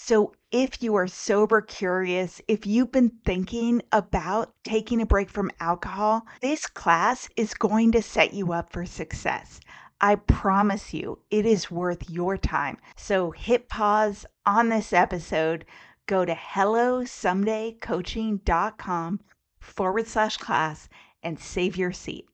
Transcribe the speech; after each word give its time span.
So, 0.00 0.32
if 0.52 0.80
you 0.80 0.94
are 0.94 1.08
sober 1.08 1.60
curious, 1.60 2.40
if 2.46 2.68
you've 2.68 2.92
been 2.92 3.18
thinking 3.24 3.82
about 3.90 4.54
taking 4.62 5.02
a 5.02 5.06
break 5.06 5.28
from 5.28 5.50
alcohol, 5.58 6.24
this 6.40 6.68
class 6.68 7.28
is 7.36 7.52
going 7.52 7.90
to 7.92 8.00
set 8.00 8.32
you 8.32 8.52
up 8.52 8.72
for 8.72 8.86
success. 8.86 9.58
I 10.00 10.14
promise 10.14 10.94
you, 10.94 11.18
it 11.32 11.44
is 11.44 11.72
worth 11.72 12.08
your 12.08 12.36
time. 12.36 12.76
So, 12.96 13.32
hit 13.32 13.68
pause 13.68 14.24
on 14.46 14.68
this 14.68 14.92
episode, 14.92 15.64
go 16.06 16.24
to 16.24 16.32
hellosomedaycoaching.com 16.32 19.20
forward 19.58 20.06
slash 20.06 20.36
class 20.36 20.88
and 21.24 21.40
save 21.40 21.76
your 21.76 21.90
seat. 21.90 22.26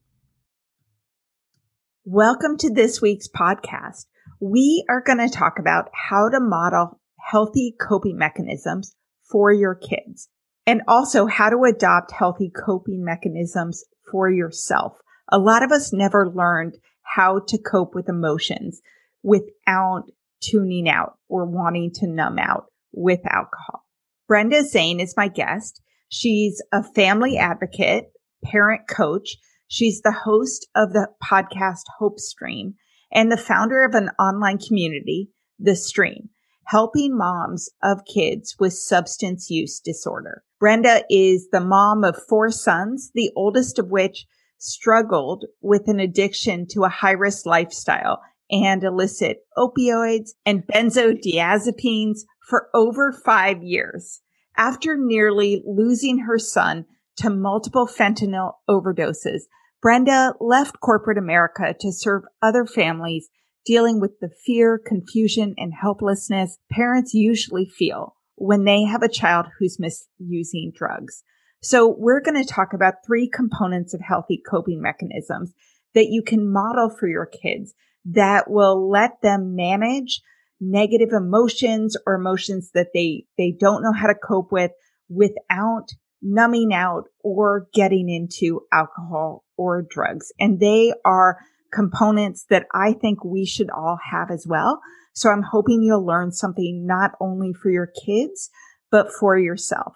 Welcome 2.05 2.59
to 2.59 2.75
this 2.75 3.01
week's 3.01 3.31
podcast. 3.35 4.05
We 4.39 4.85
are 4.91 5.01
going 5.01 5.27
to 5.27 5.31
talk 5.31 5.59
about 5.59 5.89
how 5.95 6.29
to 6.29 6.41
model 6.41 7.01
healthy 7.31 7.75
coping 7.81 8.19
mechanisms 8.19 8.95
for 9.31 9.53
your 9.53 9.75
kids 9.75 10.29
and 10.67 10.83
also 10.87 11.27
how 11.27 11.51
to 11.51 11.65
adopt 11.65 12.13
healthy 12.13 12.51
coping 12.51 13.05
mechanisms 13.05 13.85
for 14.11 14.31
yourself. 14.31 14.99
A 15.31 15.39
lot 15.39 15.63
of 15.63 15.73
us 15.73 15.93
never 15.93 16.31
learned 16.31 16.77
how 17.03 17.41
to 17.49 17.59
cope 17.59 17.95
with 17.95 18.09
emotions 18.09 18.81
without 19.23 20.05
tuning 20.43 20.89
out 20.89 21.19
or 21.29 21.47
wanting 21.47 21.91
to 21.95 22.07
numb 22.07 22.39
out 22.39 22.67
with 22.93 23.21
alcohol. 23.27 23.85
Brenda 24.29 24.63
Zane 24.63 25.01
is 25.01 25.17
my 25.17 25.29
guest. 25.29 25.81
She's 26.09 26.63
a 26.73 26.83
family 26.83 27.39
advocate, 27.39 28.13
parent 28.45 28.83
coach. 28.89 29.37
She's 29.69 30.03
the 30.03 30.13
host 30.13 30.69
of 30.75 30.93
the 30.93 31.09
podcast 31.23 31.85
Hope 31.99 32.19
Stream 32.19 32.75
and 33.13 33.31
the 33.31 33.37
founder 33.37 33.85
of 33.85 33.95
an 33.95 34.11
online 34.19 34.59
community, 34.59 35.31
The 35.59 35.77
Stream, 35.77 36.31
helping 36.67 37.17
moms 37.17 37.69
of 37.83 38.05
kids 38.05 38.57
with 38.59 38.73
substance 38.73 39.51
use 39.51 39.81
disorder. 39.81 40.43
Brenda 40.59 41.05
is 41.11 41.49
the 41.51 41.61
mom 41.61 42.05
of 42.05 42.17
four 42.29 42.51
sons, 42.51 43.11
the 43.15 43.31
oldest 43.37 43.79
of 43.79 43.91
which 43.91 44.27
struggled 44.59 45.45
with 45.61 45.89
an 45.89 46.01
addiction 46.01 46.67
to 46.71 46.85
a 46.85 46.89
high 46.89 47.13
risk 47.13 47.45
lifestyle 47.45 48.21
and 48.51 48.83
illicit 48.83 49.39
opioids 49.57 50.31
and 50.47 50.67
benzodiazepines 50.67 52.21
for 52.49 52.69
over 52.75 53.13
five 53.13 53.63
years 53.63 54.21
after 54.57 54.97
nearly 54.97 55.63
losing 55.67 56.19
her 56.21 56.39
son 56.39 56.87
to 57.17 57.31
multiple 57.31 57.87
fentanyl 57.87 58.53
overdoses, 58.69 59.43
Brenda 59.81 60.35
left 60.41 60.81
corporate 60.81 61.19
America 61.19 61.75
to 61.79 61.93
serve 61.93 62.23
other 62.41 62.65
families 62.65 63.29
dealing 63.65 64.01
with 64.01 64.19
the 64.21 64.29
fear, 64.29 64.79
confusion, 64.79 65.55
and 65.57 65.73
helplessness 65.73 66.59
parents 66.71 67.15
usually 67.15 67.67
feel 67.67 68.15
when 68.37 68.65
they 68.65 68.85
have 68.85 69.03
a 69.03 69.09
child 69.09 69.47
who's 69.59 69.79
misusing 69.79 70.73
drugs. 70.75 71.23
So 71.63 71.89
we're 71.89 72.21
going 72.21 72.43
to 72.43 72.49
talk 72.49 72.73
about 72.75 73.07
three 73.07 73.29
components 73.29 73.95
of 73.95 74.01
healthy 74.01 74.43
coping 74.49 74.83
mechanisms 74.83 75.55
that 75.95 76.09
you 76.09 76.23
can 76.23 76.53
model 76.53 76.91
for 76.91 77.09
your 77.09 77.27
kids 77.27 77.75
that 78.05 78.51
will 78.51 78.91
let 78.91 79.23
them 79.23 79.57
manage 79.57 80.21
negative 80.61 81.11
emotions 81.13 81.97
or 82.07 82.15
emotions 82.15 82.71
that 82.75 82.89
they, 82.93 83.25
they 83.39 83.55
don't 83.59 83.83
know 83.83 83.93
how 83.93 84.07
to 84.07 84.15
cope 84.15 84.53
with 84.53 84.73
without 85.09 85.87
numbing 86.21 86.73
out 86.73 87.05
or 87.23 87.69
getting 87.73 88.09
into 88.09 88.63
alcohol 88.73 89.45
or 89.57 89.87
drugs. 89.89 90.33
And 90.39 90.59
they 90.59 90.93
are 91.05 91.39
components 91.75 92.47
that 92.51 92.67
I 92.73 92.93
think 92.93 93.25
we 93.25 93.45
should 93.45 93.71
all 93.71 93.99
have 94.11 94.31
as 94.31 94.47
well. 94.47 94.81
So 95.13 95.31
I'm 95.31 95.43
hoping 95.43 95.83
you'll 95.83 96.07
learn 96.07 96.33
something 96.33 96.87
not 96.87 97.13
only 97.21 97.53
for 97.53 97.71
your 97.71 97.89
kids, 98.05 98.51
but 98.91 99.13
for 99.13 99.39
yourself. 99.39 99.95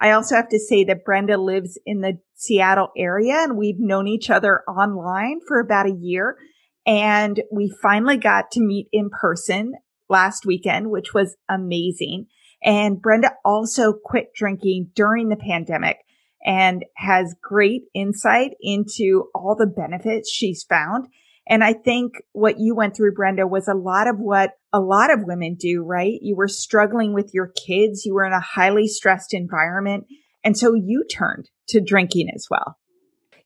I 0.00 0.10
also 0.10 0.34
have 0.34 0.48
to 0.48 0.58
say 0.58 0.82
that 0.84 1.04
Brenda 1.04 1.36
lives 1.36 1.78
in 1.86 2.00
the 2.00 2.18
Seattle 2.34 2.90
area 2.96 3.34
and 3.34 3.56
we've 3.56 3.78
known 3.78 4.08
each 4.08 4.30
other 4.30 4.62
online 4.68 5.40
for 5.46 5.60
about 5.60 5.86
a 5.86 5.96
year. 5.96 6.36
And 6.84 7.40
we 7.52 7.72
finally 7.80 8.16
got 8.16 8.50
to 8.52 8.60
meet 8.60 8.88
in 8.92 9.10
person 9.10 9.74
last 10.08 10.44
weekend, 10.44 10.90
which 10.90 11.14
was 11.14 11.36
amazing. 11.48 12.26
And 12.64 13.00
Brenda 13.00 13.30
also 13.44 13.92
quit 13.92 14.34
drinking 14.34 14.90
during 14.94 15.28
the 15.28 15.36
pandemic 15.36 15.98
and 16.44 16.84
has 16.96 17.34
great 17.42 17.82
insight 17.94 18.52
into 18.60 19.24
all 19.34 19.56
the 19.56 19.66
benefits 19.66 20.30
she's 20.30 20.64
found. 20.64 21.06
And 21.48 21.64
I 21.64 21.72
think 21.72 22.14
what 22.32 22.58
you 22.58 22.74
went 22.74 22.96
through, 22.96 23.14
Brenda, 23.14 23.46
was 23.46 23.68
a 23.68 23.74
lot 23.74 24.06
of 24.06 24.18
what 24.18 24.52
a 24.72 24.80
lot 24.80 25.12
of 25.12 25.24
women 25.24 25.56
do, 25.58 25.82
right? 25.82 26.18
You 26.20 26.36
were 26.36 26.48
struggling 26.48 27.14
with 27.14 27.32
your 27.34 27.52
kids. 27.66 28.06
You 28.06 28.14
were 28.14 28.24
in 28.24 28.32
a 28.32 28.40
highly 28.40 28.86
stressed 28.86 29.34
environment. 29.34 30.06
And 30.44 30.56
so 30.56 30.74
you 30.74 31.04
turned 31.10 31.50
to 31.68 31.80
drinking 31.80 32.28
as 32.34 32.46
well. 32.50 32.78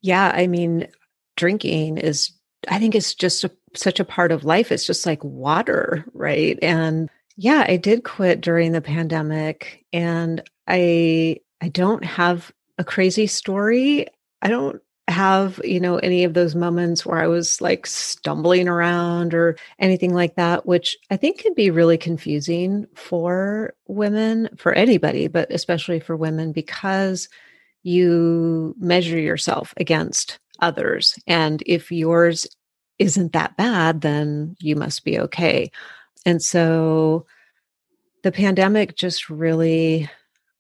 Yeah. 0.03 0.31
I 0.35 0.47
mean, 0.47 0.89
drinking 1.37 1.99
is 1.99 2.33
I 2.69 2.79
think 2.79 2.95
it's 2.95 3.15
just 3.15 3.45
a, 3.45 3.51
such 3.75 4.01
a 4.01 4.05
part 4.05 4.33
of 4.33 4.45
life. 4.45 4.73
It's 4.73 4.87
just 4.87 5.07
like 5.07 5.23
water, 5.23 6.05
right? 6.13 6.59
And 6.63 7.09
yeah, 7.37 7.65
I 7.69 7.77
did 7.77 8.05
quit 8.05 8.41
during 8.41 8.73
the 8.73 8.81
pandemic 8.81 9.85
and 9.93 10.43
I 10.67 11.41
I 11.61 11.69
don't 11.69 12.05
have 12.05 12.53
a 12.79 12.85
crazy 12.85 13.27
story. 13.27 14.07
I 14.43 14.49
don't 14.49 14.81
have, 15.09 15.61
you 15.65 15.79
know, 15.79 15.99
any 15.99 16.25
of 16.25 16.35
those 16.35 16.55
moments 16.55 17.07
where 17.07 17.19
I 17.19 17.29
was 17.29 17.61
like 17.61 17.87
stumbling 17.87 18.67
around 18.69 19.35
or 19.35 19.57
anything 19.79 20.13
like 20.13 20.35
that, 20.35 20.67
which 20.67 20.97
I 21.11 21.17
think 21.17 21.39
can 21.39 21.55
be 21.55 21.71
really 21.71 21.97
confusing 21.97 22.87
for 22.95 23.75
women, 23.87 24.49
for 24.57 24.73
anybody, 24.73 25.29
but 25.29 25.51
especially 25.53 26.01
for 26.01 26.17
women 26.17 26.53
because 26.53 27.29
you 27.85 28.75
measure 28.79 29.19
yourself 29.19 29.73
against 29.77 30.41
others. 30.59 31.17
And 31.29 31.63
if 31.67 31.93
yours 31.93 32.49
isn't 32.99 33.33
that 33.33 33.57
bad, 33.57 34.01
then 34.01 34.57
you 34.59 34.75
must 34.75 35.05
be 35.05 35.21
okay. 35.21 35.71
And 36.25 36.43
so 36.43 37.27
the 38.25 38.33
pandemic 38.33 38.97
just 38.97 39.31
really, 39.31 40.11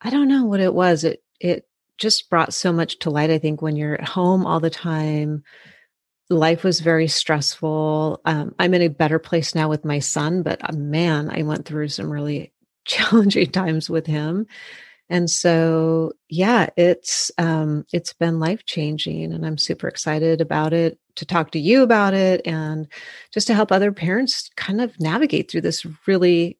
I 0.01 0.11
don't 0.11 0.29
know 0.29 0.45
what 0.45 0.61
it 0.61 0.73
was. 0.73 1.03
It, 1.03 1.25
it 1.41 1.67
just 1.99 2.29
brought 2.31 2.55
so 2.55 2.73
much 2.73 2.99
to 3.01 3.11
light. 3.11 3.31
I 3.31 3.39
think 3.39 3.63
when 3.63 3.77
you're 3.77 3.95
at 3.95 4.09
home 4.09 4.47
all 4.47 4.61
the 4.61 4.71
time, 4.71 5.43
life 6.31 6.65
was 6.65 6.81
very 6.81 7.09
stressful. 7.09 8.21
Um, 8.25 8.55
I'm 8.59 8.75
in 8.75 8.83
a 8.83 8.89
better 8.89 9.19
place 9.19 9.55
now 9.55 9.69
with 9.69 9.85
my 9.85 9.99
son, 9.99 10.43
but 10.43 10.61
uh, 10.63 10.73
man, 10.73 11.31
I 11.31 11.43
went 11.43 11.67
through 11.67 11.89
some 11.89 12.11
really 12.11 12.53
challenging 12.85 13.51
times 13.51 13.91
with 13.91 14.07
him. 14.07 14.47
And 15.09 15.31
so, 15.31 16.13
yeah, 16.29 16.69
it's 16.77 17.31
um, 17.39 17.87
it's 17.93 18.13
been 18.13 18.41
life 18.41 18.65
changing, 18.65 19.33
and 19.33 19.47
I'm 19.47 19.57
super 19.57 19.87
excited 19.87 20.41
about 20.41 20.73
it 20.73 20.99
to 21.15 21.25
talk 21.25 21.53
to 21.53 21.61
you 21.61 21.85
about 21.85 22.13
it, 22.13 22.45
and 22.45 22.89
just 23.33 23.47
to 23.47 23.55
help 23.55 23.71
other 23.71 23.93
parents 23.93 24.51
kind 24.57 24.81
of 24.81 24.99
navigate 24.99 25.49
through 25.49 25.61
this 25.61 25.87
really 26.09 26.59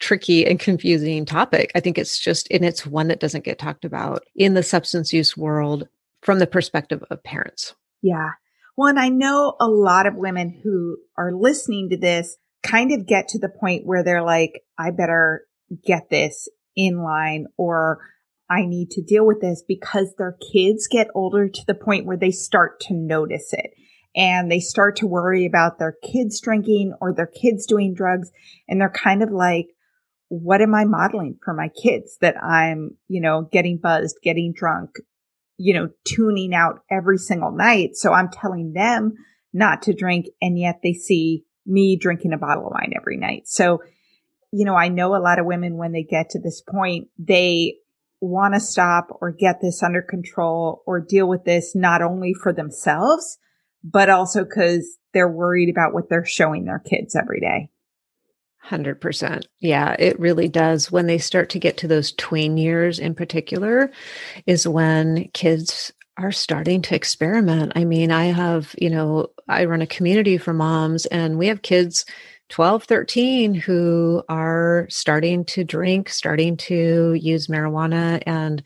tricky 0.00 0.46
and 0.46 0.58
confusing 0.58 1.24
topic. 1.24 1.70
I 1.74 1.80
think 1.80 1.98
it's 1.98 2.18
just, 2.18 2.48
and 2.50 2.64
it's 2.64 2.86
one 2.86 3.08
that 3.08 3.20
doesn't 3.20 3.44
get 3.44 3.58
talked 3.58 3.84
about 3.84 4.24
in 4.34 4.54
the 4.54 4.62
substance 4.62 5.12
use 5.12 5.36
world 5.36 5.86
from 6.22 6.38
the 6.38 6.46
perspective 6.46 7.04
of 7.10 7.22
parents. 7.22 7.74
Yeah. 8.02 8.30
Well, 8.76 8.88
and 8.88 8.98
I 8.98 9.10
know 9.10 9.56
a 9.60 9.68
lot 9.68 10.06
of 10.06 10.14
women 10.16 10.60
who 10.64 10.96
are 11.16 11.32
listening 11.32 11.90
to 11.90 11.98
this 11.98 12.36
kind 12.62 12.92
of 12.92 13.06
get 13.06 13.28
to 13.28 13.38
the 13.38 13.48
point 13.48 13.86
where 13.86 14.02
they're 14.02 14.22
like, 14.22 14.62
I 14.78 14.90
better 14.90 15.44
get 15.84 16.08
this 16.10 16.48
in 16.76 17.02
line 17.02 17.46
or 17.56 17.98
I 18.48 18.66
need 18.66 18.90
to 18.92 19.02
deal 19.02 19.26
with 19.26 19.40
this 19.40 19.62
because 19.66 20.14
their 20.16 20.36
kids 20.52 20.88
get 20.90 21.08
older 21.14 21.48
to 21.48 21.66
the 21.66 21.74
point 21.74 22.06
where 22.06 22.16
they 22.16 22.30
start 22.30 22.80
to 22.80 22.94
notice 22.94 23.52
it 23.52 23.70
and 24.16 24.50
they 24.50 24.60
start 24.60 24.96
to 24.96 25.06
worry 25.06 25.46
about 25.46 25.78
their 25.78 25.96
kids 26.02 26.40
drinking 26.40 26.94
or 27.00 27.14
their 27.14 27.28
kids 27.28 27.66
doing 27.66 27.94
drugs. 27.94 28.30
And 28.68 28.80
they're 28.80 28.90
kind 28.90 29.22
of 29.22 29.30
like, 29.30 29.68
what 30.30 30.62
am 30.62 30.76
I 30.76 30.84
modeling 30.84 31.38
for 31.44 31.52
my 31.52 31.68
kids 31.68 32.16
that 32.20 32.42
I'm, 32.42 32.96
you 33.08 33.20
know, 33.20 33.48
getting 33.50 33.78
buzzed, 33.78 34.18
getting 34.22 34.52
drunk, 34.52 34.90
you 35.58 35.74
know, 35.74 35.90
tuning 36.04 36.54
out 36.54 36.84
every 36.88 37.18
single 37.18 37.50
night. 37.50 37.96
So 37.96 38.12
I'm 38.12 38.30
telling 38.30 38.72
them 38.72 39.14
not 39.52 39.82
to 39.82 39.92
drink 39.92 40.26
and 40.40 40.56
yet 40.56 40.80
they 40.84 40.92
see 40.92 41.44
me 41.66 41.96
drinking 41.96 42.32
a 42.32 42.38
bottle 42.38 42.66
of 42.66 42.72
wine 42.72 42.92
every 42.96 43.16
night. 43.16 43.48
So, 43.48 43.82
you 44.52 44.64
know, 44.64 44.76
I 44.76 44.86
know 44.86 45.16
a 45.16 45.18
lot 45.18 45.40
of 45.40 45.46
women 45.46 45.76
when 45.76 45.90
they 45.90 46.04
get 46.04 46.30
to 46.30 46.40
this 46.40 46.62
point, 46.62 47.08
they 47.18 47.78
want 48.20 48.54
to 48.54 48.60
stop 48.60 49.08
or 49.20 49.32
get 49.32 49.60
this 49.60 49.82
under 49.82 50.00
control 50.00 50.84
or 50.86 51.00
deal 51.00 51.28
with 51.28 51.44
this 51.44 51.74
not 51.74 52.02
only 52.02 52.34
for 52.34 52.52
themselves, 52.52 53.36
but 53.82 54.08
also 54.08 54.44
because 54.44 54.96
they're 55.12 55.28
worried 55.28 55.70
about 55.70 55.92
what 55.92 56.08
they're 56.08 56.24
showing 56.24 56.66
their 56.66 56.78
kids 56.78 57.16
every 57.16 57.40
day. 57.40 57.70
100%. 58.68 59.44
Yeah, 59.60 59.96
it 59.98 60.18
really 60.20 60.48
does. 60.48 60.90
When 60.90 61.06
they 61.06 61.18
start 61.18 61.50
to 61.50 61.58
get 61.58 61.78
to 61.78 61.88
those 61.88 62.12
tween 62.12 62.56
years 62.56 62.98
in 62.98 63.14
particular, 63.14 63.90
is 64.46 64.66
when 64.68 65.28
kids 65.32 65.92
are 66.18 66.32
starting 66.32 66.82
to 66.82 66.94
experiment. 66.94 67.72
I 67.76 67.84
mean, 67.84 68.10
I 68.10 68.26
have, 68.26 68.74
you 68.78 68.90
know, 68.90 69.28
I 69.48 69.64
run 69.64 69.82
a 69.82 69.86
community 69.86 70.36
for 70.36 70.52
moms 70.52 71.06
and 71.06 71.38
we 71.38 71.46
have 71.46 71.62
kids 71.62 72.04
12, 72.50 72.84
13 72.84 73.54
who 73.54 74.22
are 74.28 74.86
starting 74.90 75.44
to 75.46 75.64
drink, 75.64 76.08
starting 76.08 76.56
to 76.58 77.14
use 77.14 77.46
marijuana. 77.46 78.22
And, 78.26 78.62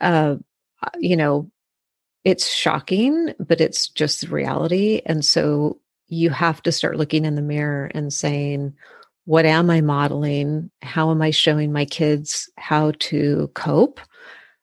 uh, 0.00 0.36
you 0.98 1.16
know, 1.16 1.50
it's 2.24 2.48
shocking, 2.48 3.32
but 3.40 3.60
it's 3.60 3.88
just 3.88 4.28
reality. 4.28 5.00
And 5.04 5.24
so 5.24 5.80
you 6.08 6.30
have 6.30 6.62
to 6.62 6.72
start 6.72 6.98
looking 6.98 7.24
in 7.24 7.34
the 7.34 7.42
mirror 7.42 7.90
and 7.92 8.12
saying, 8.12 8.74
what 9.26 9.44
am 9.44 9.70
I 9.70 9.80
modeling? 9.80 10.70
How 10.82 11.10
am 11.10 11.20
I 11.20 11.30
showing 11.30 11.72
my 11.72 11.84
kids 11.84 12.48
how 12.56 12.92
to 13.00 13.50
cope? 13.54 14.00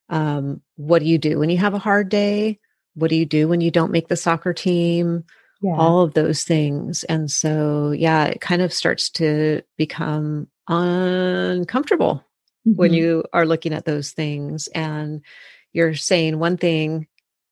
Um, 0.09 0.61
what 0.77 0.99
do 0.99 1.05
you 1.05 1.17
do 1.17 1.37
when 1.37 1.49
you 1.49 1.57
have 1.57 1.73
a 1.73 1.79
hard 1.79 2.09
day? 2.09 2.59
What 2.95 3.09
do 3.09 3.15
you 3.15 3.25
do 3.25 3.47
when 3.47 3.59
you 3.61 3.71
don't 3.71 3.91
make 3.91 4.07
the 4.07 4.15
soccer 4.15 4.53
team? 4.53 5.25
Yeah. 5.61 5.75
All 5.75 6.01
of 6.01 6.13
those 6.13 6.43
things. 6.43 7.03
And 7.05 7.29
so, 7.29 7.91
yeah, 7.91 8.25
it 8.25 8.41
kind 8.41 8.61
of 8.61 8.73
starts 8.73 9.09
to 9.11 9.61
become 9.77 10.47
uncomfortable 10.69 12.23
mm-hmm. 12.65 12.77
when 12.77 12.93
you 12.93 13.25
are 13.33 13.45
looking 13.45 13.73
at 13.73 13.85
those 13.85 14.11
things 14.11 14.67
and 14.67 15.21
you're 15.73 15.93
saying 15.93 16.39
one 16.39 16.57
thing 16.57 17.07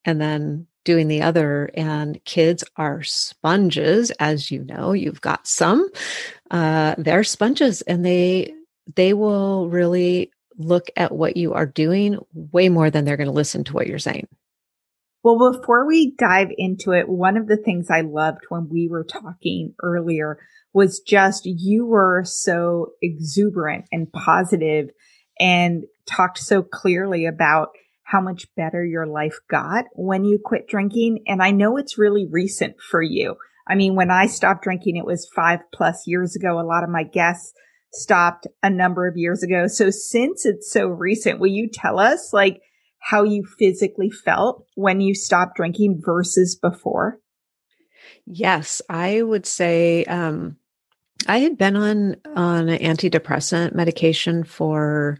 and 0.05 0.19
then 0.19 0.67
doing 0.85 1.07
the 1.07 1.23
other. 1.23 1.69
And 1.73 2.23
kids 2.23 2.63
are 2.77 3.03
sponges, 3.03 4.11
as 4.11 4.49
you 4.49 4.63
know, 4.63 4.93
you've 4.93 5.21
got 5.21 5.47
some. 5.47 5.89
Uh, 6.51 6.95
they're 6.97 7.23
sponges 7.23 7.81
and 7.81 8.05
they 8.05 8.53
they 8.95 9.13
will 9.13 9.69
really 9.69 10.31
look 10.57 10.87
at 10.97 11.13
what 11.13 11.37
you 11.37 11.53
are 11.53 11.65
doing 11.65 12.19
way 12.33 12.67
more 12.67 12.89
than 12.89 13.05
they're 13.05 13.17
going 13.17 13.27
to 13.27 13.33
listen 13.33 13.63
to 13.63 13.73
what 13.73 13.87
you're 13.87 13.97
saying. 13.97 14.27
Well, 15.23 15.53
before 15.53 15.87
we 15.87 16.13
dive 16.17 16.49
into 16.57 16.91
it, 16.91 17.07
one 17.07 17.37
of 17.37 17.47
the 17.47 17.57
things 17.57 17.89
I 17.89 18.01
loved 18.01 18.39
when 18.49 18.67
we 18.69 18.87
were 18.89 19.05
talking 19.05 19.75
earlier 19.81 20.39
was 20.73 20.99
just 20.99 21.43
you 21.45 21.85
were 21.85 22.23
so 22.25 22.93
exuberant 23.01 23.85
and 23.91 24.11
positive 24.11 24.89
and 25.39 25.83
talked 26.05 26.39
so 26.39 26.63
clearly 26.63 27.25
about 27.27 27.69
how 28.03 28.19
much 28.19 28.47
better 28.55 28.83
your 28.83 29.05
life 29.05 29.37
got 29.49 29.85
when 29.93 30.25
you 30.25 30.39
quit 30.43 30.67
drinking. 30.67 31.23
And 31.27 31.41
I 31.41 31.51
know 31.51 31.77
it's 31.77 31.97
really 31.97 32.27
recent 32.29 32.75
for 32.81 33.01
you. 33.01 33.35
I 33.71 33.75
mean, 33.75 33.95
when 33.95 34.11
I 34.11 34.27
stopped 34.27 34.63
drinking, 34.63 34.97
it 34.97 35.05
was 35.05 35.31
five 35.33 35.61
plus 35.73 36.05
years 36.05 36.35
ago. 36.35 36.59
A 36.59 36.67
lot 36.67 36.83
of 36.83 36.89
my 36.89 37.03
guests 37.03 37.53
stopped 37.93 38.45
a 38.61 38.69
number 38.69 39.07
of 39.07 39.15
years 39.15 39.43
ago. 39.43 39.67
So 39.67 39.89
since 39.89 40.45
it's 40.45 40.69
so 40.69 40.87
recent, 40.87 41.39
will 41.39 41.47
you 41.47 41.69
tell 41.69 41.97
us 41.97 42.33
like 42.33 42.59
how 42.99 43.23
you 43.23 43.45
physically 43.57 44.09
felt 44.09 44.65
when 44.75 44.99
you 44.99 45.15
stopped 45.15 45.55
drinking 45.55 46.01
versus 46.03 46.55
before? 46.55 47.19
Yes, 48.25 48.81
I 48.89 49.21
would 49.21 49.45
say 49.45 50.03
um, 50.03 50.57
I 51.25 51.37
had 51.37 51.57
been 51.57 51.77
on 51.77 52.17
on 52.35 52.67
antidepressant 52.67 53.73
medication 53.73 54.43
for 54.43 55.17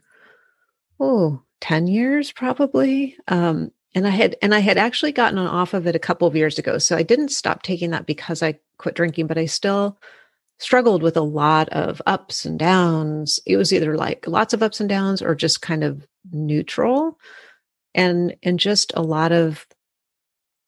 oh 0.99 1.41
10 1.61 1.87
years 1.87 2.33
probably. 2.33 3.15
Um, 3.29 3.71
and 3.93 4.07
I 4.07 4.11
had 4.11 4.35
and 4.41 4.53
I 4.53 4.59
had 4.59 4.77
actually 4.77 5.11
gotten 5.11 5.37
off 5.37 5.73
of 5.73 5.87
it 5.87 5.95
a 5.95 5.99
couple 5.99 6.27
of 6.27 6.35
years 6.35 6.57
ago. 6.57 6.77
So 6.77 6.95
I 6.95 7.03
didn't 7.03 7.29
stop 7.29 7.63
taking 7.63 7.91
that 7.91 8.05
because 8.05 8.41
I 8.41 8.59
quit 8.77 8.95
drinking, 8.95 9.27
but 9.27 9.37
I 9.37 9.45
still 9.45 9.97
struggled 10.59 11.03
with 11.03 11.17
a 11.17 11.21
lot 11.21 11.69
of 11.69 12.01
ups 12.05 12.45
and 12.45 12.57
downs. 12.59 13.39
It 13.45 13.57
was 13.57 13.73
either 13.73 13.97
like 13.97 14.27
lots 14.27 14.53
of 14.53 14.63
ups 14.63 14.79
and 14.79 14.89
downs 14.89 15.21
or 15.21 15.35
just 15.35 15.61
kind 15.61 15.83
of 15.83 16.05
neutral 16.31 17.17
and 17.93 18.35
and 18.43 18.59
just 18.59 18.93
a 18.95 19.01
lot 19.01 19.31
of 19.31 19.65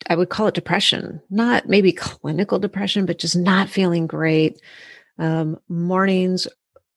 I 0.10 0.16
would 0.16 0.30
call 0.30 0.48
it 0.48 0.56
depression, 0.56 1.22
not 1.30 1.70
maybe 1.70 1.94
clinical 1.94 2.60
depression, 2.60 3.06
but 3.06 3.20
just 3.20 3.38
not 3.38 3.70
feeling 3.70 4.08
great. 4.08 4.60
Um, 5.18 5.60
mornings 5.70 6.48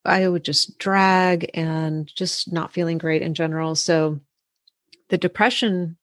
I 0.06 0.28
would 0.28 0.44
just 0.44 0.78
drag 0.78 1.50
and 1.54 2.10
just 2.14 2.52
not 2.52 2.72
feeling 2.72 2.98
great 2.98 3.22
in 3.22 3.34
general. 3.34 3.74
So 3.74 4.20
the 5.08 5.18
depression, 5.18 5.96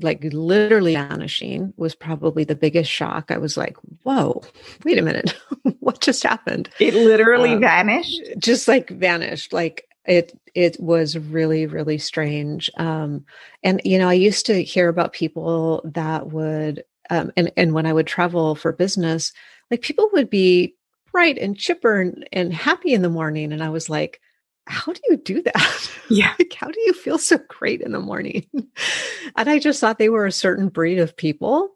like 0.00 0.22
literally 0.24 0.94
vanishing, 0.94 1.72
was 1.76 1.94
probably 1.94 2.44
the 2.44 2.54
biggest 2.54 2.90
shock. 2.90 3.30
I 3.30 3.38
was 3.38 3.56
like, 3.56 3.76
whoa, 4.02 4.42
wait 4.84 4.98
a 4.98 5.02
minute. 5.02 5.34
what 5.80 6.00
just 6.00 6.22
happened? 6.22 6.70
It 6.78 6.94
literally 6.94 7.54
um, 7.54 7.60
vanished? 7.60 8.22
Just 8.38 8.68
like 8.68 8.90
vanished. 8.90 9.52
Like 9.52 9.86
it 10.06 10.38
it 10.54 10.80
was 10.80 11.18
really 11.18 11.66
really 11.66 11.98
strange 11.98 12.70
um 12.78 13.26
and 13.62 13.78
you 13.84 13.98
know 13.98 14.08
i 14.08 14.14
used 14.14 14.46
to 14.46 14.64
hear 14.64 14.88
about 14.88 15.12
people 15.12 15.82
that 15.84 16.28
would 16.28 16.82
um 17.10 17.30
and 17.36 17.52
and 17.58 17.74
when 17.74 17.84
i 17.84 17.92
would 17.92 18.06
travel 18.06 18.54
for 18.54 18.72
business 18.72 19.34
like 19.70 19.82
people 19.82 20.08
would 20.14 20.30
be 20.30 20.74
bright 21.12 21.38
and 21.38 21.56
chipper 21.56 22.00
and, 22.00 22.28
and 22.32 22.52
happy 22.52 22.92
in 22.92 23.02
the 23.02 23.08
morning. 23.08 23.52
And 23.52 23.62
I 23.62 23.70
was 23.70 23.88
like, 23.88 24.20
how 24.68 24.92
do 24.92 25.00
you 25.08 25.16
do 25.16 25.42
that? 25.42 25.90
Yeah. 26.10 26.32
like, 26.38 26.54
how 26.54 26.68
do 26.68 26.80
you 26.86 26.94
feel 26.94 27.18
so 27.18 27.38
great 27.48 27.82
in 27.82 27.92
the 27.92 28.00
morning? 28.00 28.46
and 29.36 29.50
I 29.50 29.58
just 29.58 29.78
thought 29.78 29.98
they 29.98 30.08
were 30.08 30.24
a 30.24 30.32
certain 30.32 30.70
breed 30.70 30.98
of 31.00 31.14
people. 31.14 31.74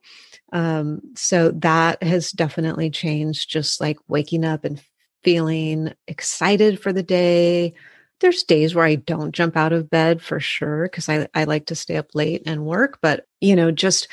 Um, 0.54 1.02
so 1.14 1.50
that 1.50 2.02
has 2.02 2.32
definitely 2.32 2.88
changed, 2.88 3.50
just 3.50 3.78
like 3.78 3.98
waking 4.08 4.46
up 4.46 4.64
and 4.64 4.82
feeling 5.22 5.92
excited 6.08 6.80
for 6.80 6.94
the 6.94 7.02
day. 7.02 7.74
There's 8.20 8.42
days 8.42 8.74
where 8.74 8.86
I 8.86 8.94
don't 8.94 9.34
jump 9.34 9.54
out 9.54 9.74
of 9.74 9.90
bed 9.90 10.22
for 10.22 10.40
sure 10.40 10.84
because 10.84 11.10
I, 11.10 11.28
I 11.34 11.44
like 11.44 11.66
to 11.66 11.74
stay 11.74 11.98
up 11.98 12.14
late 12.14 12.42
and 12.46 12.64
work, 12.64 13.00
but 13.02 13.26
you 13.42 13.54
know, 13.54 13.70
just 13.70 14.08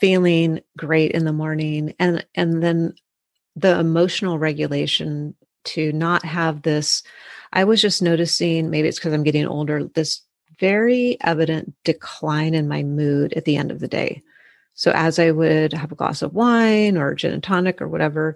feeling 0.00 0.60
great 0.76 1.12
in 1.12 1.24
the 1.24 1.32
morning 1.32 1.94
and 1.98 2.26
and 2.34 2.62
then 2.62 2.94
the 3.54 3.78
emotional 3.78 4.38
regulation 4.38 5.34
to 5.64 5.92
not 5.92 6.24
have 6.24 6.62
this 6.62 7.02
i 7.56 7.64
was 7.64 7.80
just 7.82 8.02
noticing 8.02 8.70
maybe 8.70 8.86
it's 8.86 8.98
because 8.98 9.12
i'm 9.12 9.24
getting 9.24 9.46
older 9.46 9.84
this 9.94 10.22
very 10.60 11.16
evident 11.22 11.74
decline 11.84 12.54
in 12.54 12.68
my 12.68 12.82
mood 12.82 13.32
at 13.34 13.44
the 13.44 13.56
end 13.56 13.70
of 13.70 13.80
the 13.80 13.88
day 13.88 14.22
so 14.74 14.92
as 14.94 15.18
i 15.18 15.30
would 15.30 15.72
have 15.72 15.90
a 15.90 15.96
glass 15.96 16.22
of 16.22 16.34
wine 16.34 16.96
or 16.96 17.14
gin 17.14 17.32
and 17.32 17.42
tonic 17.42 17.82
or 17.82 17.88
whatever 17.88 18.34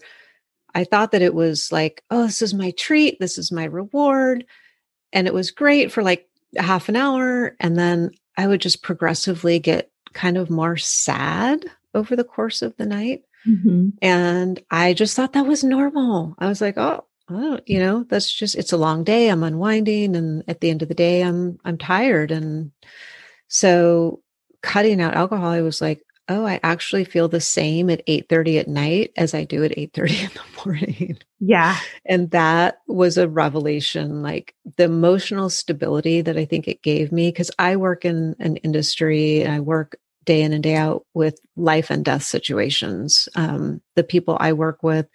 i 0.75 0.83
thought 0.83 1.13
that 1.13 1.23
it 1.23 1.35
was 1.35 1.71
like 1.71 2.03
oh 2.11 2.27
this 2.27 2.43
is 2.43 2.53
my 2.53 2.73
treat 2.73 3.19
this 3.21 3.39
is 3.39 3.53
my 3.53 3.65
reward 3.65 4.45
and 5.13 5.27
it 5.27 5.35
was 5.35 5.51
great 5.51 5.93
for 5.93 6.03
like 6.03 6.29
half 6.57 6.89
an 6.89 6.97
hour 6.97 7.55
and 7.61 7.79
then 7.79 8.11
i 8.37 8.47
would 8.47 8.61
just 8.61 8.83
progressively 8.83 9.59
get 9.59 9.91
kind 10.13 10.37
of 10.37 10.51
more 10.51 10.77
sad 10.77 11.65
over 11.95 12.17
the 12.17 12.25
course 12.25 12.63
of 12.63 12.77
the 12.77 12.87
night 12.87 13.23
Mm-hmm. 13.47 13.89
And 14.03 14.61
I 14.71 14.93
just 14.93 15.17
thought 15.17 15.33
that 15.33 15.47
was 15.47 15.65
normal. 15.65 16.35
I 16.39 16.47
was 16.47 16.61
like, 16.61 16.77
oh, 16.77 17.05
oh, 17.31 17.61
you 17.67 17.79
know, 17.79 18.05
that's 18.09 18.33
just 18.33 18.57
it's 18.57 18.73
a 18.73 18.77
long 18.77 19.05
day. 19.05 19.29
I'm 19.29 19.43
unwinding 19.43 20.17
and 20.17 20.45
at 20.49 20.61
the 20.61 20.71
end 20.71 20.83
of 20.83 20.89
the 20.89 20.95
day 20.95 21.23
I'm 21.23 21.59
I'm 21.65 21.79
tired. 21.79 22.31
And 22.31 22.73
so 23.49 24.23
cutting 24.63 25.01
out 25.01 25.15
alcohol, 25.15 25.51
I 25.51 25.63
was 25.63 25.81
like, 25.81 26.03
oh, 26.29 26.47
I 26.47 26.61
actually 26.63 27.05
feel 27.05 27.29
the 27.29 27.41
same 27.41 27.91
at 27.91 28.07
8:30 28.07 28.61
at 28.61 28.69
night 28.69 29.13
as 29.17 29.35
I 29.35 29.45
do 29.45 29.65
at 29.65 29.77
8:30 29.77 30.23
in 30.25 30.31
the 30.35 30.65
morning. 30.65 31.19
Yeah. 31.41 31.77
And 32.05 32.31
that 32.31 32.79
was 32.87 33.19
a 33.19 33.29
revelation, 33.29 34.23
like 34.23 34.55
the 34.77 34.85
emotional 34.85 35.51
stability 35.51 36.21
that 36.23 36.37
I 36.37 36.45
think 36.45 36.69
it 36.69 36.83
gave 36.83 37.13
me. 37.13 37.33
Cause 37.33 37.51
I 37.59 37.77
work 37.77 38.05
in 38.05 38.37
an 38.39 38.57
industry 38.59 39.43
and 39.43 39.53
I 39.53 39.61
work 39.61 39.97
day 40.25 40.43
in 40.43 40.53
and 40.53 40.63
day 40.63 40.77
out 40.77 41.07
with 41.15 41.41
life 41.57 41.91
and 41.91 42.05
death 42.05 42.23
situations. 42.23 43.29
Um, 43.35 43.81
the 43.97 44.05
people 44.05 44.37
I 44.39 44.53
work 44.53 44.83
with 44.83 45.07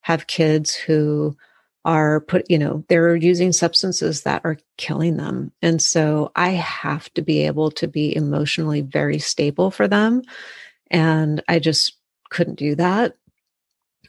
have 0.00 0.26
kids 0.26 0.74
who 0.74 1.36
are 1.84 2.20
put, 2.20 2.50
you 2.50 2.58
know, 2.58 2.84
they're 2.88 3.14
using 3.14 3.52
substances 3.52 4.22
that 4.22 4.40
are 4.44 4.58
killing 4.78 5.16
them. 5.16 5.52
And 5.60 5.82
so 5.82 6.32
I 6.34 6.50
have 6.50 7.12
to 7.14 7.22
be 7.22 7.40
able 7.40 7.70
to 7.72 7.86
be 7.86 8.14
emotionally 8.14 8.80
very 8.80 9.18
stable 9.18 9.70
for 9.70 9.86
them. 9.86 10.22
And 10.90 11.42
I 11.48 11.58
just 11.58 11.96
couldn't 12.30 12.56
do 12.56 12.74
that 12.76 13.16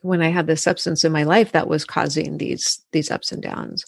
when 0.02 0.22
I 0.22 0.30
had 0.30 0.48
this 0.48 0.62
substance 0.62 1.04
in 1.04 1.12
my 1.12 1.24
life 1.24 1.52
that 1.52 1.68
was 1.68 1.84
causing 1.84 2.38
these 2.38 2.80
these 2.92 3.12
ups 3.12 3.32
and 3.32 3.42
downs. 3.42 3.86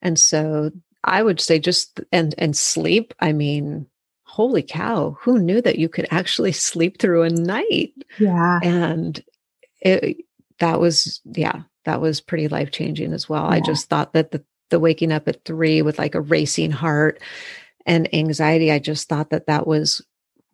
And 0.00 0.18
so 0.18 0.70
I 1.04 1.22
would 1.22 1.40
say 1.40 1.58
just 1.58 2.00
and 2.12 2.34
and 2.38 2.56
sleep, 2.56 3.12
I 3.20 3.32
mean, 3.32 3.86
holy 4.22 4.62
cow, 4.62 5.16
who 5.20 5.38
knew 5.38 5.60
that 5.60 5.78
you 5.78 5.88
could 5.88 6.06
actually 6.10 6.52
sleep 6.70 6.98
through 6.98 7.22
a 7.22 7.30
night? 7.30 7.92
Yeah. 8.18 8.60
And 8.62 9.22
it, 9.80 10.18
that 10.60 10.80
was, 10.80 11.20
yeah, 11.24 11.62
that 11.88 12.02
was 12.02 12.20
pretty 12.20 12.48
life 12.48 12.70
changing 12.70 13.14
as 13.14 13.28
well. 13.28 13.44
Yeah. 13.44 13.56
I 13.56 13.60
just 13.60 13.88
thought 13.88 14.12
that 14.12 14.30
the, 14.30 14.44
the 14.68 14.78
waking 14.78 15.10
up 15.10 15.26
at 15.26 15.44
three 15.44 15.80
with 15.80 15.98
like 15.98 16.14
a 16.14 16.20
racing 16.20 16.70
heart 16.70 17.20
and 17.86 18.12
anxiety, 18.14 18.70
I 18.70 18.78
just 18.78 19.08
thought 19.08 19.30
that 19.30 19.46
that 19.46 19.66
was 19.66 20.04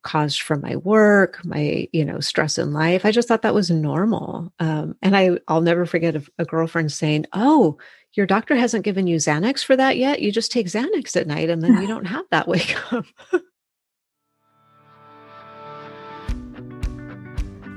caused 0.03 0.43
from 0.43 0.61
my 0.61 0.77
work, 0.77 1.45
my, 1.45 1.89
you 1.93 2.05
know, 2.05 2.21
stress 2.21 2.57
in 2.57 2.73
life. 2.73 3.05
I 3.05 3.11
just 3.11 3.27
thought 3.27 3.43
that 3.43 3.55
was 3.55 3.71
normal. 3.71 4.53
Um, 4.61 4.97
and 5.03 5.17
I, 5.17 5.39
I'll 5.49 5.63
never 5.63 5.87
forget 5.87 6.15
a, 6.15 6.23
a 6.39 6.45
girlfriend 6.45 6.93
saying, 6.93 7.27
Oh, 7.33 7.79
your 8.13 8.27
doctor 8.27 8.55
hasn't 8.55 8.85
given 8.85 9.09
you 9.09 9.17
Xanax 9.17 9.65
for 9.65 9.75
that 9.75 9.97
yet. 9.97 10.23
You 10.23 10.31
just 10.31 10.53
take 10.53 10.69
Xanax 10.69 11.17
at 11.17 11.27
night 11.27 11.51
and 11.51 11.63
then 11.63 11.81
you 11.83 11.89
don't 11.89 12.05
have 12.05 12.27
that 12.31 12.47
wake 12.47 12.77
up. 12.93 13.07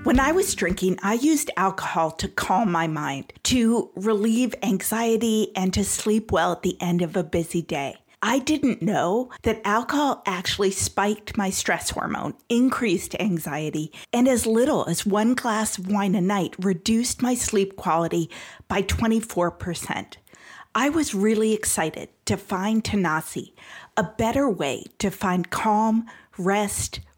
When 0.07 0.21
I 0.21 0.31
was 0.31 0.55
drinking, 0.55 0.99
I 1.03 1.15
used 1.15 1.51
alcohol 1.57 2.11
to 2.11 2.29
calm 2.29 2.71
my 2.71 2.87
mind, 2.87 3.33
to 3.43 3.91
relieve 3.93 4.55
anxiety, 4.63 5.51
and 5.53 5.73
to 5.73 5.83
sleep 5.83 6.31
well 6.31 6.53
at 6.53 6.61
the 6.61 6.81
end 6.81 7.01
of 7.01 7.17
a 7.17 7.25
busy 7.25 7.61
day. 7.61 7.97
I 8.21 8.39
didn't 8.39 8.81
know 8.81 9.31
that 9.43 9.59
alcohol 9.65 10.23
actually 10.25 10.71
spiked 10.71 11.35
my 11.35 11.49
stress 11.49 11.89
hormone, 11.89 12.35
increased 12.47 13.15
anxiety, 13.19 13.91
and 14.13 14.29
as 14.29 14.47
little 14.47 14.85
as 14.85 15.05
one 15.05 15.33
glass 15.33 15.77
of 15.77 15.91
wine 15.91 16.15
a 16.15 16.21
night 16.21 16.55
reduced 16.57 17.21
my 17.21 17.35
sleep 17.35 17.75
quality 17.75 18.29
by 18.69 18.83
24%. 18.83 20.13
I 20.73 20.87
was 20.87 21.13
really 21.13 21.53
excited 21.53 22.07
to 22.27 22.37
find 22.37 22.81
Tanasi, 22.81 23.51
a 23.97 24.03
better 24.03 24.49
way 24.49 24.85
to 24.99 25.11
find 25.11 25.49
calm, 25.49 26.05
rest, 26.37 27.01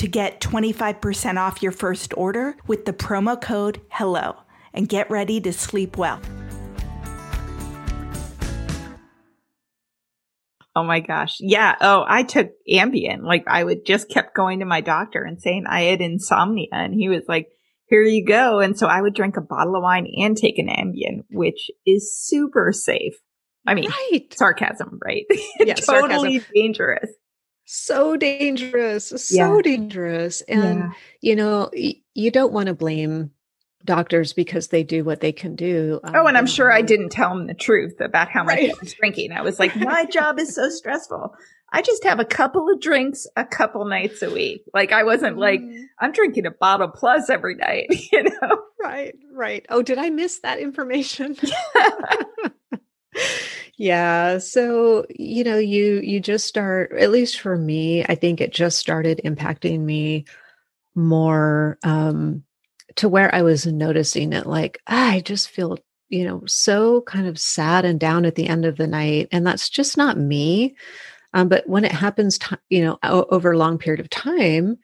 to 0.00 0.08
get 0.08 0.40
25% 0.40 1.36
off 1.36 1.62
your 1.62 1.72
first 1.72 2.14
order 2.16 2.56
with 2.66 2.86
the 2.86 2.92
promo 2.92 3.38
code 3.38 3.82
HELLO 3.90 4.34
and 4.72 4.88
get 4.88 5.10
ready 5.10 5.42
to 5.42 5.52
sleep 5.52 5.98
well. 5.98 6.18
Oh 10.74 10.84
my 10.84 11.00
gosh. 11.00 11.36
Yeah. 11.40 11.76
Oh, 11.82 12.02
I 12.08 12.22
took 12.22 12.48
Ambien. 12.66 13.24
Like 13.24 13.44
I 13.46 13.62
would 13.62 13.84
just 13.84 14.08
kept 14.08 14.34
going 14.34 14.60
to 14.60 14.64
my 14.64 14.80
doctor 14.80 15.22
and 15.22 15.38
saying 15.38 15.66
I 15.68 15.82
had 15.82 16.00
insomnia 16.00 16.68
and 16.72 16.94
he 16.94 17.10
was 17.10 17.24
like, 17.28 17.48
here 17.84 18.02
you 18.02 18.24
go. 18.24 18.60
And 18.60 18.78
so 18.78 18.86
I 18.86 19.02
would 19.02 19.14
drink 19.14 19.36
a 19.36 19.42
bottle 19.42 19.76
of 19.76 19.82
wine 19.82 20.06
and 20.16 20.34
take 20.34 20.58
an 20.58 20.68
Ambien, 20.68 21.24
which 21.28 21.70
is 21.84 22.16
super 22.16 22.72
safe. 22.72 23.16
I 23.66 23.74
mean, 23.74 23.90
right. 23.90 24.32
sarcasm, 24.32 24.98
right? 25.04 25.26
Yeah, 25.60 25.74
totally 25.74 26.38
sarcasm. 26.38 26.52
dangerous 26.54 27.10
so 27.72 28.16
dangerous 28.16 29.12
so 29.14 29.56
yeah. 29.56 29.62
dangerous 29.62 30.40
and 30.42 30.80
yeah. 30.80 30.90
you 31.20 31.36
know 31.36 31.70
you 32.14 32.30
don't 32.32 32.52
want 32.52 32.66
to 32.66 32.74
blame 32.74 33.30
doctors 33.84 34.32
because 34.32 34.68
they 34.68 34.82
do 34.82 35.04
what 35.04 35.20
they 35.20 35.30
can 35.30 35.54
do 35.54 36.00
um, 36.02 36.16
oh 36.16 36.26
and 36.26 36.36
i'm 36.36 36.48
sure 36.48 36.72
i 36.72 36.82
didn't 36.82 37.10
tell 37.10 37.28
them 37.28 37.46
the 37.46 37.54
truth 37.54 38.00
about 38.00 38.28
how 38.28 38.42
much 38.42 38.56
right. 38.56 38.70
i 38.70 38.74
was 38.80 38.92
drinking 38.94 39.30
i 39.30 39.40
was 39.40 39.60
like 39.60 39.76
my 39.76 40.04
job 40.06 40.40
is 40.40 40.52
so 40.52 40.68
stressful 40.68 41.32
i 41.72 41.80
just 41.80 42.02
have 42.02 42.18
a 42.18 42.24
couple 42.24 42.68
of 42.68 42.80
drinks 42.80 43.28
a 43.36 43.44
couple 43.44 43.84
nights 43.84 44.20
a 44.20 44.30
week 44.30 44.64
like 44.74 44.90
i 44.90 45.04
wasn't 45.04 45.36
mm. 45.36 45.40
like 45.40 45.60
i'm 46.00 46.10
drinking 46.10 46.46
a 46.46 46.50
bottle 46.50 46.88
plus 46.88 47.30
every 47.30 47.54
night 47.54 47.86
you 48.12 48.24
know 48.24 48.62
right 48.82 49.14
right 49.32 49.64
oh 49.68 49.80
did 49.80 49.96
i 49.96 50.10
miss 50.10 50.40
that 50.40 50.58
information 50.58 51.36
yeah 53.80 54.36
so 54.36 55.06
you 55.08 55.42
know 55.42 55.56
you 55.56 56.00
you 56.04 56.20
just 56.20 56.46
start 56.46 56.92
at 56.98 57.10
least 57.10 57.40
for 57.40 57.56
me 57.56 58.04
i 58.10 58.14
think 58.14 58.38
it 58.38 58.52
just 58.52 58.76
started 58.76 59.22
impacting 59.24 59.80
me 59.80 60.22
more 60.94 61.78
um 61.82 62.44
to 62.94 63.08
where 63.08 63.34
i 63.34 63.40
was 63.40 63.66
noticing 63.66 64.34
it 64.34 64.44
like 64.44 64.82
i 64.86 65.20
just 65.20 65.48
feel 65.48 65.78
you 66.10 66.26
know 66.26 66.42
so 66.44 67.00
kind 67.06 67.26
of 67.26 67.38
sad 67.38 67.86
and 67.86 67.98
down 67.98 68.26
at 68.26 68.34
the 68.34 68.48
end 68.48 68.66
of 68.66 68.76
the 68.76 68.86
night 68.86 69.28
and 69.32 69.46
that's 69.46 69.70
just 69.70 69.96
not 69.96 70.18
me 70.18 70.76
um, 71.32 71.48
but 71.48 71.66
when 71.66 71.86
it 71.86 71.92
happens 71.92 72.36
t- 72.36 72.56
you 72.68 72.84
know 72.84 72.98
o- 73.02 73.28
over 73.30 73.52
a 73.52 73.58
long 73.58 73.78
period 73.78 74.00
of 74.00 74.10
time 74.10 74.76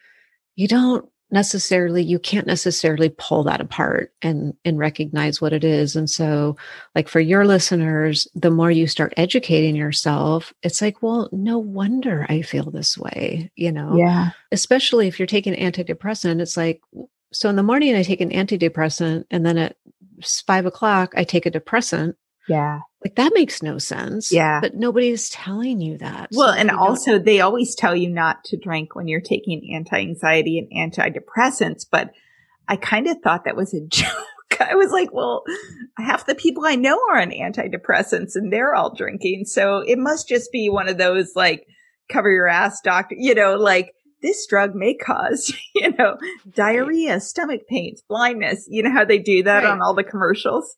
you 0.54 0.66
don't 0.66 1.06
necessarily 1.30 2.02
you 2.02 2.18
can't 2.18 2.46
necessarily 2.46 3.08
pull 3.18 3.42
that 3.42 3.60
apart 3.60 4.12
and 4.22 4.54
and 4.64 4.78
recognize 4.78 5.40
what 5.40 5.52
it 5.52 5.64
is 5.64 5.96
and 5.96 6.08
so 6.08 6.56
like 6.94 7.08
for 7.08 7.18
your 7.18 7.44
listeners 7.44 8.28
the 8.34 8.50
more 8.50 8.70
you 8.70 8.86
start 8.86 9.12
educating 9.16 9.74
yourself 9.74 10.52
it's 10.62 10.80
like 10.80 11.02
well 11.02 11.28
no 11.32 11.58
wonder 11.58 12.26
i 12.28 12.42
feel 12.42 12.70
this 12.70 12.96
way 12.96 13.50
you 13.56 13.72
know 13.72 13.96
Yeah. 13.96 14.30
especially 14.52 15.08
if 15.08 15.18
you're 15.18 15.26
taking 15.26 15.54
antidepressant 15.54 16.40
it's 16.40 16.56
like 16.56 16.80
so 17.32 17.48
in 17.48 17.56
the 17.56 17.62
morning 17.64 17.96
i 17.96 18.04
take 18.04 18.20
an 18.20 18.30
antidepressant 18.30 19.24
and 19.30 19.44
then 19.44 19.58
at 19.58 19.76
five 20.46 20.64
o'clock 20.64 21.12
i 21.16 21.24
take 21.24 21.44
a 21.44 21.50
depressant 21.50 22.16
Yeah. 22.48 22.80
like 23.04 23.16
that 23.16 23.32
makes 23.34 23.62
no 23.62 23.78
sense 23.78 24.30
Yeah. 24.32 24.60
but 24.60 24.74
nobody 24.74 25.08
is 25.10 25.28
telling 25.30 25.80
you 25.80 25.98
that 25.98 26.28
Well, 26.32 26.52
So 26.52 26.58
and 26.58 26.70
you 26.70 26.76
don't- 26.76 26.78
also 26.86 27.18
they 27.18 27.40
always 27.40 27.74
tell 27.74 27.94
you 27.96 28.08
not 28.10 28.44
to 28.44 28.56
drink 28.56 28.94
when 28.94 29.08
you're 29.08 29.20
taking 29.20 29.74
anti-anxiety 29.74 30.58
and 30.58 30.92
antidepressants, 30.92 31.84
but 31.90 32.10
I 32.68 32.76
kind 32.76 33.06
of 33.06 33.18
thought 33.22 33.44
that 33.44 33.56
was 33.56 33.74
a 33.74 33.80
joke. 33.86 34.10
I 34.60 34.74
was 34.74 34.90
like, 34.90 35.12
well, 35.12 35.42
half 35.98 36.24
the 36.26 36.34
people 36.34 36.64
I 36.64 36.76
know 36.76 36.98
are 37.10 37.20
on 37.20 37.30
antidepressants 37.30 38.36
and 38.36 38.52
they're 38.52 38.74
all 38.74 38.94
drinking. 38.94 39.44
So 39.46 39.78
it 39.86 39.98
must 39.98 40.28
just 40.28 40.50
be 40.50 40.68
one 40.70 40.88
of 40.88 40.96
those 40.98 41.32
like 41.36 41.66
cover 42.10 42.30
your 42.30 42.48
ass 42.48 42.80
doctor, 42.82 43.16
you 43.18 43.34
know, 43.34 43.56
like 43.56 43.92
this 44.22 44.46
drug 44.46 44.74
may 44.74 44.94
cause, 44.94 45.52
you 45.74 45.92
know, 45.98 46.16
diarrhea, 46.54 47.20
stomach 47.20 47.62
pains, 47.68 48.02
blindness. 48.08 48.66
You 48.68 48.82
know 48.84 48.92
how 48.92 49.04
they 49.04 49.18
do 49.18 49.42
that 49.42 49.64
Right. 49.64 49.70
on 49.70 49.82
all 49.82 49.94
the 49.94 50.04
commercials? 50.04 50.76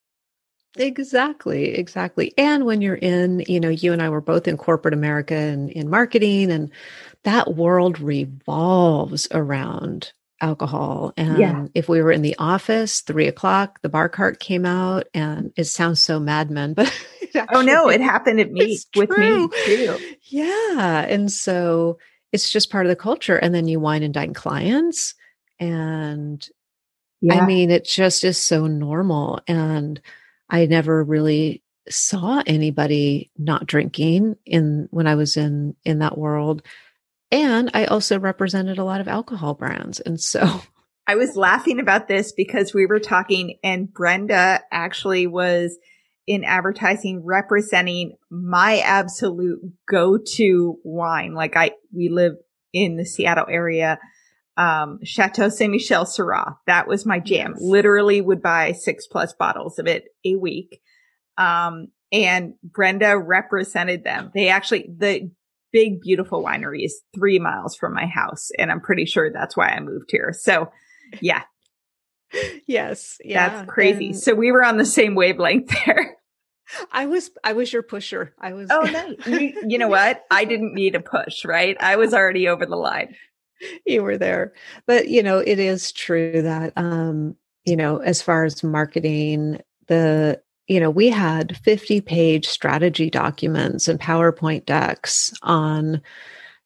Exactly, 0.77 1.75
exactly. 1.75 2.33
And 2.39 2.65
when 2.65 2.81
you're 2.81 2.95
in, 2.95 3.45
you 3.49 3.59
know, 3.59 3.69
you 3.69 3.93
and 3.93 4.03
I 4.03 4.09
were 4.11 4.21
both 4.21 4.47
in 4.47 4.57
corporate 4.57 4.95
America 4.95 5.35
and 5.35 5.71
in 5.71 5.89
marketing, 5.91 6.51
and 6.53 6.71
that 7.25 7.55
world 7.55 7.99
revolves 7.99 9.27
around 9.33 10.13
alcohol. 10.41 11.13
And 11.17 11.39
Yeah. 11.39 11.67
if 11.75 11.89
we 11.89 12.01
were 12.03 12.13
in 12.13 12.23
the 12.23 12.37
office, 12.39 13.01
three 13.01 13.27
o'clock, 13.27 13.81
the 13.83 13.89
bar 13.89 14.09
cart 14.09 14.39
came 14.41 14.65
out, 14.67 15.09
and 15.15 15.53
it 15.57 15.65
sounds 15.65 16.01
so 16.01 16.21
Mad 16.21 16.51
Men, 16.51 16.75
but 16.75 16.93
it 17.21 17.47
Oh 17.53 17.63
no, 17.63 17.89
it 17.89 18.01
happened 18.01 18.41
at 18.41 18.53
me 18.53 18.83
with 18.95 19.11
true. 19.11 19.17
me 19.17 19.49
too. 19.65 19.99
Yeah. 20.23 21.07
And 21.09 21.31
so 21.33 21.99
it's 22.33 22.51
just 22.51 22.71
part 22.71 22.87
of 22.87 22.91
the 22.91 22.97
culture. 22.97 23.37
And 23.37 23.55
then 23.55 23.69
you 23.69 23.81
wine 23.81 24.03
and 24.03 24.13
dine 24.15 24.35
clients. 24.35 25.15
And 25.59 26.47
I 27.31 27.41
mean, 27.41 27.71
it 27.71 27.85
just 27.85 28.25
is 28.25 28.39
so 28.39 28.67
normal. 28.67 29.41
And 29.49 30.01
I 30.50 30.67
never 30.67 31.05
really 31.05 31.62
saw 31.88 32.43
anybody 32.47 33.31
not 33.37 33.67
drinking 33.67 34.37
in 34.45 34.88
when 34.90 35.07
I 35.07 35.14
was 35.14 35.37
in 35.37 35.75
in 35.85 36.00
that 36.00 36.19
world. 36.19 36.62
And 37.31 37.71
I 37.75 37.85
also 37.85 38.19
represented 38.19 38.78
a 38.78 38.85
lot 38.85 39.00
of 39.00 39.09
alcohol 39.09 39.55
brands. 39.55 40.00
And 40.00 40.21
so 40.21 40.62
I 41.07 41.14
was 41.14 41.37
laughing 41.37 41.81
about 41.81 42.09
this 42.09 42.33
because 42.33 42.75
we 42.75 42.87
were 42.87 43.00
talking 43.00 43.59
and 43.62 43.93
Brenda 43.93 44.61
actually 44.71 45.26
was 45.26 45.78
in 46.26 46.45
advertising 46.45 47.25
representing 47.25 48.12
my 48.31 48.81
absolute 48.81 49.61
go-to 49.88 50.78
wine. 50.85 51.33
Like 51.33 51.57
I, 51.57 51.71
we 51.95 52.11
live 52.11 52.35
in 52.75 52.97
the 52.97 53.07
Seattle 53.07 53.47
area. 53.49 53.99
Um, 54.59 54.99
Chateau 55.05 55.49
Saint 55.49 55.71
Michelle 55.71 56.05
Syrah. 56.05 56.57
That 56.67 56.88
was 56.88 57.07
my 57.07 57.21
jam. 57.21 57.53
Yes. 57.55 57.62
Literally 57.62 58.21
would 58.21 58.43
buy 58.43 58.73
six 58.73 59.07
plus 59.07 59.33
bottles 59.33 59.79
of 59.79 59.87
it 59.87 60.05
a 60.25 60.35
week. 60.37 60.81
Um, 61.38 61.88
and 62.11 62.55
Brenda 62.65 63.17
represented 63.17 64.03
them. 64.03 64.33
They 64.35 64.49
actually, 64.49 64.91
the 64.99 65.31
big, 65.73 66.00
beautiful 66.00 66.43
winery 66.43 66.85
is 66.85 67.00
three 67.15 67.38
miles 67.38 67.77
from 67.77 67.95
my 67.95 68.07
house. 68.07 68.49
And 68.59 68.71
I'm 68.73 68.81
pretty 68.81 69.05
sure 69.05 69.31
that's 69.33 69.57
why 69.57 69.69
I 69.69 69.79
moved 69.81 70.11
here. 70.11 70.35
So 70.37 70.73
yeah, 71.21 71.43
yes, 72.67 73.19
Yeah. 73.25 73.49
that's 73.49 73.71
crazy. 73.71 74.07
And 74.09 74.17
So 74.19 74.35
we 74.35 74.53
were 74.53 74.65
on 74.65 74.77
the 74.77 74.85
same 74.87 75.15
wavelength 75.15 75.71
there. 75.87 76.17
I 76.93 77.07
was 77.07 77.31
I 77.43 77.55
was 77.55 77.73
your 77.73 77.83
pusher. 77.83 78.35
I 78.41 78.53
was 78.53 78.69
Oh, 78.71 78.81
nice. 78.93 79.27
You, 79.27 79.62
you 79.69 79.79
know 79.79 79.88
what? 79.88 80.23
I 80.31 80.45
didn't 80.45 80.75
need 80.75 80.95
a 80.95 81.00
push, 81.00 81.45
right? 81.45 81.77
I 81.81 81.97
was 81.97 82.12
already 82.12 82.49
over 82.49 82.67
the 82.67 82.77
line. 82.77 83.15
you 83.87 84.03
were 84.03 84.19
there. 84.19 84.53
But 84.87 85.09
you 85.09 85.23
know, 85.23 85.38
it 85.38 85.59
is 85.59 85.93
true 85.93 86.43
that 86.43 86.73
um, 86.77 87.37
you 87.65 87.76
know, 87.76 87.99
as 87.99 88.23
far 88.23 88.45
as 88.45 88.63
marketing, 88.63 89.61
the 89.87 90.41
you 90.67 90.80
know, 90.80 90.91
we 90.91 91.09
had 91.09 91.56
50 91.56 92.02
page 92.02 92.47
strategy 92.47 93.09
documents 93.09 93.89
and 93.89 93.99
PowerPoint 93.99 94.67
decks 94.67 95.32
on 95.43 96.02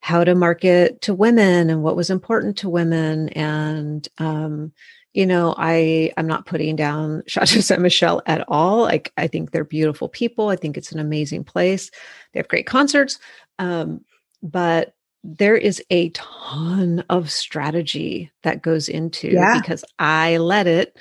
how 0.01 0.25
to 0.25 0.35
market 0.35 0.99
to 1.01 1.13
women 1.13 1.69
and 1.69 1.81
what 1.81 1.95
was 1.95 2.09
important 2.09 2.57
to 2.57 2.69
women. 2.69 3.29
And 3.29 4.05
um, 4.17 4.73
you 5.13 5.25
know, 5.25 5.55
I 5.57 6.11
I'm 6.17 6.27
not 6.27 6.45
putting 6.45 6.75
down 6.75 7.23
Chateau 7.27 7.61
Saint 7.61 7.81
Michelle 7.81 8.21
at 8.25 8.43
all. 8.47 8.81
Like 8.81 9.13
I 9.17 9.27
think 9.27 9.51
they're 9.51 9.63
beautiful 9.63 10.09
people. 10.09 10.49
I 10.49 10.55
think 10.55 10.77
it's 10.77 10.91
an 10.91 10.99
amazing 10.99 11.45
place. 11.45 11.89
They 12.33 12.39
have 12.39 12.47
great 12.49 12.65
concerts. 12.65 13.19
Um, 13.59 14.03
but 14.41 14.93
there 15.23 15.55
is 15.55 15.81
a 15.89 16.09
ton 16.09 17.03
of 17.09 17.31
strategy 17.31 18.31
that 18.43 18.61
goes 18.61 18.89
into 18.89 19.29
Yeah. 19.29 19.59
because 19.59 19.85
I 19.97 20.37
let 20.37 20.67
it 20.67 20.97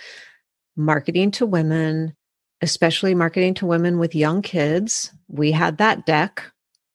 marketing 0.77 1.33
to 1.33 1.47
women, 1.47 2.15
especially 2.61 3.15
marketing 3.15 3.55
to 3.55 3.67
women 3.67 3.99
with 3.99 4.15
young 4.15 4.43
kids. 4.43 5.13
We 5.29 5.53
had 5.53 5.79
that 5.79 6.07
deck. 6.07 6.45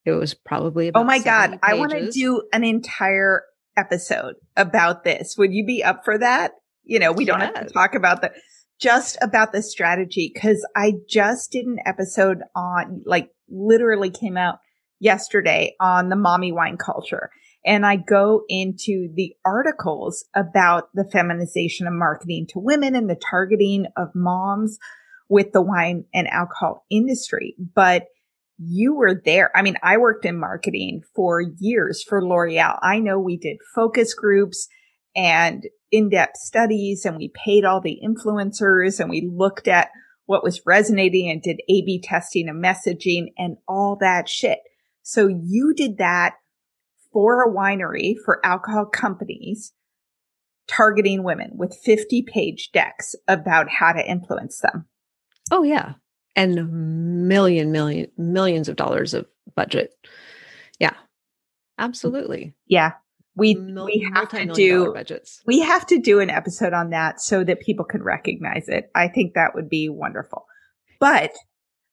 It 0.06 0.12
was 0.12 0.34
probably 0.34 0.88
oh 0.88 0.90
about 0.90 1.02
Oh 1.02 1.04
my 1.06 1.20
God. 1.20 1.50
70 1.50 1.60
I 1.64 1.74
want 1.74 1.92
to 1.92 2.10
do 2.12 2.44
an 2.54 2.64
entire 2.64 3.44
episode 3.76 4.36
about 4.56 5.04
this. 5.04 5.36
Would 5.38 5.54
you 5.54 5.66
be 5.66 5.84
up 5.84 6.06
for 6.06 6.18
that? 6.18 6.52
You 6.84 7.00
know, 7.00 7.12
we 7.12 7.26
don't 7.26 7.42
have 7.42 7.68
to 7.68 7.74
talk 7.74 7.94
about 7.94 8.22
the, 8.22 8.32
just 8.80 9.18
about 9.22 9.52
the 9.52 9.62
strategy 9.62 10.32
because 10.34 10.66
I 10.76 10.94
just 11.10 11.52
did 11.52 11.66
an 11.66 11.80
episode 11.86 12.40
on, 12.56 13.04
like, 13.06 13.30
literally 13.50 14.10
came 14.10 14.38
out 14.38 14.60
yesterday 15.00 15.76
on 15.80 16.10
the 16.10 16.16
mommy 16.16 16.52
wine 16.52 16.78
culture. 16.78 17.30
And 17.66 17.86
I 17.86 17.98
go 17.98 18.44
into 18.48 19.10
the 19.14 19.34
articles 19.44 20.26
about 20.36 20.90
the 20.94 21.04
feminization 21.04 21.88
of 21.88 21.94
marketing 21.94 22.48
to 22.52 22.60
women 22.60 22.96
and 22.96 23.10
the 23.10 23.20
targeting 23.30 23.88
of 23.98 24.10
moms 24.16 24.78
with 25.30 25.52
the 25.52 25.62
wine 25.62 26.06
and 26.14 26.28
alcohol 26.28 26.86
industry. 26.90 27.56
But 27.76 28.06
you 28.58 28.96
were 28.96 29.22
there. 29.24 29.52
I 29.56 29.62
mean, 29.62 29.76
I 29.84 29.98
worked 29.98 30.26
in 30.26 30.40
marketing 30.40 31.02
for 31.16 31.42
years 31.42 32.02
for 32.02 32.26
L'Oreal. 32.26 32.80
I 32.82 33.00
know 33.00 33.20
we 33.20 33.38
did 33.38 33.58
focus 33.76 34.14
groups 34.14 34.68
and 35.16 35.64
in-depth 35.92 36.38
studies 36.38 37.06
and 37.06 37.18
we 37.18 37.32
paid 37.34 37.66
all 37.66 37.82
the 37.82 38.00
influencers 38.04 39.00
and 39.00 39.10
we 39.10 39.30
looked 39.32 39.68
at 39.68 39.90
what 40.26 40.44
was 40.44 40.62
resonating 40.66 41.30
and 41.30 41.42
did 41.42 41.62
A-B 41.70 42.02
testing 42.04 42.50
and 42.50 42.64
messaging 42.64 43.28
and 43.38 43.58
all 43.68 43.98
that 44.02 44.28
shit. 44.28 44.60
So 45.08 45.28
you 45.30 45.74
did 45.74 46.00
that 46.00 46.34
for 47.14 47.42
a 47.42 47.50
winery 47.50 48.16
for 48.26 48.46
alcohol 48.46 48.86
companies 48.86 49.72
targeting 50.68 51.24
women 51.24 51.52
with 51.54 51.80
50 51.82 52.24
page 52.24 52.72
decks 52.74 53.16
about 53.26 53.70
how 53.70 53.94
to 53.94 54.06
influence 54.06 54.60
them. 54.60 54.86
Oh 55.50 55.64
yeah. 55.64 55.94
And 56.36 57.26
million, 57.26 57.72
million, 57.72 58.12
millions 58.18 58.68
of 58.68 58.76
dollars 58.76 59.14
of 59.14 59.26
budget. 59.56 59.94
Yeah. 60.78 60.96
Absolutely. 61.78 62.54
Yeah. 62.66 62.92
We, 63.34 63.56
we 63.56 64.12
have 64.14 64.28
to 64.32 64.46
do 64.48 64.92
budgets. 64.94 65.42
We 65.46 65.62
have 65.62 65.86
to 65.86 66.00
do 66.00 66.20
an 66.20 66.30
episode 66.30 66.74
on 66.74 66.90
that 66.90 67.22
so 67.22 67.46
that 67.46 67.62
people 67.62 67.86
can 67.86 68.04
recognize 68.04 68.68
it. 68.68 68.92
I 68.94 69.08
think 69.08 69.36
that 69.36 69.56
would 69.56 69.70
be 69.70 69.88
wonderful. 69.88 70.48
But 71.00 71.32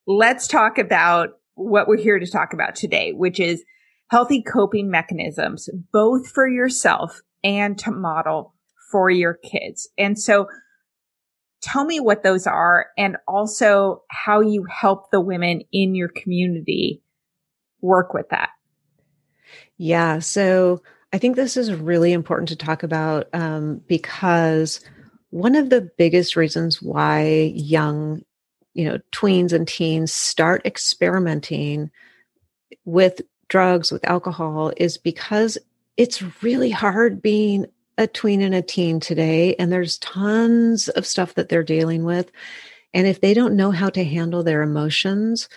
let's 0.05 0.49
talk 0.49 0.77
about 0.77 1.35
what 1.55 1.87
we're 1.87 1.97
here 1.97 2.19
to 2.19 2.27
talk 2.27 2.53
about 2.53 2.75
today, 2.75 3.11
which 3.11 3.39
is 3.39 3.63
healthy 4.07 4.41
coping 4.41 4.89
mechanisms, 4.89 5.69
both 5.91 6.27
for 6.27 6.47
yourself 6.47 7.21
and 7.43 7.77
to 7.79 7.91
model 7.91 8.53
for 8.91 9.09
your 9.09 9.33
kids. 9.33 9.89
And 9.97 10.19
so 10.19 10.47
tell 11.61 11.85
me 11.85 11.99
what 11.99 12.23
those 12.23 12.45
are 12.45 12.87
and 12.97 13.17
also 13.27 14.03
how 14.09 14.41
you 14.41 14.65
help 14.69 15.09
the 15.11 15.21
women 15.21 15.61
in 15.71 15.95
your 15.95 16.09
community 16.09 17.01
work 17.81 18.13
with 18.13 18.29
that. 18.29 18.49
Yeah. 19.77 20.19
So 20.19 20.81
I 21.11 21.17
think 21.17 21.35
this 21.35 21.57
is 21.57 21.73
really 21.73 22.13
important 22.13 22.49
to 22.49 22.55
talk 22.55 22.83
about 22.83 23.27
um, 23.33 23.81
because 23.87 24.81
one 25.29 25.55
of 25.55 25.69
the 25.69 25.89
biggest 25.97 26.35
reasons 26.35 26.81
why 26.81 27.51
young, 27.55 28.21
you 28.75 28.85
know, 28.85 28.99
tweens 29.11 29.51
and 29.51 29.67
teens 29.67 30.13
start 30.13 30.63
experimenting 30.65 31.89
with 32.83 33.21
drugs, 33.47 33.91
with 33.91 34.05
alcohol, 34.07 34.71
is 34.77 34.97
because 34.97 35.57
it's 35.97 36.21
really 36.43 36.69
hard 36.69 37.21
being 37.21 37.65
a 37.97 38.05
tween 38.05 38.41
and 38.41 38.53
a 38.53 38.61
teen 38.61 38.99
today. 38.99 39.55
And 39.55 39.71
there's 39.71 39.97
tons 39.99 40.89
of 40.89 41.07
stuff 41.07 41.35
that 41.35 41.49
they're 41.49 41.63
dealing 41.63 42.03
with. 42.03 42.29
And 42.93 43.07
if 43.07 43.21
they 43.21 43.33
don't 43.33 43.55
know 43.55 43.71
how 43.71 43.89
to 43.89 44.03
handle 44.03 44.43
their 44.43 44.61
emotions, 44.61 45.49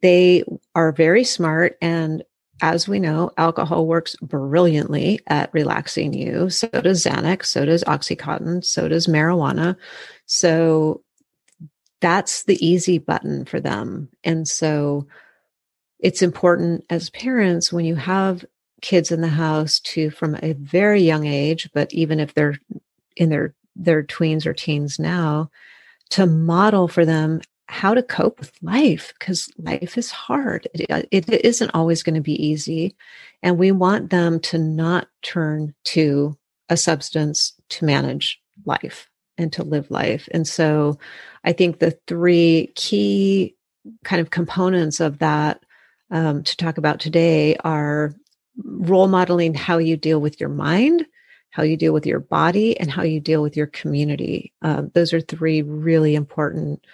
they 0.00 0.44
are 0.74 0.92
very 0.92 1.24
smart 1.24 1.76
and 1.82 2.22
as 2.62 2.86
we 2.86 3.00
know, 3.00 3.32
alcohol 3.36 3.86
works 3.86 4.14
brilliantly 4.22 5.18
at 5.26 5.52
relaxing 5.52 6.14
you. 6.14 6.48
So 6.48 6.68
does 6.68 7.04
Xanax, 7.04 7.46
so 7.46 7.64
does 7.64 7.82
Oxycontin, 7.84 8.64
so 8.64 8.86
does 8.86 9.08
marijuana. 9.08 9.76
So 10.26 11.02
that's 12.02 12.42
the 12.42 12.64
easy 12.64 12.98
button 12.98 13.46
for 13.46 13.60
them. 13.60 14.08
And 14.24 14.46
so 14.46 15.06
it's 16.00 16.20
important 16.20 16.84
as 16.90 17.10
parents 17.10 17.72
when 17.72 17.84
you 17.84 17.94
have 17.94 18.44
kids 18.82 19.12
in 19.12 19.20
the 19.20 19.28
house 19.28 19.78
to 19.80 20.10
from 20.10 20.36
a 20.42 20.52
very 20.54 21.00
young 21.00 21.24
age, 21.26 21.70
but 21.72 21.94
even 21.94 22.18
if 22.20 22.34
they're 22.34 22.58
in 23.16 23.30
their 23.30 23.54
their 23.74 24.02
tweens 24.02 24.44
or 24.44 24.52
teens 24.52 24.98
now, 24.98 25.48
to 26.10 26.26
model 26.26 26.88
for 26.88 27.06
them 27.06 27.40
how 27.68 27.94
to 27.94 28.02
cope 28.02 28.38
with 28.38 28.52
life 28.60 29.14
because 29.18 29.48
life 29.56 29.96
is 29.96 30.10
hard. 30.10 30.68
It, 30.74 30.90
uh, 30.90 31.02
it 31.10 31.30
isn't 31.30 31.70
always 31.70 32.02
going 32.02 32.16
to 32.16 32.20
be 32.20 32.44
easy. 32.44 32.94
And 33.42 33.56
we 33.56 33.72
want 33.72 34.10
them 34.10 34.40
to 34.40 34.58
not 34.58 35.08
turn 35.22 35.74
to 35.84 36.36
a 36.68 36.76
substance 36.76 37.54
to 37.70 37.86
manage 37.86 38.42
life 38.66 39.08
and 39.38 39.52
to 39.54 39.64
live 39.64 39.90
life. 39.90 40.28
And 40.32 40.46
so 40.46 40.98
I 41.44 41.52
think 41.52 41.78
the 41.78 41.98
three 42.06 42.72
key 42.74 43.56
kind 44.04 44.20
of 44.20 44.30
components 44.30 45.00
of 45.00 45.18
that 45.18 45.64
um, 46.10 46.42
to 46.42 46.56
talk 46.56 46.78
about 46.78 47.00
today 47.00 47.56
are 47.64 48.14
role 48.62 49.08
modeling 49.08 49.54
how 49.54 49.78
you 49.78 49.96
deal 49.96 50.20
with 50.20 50.38
your 50.38 50.50
mind, 50.50 51.06
how 51.50 51.62
you 51.62 51.76
deal 51.76 51.92
with 51.92 52.06
your 52.06 52.20
body, 52.20 52.78
and 52.78 52.90
how 52.90 53.02
you 53.02 53.20
deal 53.20 53.42
with 53.42 53.56
your 53.56 53.66
community. 53.66 54.52
Uh, 54.62 54.82
those 54.94 55.12
are 55.12 55.20
three 55.20 55.62
really 55.62 56.14
important 56.14 56.84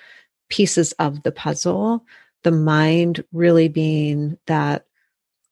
pieces 0.48 0.92
of 0.92 1.22
the 1.24 1.33
puzzle. 1.33 2.05
The 2.44 2.53
mind 2.53 3.24
really 3.33 3.68
being 3.68 4.38
that 4.46 4.87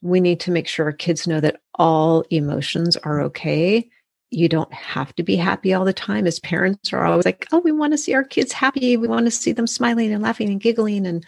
we 0.01 0.21
need 0.21 0.41
to 0.41 0.53
make 0.53 0.69
sure 0.69 0.87
our 0.87 0.93
kids 0.93 1.27
know 1.27 1.41
that 1.41 1.61
all 1.75 2.23
emotions 2.31 2.97
are 2.99 3.23
okay. 3.23 3.91
You 4.31 4.49
don't 4.49 4.73
have 4.73 5.15
to 5.17 5.23
be 5.23 5.37
happy 5.37 5.73
all 5.73 5.85
the 5.85 5.93
time. 5.93 6.27
As 6.27 6.41
parents 6.41 6.93
are 6.93 7.05
always 7.05 7.25
like, 7.25 7.47
oh, 7.53 7.61
we 7.61 7.73
want 7.73 7.93
to 7.93 7.99
see 7.99 8.15
our 8.15 8.25
kids 8.25 8.53
happy. 8.53 8.97
We 8.97 9.09
want 9.09 9.27
to 9.27 9.31
see 9.31 9.53
them 9.53 9.67
smiling 9.67 10.13
and 10.13 10.23
laughing 10.23 10.51
and 10.51 10.61
giggling. 10.61 11.07
And 11.07 11.25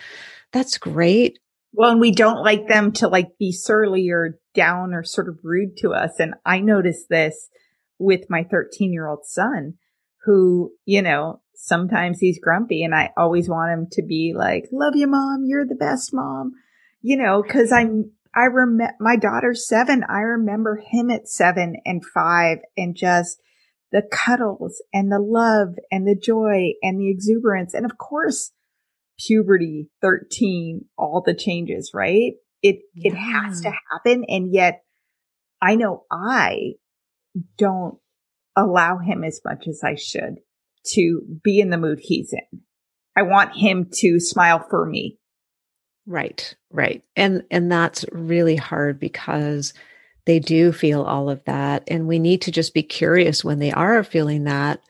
that's 0.53 0.79
great. 0.79 1.39
Well, 1.73 1.93
and 1.93 2.01
we 2.01 2.11
don't 2.11 2.43
like 2.43 2.67
them 2.67 2.93
to 2.95 3.09
like 3.09 3.39
be 3.39 3.53
surly 3.53 4.11
or 4.11 4.39
down 4.55 4.95
or 4.95 5.05
sort 5.05 5.29
of 5.29 5.39
rude 5.45 5.77
to 5.79 5.93
us. 5.93 6.19
And 6.19 6.35
I 6.45 6.61
noticed 6.61 7.09
this 7.09 7.49
with 7.99 8.23
my 8.29 8.45
13 8.45 8.93
year 8.93 9.07
old 9.07 9.25
son 9.25 9.75
who, 10.25 10.73
you 10.85 11.03
know, 11.03 11.41
sometimes 11.55 12.19
he's 12.21 12.41
grumpy 12.41 12.83
and 12.83 12.95
I 12.95 13.11
always 13.17 13.49
want 13.49 13.73
him 13.73 13.87
to 13.93 14.03
be 14.03 14.33
like, 14.37 14.65
love 14.73 14.97
you, 14.97 15.07
mom. 15.07 15.45
You're 15.47 15.67
the 15.67 15.75
best 15.75 16.11
mom, 16.13 16.53
you 17.01 17.17
know, 17.17 17.43
cause 17.43 17.73
I'm, 17.73 18.13
I 18.39 18.45
remember 18.45 18.95
my 19.01 19.17
daughter's 19.17 19.67
seven. 19.67 20.05
I 20.09 20.21
remember 20.21 20.81
him 20.89 21.11
at 21.11 21.29
seven 21.29 21.75
and 21.85 22.05
five 22.05 22.59
and 22.77 22.95
just 22.95 23.41
the 23.91 24.03
cuddles 24.13 24.81
and 24.93 25.11
the 25.11 25.19
love 25.19 25.75
and 25.91 26.07
the 26.07 26.15
joy 26.15 26.75
and 26.81 27.01
the 27.01 27.11
exuberance. 27.11 27.75
And 27.75 27.85
of 27.85 27.99
course, 27.99 28.53
puberty, 29.19 29.91
13, 30.03 30.85
all 30.97 31.21
the 31.27 31.35
changes, 31.35 31.91
right? 31.93 32.35
It, 32.63 32.79
yeah. 32.95 33.11
it 33.11 33.17
has 33.17 33.63
to 33.63 33.73
happen. 33.91 34.25
And 34.29 34.55
yet 34.55 34.85
I 35.61 35.75
know 35.75 36.05
I 36.09 36.75
don't 37.57 37.99
allow 38.55 38.99
him 38.99 39.25
as 39.25 39.41
much 39.45 39.67
as 39.67 39.81
I 39.83 39.97
should 39.97 40.37
to 40.93 41.23
be 41.43 41.59
in 41.59 41.71
the 41.71 41.77
mood 41.77 41.99
he's 42.01 42.33
in. 42.33 42.61
I 43.17 43.23
want 43.23 43.57
him 43.57 43.89
to 43.95 44.21
smile 44.21 44.65
for 44.71 44.87
me. 44.87 45.19
Right, 46.09 46.55
right. 46.71 47.03
And 47.17 47.45
and 47.51 47.71
that's 47.71 48.05
really 48.13 48.57
hard 48.57 48.99
because 48.99 49.75
they 50.25 50.39
do 50.39 50.73
feel 50.73 51.03
all 51.03 51.29
of 51.29 51.45
that 51.45 51.85
and 51.89 52.07
we 52.09 52.19
need 52.19 52.43
to 52.43 52.51
just 52.51 52.73
be 52.75 52.83
curious 52.83 53.45
when 53.45 53.59
they 53.59 53.73
are 53.73 54.03
feeling 54.05 54.45
that 54.45 54.81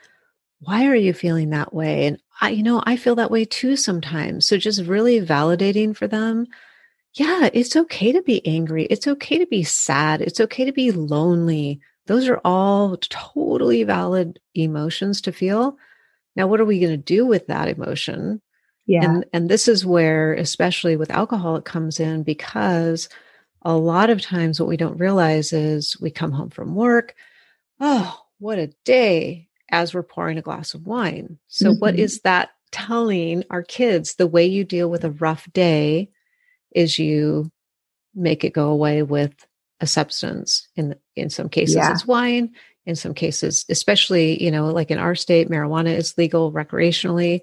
why 0.60 0.86
are 0.86 0.96
you 0.96 1.12
feeling 1.12 1.50
that 1.50 1.72
way 1.72 2.06
and 2.06 2.18
i 2.40 2.50
you 2.50 2.62
know 2.62 2.82
i 2.86 2.96
feel 2.96 3.14
that 3.14 3.30
way 3.30 3.44
too 3.44 3.76
sometimes 3.76 4.48
so 4.48 4.56
just 4.56 4.82
really 4.82 5.20
validating 5.20 5.96
for 5.96 6.08
them 6.08 6.44
yeah 7.14 7.48
it's 7.52 7.76
okay 7.76 8.12
to 8.12 8.22
be 8.22 8.44
angry 8.46 8.84
it's 8.86 9.06
okay 9.06 9.38
to 9.38 9.46
be 9.46 9.62
sad 9.62 10.20
it's 10.20 10.40
okay 10.40 10.64
to 10.64 10.72
be 10.72 10.90
lonely 10.90 11.80
those 12.08 12.26
are 12.26 12.40
all 12.42 12.96
totally 12.96 13.84
valid 13.84 14.40
emotions 14.54 15.20
to 15.20 15.32
feel. 15.32 15.76
Now, 16.34 16.46
what 16.46 16.58
are 16.58 16.64
we 16.64 16.80
going 16.80 16.92
to 16.92 16.96
do 16.96 17.26
with 17.26 17.46
that 17.48 17.68
emotion? 17.68 18.40
Yeah. 18.88 19.04
And, 19.04 19.24
and 19.32 19.48
this 19.48 19.68
is 19.68 19.86
where, 19.86 20.32
especially 20.32 20.96
with 20.96 21.10
alcohol, 21.10 21.56
it 21.56 21.66
comes 21.66 22.00
in 22.00 22.22
because 22.22 23.08
a 23.62 23.76
lot 23.76 24.08
of 24.08 24.22
times 24.22 24.58
what 24.58 24.68
we 24.68 24.78
don't 24.78 24.96
realize 24.96 25.52
is 25.52 26.00
we 26.00 26.10
come 26.10 26.32
home 26.32 26.50
from 26.50 26.74
work. 26.74 27.14
Oh, 27.80 28.18
what 28.38 28.58
a 28.58 28.72
day 28.84 29.48
as 29.70 29.92
we're 29.92 30.02
pouring 30.02 30.38
a 30.38 30.42
glass 30.42 30.72
of 30.72 30.86
wine. 30.86 31.38
So, 31.48 31.70
mm-hmm. 31.70 31.78
what 31.78 31.96
is 31.96 32.20
that 32.22 32.48
telling 32.72 33.44
our 33.50 33.62
kids? 33.62 34.14
The 34.14 34.26
way 34.26 34.46
you 34.46 34.64
deal 34.64 34.88
with 34.88 35.04
a 35.04 35.10
rough 35.10 35.46
day 35.52 36.10
is 36.74 36.98
you 36.98 37.52
make 38.14 38.42
it 38.42 38.54
go 38.54 38.70
away 38.70 39.02
with 39.02 39.46
a 39.80 39.86
substance 39.86 40.66
in 40.74 40.96
in 41.14 41.30
some 41.30 41.48
cases 41.48 41.76
yeah. 41.76 41.92
it's 41.92 42.06
wine 42.06 42.52
in 42.84 42.96
some 42.96 43.14
cases 43.14 43.64
especially 43.68 44.42
you 44.42 44.50
know 44.50 44.66
like 44.66 44.90
in 44.90 44.98
our 44.98 45.14
state 45.14 45.48
marijuana 45.48 45.94
is 45.96 46.18
legal 46.18 46.50
recreationally 46.50 47.42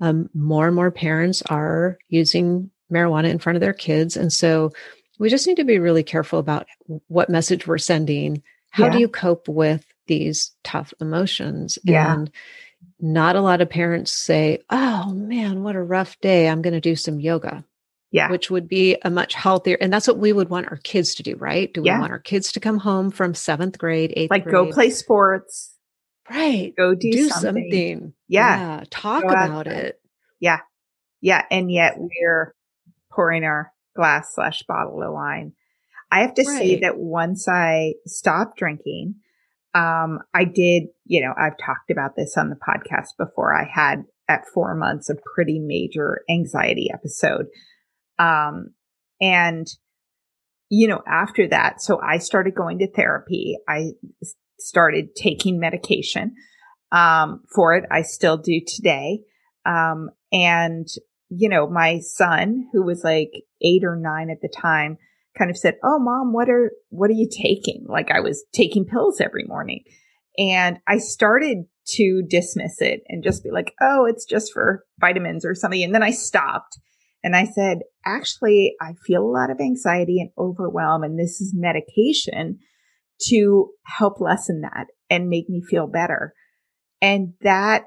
um, 0.00 0.28
more 0.34 0.66
and 0.66 0.76
more 0.76 0.90
parents 0.90 1.42
are 1.42 1.98
using 2.08 2.70
marijuana 2.92 3.28
in 3.30 3.38
front 3.38 3.56
of 3.56 3.60
their 3.60 3.72
kids 3.72 4.16
and 4.16 4.32
so 4.32 4.70
we 5.18 5.30
just 5.30 5.46
need 5.46 5.56
to 5.56 5.64
be 5.64 5.78
really 5.78 6.02
careful 6.02 6.38
about 6.38 6.66
what 7.08 7.30
message 7.30 7.66
we're 7.66 7.78
sending 7.78 8.42
how 8.70 8.86
yeah. 8.86 8.92
do 8.92 8.98
you 8.98 9.08
cope 9.08 9.48
with 9.48 9.84
these 10.06 10.52
tough 10.62 10.94
emotions 11.00 11.78
yeah. 11.82 12.14
and 12.14 12.30
not 13.00 13.36
a 13.36 13.40
lot 13.40 13.60
of 13.60 13.68
parents 13.68 14.12
say 14.12 14.58
oh 14.70 15.12
man 15.12 15.62
what 15.62 15.74
a 15.74 15.82
rough 15.82 16.18
day 16.20 16.48
i'm 16.48 16.62
going 16.62 16.74
to 16.74 16.80
do 16.80 16.94
some 16.94 17.18
yoga 17.18 17.64
yeah. 18.12 18.30
Which 18.30 18.50
would 18.50 18.66
be 18.66 18.96
a 19.02 19.10
much 19.10 19.34
healthier. 19.34 19.76
And 19.78 19.92
that's 19.92 20.06
what 20.06 20.18
we 20.18 20.32
would 20.32 20.48
want 20.48 20.68
our 20.70 20.78
kids 20.78 21.14
to 21.16 21.22
do, 21.22 21.36
right? 21.36 21.72
Do 21.74 21.82
we 21.82 21.88
yeah. 21.88 22.00
want 22.00 22.12
our 22.12 22.18
kids 22.18 22.52
to 22.52 22.60
come 22.60 22.78
home 22.78 23.10
from 23.10 23.34
seventh 23.34 23.78
grade, 23.78 24.14
eighth 24.16 24.30
like 24.30 24.44
grade? 24.44 24.54
go 24.54 24.72
play 24.72 24.88
sports. 24.88 25.75
Right. 26.30 26.72
Go 26.76 26.94
do, 26.94 27.10
do 27.10 27.28
something. 27.28 27.64
something. 27.64 28.12
Yeah. 28.28 28.58
yeah. 28.78 28.84
Talk 28.90 29.22
go 29.22 29.28
about 29.28 29.66
it. 29.66 30.00
Yeah. 30.40 30.60
Yeah. 31.20 31.44
And 31.50 31.70
yet 31.70 31.94
we're 31.98 32.54
pouring 33.10 33.44
our 33.44 33.72
glass 33.94 34.34
slash 34.34 34.62
bottle 34.64 35.02
of 35.02 35.12
wine. 35.12 35.52
I 36.10 36.20
have 36.20 36.34
to 36.34 36.42
right. 36.42 36.58
say 36.58 36.80
that 36.80 36.98
once 36.98 37.48
I 37.48 37.94
stopped 38.06 38.58
drinking, 38.58 39.16
um, 39.74 40.20
I 40.34 40.44
did, 40.44 40.84
you 41.04 41.20
know, 41.20 41.34
I've 41.36 41.58
talked 41.58 41.90
about 41.90 42.16
this 42.16 42.36
on 42.36 42.50
the 42.50 42.56
podcast 42.56 43.16
before. 43.18 43.54
I 43.54 43.68
had 43.70 44.04
at 44.28 44.46
four 44.52 44.74
months 44.74 45.10
a 45.10 45.16
pretty 45.34 45.58
major 45.58 46.22
anxiety 46.28 46.90
episode 46.92 47.46
um, 48.18 48.70
and, 49.20 49.66
you 50.68 50.88
know, 50.88 51.02
after 51.06 51.48
that, 51.48 51.80
so 51.80 52.00
I 52.00 52.18
started 52.18 52.54
going 52.54 52.78
to 52.80 52.90
therapy. 52.90 53.56
I 53.68 53.92
started 54.58 55.14
taking 55.14 55.58
medication, 55.58 56.34
um, 56.92 57.42
for 57.54 57.74
it. 57.74 57.84
I 57.90 58.02
still 58.02 58.36
do 58.36 58.60
today. 58.66 59.20
Um, 59.64 60.10
and, 60.32 60.86
you 61.28 61.48
know, 61.48 61.68
my 61.68 62.00
son, 62.00 62.68
who 62.72 62.84
was 62.84 63.02
like 63.04 63.30
eight 63.62 63.84
or 63.84 63.96
nine 63.96 64.30
at 64.30 64.40
the 64.40 64.48
time, 64.48 64.98
kind 65.36 65.50
of 65.50 65.56
said, 65.56 65.76
Oh, 65.82 65.98
mom, 65.98 66.32
what 66.32 66.48
are, 66.48 66.72
what 66.90 67.10
are 67.10 67.14
you 67.14 67.28
taking? 67.28 67.84
Like 67.88 68.10
I 68.10 68.20
was 68.20 68.44
taking 68.52 68.84
pills 68.84 69.20
every 69.20 69.44
morning. 69.44 69.84
And 70.38 70.78
I 70.86 70.98
started 70.98 71.64
to 71.88 72.22
dismiss 72.28 72.80
it 72.80 73.02
and 73.08 73.24
just 73.24 73.42
be 73.42 73.50
like, 73.50 73.74
Oh, 73.80 74.06
it's 74.06 74.24
just 74.24 74.52
for 74.52 74.84
vitamins 75.00 75.44
or 75.44 75.54
something. 75.54 75.82
And 75.82 75.94
then 75.94 76.02
I 76.02 76.10
stopped 76.10 76.78
and 77.26 77.34
I 77.34 77.44
said, 77.44 77.80
actually, 78.04 78.76
I 78.80 78.92
feel 79.04 79.22
a 79.22 79.26
lot 79.26 79.50
of 79.50 79.58
anxiety 79.60 80.20
and 80.20 80.30
overwhelm, 80.38 81.02
and 81.02 81.18
this 81.18 81.40
is 81.40 81.52
medication 81.56 82.60
to 83.28 83.70
help 83.84 84.20
lessen 84.20 84.62
that 84.62 84.86
and 85.10 85.28
make 85.28 85.48
me 85.48 85.62
feel 85.62 85.86
better. 85.86 86.34
And 87.00 87.34
that 87.42 87.84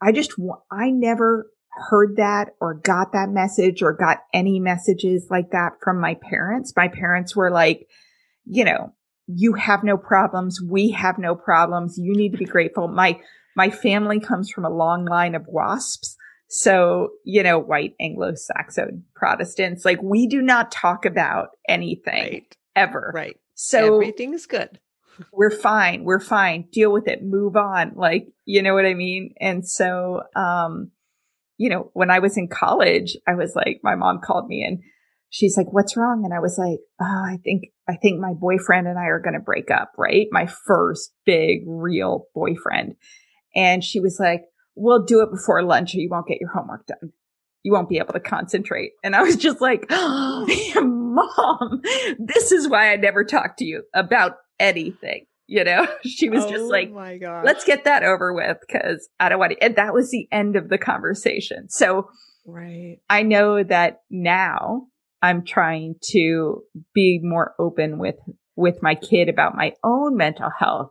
I 0.00 0.12
just, 0.12 0.32
I 0.70 0.90
never 0.90 1.50
heard 1.70 2.16
that 2.16 2.50
or 2.60 2.74
got 2.74 3.12
that 3.12 3.30
message 3.30 3.82
or 3.82 3.92
got 3.92 4.18
any 4.34 4.60
messages 4.60 5.28
like 5.30 5.50
that 5.52 5.72
from 5.82 6.00
my 6.00 6.16
parents. 6.28 6.72
My 6.76 6.88
parents 6.88 7.34
were 7.34 7.50
like, 7.50 7.86
you 8.44 8.64
know, 8.64 8.92
you 9.26 9.54
have 9.54 9.84
no 9.84 9.96
problems. 9.96 10.60
We 10.60 10.90
have 10.90 11.18
no 11.18 11.34
problems. 11.34 11.96
You 11.96 12.14
need 12.14 12.32
to 12.32 12.38
be 12.38 12.44
grateful. 12.44 12.88
My, 12.88 13.20
my 13.56 13.70
family 13.70 14.20
comes 14.20 14.50
from 14.50 14.64
a 14.64 14.70
long 14.70 15.04
line 15.04 15.34
of 15.34 15.46
WASPs. 15.46 16.16
So, 16.48 17.10
you 17.24 17.42
know, 17.42 17.58
white 17.58 17.94
Anglo-Saxon 17.98 19.04
Protestants, 19.14 19.86
like 19.86 20.02
we 20.02 20.26
do 20.26 20.42
not 20.42 20.70
talk 20.70 21.06
about 21.06 21.48
anything 21.66 22.12
right. 22.12 22.56
ever. 22.76 23.10
Right. 23.14 23.36
So 23.64 23.94
everything 23.94 24.34
is 24.34 24.46
good. 24.46 24.80
we're 25.32 25.50
fine. 25.50 26.04
We're 26.04 26.20
fine. 26.20 26.66
Deal 26.72 26.92
with 26.92 27.06
it. 27.06 27.22
Move 27.22 27.56
on. 27.56 27.92
Like, 27.94 28.26
you 28.44 28.62
know 28.62 28.74
what 28.74 28.86
I 28.86 28.94
mean? 28.94 29.34
And 29.40 29.66
so, 29.66 30.22
um, 30.34 30.90
you 31.58 31.70
know, 31.70 31.90
when 31.92 32.10
I 32.10 32.18
was 32.18 32.36
in 32.36 32.48
college, 32.48 33.16
I 33.26 33.34
was 33.34 33.54
like, 33.54 33.80
my 33.84 33.94
mom 33.94 34.20
called 34.20 34.48
me 34.48 34.64
and 34.64 34.80
she's 35.30 35.56
like, 35.56 35.72
what's 35.72 35.96
wrong? 35.96 36.22
And 36.24 36.34
I 36.34 36.40
was 36.40 36.58
like, 36.58 36.80
oh, 37.00 37.24
I 37.24 37.38
think, 37.44 37.66
I 37.88 37.94
think 37.96 38.20
my 38.20 38.32
boyfriend 38.32 38.88
and 38.88 38.98
I 38.98 39.04
are 39.04 39.20
going 39.20 39.34
to 39.34 39.40
break 39.40 39.70
up, 39.70 39.92
right? 39.96 40.26
My 40.32 40.46
first 40.46 41.12
big 41.24 41.60
real 41.66 42.26
boyfriend. 42.34 42.96
And 43.54 43.84
she 43.84 44.00
was 44.00 44.18
like, 44.18 44.42
we'll 44.74 45.04
do 45.04 45.20
it 45.20 45.30
before 45.30 45.62
lunch 45.62 45.94
or 45.94 45.98
you 45.98 46.08
won't 46.10 46.26
get 46.26 46.40
your 46.40 46.50
homework 46.50 46.86
done. 46.86 47.12
You 47.62 47.72
won't 47.72 47.88
be 47.88 47.98
able 47.98 48.12
to 48.14 48.20
concentrate. 48.20 48.92
And 49.04 49.14
I 49.14 49.22
was 49.22 49.36
just 49.36 49.60
like, 49.60 49.86
oh, 49.90 50.46
mom, 50.82 51.80
this 52.18 52.52
is 52.52 52.68
why 52.68 52.92
I 52.92 52.96
never 52.96 53.24
talk 53.24 53.56
to 53.58 53.64
you 53.64 53.84
about 53.94 54.36
anything. 54.58 55.26
You 55.46 55.64
know, 55.64 55.86
she 56.04 56.28
was 56.28 56.44
oh 56.44 56.50
just 56.50 56.64
like, 56.64 56.90
let's 57.44 57.64
get 57.64 57.84
that 57.84 58.02
over 58.02 58.32
with 58.32 58.56
because 58.66 59.08
I 59.20 59.28
don't 59.28 59.38
want 59.38 59.52
to. 59.52 59.62
And 59.62 59.76
that 59.76 59.92
was 59.92 60.10
the 60.10 60.26
end 60.32 60.56
of 60.56 60.68
the 60.68 60.78
conversation. 60.78 61.68
So, 61.68 62.08
right. 62.46 62.98
I 63.10 63.22
know 63.22 63.62
that 63.62 63.98
now 64.10 64.86
I'm 65.20 65.44
trying 65.44 65.96
to 66.12 66.62
be 66.94 67.20
more 67.22 67.54
open 67.58 67.98
with, 67.98 68.16
with 68.56 68.82
my 68.82 68.94
kid 68.94 69.28
about 69.28 69.54
my 69.54 69.72
own 69.84 70.16
mental 70.16 70.50
health, 70.58 70.90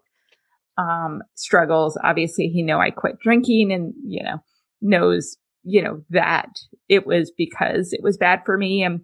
um, 0.77 1.21
struggles. 1.35 1.97
Obviously, 2.03 2.47
he 2.47 2.63
know 2.63 2.79
I 2.79 2.91
quit 2.91 3.19
drinking 3.19 3.71
and, 3.71 3.93
you 4.05 4.23
know, 4.23 4.37
knows, 4.81 5.37
you 5.63 5.81
know, 5.81 6.01
that 6.09 6.49
it 6.89 7.05
was 7.05 7.31
because 7.35 7.93
it 7.93 8.01
was 8.03 8.17
bad 8.17 8.41
for 8.45 8.57
me 8.57 8.83
and 8.83 9.01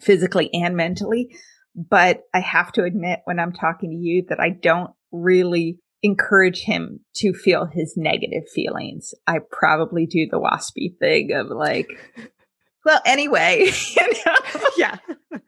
physically 0.00 0.50
and 0.52 0.76
mentally. 0.76 1.36
But 1.74 2.22
I 2.34 2.40
have 2.40 2.72
to 2.72 2.84
admit 2.84 3.20
when 3.24 3.38
I'm 3.38 3.52
talking 3.52 3.90
to 3.90 3.96
you 3.96 4.24
that 4.28 4.40
I 4.40 4.50
don't 4.50 4.90
really 5.12 5.78
encourage 6.02 6.62
him 6.62 7.00
to 7.16 7.32
feel 7.32 7.66
his 7.66 7.94
negative 7.96 8.48
feelings. 8.52 9.14
I 9.26 9.38
probably 9.50 10.06
do 10.06 10.26
the 10.30 10.40
waspy 10.40 10.96
thing 10.98 11.32
of 11.32 11.48
like, 11.48 11.88
well, 12.84 13.00
anyway, 13.04 13.70
you 13.96 14.12
know? 14.26 14.34
yeah. 14.76 14.96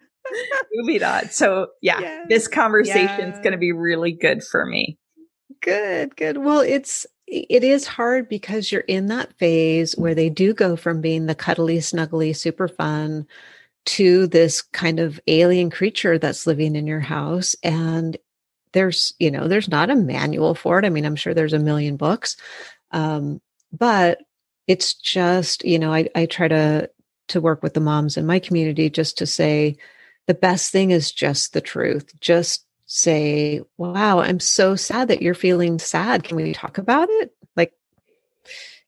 Moving 0.74 1.02
on. 1.02 1.30
So 1.30 1.68
yeah, 1.82 2.00
yeah. 2.00 2.24
this 2.28 2.46
conversation 2.46 3.30
is 3.30 3.36
yeah. 3.36 3.42
going 3.42 3.52
to 3.52 3.58
be 3.58 3.72
really 3.72 4.12
good 4.12 4.44
for 4.44 4.64
me. 4.64 4.98
Good, 5.60 6.16
good. 6.16 6.38
Well, 6.38 6.60
it's 6.60 7.06
it 7.30 7.62
is 7.62 7.86
hard 7.86 8.28
because 8.28 8.72
you're 8.72 8.80
in 8.82 9.06
that 9.06 9.32
phase 9.38 9.96
where 9.96 10.14
they 10.14 10.28
do 10.28 10.52
go 10.52 10.76
from 10.76 11.00
being 11.00 11.26
the 11.26 11.34
cuddly, 11.34 11.78
snuggly, 11.78 12.34
super 12.34 12.66
fun 12.66 13.26
to 13.86 14.26
this 14.26 14.62
kind 14.62 15.00
of 15.00 15.20
alien 15.26 15.70
creature 15.70 16.18
that's 16.18 16.46
living 16.46 16.76
in 16.76 16.86
your 16.86 17.00
house 17.00 17.56
and 17.62 18.16
there's 18.72 19.14
you 19.18 19.30
know 19.30 19.48
there's 19.48 19.68
not 19.68 19.90
a 19.90 19.96
manual 19.96 20.54
for 20.54 20.78
it. 20.78 20.84
I 20.84 20.90
mean 20.90 21.04
i'm 21.06 21.16
sure 21.16 21.34
there's 21.34 21.54
a 21.54 21.58
million 21.58 21.96
books 21.96 22.36
um, 22.92 23.40
but 23.72 24.18
it's 24.66 24.94
just 24.94 25.64
you 25.64 25.78
know 25.78 25.92
I, 25.92 26.08
I 26.14 26.26
try 26.26 26.48
to 26.48 26.90
to 27.28 27.40
work 27.40 27.62
with 27.62 27.74
the 27.74 27.80
moms 27.80 28.16
in 28.16 28.26
my 28.26 28.38
community 28.38 28.90
just 28.90 29.18
to 29.18 29.26
say 29.26 29.76
the 30.26 30.34
best 30.34 30.72
thing 30.72 30.90
is 30.90 31.10
just 31.10 31.52
the 31.52 31.60
truth 31.60 32.12
just 32.20 32.66
say 32.92 33.60
wow 33.76 34.18
i'm 34.18 34.40
so 34.40 34.74
sad 34.74 35.06
that 35.08 35.22
you're 35.22 35.32
feeling 35.32 35.78
sad 35.78 36.24
can 36.24 36.36
we 36.36 36.52
talk 36.52 36.76
about 36.76 37.08
it 37.08 37.32
like 37.56 37.72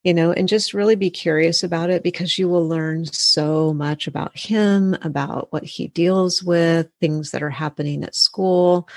you 0.04 0.12
know, 0.12 0.32
and 0.32 0.48
just 0.48 0.74
really 0.74 0.96
be 0.96 1.10
curious 1.10 1.62
about 1.62 1.88
it 1.88 2.02
because 2.02 2.36
you 2.36 2.48
will 2.48 2.66
learn 2.66 3.06
so 3.06 3.72
much 3.72 4.08
about 4.08 4.36
him, 4.36 4.96
about 5.02 5.52
what 5.52 5.62
he 5.62 5.88
deals 5.88 6.42
with, 6.42 6.88
things 7.00 7.30
that 7.30 7.42
are 7.42 7.50
happening 7.50 8.02
at 8.02 8.16
school. 8.16 8.88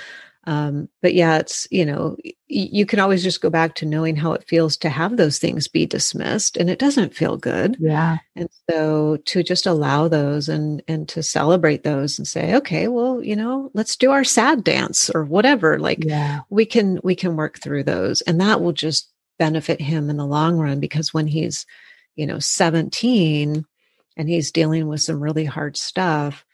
Um, 0.46 0.88
but 1.02 1.12
yeah, 1.14 1.38
it's, 1.38 1.66
you 1.72 1.84
know, 1.84 2.16
you 2.46 2.86
can 2.86 3.00
always 3.00 3.24
just 3.24 3.40
go 3.40 3.50
back 3.50 3.74
to 3.76 3.86
knowing 3.86 4.14
how 4.14 4.32
it 4.32 4.46
feels 4.46 4.76
to 4.76 4.88
have 4.88 5.16
those 5.16 5.40
things 5.40 5.66
be 5.66 5.86
dismissed 5.86 6.56
and 6.56 6.70
it 6.70 6.78
doesn't 6.78 7.16
feel 7.16 7.36
good. 7.36 7.76
Yeah. 7.80 8.18
And 8.36 8.48
so 8.70 9.16
to 9.16 9.42
just 9.42 9.66
allow 9.66 10.06
those 10.06 10.48
and, 10.48 10.84
and 10.86 11.08
to 11.08 11.22
celebrate 11.24 11.82
those 11.82 12.16
and 12.16 12.28
say, 12.28 12.54
okay, 12.54 12.86
well, 12.86 13.24
you 13.24 13.34
know, 13.34 13.72
let's 13.74 13.96
do 13.96 14.12
our 14.12 14.22
sad 14.22 14.62
dance 14.62 15.10
or 15.10 15.24
whatever. 15.24 15.80
Like 15.80 16.04
yeah. 16.04 16.42
we 16.48 16.64
can, 16.64 17.00
we 17.02 17.16
can 17.16 17.34
work 17.34 17.58
through 17.58 17.82
those 17.82 18.20
and 18.20 18.40
that 18.40 18.60
will 18.60 18.72
just 18.72 19.10
benefit 19.40 19.80
him 19.80 20.08
in 20.08 20.16
the 20.16 20.26
long 20.26 20.58
run 20.58 20.78
because 20.78 21.12
when 21.12 21.26
he's, 21.26 21.66
you 22.14 22.24
know, 22.24 22.38
17 22.38 23.64
and 24.16 24.28
he's 24.28 24.52
dealing 24.52 24.86
with 24.86 25.00
some 25.00 25.20
really 25.20 25.44
hard 25.44 25.76
stuff, 25.76 26.45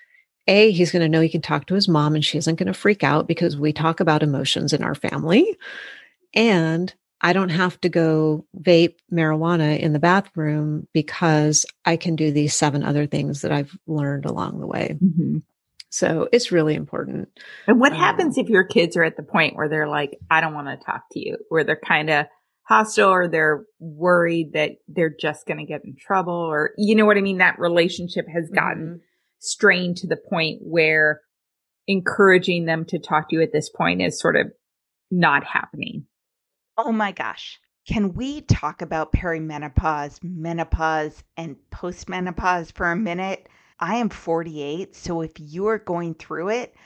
A, 0.47 0.71
he's 0.73 0.91
going 0.91 1.03
to 1.03 1.09
know 1.09 1.21
he 1.21 1.29
can 1.29 1.43
talk 1.43 1.67
to 1.67 1.75
his 1.75 1.89
mom 1.89 2.15
and 2.15 2.25
she 2.25 2.39
isn't 2.39 2.57
going 2.57 2.67
to 2.67 2.75
freak 2.75 3.05
out 3.05 3.27
because 3.27 3.57
we 3.57 3.73
talk 3.73 4.01
about 4.01 4.23
emotions 4.23 4.73
in 4.73 4.83
our 4.83 4.95
family. 4.95 5.57
And 6.35 6.93
I 7.21 7.33
don't 7.33 7.51
have 7.51 7.81
to 7.83 7.89
go 7.89 8.45
vape 8.59 8.97
marijuana 9.13 9.79
in 9.79 9.93
the 9.93 10.01
bathroom 10.01 10.89
because 10.93 11.65
I 11.85 11.97
can 11.97 12.17
do 12.17 12.33
these 12.33 12.55
seven 12.55 12.83
other 12.83 13.07
things 13.07 13.43
that 13.43 13.53
I've 13.53 13.79
learned 13.87 14.25
along 14.25 14.59
the 14.59 14.67
way. 14.67 14.99
Mm-hmm. 15.01 15.39
So 15.91 16.29
it's 16.33 16.51
really 16.51 16.75
important. 16.75 17.29
And 17.69 17.79
what 17.79 17.93
um, 17.93 17.99
happens 17.99 18.39
if 18.39 18.49
your 18.49 18.65
kids 18.65 18.97
are 18.97 19.05
at 19.05 19.17
the 19.17 19.23
point 19.23 19.55
where 19.55 19.69
they're 19.69 19.89
like, 19.89 20.19
I 20.31 20.41
don't 20.41 20.55
want 20.55 20.69
to 20.69 20.85
talk 20.85 21.03
to 21.13 21.21
you, 21.21 21.37
where 21.49 21.65
they're 21.65 21.77
kind 21.77 22.11
of 22.11 22.27
hostile 22.63 23.11
or 23.11 23.29
they're 23.29 23.65
worried 23.79 24.55
that 24.55 24.73
they're 24.89 25.15
just 25.15 25.47
going 25.47 25.59
to 25.59 25.65
get 25.65 25.85
in 25.85 25.95
trouble 25.95 26.33
or 26.33 26.71
you 26.79 26.95
know 26.95 27.05
what 27.05 27.19
I 27.19 27.21
mean 27.21 27.39
that 27.39 27.59
relationship 27.59 28.27
has 28.33 28.49
gotten 28.49 28.87
mm-hmm. 28.87 28.97
Strained 29.43 29.97
to 29.99 30.07
the 30.07 30.17
point 30.17 30.61
where 30.63 31.21
encouraging 31.89 32.65
them 32.65 32.85
to 32.87 32.99
talk 32.99 33.29
to 33.29 33.37
you 33.37 33.43
at 33.43 33.53
this 33.53 33.69
point 33.69 34.01
is 34.01 34.21
sort 34.21 34.37
of 34.37 34.47
not 35.11 35.45
happening. 35.45 36.07
Oh 36.79 36.93
my 36.93 37.13
gosh. 37.13 37.59
Can 37.87 38.15
we 38.15 38.43
talk 38.43 38.81
about 38.81 39.13
perimenopause, 39.13 40.23
menopause, 40.23 41.25
and 41.37 41.57
postmenopause 41.73 42.73
for 42.73 42.91
a 42.91 42.97
minute? 42.97 43.49
I 43.81 43.97
am 43.97 44.09
48, 44.09 44.95
so 44.95 45.21
if 45.23 45.33
you're 45.39 45.79
going 45.79 46.15
through 46.15 46.51
it, 46.51 46.77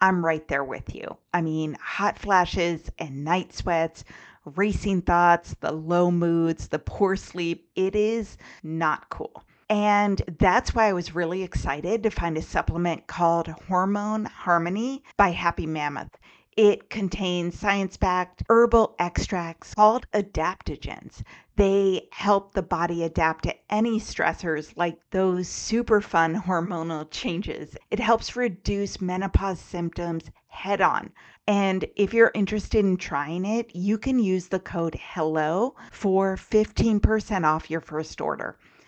I'm 0.00 0.24
right 0.24 0.46
there 0.46 0.62
with 0.62 0.94
you. 0.94 1.16
I 1.32 1.40
mean, 1.42 1.76
hot 1.82 2.16
flashes 2.16 2.88
and 2.98 3.24
night 3.24 3.52
sweats, 3.52 4.04
racing 4.44 5.02
thoughts, 5.02 5.56
the 5.60 5.72
low 5.72 6.12
moods, 6.12 6.68
the 6.68 6.78
poor 6.78 7.16
sleep. 7.16 7.68
It 7.74 7.96
is 7.96 8.36
not 8.62 9.08
cool. 9.10 9.42
And 9.70 10.22
that's 10.38 10.74
why 10.74 10.88
I 10.88 10.92
was 10.92 11.14
really 11.14 11.42
excited 11.42 12.02
to 12.02 12.10
find 12.10 12.36
a 12.36 12.42
supplement 12.42 13.06
called 13.06 13.48
Hormone 13.48 14.26
Harmony 14.26 15.02
by 15.16 15.30
Happy 15.30 15.66
Mammoth. 15.66 16.18
It 16.56 16.88
contains 16.88 17.58
science 17.58 17.96
backed 17.96 18.44
herbal 18.48 18.94
extracts 18.98 19.74
called 19.74 20.06
adaptogens. 20.12 21.22
They 21.56 22.08
help 22.12 22.52
the 22.52 22.62
body 22.62 23.02
adapt 23.02 23.44
to 23.44 23.54
any 23.68 23.98
stressors 23.98 24.72
like 24.76 24.98
those 25.10 25.48
super 25.48 26.00
fun 26.00 26.42
hormonal 26.42 27.10
changes. 27.10 27.76
It 27.90 27.98
helps 27.98 28.36
reduce 28.36 29.00
menopause 29.00 29.58
symptoms 29.58 30.30
head 30.46 30.80
on. 30.80 31.10
And 31.46 31.86
if 31.96 32.14
you're 32.14 32.30
interested 32.34 32.84
in 32.84 32.98
trying 32.98 33.44
it, 33.44 33.74
you 33.74 33.98
can 33.98 34.18
use 34.18 34.46
the 34.46 34.60
code 34.60 34.94
HELLO 34.94 35.74
for 35.90 36.36
15% 36.36 37.44
off 37.44 37.70
your 37.70 37.80
first 37.80 38.20
order. 38.20 38.56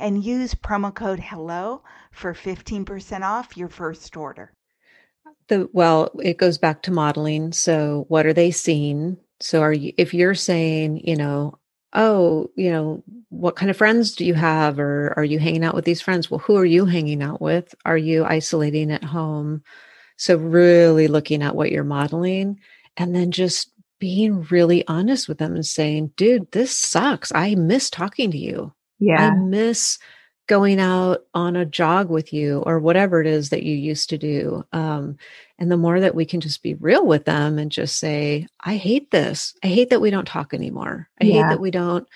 And 0.00 0.24
use 0.24 0.54
promo 0.54 0.94
code 0.94 1.20
HELLO 1.20 1.82
for 2.10 2.34
15% 2.34 3.22
off 3.22 3.56
your 3.56 3.68
first 3.68 4.16
order. 4.16 4.52
The, 5.48 5.68
well, 5.72 6.10
it 6.22 6.38
goes 6.38 6.58
back 6.58 6.82
to 6.82 6.92
modeling. 6.92 7.52
So, 7.52 8.06
what 8.08 8.26
are 8.26 8.32
they 8.32 8.50
seeing? 8.50 9.18
So, 9.40 9.60
are 9.62 9.72
you, 9.72 9.92
if 9.98 10.14
you're 10.14 10.34
saying, 10.34 11.06
you 11.06 11.16
know, 11.16 11.58
oh, 11.92 12.50
you 12.56 12.70
know, 12.70 13.02
what 13.28 13.56
kind 13.56 13.70
of 13.70 13.76
friends 13.76 14.14
do 14.14 14.24
you 14.24 14.34
have? 14.34 14.78
Or 14.78 15.12
are 15.16 15.24
you 15.24 15.38
hanging 15.38 15.64
out 15.64 15.74
with 15.74 15.84
these 15.84 16.00
friends? 16.00 16.30
Well, 16.30 16.40
who 16.40 16.56
are 16.56 16.64
you 16.64 16.86
hanging 16.86 17.22
out 17.22 17.40
with? 17.40 17.74
Are 17.84 17.98
you 17.98 18.24
isolating 18.24 18.90
at 18.90 19.04
home? 19.04 19.62
So, 20.16 20.36
really 20.36 21.08
looking 21.08 21.42
at 21.42 21.54
what 21.54 21.70
you're 21.70 21.84
modeling 21.84 22.60
and 22.96 23.14
then 23.14 23.30
just 23.30 23.72
being 23.98 24.42
really 24.50 24.86
honest 24.88 25.28
with 25.28 25.38
them 25.38 25.54
and 25.54 25.66
saying, 25.66 26.12
dude, 26.16 26.50
this 26.52 26.76
sucks. 26.76 27.30
I 27.34 27.54
miss 27.54 27.90
talking 27.90 28.30
to 28.30 28.38
you. 28.38 28.72
Yeah. 29.00 29.30
I 29.30 29.34
miss 29.34 29.98
going 30.46 30.80
out 30.80 31.20
on 31.32 31.54
a 31.54 31.64
jog 31.64 32.10
with 32.10 32.32
you 32.32 32.58
or 32.66 32.80
whatever 32.80 33.20
it 33.20 33.26
is 33.26 33.50
that 33.50 33.62
you 33.62 33.74
used 33.74 34.10
to 34.10 34.18
do. 34.18 34.64
Um, 34.72 35.16
and 35.58 35.70
the 35.70 35.76
more 35.76 36.00
that 36.00 36.14
we 36.14 36.24
can 36.24 36.40
just 36.40 36.62
be 36.62 36.74
real 36.74 37.06
with 37.06 37.24
them 37.24 37.58
and 37.58 37.70
just 37.70 37.98
say, 37.98 38.46
I 38.60 38.76
hate 38.76 39.10
this. 39.10 39.54
I 39.62 39.68
hate 39.68 39.90
that 39.90 40.00
we 40.00 40.10
don't 40.10 40.26
talk 40.26 40.52
anymore. 40.52 41.08
I 41.20 41.24
yeah. 41.24 41.34
hate 41.34 41.48
that 41.50 41.60
we 41.60 41.70
don't 41.70 42.06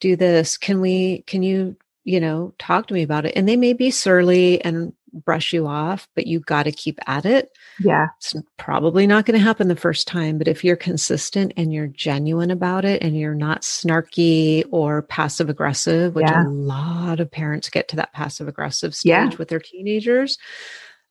do 0.00 0.16
this. 0.16 0.56
Can 0.56 0.80
we, 0.80 1.22
can 1.28 1.42
you 1.42 1.76
you 2.08 2.20
know, 2.20 2.54
talk 2.58 2.86
to 2.86 2.94
me 2.94 3.02
about 3.02 3.26
it. 3.26 3.34
And 3.36 3.46
they 3.46 3.56
may 3.56 3.74
be 3.74 3.90
surly 3.90 4.64
and 4.64 4.94
brush 5.12 5.52
you 5.52 5.66
off, 5.66 6.08
but 6.14 6.26
you 6.26 6.40
got 6.40 6.62
to 6.62 6.72
keep 6.72 6.98
at 7.06 7.26
it. 7.26 7.50
Yeah. 7.80 8.06
It's 8.16 8.34
probably 8.56 9.06
not 9.06 9.26
going 9.26 9.38
to 9.38 9.44
happen 9.44 9.68
the 9.68 9.76
first 9.76 10.08
time, 10.08 10.38
but 10.38 10.48
if 10.48 10.64
you're 10.64 10.74
consistent 10.74 11.52
and 11.58 11.70
you're 11.70 11.86
genuine 11.86 12.50
about 12.50 12.86
it 12.86 13.02
and 13.02 13.14
you're 13.14 13.34
not 13.34 13.60
snarky 13.60 14.64
or 14.70 15.02
passive 15.02 15.50
aggressive, 15.50 16.14
which 16.14 16.26
yeah. 16.26 16.46
a 16.46 16.48
lot 16.48 17.20
of 17.20 17.30
parents 17.30 17.68
get 17.68 17.88
to 17.88 17.96
that 17.96 18.14
passive 18.14 18.48
aggressive 18.48 18.94
stage 18.94 19.10
yeah. 19.10 19.36
with 19.36 19.48
their 19.48 19.60
teenagers, 19.60 20.38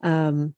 um, 0.02 0.56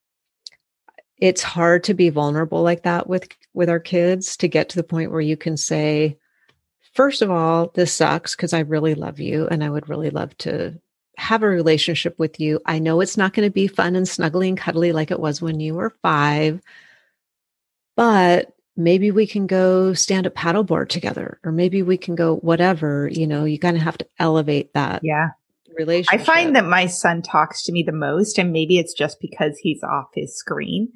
it's 1.17 1.43
hard 1.43 1.84
to 1.84 1.93
be 1.93 2.10
vulnerable 2.10 2.63
like 2.63 2.84
that 2.84 3.08
with 3.08 3.28
with 3.54 3.69
our 3.69 3.80
kids 3.80 4.38
to 4.38 4.47
get 4.47 4.69
to 4.69 4.78
the 4.78 4.84
point 4.84 5.12
where 5.12 5.19
you 5.19 5.36
can 5.36 5.58
say 5.58 6.17
first 6.93 7.21
of 7.21 7.30
all 7.30 7.71
this 7.75 7.93
sucks 7.93 8.36
because 8.36 8.54
i 8.54 8.60
really 8.60 8.95
love 8.95 9.19
you 9.19 9.47
and 9.47 9.63
i 9.63 9.69
would 9.69 9.89
really 9.89 10.10
love 10.10 10.36
to 10.38 10.80
have 11.19 11.43
a 11.43 11.47
relationship 11.47 12.17
with 12.17 12.39
you. 12.39 12.60
I 12.65 12.80
know 12.80 13.02
it's 13.02 13.17
not 13.17 13.34
going 13.34 13.47
to 13.47 13.54
be 13.54 13.67
fun 13.67 13.95
and 13.95 14.06
snuggly 14.06 14.47
and 14.47 14.58
cuddly 14.58 14.93
like 14.93 15.12
it 15.12 15.19
was 15.19 15.41
when 15.41 15.60
you 15.60 15.75
were 15.75 15.93
five, 16.02 16.62
but 17.95 18.54
maybe 18.78 19.12
we 19.12 19.28
can 19.28 19.45
go 19.45 19.93
stand 19.93 20.25
at 20.25 20.34
paddleboard 20.34 20.88
together, 20.88 21.39
or 21.43 21.52
maybe 21.52 21.84
we 21.84 21.97
can 21.97 22.15
go 22.15 22.38
whatever. 22.38 23.10
You 23.12 23.28
know, 23.28 23.43
you 23.43 23.60
kind 23.60 23.75
of 23.75 23.84
have 23.84 23.97
to 23.97 24.08
elevate 24.17 24.73
that. 24.73 25.02
Yeah. 25.04 25.30
Relationship. 25.78 26.21
I 26.21 26.23
find 26.23 26.56
that 26.56 26.65
my 26.65 26.88
son 26.88 27.21
talks 27.21 27.63
to 27.63 27.71
me 27.71 27.84
the 27.84 27.91
most, 27.91 28.38
and 28.39 28.52
maybe 28.52 28.80
it's 28.80 28.93
just 28.93 29.19
because 29.19 29.58
he's 29.60 29.84
off 29.84 30.08
his 30.13 30.36
screen 30.36 30.89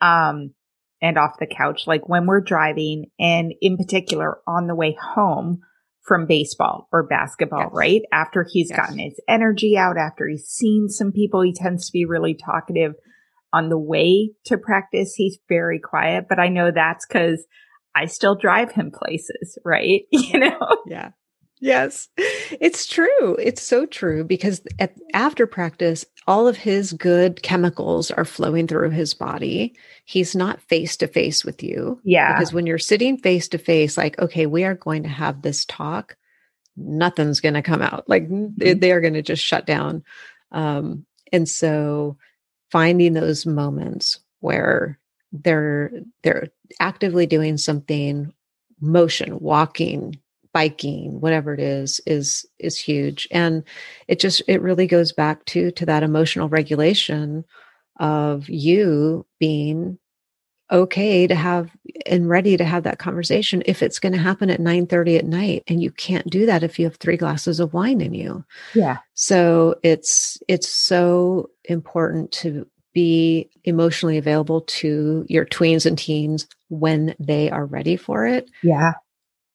um, 0.00 0.54
and 1.02 1.18
off 1.18 1.38
the 1.38 1.46
couch. 1.46 1.86
Like 1.86 2.08
when 2.08 2.26
we're 2.26 2.40
driving, 2.40 3.10
and 3.18 3.52
in 3.60 3.76
particular 3.76 4.38
on 4.46 4.68
the 4.68 4.74
way 4.74 4.96
home, 4.98 5.60
from 6.02 6.26
baseball 6.26 6.88
or 6.92 7.06
basketball, 7.06 7.60
yes. 7.60 7.70
right? 7.72 8.02
After 8.12 8.46
he's 8.50 8.70
yes. 8.70 8.76
gotten 8.76 8.98
his 8.98 9.20
energy 9.28 9.76
out, 9.76 9.96
after 9.96 10.26
he's 10.26 10.46
seen 10.46 10.88
some 10.88 11.12
people, 11.12 11.42
he 11.42 11.52
tends 11.52 11.86
to 11.86 11.92
be 11.92 12.04
really 12.04 12.34
talkative 12.34 12.94
on 13.52 13.68
the 13.68 13.78
way 13.78 14.32
to 14.46 14.58
practice. 14.58 15.14
He's 15.14 15.38
very 15.48 15.78
quiet, 15.78 16.26
but 16.28 16.40
I 16.40 16.48
know 16.48 16.70
that's 16.70 17.06
because 17.06 17.44
I 17.94 18.06
still 18.06 18.34
drive 18.34 18.72
him 18.72 18.90
places, 18.90 19.58
right? 19.64 20.02
You 20.10 20.40
know? 20.40 20.76
Yeah. 20.86 21.10
Yes, 21.62 22.08
it's 22.16 22.88
true. 22.88 23.36
It's 23.36 23.62
so 23.62 23.86
true 23.86 24.24
because 24.24 24.60
at, 24.80 24.96
after 25.14 25.46
practice, 25.46 26.04
all 26.26 26.48
of 26.48 26.56
his 26.56 26.92
good 26.92 27.40
chemicals 27.44 28.10
are 28.10 28.24
flowing 28.24 28.66
through 28.66 28.90
his 28.90 29.14
body. 29.14 29.76
He's 30.04 30.34
not 30.34 30.60
face 30.62 30.96
to 30.96 31.06
face 31.06 31.44
with 31.44 31.62
you. 31.62 32.00
Yeah. 32.02 32.36
Because 32.36 32.52
when 32.52 32.66
you're 32.66 32.78
sitting 32.78 33.16
face 33.16 33.46
to 33.48 33.58
face, 33.58 33.96
like, 33.96 34.18
okay, 34.18 34.46
we 34.46 34.64
are 34.64 34.74
going 34.74 35.04
to 35.04 35.08
have 35.08 35.42
this 35.42 35.64
talk, 35.64 36.16
nothing's 36.76 37.38
going 37.38 37.54
to 37.54 37.62
come 37.62 37.80
out. 37.80 38.08
Like, 38.08 38.28
mm-hmm. 38.28 38.80
they, 38.80 38.90
are 38.90 39.00
going 39.00 39.14
to 39.14 39.22
just 39.22 39.44
shut 39.44 39.64
down. 39.64 40.02
Um, 40.50 41.06
and 41.32 41.48
so 41.48 42.16
finding 42.72 43.12
those 43.12 43.46
moments 43.46 44.18
where 44.40 44.98
they're 45.30 45.92
they're 46.24 46.48
actively 46.80 47.26
doing 47.26 47.56
something 47.56 48.34
motion 48.80 49.38
walking 49.38 50.18
biking 50.52 51.20
whatever 51.20 51.54
it 51.54 51.60
is 51.60 52.00
is 52.06 52.46
is 52.58 52.78
huge. 52.78 53.28
And 53.30 53.64
it 54.08 54.20
just 54.20 54.42
it 54.48 54.60
really 54.62 54.86
goes 54.86 55.12
back 55.12 55.44
to 55.46 55.70
to 55.72 55.86
that 55.86 56.02
emotional 56.02 56.48
regulation 56.48 57.44
of 57.98 58.48
you 58.48 59.26
being 59.38 59.98
okay 60.70 61.26
to 61.26 61.34
have 61.34 61.70
and 62.06 62.28
ready 62.28 62.56
to 62.56 62.64
have 62.64 62.84
that 62.84 62.98
conversation 62.98 63.62
if 63.66 63.82
it's 63.82 63.98
going 63.98 64.14
to 64.14 64.18
happen 64.18 64.48
at 64.48 64.60
9 64.60 64.86
30 64.86 65.16
at 65.18 65.26
night 65.26 65.62
and 65.66 65.82
you 65.82 65.90
can't 65.90 66.30
do 66.30 66.46
that 66.46 66.62
if 66.62 66.78
you 66.78 66.86
have 66.86 66.96
three 66.96 67.18
glasses 67.18 67.60
of 67.60 67.74
wine 67.74 68.00
in 68.00 68.14
you. 68.14 68.44
Yeah. 68.74 68.98
So 69.14 69.76
it's 69.82 70.38
it's 70.48 70.68
so 70.68 71.50
important 71.64 72.32
to 72.32 72.66
be 72.94 73.48
emotionally 73.64 74.18
available 74.18 74.62
to 74.62 75.24
your 75.28 75.46
tweens 75.46 75.86
and 75.86 75.96
teens 75.96 76.46
when 76.68 77.14
they 77.18 77.50
are 77.50 77.64
ready 77.64 77.96
for 77.96 78.26
it. 78.26 78.50
Yeah 78.62 78.92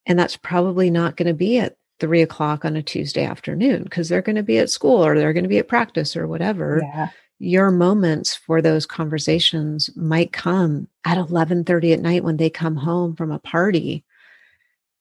and 0.08 0.18
that's 0.18 0.36
probably 0.36 0.90
not 0.90 1.16
going 1.16 1.28
to 1.28 1.34
be 1.34 1.58
at 1.58 1.76
three 2.00 2.22
o'clock 2.22 2.64
on 2.64 2.74
a 2.76 2.82
Tuesday 2.82 3.24
afternoon 3.24 3.84
because 3.84 4.08
they're 4.08 4.22
going 4.22 4.36
to 4.36 4.42
be 4.42 4.58
at 4.58 4.70
school 4.70 5.04
or 5.04 5.16
they're 5.16 5.32
going 5.32 5.44
to 5.44 5.48
be 5.48 5.58
at 5.58 5.68
practice 5.68 6.16
or 6.16 6.26
whatever. 6.26 6.80
Yeah. 6.82 7.08
Your 7.38 7.70
moments 7.70 8.34
for 8.34 8.60
those 8.60 8.86
conversations 8.86 9.90
might 9.94 10.32
come 10.32 10.88
at 11.04 11.18
11:30 11.18 11.92
at 11.92 12.00
night 12.00 12.24
when 12.24 12.36
they 12.36 12.50
come 12.50 12.74
home 12.74 13.14
from 13.14 13.30
a 13.30 13.38
party 13.38 14.04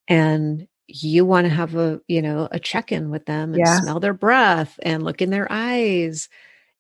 and 0.07 0.67
you 0.87 1.25
want 1.25 1.45
to 1.45 1.49
have 1.49 1.75
a, 1.75 1.99
you 2.07 2.21
know, 2.21 2.47
a 2.51 2.59
check-in 2.59 3.09
with 3.09 3.25
them 3.25 3.53
and 3.53 3.59
yeah. 3.59 3.79
smell 3.79 3.99
their 3.99 4.13
breath 4.13 4.79
and 4.83 5.03
look 5.03 5.21
in 5.21 5.31
their 5.31 5.47
eyes 5.49 6.29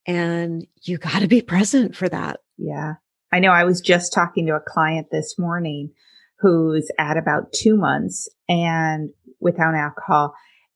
and 0.05 0.65
you 0.83 0.97
got 0.97 1.19
to 1.19 1.27
be 1.27 1.41
present 1.41 1.95
for 1.95 2.07
that. 2.07 2.39
Yeah. 2.57 2.95
I 3.33 3.39
know 3.39 3.51
I 3.51 3.65
was 3.65 3.81
just 3.81 4.13
talking 4.13 4.45
to 4.45 4.55
a 4.55 4.61
client 4.61 5.07
this 5.11 5.37
morning 5.37 5.91
who's 6.39 6.89
at 6.99 7.17
about 7.17 7.51
two 7.53 7.75
months 7.75 8.29
and 8.47 9.09
without 9.39 9.75
alcohol. 9.75 10.33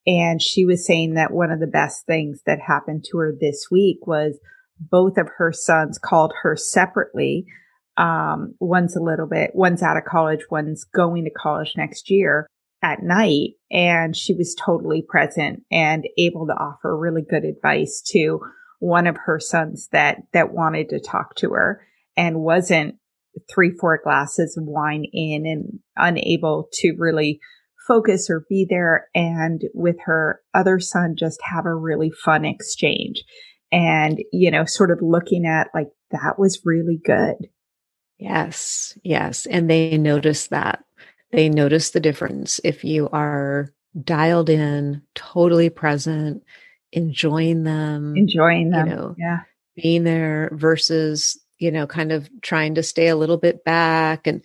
And 0.08 0.41
she 0.41 0.65
was 0.65 0.86
saying 0.86 1.13
that 1.13 1.32
one 1.32 1.52
of 1.52 1.60
the 1.60 1.67
best 1.67 2.06
things 2.06 2.41
that 2.45 2.60
happened 2.60 3.06
to 3.12 3.17
her 3.19 3.36
this 3.39 3.67
week 3.71 4.08
was 4.08 4.39
both 4.80 5.17
of 5.17 5.30
her 5.38 5.52
sons 5.52 6.00
called 6.00 6.34
her 6.41 6.56
separately. 6.56 7.45
Um, 7.97 8.56
one's 8.60 8.95
a 8.95 9.04
little 9.04 9.28
bit, 9.28 9.52
one's 9.54 9.84
out 9.84 9.97
of 9.97 10.06
college, 10.06 10.41
one's 10.50 10.86
going 10.86 11.26
to 11.26 11.30
college 11.30 11.74
next 11.78 12.10
year 12.10 12.47
at 12.82 13.04
night. 13.04 13.52
And 13.69 14.15
she 14.15 14.34
was 14.34 14.56
totally 14.56 15.04
present 15.08 15.63
and 15.71 16.08
able 16.17 16.47
to 16.47 16.54
offer 16.54 16.97
really 16.97 17.21
good 17.21 17.45
advice 17.45 18.02
to 18.12 18.39
one 18.80 19.06
of 19.06 19.17
her 19.26 19.39
sons 19.39 19.88
that, 19.91 20.17
that 20.34 20.52
wanted 20.52 20.89
to 20.89 21.00
talk 21.00 21.36
to 21.36 21.52
her 21.52 21.86
and 22.17 22.39
wasn't 22.39 22.95
three, 23.50 23.72
four 23.80 24.00
glasses 24.04 24.58
of 24.58 24.65
wine 24.65 25.06
in 25.12 25.46
and 25.46 25.80
unable 25.96 26.67
to 26.74 26.96
really 26.98 27.39
focus 27.88 28.30
or 28.30 28.46
be 28.50 28.65
there. 28.70 29.08
And 29.15 29.62
with 29.74 29.98
her 30.06 30.41
other 30.54 30.80
son, 30.80 31.15
just 31.17 31.39
have 31.44 31.65
a 31.65 31.74
really 31.74 32.12
fun 32.12 32.46
exchange 32.46 33.24
and, 33.72 34.20
you 34.32 34.52
know, 34.52 34.65
sort 34.65 34.91
of 34.91 35.00
looking 35.02 35.46
at 35.46 35.70
like, 35.74 35.88
that 36.12 36.38
was 36.38 36.62
really 36.65 37.00
good. 37.04 37.36
Yes. 38.17 38.98
Yes. 39.04 39.46
And 39.46 39.70
they 39.70 39.98
notice 39.98 40.48
that. 40.48 40.84
They 41.32 41.50
notice 41.50 41.91
the 41.91 42.00
difference 42.00 42.60
if 42.63 42.84
you 42.84 43.10
are 43.13 43.74
dialed 44.04 44.50
in, 44.50 45.02
totally 45.15 45.70
present, 45.70 46.44
enjoying 46.91 47.63
them, 47.63 48.13
enjoying 48.15 48.70
them, 48.70 48.88
you 48.88 48.96
know, 48.96 49.15
yeah, 49.17 49.39
being 49.76 50.04
there 50.04 50.50
versus 50.54 51.40
you 51.62 51.71
know, 51.71 51.86
kind 51.86 52.12
of 52.12 52.28
trying 52.41 52.74
to 52.76 52.82
stay 52.82 53.08
a 53.08 53.15
little 53.15 53.38
bit 53.38 53.63
back 53.63 54.26
and, 54.26 54.41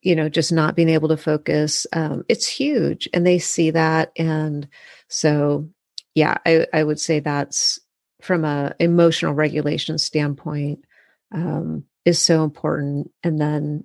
you 0.00 0.16
know, 0.16 0.30
just 0.30 0.50
not 0.50 0.74
being 0.74 0.88
able 0.88 1.08
to 1.08 1.16
focus. 1.18 1.86
Um, 1.92 2.24
it's 2.30 2.46
huge. 2.48 3.08
And 3.12 3.26
they 3.26 3.38
see 3.38 3.72
that. 3.72 4.10
And 4.16 4.66
so, 5.08 5.68
yeah, 6.14 6.38
I, 6.46 6.66
I 6.72 6.82
would 6.82 6.98
say 6.98 7.20
that's 7.20 7.78
from 8.22 8.46
a 8.46 8.74
emotional 8.80 9.34
regulation 9.34 9.98
standpoint, 9.98 10.82
um, 11.30 11.84
is 12.06 12.22
so 12.22 12.42
important. 12.42 13.12
And 13.22 13.38
then 13.38 13.84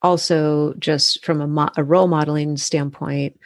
also 0.00 0.72
just 0.78 1.22
from 1.22 1.42
a, 1.42 1.46
mo- 1.46 1.70
a 1.76 1.84
role 1.84 2.08
modeling 2.08 2.56
standpoint 2.56 3.38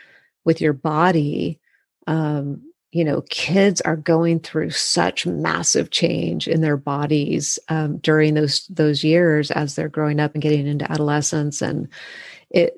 with 0.44 0.61
your 0.61 0.74
body, 0.74 1.59
um, 2.06 2.69
you 2.92 3.05
know, 3.05 3.22
kids 3.31 3.81
are 3.83 3.96
going 3.96 4.40
through 4.40 4.70
such 4.70 5.26
massive 5.26 5.90
change 5.90 6.48
in 6.48 6.61
their 6.61 6.76
bodies 6.76 7.59
um, 7.68 7.98
during 7.98 8.35
those 8.35 8.66
those 8.68 9.05
years 9.05 9.50
as 9.50 9.74
they're 9.74 9.88
growing 9.88 10.20
up 10.20 10.35
and 10.35 10.42
getting 10.42 10.66
into 10.66 10.90
adolescence, 10.90 11.62
and 11.62 11.88
it. 12.50 12.76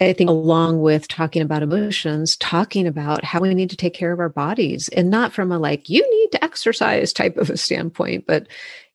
I 0.00 0.12
think 0.12 0.30
along 0.30 0.80
with 0.80 1.08
talking 1.08 1.42
about 1.42 1.64
emotions, 1.64 2.36
talking 2.36 2.86
about 2.86 3.24
how 3.24 3.40
we 3.40 3.52
need 3.52 3.70
to 3.70 3.76
take 3.76 3.94
care 3.94 4.12
of 4.12 4.20
our 4.20 4.28
bodies 4.28 4.88
and 4.90 5.10
not 5.10 5.32
from 5.32 5.50
a 5.50 5.58
like, 5.58 5.88
you 5.88 6.08
need 6.08 6.30
to 6.30 6.44
exercise 6.44 7.12
type 7.12 7.36
of 7.36 7.50
a 7.50 7.56
standpoint, 7.56 8.24
but 8.24 8.46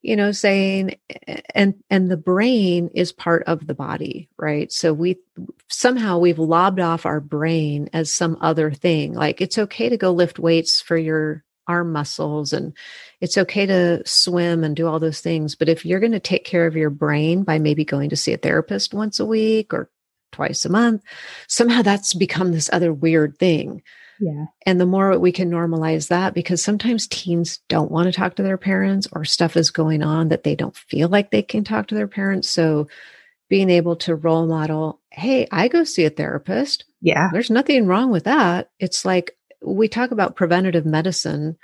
you 0.04 0.14
know 0.14 0.30
saying 0.30 0.96
and 1.54 1.74
and 1.90 2.10
the 2.10 2.16
brain 2.16 2.90
is 2.94 3.10
part 3.10 3.42
of 3.44 3.66
the 3.66 3.74
body 3.74 4.28
right 4.36 4.70
so 4.70 4.92
we 4.92 5.16
somehow 5.68 6.18
we've 6.18 6.38
lobbed 6.38 6.80
off 6.80 7.06
our 7.06 7.20
brain 7.20 7.88
as 7.92 8.12
some 8.12 8.36
other 8.40 8.70
thing 8.70 9.14
like 9.14 9.40
it's 9.40 9.58
okay 9.58 9.88
to 9.88 9.96
go 9.96 10.10
lift 10.10 10.38
weights 10.38 10.80
for 10.80 10.96
your 10.96 11.42
arm 11.66 11.92
muscles 11.92 12.52
and 12.52 12.76
it's 13.20 13.38
okay 13.38 13.64
to 13.64 14.02
swim 14.04 14.62
and 14.62 14.76
do 14.76 14.86
all 14.86 15.00
those 15.00 15.20
things 15.20 15.54
but 15.54 15.68
if 15.68 15.84
you're 15.84 16.00
going 16.00 16.12
to 16.12 16.20
take 16.20 16.44
care 16.44 16.66
of 16.66 16.76
your 16.76 16.90
brain 16.90 17.42
by 17.42 17.58
maybe 17.58 17.84
going 17.84 18.10
to 18.10 18.16
see 18.16 18.32
a 18.32 18.38
therapist 18.38 18.92
once 18.92 19.18
a 19.18 19.24
week 19.24 19.72
or 19.72 19.90
twice 20.32 20.64
a 20.64 20.68
month 20.68 21.02
somehow 21.48 21.80
that's 21.80 22.12
become 22.12 22.52
this 22.52 22.68
other 22.72 22.92
weird 22.92 23.38
thing 23.38 23.82
yeah. 24.20 24.46
And 24.64 24.80
the 24.80 24.86
more 24.86 25.18
we 25.18 25.32
can 25.32 25.50
normalize 25.50 26.08
that, 26.08 26.34
because 26.34 26.62
sometimes 26.62 27.06
teens 27.06 27.58
don't 27.68 27.90
want 27.90 28.06
to 28.06 28.12
talk 28.12 28.36
to 28.36 28.42
their 28.42 28.58
parents 28.58 29.08
or 29.12 29.24
stuff 29.24 29.56
is 29.56 29.70
going 29.70 30.02
on 30.02 30.28
that 30.28 30.44
they 30.44 30.54
don't 30.54 30.76
feel 30.76 31.08
like 31.08 31.30
they 31.30 31.42
can 31.42 31.64
talk 31.64 31.88
to 31.88 31.94
their 31.94 32.08
parents. 32.08 32.48
So 32.48 32.88
being 33.48 33.70
able 33.70 33.96
to 33.96 34.14
role 34.14 34.46
model, 34.46 35.00
hey, 35.14 35.46
I 35.50 35.68
go 35.68 35.84
see 35.84 36.04
a 36.04 36.10
therapist. 36.10 36.84
Yeah. 37.00 37.28
There's 37.32 37.50
nothing 37.50 37.86
wrong 37.86 38.10
with 38.10 38.24
that. 38.24 38.70
It's 38.78 39.04
like 39.04 39.36
we 39.62 39.88
talk 39.88 40.10
about 40.10 40.36
preventative 40.36 40.84
medicine. 40.84 41.56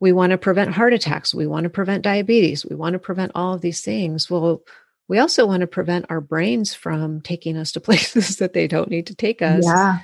We 0.00 0.12
want 0.12 0.32
to 0.32 0.38
prevent 0.38 0.72
heart 0.72 0.92
attacks. 0.92 1.34
We 1.34 1.46
want 1.46 1.64
to 1.64 1.70
prevent 1.70 2.02
diabetes. 2.02 2.66
We 2.66 2.74
want 2.74 2.94
to 2.94 2.98
prevent 2.98 3.32
all 3.34 3.54
of 3.54 3.60
these 3.60 3.82
things. 3.82 4.28
Well, 4.28 4.62
we 5.08 5.18
also 5.18 5.46
want 5.46 5.60
to 5.60 5.66
prevent 5.66 6.06
our 6.10 6.20
brains 6.20 6.74
from 6.74 7.20
taking 7.20 7.56
us 7.56 7.72
to 7.72 7.80
places 7.80 8.36
that 8.38 8.52
they 8.52 8.66
don't 8.66 8.90
need 8.90 9.06
to 9.06 9.14
take 9.14 9.42
us. 9.42 9.64
Yeah. 9.64 10.00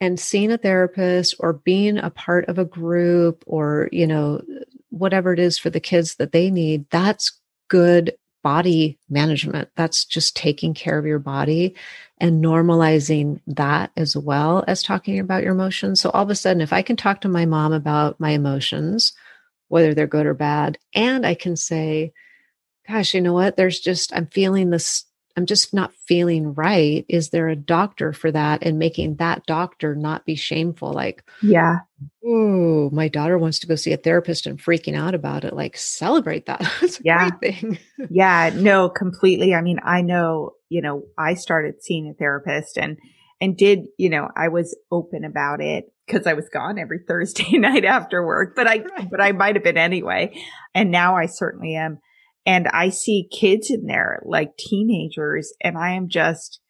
And 0.00 0.20
seeing 0.20 0.52
a 0.52 0.58
therapist 0.58 1.36
or 1.38 1.54
being 1.54 1.96
a 1.98 2.10
part 2.10 2.48
of 2.48 2.58
a 2.58 2.64
group 2.64 3.44
or, 3.46 3.88
you 3.92 4.06
know, 4.06 4.42
whatever 4.90 5.32
it 5.32 5.38
is 5.38 5.58
for 5.58 5.70
the 5.70 5.80
kids 5.80 6.16
that 6.16 6.32
they 6.32 6.50
need, 6.50 6.86
that's 6.90 7.38
good 7.68 8.14
body 8.46 8.96
management. 9.10 9.68
That's 9.74 10.04
just 10.04 10.36
taking 10.36 10.72
care 10.72 10.98
of 10.98 11.04
your 11.04 11.18
body 11.18 11.74
and 12.18 12.44
normalizing 12.44 13.40
that 13.48 13.90
as 13.96 14.16
well 14.16 14.62
as 14.68 14.84
talking 14.84 15.18
about 15.18 15.42
your 15.42 15.50
emotions. 15.50 16.00
So 16.00 16.10
all 16.10 16.22
of 16.22 16.30
a 16.30 16.36
sudden, 16.36 16.62
if 16.62 16.72
I 16.72 16.82
can 16.82 16.94
talk 16.94 17.22
to 17.22 17.28
my 17.28 17.44
mom 17.44 17.72
about 17.72 18.20
my 18.20 18.30
emotions, 18.30 19.14
whether 19.66 19.94
they're 19.94 20.06
good 20.06 20.26
or 20.26 20.34
bad, 20.34 20.78
and 20.94 21.26
I 21.26 21.34
can 21.34 21.56
say, 21.56 22.12
gosh, 22.86 23.14
you 23.14 23.20
know 23.20 23.32
what? 23.32 23.56
There's 23.56 23.80
just, 23.80 24.14
I'm 24.14 24.28
feeling 24.28 24.70
this, 24.70 25.06
I'm 25.36 25.44
just 25.44 25.74
not 25.74 25.94
feeling 26.06 26.54
right. 26.54 27.04
Is 27.08 27.28
there 27.28 27.48
a 27.48 27.56
doctor 27.56 28.14
for 28.14 28.32
that? 28.32 28.62
And 28.62 28.78
making 28.78 29.16
that 29.16 29.44
doctor 29.44 29.94
not 29.94 30.24
be 30.24 30.34
shameful. 30.34 30.92
Like, 30.92 31.22
yeah. 31.42 31.80
Oh, 32.24 32.88
my 32.90 33.08
daughter 33.08 33.36
wants 33.36 33.58
to 33.58 33.66
go 33.66 33.74
see 33.74 33.92
a 33.92 33.98
therapist 33.98 34.46
and 34.46 34.58
freaking 34.58 34.96
out 34.96 35.14
about 35.14 35.44
it. 35.44 35.52
Like, 35.52 35.76
celebrate 35.76 36.46
that. 36.46 36.62
A 36.82 36.88
yeah. 37.02 37.28
great 37.28 37.60
thing. 37.60 37.78
yeah. 38.10 38.50
No, 38.54 38.88
completely. 38.88 39.54
I 39.54 39.60
mean, 39.60 39.78
I 39.84 40.00
know, 40.00 40.52
you 40.70 40.80
know, 40.80 41.02
I 41.18 41.34
started 41.34 41.82
seeing 41.82 42.08
a 42.08 42.14
therapist 42.14 42.78
and, 42.78 42.96
and 43.38 43.56
did, 43.58 43.80
you 43.98 44.08
know, 44.08 44.28
I 44.34 44.48
was 44.48 44.74
open 44.90 45.24
about 45.24 45.60
it 45.60 45.92
because 46.06 46.26
I 46.26 46.32
was 46.32 46.48
gone 46.48 46.78
every 46.78 47.00
Thursday 47.06 47.58
night 47.58 47.84
after 47.84 48.24
work, 48.24 48.56
but 48.56 48.66
I, 48.66 48.78
right. 48.78 49.10
but 49.10 49.20
I 49.20 49.32
might 49.32 49.56
have 49.56 49.64
been 49.64 49.76
anyway. 49.76 50.42
And 50.74 50.90
now 50.90 51.16
I 51.16 51.26
certainly 51.26 51.74
am. 51.74 51.98
And 52.46 52.68
I 52.68 52.90
see 52.90 53.28
kids 53.30 53.70
in 53.70 53.86
there, 53.86 54.22
like 54.24 54.56
teenagers, 54.56 55.52
and 55.60 55.76
I 55.76 55.94
am 55.94 56.08
just 56.08 56.60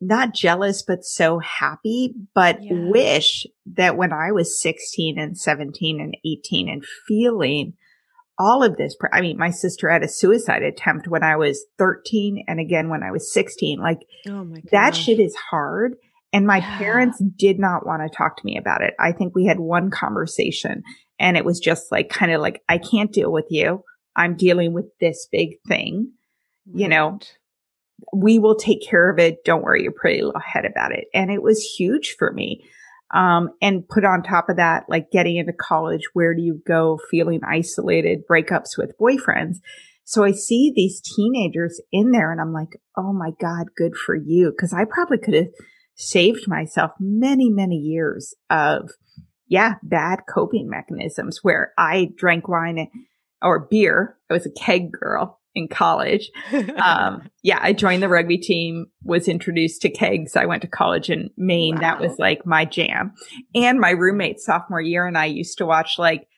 not 0.00 0.34
jealous, 0.34 0.82
but 0.82 1.04
so 1.04 1.40
happy, 1.40 2.14
but 2.34 2.62
yeah. 2.62 2.72
wish 2.90 3.46
that 3.74 3.96
when 3.96 4.12
I 4.12 4.30
was 4.32 4.60
16 4.60 5.18
and 5.18 5.36
17 5.36 6.00
and 6.00 6.16
18 6.24 6.68
and 6.68 6.84
feeling 7.08 7.74
all 8.38 8.62
of 8.62 8.76
this, 8.76 8.94
I 9.12 9.22
mean, 9.22 9.38
my 9.38 9.50
sister 9.50 9.90
had 9.90 10.02
a 10.02 10.08
suicide 10.08 10.62
attempt 10.62 11.08
when 11.08 11.24
I 11.24 11.36
was 11.36 11.64
13 11.78 12.44
and 12.46 12.60
again 12.60 12.90
when 12.90 13.02
I 13.02 13.10
was 13.10 13.32
16. 13.32 13.80
Like 13.80 14.00
oh 14.28 14.54
that 14.70 14.94
shit 14.94 15.18
is 15.18 15.34
hard. 15.50 15.96
And 16.32 16.46
my 16.46 16.58
yeah. 16.58 16.78
parents 16.78 17.22
did 17.36 17.58
not 17.58 17.86
want 17.86 18.02
to 18.02 18.14
talk 18.14 18.36
to 18.36 18.44
me 18.44 18.58
about 18.58 18.82
it. 18.82 18.94
I 19.00 19.12
think 19.12 19.34
we 19.34 19.46
had 19.46 19.58
one 19.58 19.90
conversation 19.90 20.82
and 21.18 21.36
it 21.36 21.44
was 21.44 21.58
just 21.58 21.90
like, 21.90 22.10
kind 22.10 22.32
of 22.32 22.42
like, 22.42 22.62
I 22.68 22.76
can't 22.78 23.12
deal 23.12 23.32
with 23.32 23.46
you. 23.48 23.82
I'm 24.16 24.34
dealing 24.34 24.72
with 24.72 24.86
this 25.00 25.28
big 25.30 25.60
thing. 25.68 26.12
Right. 26.66 26.80
You 26.80 26.88
know, 26.88 27.18
we 28.14 28.38
will 28.38 28.56
take 28.56 28.86
care 28.86 29.10
of 29.10 29.18
it. 29.18 29.44
Don't 29.44 29.62
worry 29.62 29.82
your 29.82 29.92
pretty 29.92 30.22
little 30.22 30.40
head 30.40 30.64
about 30.64 30.92
it. 30.92 31.04
And 31.14 31.30
it 31.30 31.42
was 31.42 31.62
huge 31.62 32.16
for 32.18 32.32
me. 32.32 32.64
Um, 33.14 33.50
and 33.62 33.88
put 33.88 34.04
on 34.04 34.22
top 34.22 34.48
of 34.48 34.56
that, 34.56 34.84
like 34.88 35.12
getting 35.12 35.36
into 35.36 35.52
college, 35.52 36.02
where 36.12 36.34
do 36.34 36.42
you 36.42 36.60
go 36.66 36.98
feeling 37.10 37.40
isolated, 37.46 38.26
breakups 38.28 38.76
with 38.76 38.98
boyfriends? 39.00 39.58
So 40.04 40.24
I 40.24 40.32
see 40.32 40.72
these 40.74 41.00
teenagers 41.00 41.80
in 41.92 42.10
there 42.10 42.32
and 42.32 42.40
I'm 42.40 42.52
like, 42.52 42.80
oh 42.96 43.12
my 43.12 43.30
God, 43.40 43.66
good 43.76 43.96
for 43.96 44.14
you. 44.14 44.52
Cause 44.58 44.72
I 44.72 44.84
probably 44.84 45.18
could 45.18 45.34
have 45.34 45.48
saved 45.94 46.48
myself 46.48 46.92
many, 46.98 47.48
many 47.48 47.76
years 47.76 48.34
of, 48.50 48.90
yeah, 49.48 49.74
bad 49.82 50.20
coping 50.28 50.68
mechanisms 50.68 51.40
where 51.42 51.72
I 51.78 52.10
drank 52.16 52.48
wine 52.48 52.88
or 53.42 53.60
beer. 53.60 54.16
I 54.30 54.34
was 54.34 54.46
a 54.46 54.50
keg 54.50 54.92
girl 54.92 55.40
in 55.54 55.68
college. 55.68 56.30
Um, 56.76 57.30
yeah, 57.42 57.58
I 57.60 57.72
joined 57.72 58.02
the 58.02 58.08
rugby 58.08 58.38
team, 58.38 58.86
was 59.02 59.28
introduced 59.28 59.82
to 59.82 59.90
kegs. 59.90 60.36
I 60.36 60.44
went 60.44 60.62
to 60.62 60.68
college 60.68 61.10
in 61.10 61.30
Maine. 61.36 61.76
Wow. 61.76 61.80
That 61.80 62.00
was 62.00 62.18
like 62.18 62.46
my 62.46 62.64
jam. 62.64 63.14
And 63.54 63.80
my 63.80 63.90
roommate 63.90 64.38
sophomore 64.38 64.80
year 64.80 65.06
and 65.06 65.16
I 65.16 65.24
used 65.24 65.58
to 65.58 65.66
watch 65.66 65.98
like 65.98 66.28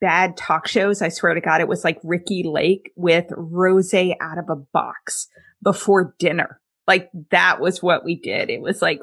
bad 0.00 0.36
talk 0.36 0.68
shows. 0.68 1.02
I 1.02 1.08
swear 1.08 1.34
to 1.34 1.40
God, 1.40 1.60
it 1.60 1.68
was 1.68 1.84
like 1.84 1.98
Ricki 2.04 2.44
Lake 2.44 2.92
with 2.96 3.26
rose 3.36 3.92
out 3.94 4.38
of 4.38 4.48
a 4.48 4.56
box 4.56 5.28
before 5.62 6.14
dinner. 6.18 6.60
Like 6.86 7.10
that 7.30 7.60
was 7.60 7.82
what 7.82 8.04
we 8.04 8.14
did. 8.14 8.48
It 8.48 8.60
was 8.60 8.80
like 8.80 9.00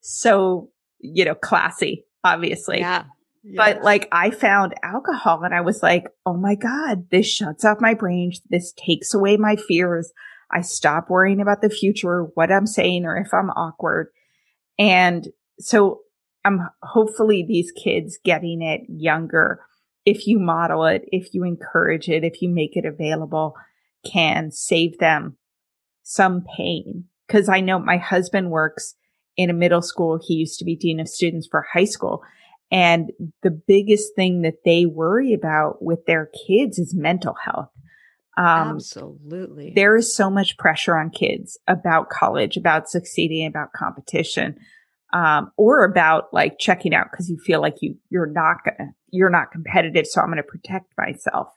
so, 0.00 0.70
you 1.00 1.24
know, 1.24 1.34
classy, 1.34 2.06
obviously. 2.24 2.78
Yeah. 2.78 3.04
But 3.56 3.82
like 3.82 4.08
I 4.12 4.30
found 4.30 4.74
alcohol 4.82 5.42
and 5.44 5.54
I 5.54 5.60
was 5.60 5.82
like, 5.82 6.06
oh 6.26 6.36
my 6.36 6.54
God, 6.54 7.10
this 7.10 7.26
shuts 7.26 7.64
off 7.64 7.80
my 7.80 7.94
brain. 7.94 8.32
This 8.50 8.72
takes 8.72 9.14
away 9.14 9.36
my 9.36 9.56
fears. 9.56 10.12
I 10.50 10.62
stop 10.62 11.10
worrying 11.10 11.40
about 11.40 11.62
the 11.62 11.70
future, 11.70 12.24
what 12.34 12.50
I'm 12.50 12.66
saying, 12.66 13.04
or 13.04 13.16
if 13.16 13.32
I'm 13.32 13.50
awkward. 13.50 14.08
And 14.78 15.28
so 15.58 16.00
I'm 16.44 16.68
hopefully 16.82 17.44
these 17.46 17.72
kids 17.72 18.18
getting 18.24 18.62
it 18.62 18.82
younger. 18.88 19.60
If 20.04 20.26
you 20.26 20.38
model 20.38 20.84
it, 20.86 21.04
if 21.12 21.34
you 21.34 21.44
encourage 21.44 22.08
it, 22.08 22.24
if 22.24 22.40
you 22.40 22.48
make 22.48 22.76
it 22.76 22.86
available, 22.86 23.54
can 24.10 24.50
save 24.50 24.98
them 24.98 25.36
some 26.02 26.44
pain. 26.56 27.04
Cause 27.28 27.48
I 27.48 27.60
know 27.60 27.78
my 27.78 27.98
husband 27.98 28.50
works 28.50 28.94
in 29.36 29.50
a 29.50 29.54
middle 29.54 29.82
school. 29.82 30.18
He 30.22 30.34
used 30.34 30.58
to 30.58 30.64
be 30.64 30.76
dean 30.76 30.98
of 30.98 31.08
students 31.08 31.46
for 31.50 31.66
high 31.72 31.84
school 31.84 32.22
and 32.70 33.10
the 33.42 33.50
biggest 33.50 34.14
thing 34.14 34.42
that 34.42 34.64
they 34.64 34.86
worry 34.86 35.32
about 35.32 35.82
with 35.82 36.04
their 36.06 36.30
kids 36.46 36.78
is 36.78 36.94
mental 36.94 37.34
health. 37.34 37.70
Um, 38.36 38.76
Absolutely. 38.76 39.72
There 39.74 39.96
is 39.96 40.14
so 40.14 40.30
much 40.30 40.58
pressure 40.58 40.96
on 40.96 41.10
kids 41.10 41.58
about 41.66 42.10
college, 42.10 42.56
about 42.56 42.88
succeeding, 42.88 43.46
about 43.46 43.72
competition, 43.72 44.56
um, 45.12 45.50
or 45.56 45.84
about 45.84 46.32
like 46.32 46.58
checking 46.58 46.94
out 46.94 47.08
because 47.10 47.28
you 47.28 47.38
feel 47.38 47.60
like 47.60 47.76
you, 47.80 47.96
you're 48.10 48.30
not 48.30 48.58
gonna, 48.64 48.90
you're 49.10 49.30
not 49.30 49.50
competitive. 49.50 50.06
So 50.06 50.20
I'm 50.20 50.28
going 50.28 50.36
to 50.36 50.42
protect 50.42 50.92
myself 50.96 51.48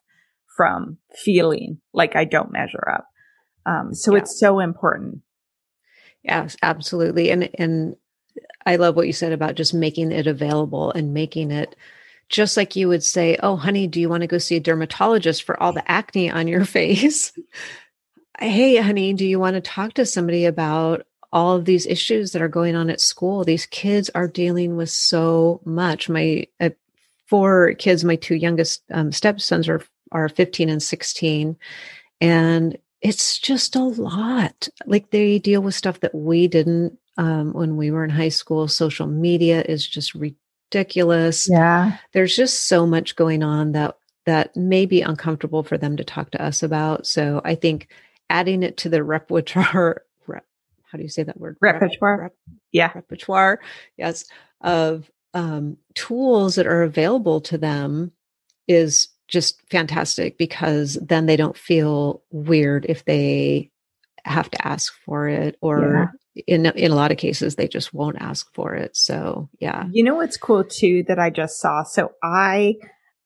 from 0.56 0.98
feeling 1.14 1.80
like 1.94 2.16
I 2.16 2.26
don't 2.26 2.52
measure 2.52 2.90
up. 2.90 3.06
Um, 3.66 3.94
so 3.94 4.14
yeah. 4.14 4.20
it's 4.20 4.40
so 4.40 4.60
important. 4.60 5.22
Yes, 6.24 6.56
absolutely. 6.64 7.32
And, 7.32 7.50
and 7.60 7.96
I 8.66 8.76
love 8.76 8.96
what 8.96 9.08
you 9.08 9.14
said 9.14 9.32
about 9.32 9.56
just 9.56 9.74
making 9.74 10.12
it 10.12 10.28
available 10.28 10.92
and 10.92 11.14
making 11.14 11.52
it 11.52 11.76
just 12.30 12.56
like 12.56 12.76
you 12.76 12.88
would 12.88 13.04
say, 13.04 13.38
Oh, 13.44 13.58
honey, 13.58 13.88
do 13.88 14.00
you 14.00 14.10
want 14.10 14.22
to 14.22 14.28
go 14.28 14.38
see 14.38 14.56
a 14.56 14.62
dermatologist 14.62 15.44
for 15.44 15.62
all 15.62 15.74
the 15.74 15.90
acne 15.92 16.30
on 16.30 16.48
your 16.48 16.66
face? 16.66 17.34
hey, 18.40 18.78
honey, 18.78 19.14
do 19.14 19.26
you 19.26 19.40
want 19.40 19.56
to 19.56 19.62
talk 19.62 19.94
to 19.94 20.06
somebody 20.06 20.46
about 20.46 21.06
all 21.32 21.56
of 21.56 21.66
these 21.66 21.86
issues 21.86 22.32
that 22.32 22.42
are 22.42 22.48
going 22.50 22.76
on 22.76 22.90
at 22.90 23.00
school? 23.00 23.44
These 23.44 23.68
kids 23.68 24.10
are 24.16 24.28
dealing 24.28 24.78
with 24.78 24.90
so 24.90 25.62
much. 25.64 26.10
My 26.10 26.48
uh, 26.60 26.72
four 27.28 27.74
kids, 27.76 28.04
my 28.04 28.16
two 28.16 28.36
youngest 28.36 28.84
um, 28.92 29.12
stepsons 29.12 29.70
are, 29.70 29.82
are 30.12 30.28
15 30.28 30.70
and 30.70 30.82
16. 30.82 31.56
And 32.20 32.78
it's 33.02 33.38
just 33.38 33.76
a 33.76 33.84
lot. 33.84 34.68
Like 34.86 35.12
they 35.12 35.40
deal 35.40 35.62
with 35.62 35.76
stuff 35.76 36.00
that 36.02 36.16
we 36.16 36.48
didn't 36.48 36.98
um, 37.18 37.54
when 37.54 37.78
we 37.78 37.92
were 37.92 38.04
in 38.04 38.10
high 38.10 38.30
school. 38.30 38.68
Social 38.68 39.08
media 39.08 39.62
is 39.62 39.88
just 39.88 40.14
ridiculous. 40.16 41.50
Yeah. 41.50 41.98
There's 42.14 42.36
just 42.36 42.68
so 42.68 42.86
much 42.86 43.16
going 43.16 43.44
on 43.44 43.74
that 43.74 43.98
that 44.26 44.56
may 44.56 44.86
be 44.86 45.02
uncomfortable 45.02 45.64
for 45.64 45.78
them 45.78 45.98
to 45.98 46.04
talk 46.04 46.32
to 46.32 46.42
us 46.42 46.62
about. 46.62 47.08
So 47.08 47.42
I 47.44 47.56
think 47.56 47.88
adding 48.30 48.64
it 48.64 48.78
to 48.78 48.90
the 48.90 49.04
repertoire, 49.04 50.04
rep, 50.28 50.46
how 50.84 50.98
do 50.98 51.04
you 51.04 51.10
say 51.10 51.24
that 51.24 51.40
word? 51.40 51.58
Repertoire. 51.60 52.22
Rep, 52.22 52.36
yeah. 52.72 52.92
Repertoire. 52.94 53.60
Yes. 53.98 54.26
Of 54.62 55.10
um, 55.34 55.78
tools 55.96 56.56
that 56.56 56.68
are 56.68 56.84
available 56.84 57.42
to 57.42 57.58
them 57.58 58.12
is 58.68 59.08
just 59.28 59.62
fantastic 59.70 60.38
because 60.38 61.00
then 61.02 61.26
they 61.26 61.38
don't 61.38 61.58
feel 61.58 62.22
weird 62.32 62.86
if 62.90 63.06
they 63.06 63.72
have 64.24 64.52
to 64.52 64.68
ask 64.68 64.94
for 65.06 65.28
it 65.28 65.58
or 65.62 66.14
in 66.48 66.66
in 66.66 66.92
a 66.92 66.96
lot 66.96 67.12
of 67.12 67.18
cases 67.18 67.56
they 67.56 67.68
just 67.68 67.94
won't 67.94 68.22
ask 68.22 68.54
for 68.54 68.74
it. 68.74 68.96
So 68.96 69.50
yeah. 69.60 69.86
You 69.92 70.04
know 70.04 70.16
what's 70.16 70.38
cool 70.38 70.64
too 70.64 71.04
that 71.08 71.20
i 71.20 71.30
just 71.30 71.60
saw? 71.60 71.84
So 71.84 72.14
i 72.24 72.76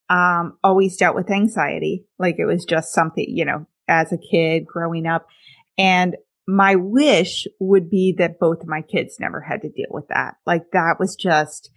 um 0.09 0.57
always 0.63 0.97
dealt 0.97 1.15
with 1.15 1.31
anxiety. 1.31 2.05
Like 2.17 2.35
it 2.39 2.45
was 2.45 2.65
just 2.65 2.93
something 2.93 3.25
you 3.27 3.45
know 3.45 3.67
as 3.87 4.11
a 4.11 4.17
kid 4.17 4.65
growing 4.65 5.05
up. 5.05 5.27
And 5.77 6.15
my 6.47 6.75
wish 6.75 7.47
would 7.59 7.89
be 7.89 8.15
that 8.17 8.39
both 8.39 8.61
of 8.61 8.67
my 8.67 8.81
kids 8.81 9.17
never 9.19 9.41
had 9.41 9.61
to 9.61 9.69
deal 9.69 9.89
with 9.89 10.07
that. 10.09 10.35
Like 10.45 10.71
that 10.73 10.95
was 10.99 11.15
just 11.15 11.69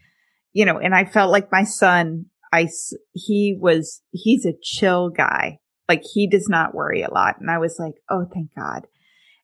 you 0.53 0.65
know 0.65 0.79
and 0.79 0.95
i 0.95 1.05
felt 1.05 1.31
like 1.31 1.53
my 1.53 1.65
son 1.65 2.27
i 2.53 2.69
he 3.13 3.57
was 3.61 4.03
he's 4.13 4.47
a 4.47 4.55
chill 4.63 5.11
guy. 5.11 5.59
Like 5.89 6.03
he 6.15 6.27
does 6.27 6.49
not 6.49 6.75
worry 6.75 7.03
a 7.03 7.13
lot. 7.13 7.37
And 7.39 7.51
i 7.51 7.59
was 7.59 7.77
like 7.79 7.97
oh 8.09 8.27
thank 8.33 8.55
god 8.57 8.87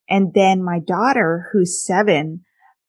and 0.09 0.33
then 0.35 0.63
my 0.63 0.81
daughter, 0.81 1.49
who's 1.53 1.85
seven, 1.85 2.45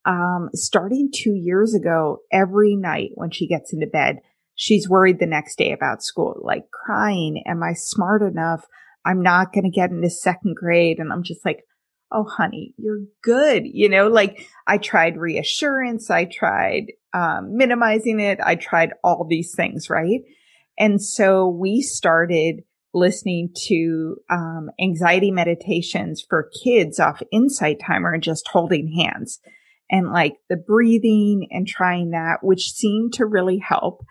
um, 0.05 0.49
starting 0.53 1.09
two 1.13 1.33
years 1.33 1.73
ago, 1.73 2.19
every 2.31 2.75
night 2.75 3.11
when 3.15 3.31
she 3.31 3.47
gets 3.47 3.73
into 3.73 3.87
bed, 3.87 4.17
she's 4.55 4.89
worried 4.89 5.19
the 5.19 5.25
next 5.25 5.57
day 5.57 5.71
about 5.71 6.03
school, 6.03 6.39
like 6.41 6.69
crying. 6.71 7.43
Am 7.45 7.63
I 7.63 7.73
smart 7.73 8.21
enough? 8.21 8.65
I'm 9.05 9.21
not 9.21 9.53
going 9.53 9.63
to 9.63 9.69
get 9.69 9.91
into 9.91 10.09
second 10.09 10.55
grade. 10.55 10.99
And 10.99 11.11
I'm 11.11 11.23
just 11.23 11.45
like, 11.45 11.63
Oh, 12.11 12.23
honey, 12.23 12.73
you're 12.77 13.01
good. 13.23 13.63
You 13.65 13.89
know, 13.89 14.07
like 14.07 14.47
I 14.67 14.77
tried 14.77 15.17
reassurance. 15.17 16.11
I 16.11 16.25
tried 16.25 16.91
um, 17.13 17.57
minimizing 17.57 18.19
it. 18.19 18.39
I 18.43 18.55
tried 18.55 18.91
all 19.03 19.25
these 19.27 19.53
things. 19.55 19.89
Right. 19.89 20.21
And 20.77 21.01
so 21.01 21.47
we 21.47 21.81
started 21.81 22.61
listening 22.95 23.49
to 23.67 24.15
um, 24.29 24.69
anxiety 24.81 25.29
meditations 25.29 26.25
for 26.27 26.49
kids 26.63 26.99
off 26.99 27.21
Insight 27.31 27.79
Timer 27.85 28.13
and 28.13 28.23
just 28.23 28.47
holding 28.47 28.91
hands 28.97 29.39
and 29.91 30.11
like 30.11 30.37
the 30.49 30.55
breathing 30.55 31.47
and 31.51 31.67
trying 31.67 32.11
that, 32.11 32.37
which 32.41 32.71
seemed 32.71 33.13
to 33.13 33.25
really 33.25 33.59
help. 33.59 34.03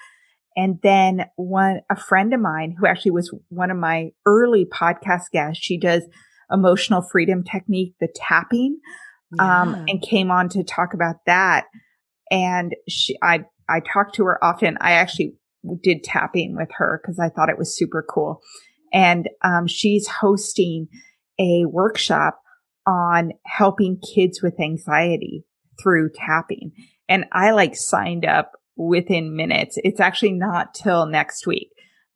And 0.57 0.79
then 0.83 1.25
one, 1.35 1.81
a 1.91 1.97
friend 1.97 2.33
of 2.33 2.41
mine 2.41 2.77
who 2.79 2.87
actually 2.87 3.11
was 3.13 3.35
one 3.49 3.71
of 3.71 3.77
my 3.77 4.11
early 4.25 4.67
podcast 4.67 5.31
guests, 5.33 5.65
she 5.65 5.79
does 5.79 6.05
emotional 6.53 7.03
freedom 7.03 7.43
technique, 7.43 7.95
the 8.01 8.09
tapping, 8.15 8.79
um, 9.41 9.47
yeah. 9.47 9.63
um, 9.63 9.85
and 9.89 10.03
came 10.03 10.31
on 10.31 10.49
to 10.51 10.63
talk 10.63 10.95
about 10.95 11.17
that. 11.27 11.65
And 12.31 12.75
she, 12.89 13.17
I, 13.23 13.47
I 13.69 13.81
talked 13.81 14.15
to 14.17 14.25
her 14.25 14.45
often. 14.45 14.77
I 14.81 14.93
actually 14.93 15.35
did 15.83 16.05
tapping 16.05 16.55
with 16.55 16.69
her 16.77 17.01
because 17.03 17.19
I 17.19 17.31
thought 17.31 17.49
it 17.49 17.59
was 17.59 17.77
super 17.77 18.05
cool. 18.09 18.41
And, 18.95 19.29
um, 19.43 19.67
she's 19.67 20.07
hosting 20.07 20.89
a 21.39 21.67
workshop 21.67 22.41
on 22.87 23.33
helping 23.45 23.99
kids 24.01 24.41
with 24.43 24.61
anxiety 24.61 25.45
through 25.83 26.11
tapping. 26.15 26.73
And 27.09 27.25
I 27.33 27.51
like 27.51 27.77
signed 27.77 28.25
up 28.25 28.53
within 28.77 29.37
minutes. 29.37 29.77
It's 29.83 30.01
actually 30.01 30.33
not 30.33 30.75
till 30.75 31.07
next 31.07 31.47
week, 31.47 31.71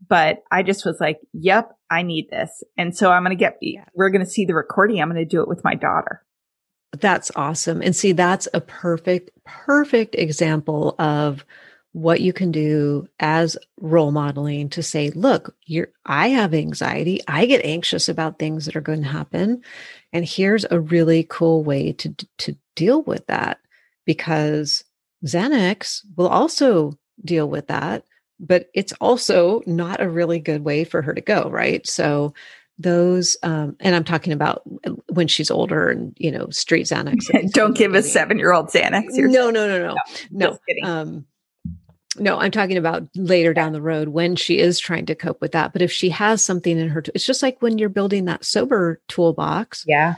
but 0.08 0.38
I 0.50 0.62
just 0.62 0.84
was 0.84 1.00
like, 1.00 1.18
yep, 1.32 1.70
I 1.90 2.02
need 2.02 2.28
this. 2.30 2.62
And 2.76 2.96
so 2.96 3.10
I'm 3.10 3.24
going 3.24 3.36
to 3.36 3.40
get, 3.40 3.58
we're 3.94 4.10
going 4.10 4.24
to 4.24 4.30
see 4.30 4.44
the 4.44 4.54
recording. 4.54 5.00
I'm 5.00 5.10
going 5.10 5.16
to 5.16 5.24
do 5.24 5.42
it 5.42 5.48
with 5.48 5.64
my 5.64 5.74
daughter. 5.74 6.24
That's 6.92 7.30
awesome. 7.36 7.82
And 7.82 7.94
see, 7.94 8.12
that's 8.12 8.48
a 8.54 8.60
perfect, 8.60 9.30
perfect 9.44 10.14
example 10.14 10.94
of 10.98 11.44
what 11.92 12.20
you 12.20 12.32
can 12.32 12.52
do 12.52 13.08
as 13.18 13.56
role 13.80 14.10
modeling 14.10 14.68
to 14.70 14.82
say, 14.82 15.10
look, 15.10 15.54
you're, 15.64 15.88
I 16.04 16.28
have 16.28 16.54
anxiety. 16.54 17.20
I 17.26 17.46
get 17.46 17.64
anxious 17.64 18.08
about 18.08 18.38
things 18.38 18.66
that 18.66 18.76
are 18.76 18.82
going 18.82 19.02
to 19.02 19.08
happen. 19.08 19.62
And 20.12 20.24
here's 20.24 20.66
a 20.70 20.80
really 20.80 21.26
cool 21.28 21.64
way 21.64 21.92
to, 21.92 22.14
to 22.38 22.56
deal 22.76 23.02
with 23.02 23.26
that 23.26 23.58
because 24.04 24.84
Xanax 25.24 26.02
will 26.16 26.28
also 26.28 26.98
deal 27.24 27.48
with 27.48 27.66
that, 27.68 28.04
but 28.38 28.68
it's 28.74 28.92
also 29.00 29.62
not 29.66 30.00
a 30.00 30.08
really 30.08 30.38
good 30.38 30.64
way 30.64 30.84
for 30.84 31.02
her 31.02 31.14
to 31.14 31.20
go, 31.20 31.48
right? 31.50 31.86
So 31.86 32.34
those 32.80 33.36
um 33.42 33.76
and 33.80 33.96
i'm 33.96 34.04
talking 34.04 34.32
about 34.32 34.62
when 35.08 35.26
she's 35.26 35.50
older 35.50 35.88
and 35.88 36.16
you 36.16 36.30
know 36.30 36.48
street 36.50 36.86
xanax 36.86 37.26
don't 37.52 37.76
give 37.76 37.94
a 37.94 38.02
seven 38.02 38.38
year 38.38 38.52
old 38.52 38.68
xanax 38.68 39.06
no 39.08 39.50
no 39.50 39.66
no 39.66 39.78
no 39.78 39.96
no, 40.30 40.58
no. 40.68 40.88
um 40.88 41.26
no 42.20 42.38
i'm 42.38 42.50
talking 42.50 42.76
about 42.76 43.02
later 43.14 43.54
down 43.54 43.72
the 43.72 43.82
road 43.82 44.08
when 44.08 44.36
she 44.36 44.58
is 44.58 44.78
trying 44.78 45.06
to 45.06 45.14
cope 45.14 45.40
with 45.40 45.52
that 45.52 45.72
but 45.72 45.82
if 45.82 45.92
she 45.92 46.08
has 46.08 46.42
something 46.44 46.78
in 46.78 46.88
her 46.88 47.02
it's 47.14 47.26
just 47.26 47.42
like 47.42 47.60
when 47.60 47.78
you're 47.78 47.88
building 47.88 48.24
that 48.24 48.44
sober 48.44 49.00
toolbox 49.08 49.84
yeah 49.86 50.14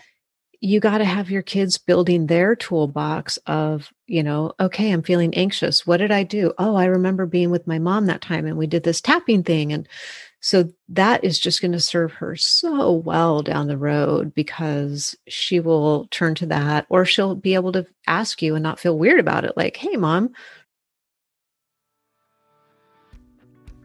you 0.60 0.78
got 0.78 0.98
to 0.98 1.04
have 1.04 1.30
your 1.30 1.42
kids 1.42 1.78
building 1.78 2.26
their 2.26 2.54
toolbox 2.54 3.38
of, 3.46 3.90
you 4.06 4.22
know, 4.22 4.52
okay, 4.60 4.90
I'm 4.90 5.02
feeling 5.02 5.34
anxious. 5.34 5.86
What 5.86 5.96
did 5.96 6.12
I 6.12 6.22
do? 6.22 6.52
Oh, 6.58 6.76
I 6.76 6.84
remember 6.84 7.24
being 7.24 7.50
with 7.50 7.66
my 7.66 7.78
mom 7.78 8.06
that 8.06 8.20
time 8.20 8.46
and 8.46 8.58
we 8.58 8.66
did 8.66 8.82
this 8.82 9.00
tapping 9.00 9.42
thing. 9.42 9.72
And 9.72 9.88
so 10.40 10.70
that 10.90 11.24
is 11.24 11.38
just 11.38 11.62
going 11.62 11.72
to 11.72 11.80
serve 11.80 12.12
her 12.12 12.36
so 12.36 12.92
well 12.92 13.42
down 13.42 13.68
the 13.68 13.78
road 13.78 14.34
because 14.34 15.16
she 15.28 15.60
will 15.60 16.08
turn 16.10 16.34
to 16.36 16.46
that 16.46 16.86
or 16.90 17.06
she'll 17.06 17.34
be 17.34 17.54
able 17.54 17.72
to 17.72 17.86
ask 18.06 18.42
you 18.42 18.54
and 18.54 18.62
not 18.62 18.80
feel 18.80 18.98
weird 18.98 19.20
about 19.20 19.44
it. 19.44 19.56
Like, 19.56 19.76
hey, 19.76 19.96
mom. 19.96 20.30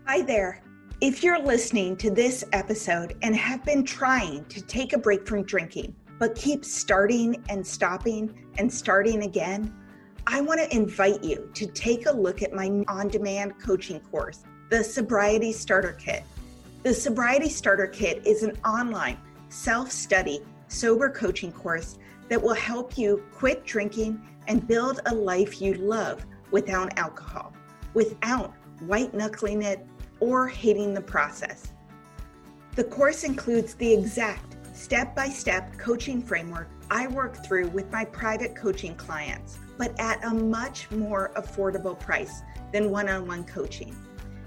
Hi 0.07 0.21
there. 0.21 0.61
If 1.01 1.23
you're 1.23 1.41
listening 1.41 1.97
to 1.97 2.11
this 2.11 2.43
episode 2.53 3.17
and 3.23 3.35
have 3.35 3.65
been 3.65 3.83
trying 3.83 4.45
to 4.45 4.61
take 4.61 4.93
a 4.93 4.99
break 4.99 5.27
from 5.27 5.41
drinking, 5.41 5.95
but 6.19 6.35
keep 6.35 6.63
starting 6.63 7.43
and 7.49 7.65
stopping 7.65 8.45
and 8.59 8.71
starting 8.71 9.23
again, 9.23 9.73
I 10.27 10.41
want 10.41 10.59
to 10.59 10.73
invite 10.75 11.23
you 11.23 11.49
to 11.55 11.65
take 11.65 12.05
a 12.05 12.11
look 12.11 12.43
at 12.43 12.53
my 12.53 12.83
on 12.87 13.07
demand 13.07 13.59
coaching 13.59 13.99
course, 13.99 14.43
the 14.69 14.83
Sobriety 14.83 15.51
Starter 15.51 15.93
Kit. 15.93 16.23
The 16.83 16.93
Sobriety 16.93 17.49
Starter 17.49 17.87
Kit 17.87 18.21
is 18.27 18.43
an 18.43 18.55
online 18.63 19.17
self 19.49 19.91
study 19.91 20.41
sober 20.67 21.09
coaching 21.09 21.51
course 21.51 21.97
that 22.29 22.41
will 22.41 22.53
help 22.53 22.95
you 22.95 23.23
quit 23.33 23.65
drinking 23.65 24.21
and 24.47 24.67
build 24.67 24.99
a 25.07 25.15
life 25.15 25.59
you 25.59 25.73
love 25.73 26.23
without 26.51 26.95
alcohol, 26.99 27.53
without 27.95 28.53
white 28.81 29.13
knuckling 29.13 29.63
it 29.63 29.85
or 30.20 30.47
hating 30.47 30.93
the 30.93 31.01
process. 31.01 31.72
The 32.76 32.84
course 32.84 33.24
includes 33.24 33.76
the 33.76 33.93
exact 33.93 34.57
step 34.76 35.16
by 35.16 35.30
step 35.30 35.78
coaching 35.78 36.22
framework 36.22 36.70
I 36.91 37.07
work 37.07 37.43
through 37.43 37.70
with 37.70 37.91
my 37.91 38.05
private 38.05 38.55
coaching 38.55 38.95
clients, 38.95 39.57
but 39.78 39.99
at 39.99 40.24
a 40.24 40.30
much 40.30 40.91
more 40.91 41.32
affordable 41.36 41.99
price 41.99 42.41
than 42.72 42.91
one 42.91 43.09
on 43.09 43.28
one 43.28 43.43
coaching. 43.43 43.95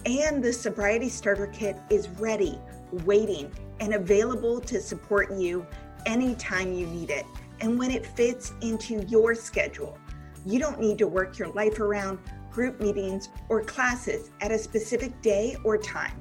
And 0.07 0.43
the 0.43 0.53
Sobriety 0.53 1.09
Starter 1.09 1.49
Kit 1.49 1.77
is 1.91 2.09
ready, 2.11 2.61
waiting, 3.05 3.53
and 3.81 3.95
available 3.95 4.61
to 4.61 4.81
support 4.81 5.33
you 5.37 5.67
anytime 6.07 6.73
you 6.73 6.87
need 6.87 7.11
it 7.11 7.27
and 7.61 7.79
when 7.79 7.91
it 7.91 8.07
fits 8.07 8.53
into 8.61 9.05
your 9.09 9.35
schedule. 9.35 9.99
You 10.47 10.61
don't 10.61 10.81
need 10.81 10.99
to 10.99 11.09
work 11.09 11.39
your 11.39 11.49
life 11.49 11.81
around 11.81 12.21
group 12.59 12.81
meetings 12.81 13.29
or 13.49 13.63
classes 13.63 14.33
at 14.41 14.51
a 14.51 14.59
specific 14.59 15.23
day 15.23 15.57
or 15.63 15.79
time. 15.79 16.21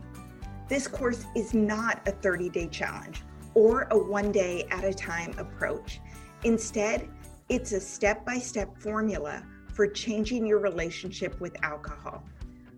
This 0.69 0.87
course 0.87 1.25
is 1.35 1.55
not 1.55 2.07
a 2.07 2.11
30 2.11 2.49
day 2.49 2.67
challenge 2.67 3.23
or 3.55 3.87
a 3.89 3.97
one 3.97 4.31
day 4.31 4.67
at 4.69 4.83
a 4.83 4.93
time 4.93 5.33
approach. 5.39 5.99
Instead, 6.43 7.09
it's 7.49 7.71
a 7.71 7.79
step 7.79 8.23
by 8.23 8.37
step 8.37 8.77
formula 8.77 9.43
for 9.73 9.87
changing 9.87 10.45
your 10.45 10.59
relationship 10.59 11.41
with 11.41 11.55
alcohol. 11.63 12.23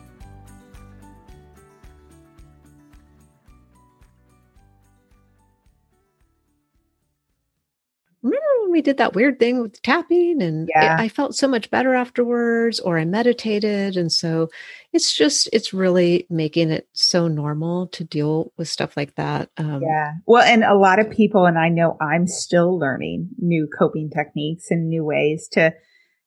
Remember 8.21 8.45
when 8.61 8.71
we 8.71 8.81
did 8.81 8.97
that 8.97 9.13
weird 9.13 9.39
thing 9.39 9.61
with 9.61 9.81
tapping? 9.81 10.41
And 10.41 10.69
yeah. 10.73 10.95
it, 10.95 10.99
I 10.99 11.07
felt 11.09 11.35
so 11.35 11.47
much 11.47 11.69
better 11.69 11.93
afterwards 11.93 12.79
or 12.79 12.99
I 12.99 13.05
meditated. 13.05 13.97
And 13.97 14.11
so 14.11 14.49
it's 14.91 15.15
just 15.15 15.49
it's 15.53 15.73
really 15.73 16.25
making 16.29 16.71
it 16.71 16.87
so 16.93 17.27
normal 17.27 17.87
to 17.87 18.03
deal 18.03 18.51
with 18.57 18.67
stuff 18.67 18.97
like 18.97 19.15
that 19.15 19.49
um, 19.57 19.81
yeah. 19.81 20.13
Well 20.25 20.43
and 20.43 20.63
a 20.63 20.75
lot 20.75 20.99
of 20.99 21.09
people 21.09 21.45
and 21.45 21.57
I 21.57 21.69
know 21.69 21.97
I'm 22.01 22.27
still 22.27 22.77
learning 22.77 23.29
new 23.37 23.67
coping 23.77 24.09
techniques 24.09 24.71
and 24.71 24.89
new 24.89 25.03
ways 25.03 25.47
to 25.53 25.73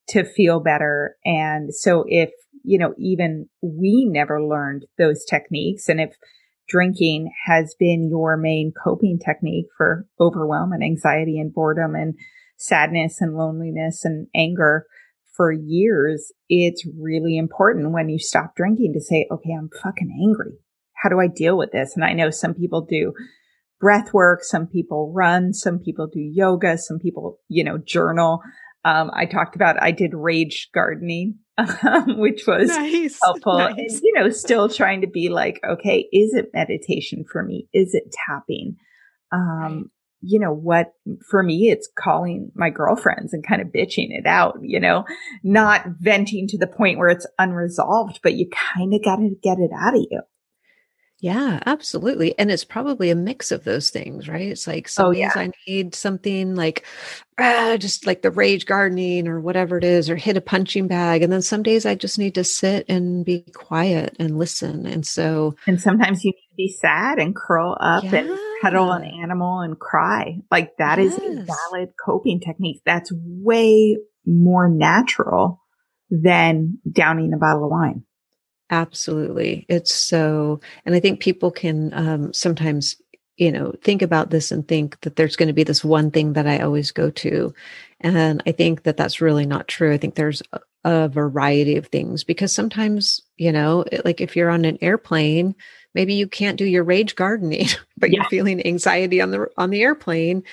to 0.08 0.24
feel 0.24 0.60
better. 0.60 1.16
And 1.24 1.74
so 1.74 2.04
if 2.06 2.30
you 2.64 2.78
know 2.78 2.94
even 2.98 3.48
we 3.60 4.04
never 4.04 4.42
learned 4.42 4.86
those 4.98 5.24
techniques 5.24 5.88
and 5.88 6.00
if 6.00 6.14
drinking 6.72 7.30
has 7.44 7.76
been 7.78 8.08
your 8.08 8.38
main 8.38 8.72
coping 8.82 9.18
technique 9.18 9.66
for 9.76 10.06
overwhelm 10.18 10.72
and 10.72 10.82
anxiety 10.82 11.38
and 11.38 11.52
boredom 11.52 11.94
and 11.94 12.14
sadness 12.56 13.20
and 13.20 13.36
loneliness 13.36 14.04
and 14.04 14.26
anger 14.34 14.86
for 15.34 15.52
years, 15.52 16.32
it's 16.48 16.86
really 16.98 17.36
important 17.36 17.92
when 17.92 18.08
you 18.08 18.18
stop 18.18 18.54
drinking 18.54 18.92
to 18.94 19.00
say, 19.00 19.26
okay, 19.30 19.52
I'm 19.58 19.70
fucking 19.82 20.10
angry. 20.22 20.58
How 20.94 21.08
do 21.08 21.20
I 21.20 21.26
deal 21.26 21.56
with 21.56 21.72
this? 21.72 21.92
And 21.94 22.04
I 22.04 22.12
know 22.12 22.30
some 22.30 22.54
people 22.54 22.82
do 22.82 23.12
breath 23.80 24.12
work. 24.12 24.44
Some 24.44 24.66
people 24.66 25.12
run. 25.14 25.52
Some 25.52 25.78
people 25.78 26.06
do 26.06 26.20
yoga. 26.20 26.78
Some 26.78 26.98
people, 26.98 27.40
you 27.48 27.64
know, 27.64 27.78
journal. 27.78 28.40
Um, 28.84 29.10
I 29.12 29.26
talked 29.26 29.54
about, 29.54 29.80
I 29.80 29.92
did 29.92 30.12
rage 30.12 30.70
gardening, 30.74 31.38
um, 31.58 32.18
which 32.18 32.44
was 32.46 32.68
nice, 32.68 33.18
helpful. 33.22 33.58
Nice. 33.58 33.74
And, 33.76 34.00
you 34.02 34.12
know, 34.14 34.28
still 34.30 34.68
trying 34.68 35.02
to 35.02 35.06
be 35.06 35.28
like, 35.28 35.60
okay, 35.68 36.08
is 36.12 36.34
it 36.34 36.50
meditation 36.52 37.24
for 37.30 37.42
me? 37.42 37.68
Is 37.72 37.94
it 37.94 38.14
tapping? 38.26 38.76
Um, 39.30 39.90
you 40.20 40.38
know, 40.38 40.52
what 40.52 40.92
for 41.28 41.42
me, 41.42 41.68
it's 41.68 41.88
calling 41.98 42.52
my 42.54 42.70
girlfriends 42.70 43.32
and 43.32 43.46
kind 43.46 43.60
of 43.60 43.68
bitching 43.68 44.08
it 44.10 44.26
out, 44.26 44.56
you 44.62 44.78
know, 44.78 45.04
not 45.42 45.84
venting 46.00 46.46
to 46.48 46.58
the 46.58 46.68
point 46.68 46.98
where 46.98 47.08
it's 47.08 47.26
unresolved, 47.38 48.20
but 48.22 48.34
you 48.34 48.48
kind 48.74 48.94
of 48.94 49.02
got 49.02 49.16
to 49.16 49.34
get 49.42 49.58
it 49.58 49.70
out 49.76 49.96
of 49.96 50.02
you. 50.08 50.22
Yeah, 51.22 51.60
absolutely. 51.66 52.36
And 52.36 52.50
it's 52.50 52.64
probably 52.64 53.10
a 53.10 53.14
mix 53.14 53.52
of 53.52 53.62
those 53.62 53.90
things, 53.90 54.28
right? 54.28 54.48
It's 54.48 54.66
like 54.66 54.88
some 54.88 55.06
oh, 55.06 55.12
days 55.12 55.20
yeah. 55.20 55.32
I 55.36 55.52
need 55.68 55.94
something 55.94 56.56
like 56.56 56.84
ah, 57.38 57.76
just 57.78 58.08
like 58.08 58.22
the 58.22 58.32
rage 58.32 58.66
gardening 58.66 59.28
or 59.28 59.40
whatever 59.40 59.78
it 59.78 59.84
is, 59.84 60.10
or 60.10 60.16
hit 60.16 60.36
a 60.36 60.40
punching 60.40 60.88
bag. 60.88 61.22
And 61.22 61.32
then 61.32 61.40
some 61.40 61.62
days 61.62 61.86
I 61.86 61.94
just 61.94 62.18
need 62.18 62.34
to 62.34 62.42
sit 62.42 62.86
and 62.88 63.24
be 63.24 63.44
quiet 63.54 64.16
and 64.18 64.36
listen. 64.36 64.84
And 64.84 65.06
so 65.06 65.54
And 65.68 65.80
sometimes 65.80 66.24
you 66.24 66.32
need 66.32 66.48
to 66.50 66.56
be 66.56 66.76
sad 66.80 67.20
and 67.20 67.36
curl 67.36 67.78
up 67.80 68.02
yeah. 68.02 68.16
and 68.16 68.38
cuddle 68.60 68.90
an 68.90 69.04
animal 69.04 69.60
and 69.60 69.78
cry. 69.78 70.40
Like 70.50 70.76
that 70.78 70.98
yes. 70.98 71.12
is 71.12 71.18
a 71.18 71.44
valid 71.44 71.90
coping 72.04 72.40
technique. 72.40 72.82
That's 72.84 73.12
way 73.14 73.96
more 74.26 74.68
natural 74.68 75.60
than 76.10 76.78
downing 76.90 77.32
a 77.32 77.38
bottle 77.38 77.66
of 77.66 77.70
wine. 77.70 78.02
Absolutely. 78.72 79.66
It's 79.68 79.94
so, 79.94 80.60
and 80.86 80.94
I 80.94 81.00
think 81.00 81.20
people 81.20 81.50
can 81.50 81.92
um, 81.92 82.32
sometimes, 82.32 82.96
you 83.36 83.52
know, 83.52 83.74
think 83.82 84.00
about 84.00 84.30
this 84.30 84.50
and 84.50 84.66
think 84.66 84.98
that 85.02 85.16
there's 85.16 85.36
going 85.36 85.48
to 85.48 85.52
be 85.52 85.62
this 85.62 85.84
one 85.84 86.10
thing 86.10 86.32
that 86.32 86.46
I 86.46 86.58
always 86.60 86.90
go 86.90 87.10
to. 87.10 87.52
And 88.00 88.42
I 88.46 88.52
think 88.52 88.84
that 88.84 88.96
that's 88.96 89.20
really 89.20 89.44
not 89.44 89.68
true. 89.68 89.92
I 89.92 89.98
think 89.98 90.14
there's 90.14 90.42
a, 90.54 90.60
a 90.84 91.08
variety 91.08 91.76
of 91.76 91.88
things 91.88 92.24
because 92.24 92.54
sometimes, 92.54 93.20
you 93.36 93.52
know, 93.52 93.84
like 94.06 94.22
if 94.22 94.36
you're 94.36 94.50
on 94.50 94.64
an 94.64 94.78
airplane, 94.80 95.54
maybe 95.94 96.14
you 96.14 96.26
can't 96.26 96.56
do 96.56 96.64
your 96.64 96.82
rage 96.82 97.14
gardening, 97.14 97.66
but 97.98 98.10
yeah. 98.10 98.16
you're 98.16 98.30
feeling 98.30 98.66
anxiety 98.66 99.20
on 99.20 99.32
the 99.32 99.48
on 99.58 99.68
the 99.68 99.82
airplane 99.82 100.44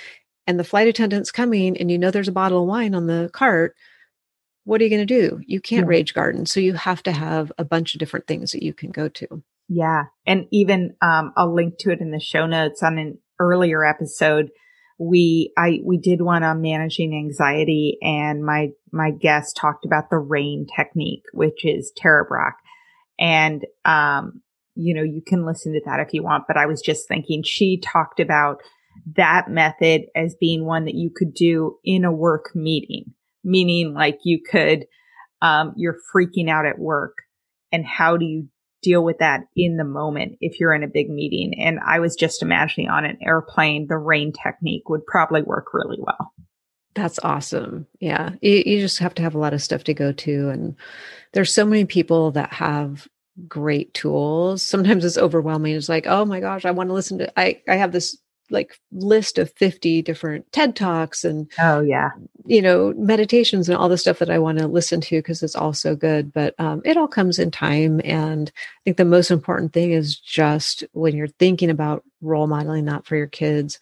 and 0.46 0.60
the 0.60 0.66
flight 0.66 0.90
attendant's 0.90 1.32
coming 1.32 1.78
and 1.78 1.90
you 1.90 1.98
know 1.98 2.12
there's 2.12 2.28
a 2.28 2.34
bottle 2.34 2.64
of 2.64 2.68
wine 2.68 2.96
on 2.96 3.08
the 3.08 3.30
cart 3.32 3.76
what 4.70 4.80
are 4.80 4.84
you 4.84 4.90
going 4.92 5.08
to 5.08 5.22
do? 5.22 5.42
You 5.48 5.60
can't 5.60 5.86
yeah. 5.86 5.90
rage 5.90 6.14
garden. 6.14 6.46
So 6.46 6.60
you 6.60 6.76
have 6.76 7.02
to 7.02 7.12
have 7.12 7.52
a 7.58 7.66
bunch 7.66 7.96
of 7.96 8.00
different 8.00 8.28
things 8.28 8.52
that 8.52 8.62
you 8.62 8.72
can 8.72 8.92
go 8.92 9.10
to. 9.10 9.42
Yeah. 9.68 10.04
And 10.28 10.46
even, 10.52 10.96
um, 11.02 11.34
I'll 11.36 11.56
link 11.56 11.80
to 11.80 11.92
it 11.92 12.02
in 12.02 12.12
the 12.12 12.20
show 12.20 12.46
notes 12.46 12.84
on 12.84 13.00
an 13.00 13.18
earlier 13.40 13.84
episode. 13.84 14.52
We, 15.00 15.54
I, 15.58 15.80
we 15.84 15.98
did 15.98 16.22
one 16.22 16.44
on 16.44 16.62
managing 16.62 17.16
anxiety 17.16 17.98
and 18.04 18.46
my, 18.46 18.68
my 18.92 19.10
guest 19.10 19.58
talked 19.58 19.86
about 19.86 20.12
the 20.12 20.20
rain 20.20 20.68
technique, 20.76 21.24
which 21.34 21.66
is 21.66 21.92
Tara 21.98 22.24
Brach. 22.26 22.54
And, 23.20 23.66
um, 23.86 24.44
you 24.76 24.94
know, 24.94 25.02
you 25.02 25.24
can 25.26 25.48
listen 25.48 25.74
to 25.74 25.82
that 25.86 26.00
if 26.00 26.14
you 26.14 26.22
want, 26.22 26.44
but 26.48 26.58
I 26.58 26.68
was 26.68 26.80
just 26.80 27.08
thinking 27.08 27.42
she 27.42 27.80
talked 27.80 28.20
about 28.20 28.62
that 29.16 29.50
method 29.50 30.04
as 30.16 30.36
being 30.40 30.64
one 30.64 30.86
that 30.86 30.94
you 30.94 31.10
could 31.10 31.34
do 31.34 31.80
in 31.84 32.06
a 32.06 32.12
work 32.12 32.52
meeting 32.54 33.16
meaning 33.44 33.94
like 33.94 34.20
you 34.24 34.42
could, 34.42 34.86
um, 35.42 35.74
you're 35.78 35.98
freaking 36.14 36.50
out 36.50 36.66
at 36.66 36.80
work 36.80 37.14
and 37.72 37.86
how 37.86 38.18
do 38.18 38.26
you 38.26 38.48
deal 38.82 39.04
with 39.04 39.18
that 39.20 39.42
in 39.56 39.78
the 39.78 39.84
moment 39.84 40.38
if 40.42 40.60
you're 40.60 40.74
in 40.74 40.84
a 40.84 40.88
big 40.88 41.10
meeting? 41.10 41.54
And 41.60 41.80
I 41.86 42.00
was 42.00 42.16
just 42.16 42.42
imagining 42.42 42.90
on 42.90 43.06
an 43.06 43.18
airplane, 43.22 43.88
the 43.88 43.98
rain 43.98 44.32
technique 44.32 44.90
would 44.90 45.06
probably 45.06 45.42
work 45.42 45.74
really 45.74 45.98
well. 46.00 46.34
That's 46.96 47.20
awesome. 47.20 47.88
Yeah. 48.00 48.32
You, 48.42 48.64
you 48.66 48.80
just 48.80 49.00
have 49.00 49.14
to 49.16 49.22
have 49.22 49.36
a 49.36 49.40
lot 49.40 49.54
of 49.54 49.62
stuff 49.62 49.84
to 49.86 49.94
go 49.94 50.12
to. 50.12 50.50
And 50.50 50.76
there's 51.34 51.54
so 51.54 51.66
many 51.66 51.86
people 51.86 52.32
that 52.32 52.52
have 52.52 53.08
great 53.48 53.94
tools. 53.94 54.64
Sometimes 54.64 55.06
it's 55.06 55.18
overwhelming. 55.18 55.76
It's 55.76 55.88
like, 55.88 56.08
oh 56.08 56.26
my 56.26 56.40
gosh, 56.40 56.66
I 56.66 56.72
want 56.72 56.90
to 56.90 56.94
listen 56.94 57.20
to 57.20 57.40
I 57.40 57.62
I 57.68 57.76
have 57.76 57.92
this 57.92 58.18
like 58.50 58.80
list 58.92 59.38
of 59.38 59.52
50 59.54 60.02
different 60.02 60.52
TED 60.52 60.76
Talks 60.76 61.24
and 61.24 61.50
oh 61.60 61.82
yeah, 61.82 62.10
you 62.46 62.62
know, 62.62 62.94
meditations 62.98 63.70
and 63.70 63.78
all 63.78 63.90
the 63.90 63.98
stuff 63.98 64.20
that 64.20 64.30
I 64.30 64.40
want 64.40 64.58
to 64.60 64.68
listen 64.68 65.02
to 65.02 65.18
because 65.18 65.44
it's 65.44 65.56
all 65.56 65.74
so 65.74 65.96
good. 65.96 66.34
But 66.34 66.56
um, 66.60 66.82
it 66.86 66.98
all 66.98 67.08
comes 67.08 67.40
in 67.40 67.52
time. 67.52 68.02
And 68.04 68.52
I 68.56 68.80
think 68.86 68.98
the 68.98 69.06
most 69.06 69.32
important 69.32 69.74
thing 69.74 69.92
is 69.92 70.18
just 70.18 70.84
when 70.94 71.16
you're 71.16 71.28
thinking 71.28 71.70
about 71.70 72.04
role 72.22 72.48
modeling 72.48 72.86
that 72.86 73.06
for 73.06 73.16
your 73.16 73.28
kids, 73.28 73.80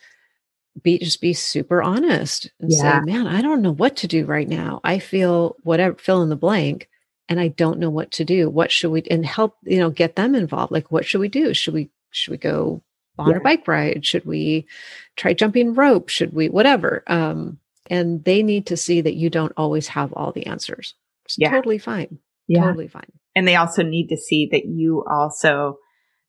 be 0.84 0.98
just 1.00 1.22
be 1.22 1.34
super 1.34 1.82
honest 1.82 2.52
and 2.60 2.72
yeah. 2.72 3.00
say, 3.00 3.12
man, 3.12 3.28
I 3.28 3.42
don't 3.42 3.62
know 3.62 3.74
what 3.74 3.96
to 3.98 4.08
do 4.08 4.26
right 4.26 4.48
now. 4.48 4.80
I 4.84 5.00
feel 5.00 5.56
whatever 5.64 5.96
fill 5.96 6.22
in 6.22 6.30
the 6.30 6.36
blank 6.36 6.90
and 7.30 7.40
I 7.40 7.50
don't 7.50 7.80
know 7.80 7.90
what 7.90 8.12
to 8.12 8.26
do. 8.26 8.50
What 8.50 8.72
should 8.72 8.92
we 8.92 9.04
and 9.10 9.26
help, 9.26 9.58
you 9.64 9.78
know, 9.78 9.90
get 9.90 10.16
them 10.16 10.36
involved? 10.36 10.72
Like 10.72 10.92
what 10.92 11.06
should 11.06 11.22
we 11.22 11.30
do? 11.30 11.54
Should 11.54 11.74
we 11.74 11.90
should 12.12 12.32
we 12.32 12.38
go 12.38 12.82
on 13.18 13.32
yeah. 13.32 13.38
a 13.38 13.42
bike 13.42 13.68
ride? 13.68 14.06
Should 14.06 14.26
we 14.26 14.68
try 15.16 15.34
jumping 15.34 15.74
rope? 15.74 16.10
Should 16.10 16.34
we 16.34 16.50
whatever? 16.50 17.04
Um, 17.08 17.60
and 17.90 18.24
they 18.24 18.44
need 18.44 18.68
to 18.68 18.78
see 18.78 19.02
that 19.02 19.16
you 19.16 19.30
don't 19.30 19.54
always 19.58 19.88
have 19.88 20.14
all 20.14 20.32
the 20.32 20.46
answers. 20.46 20.96
It's 21.26 21.36
yeah. 21.38 21.52
totally 21.52 21.78
fine. 21.78 22.20
Yeah. 22.48 22.66
Totally 22.66 22.88
fine. 22.88 23.12
And 23.36 23.48
they 23.48 23.56
also 23.56 23.84
need 23.84 24.08
to 24.08 24.18
see 24.18 24.50
that 24.52 24.66
you 24.66 25.04
also 25.10 25.78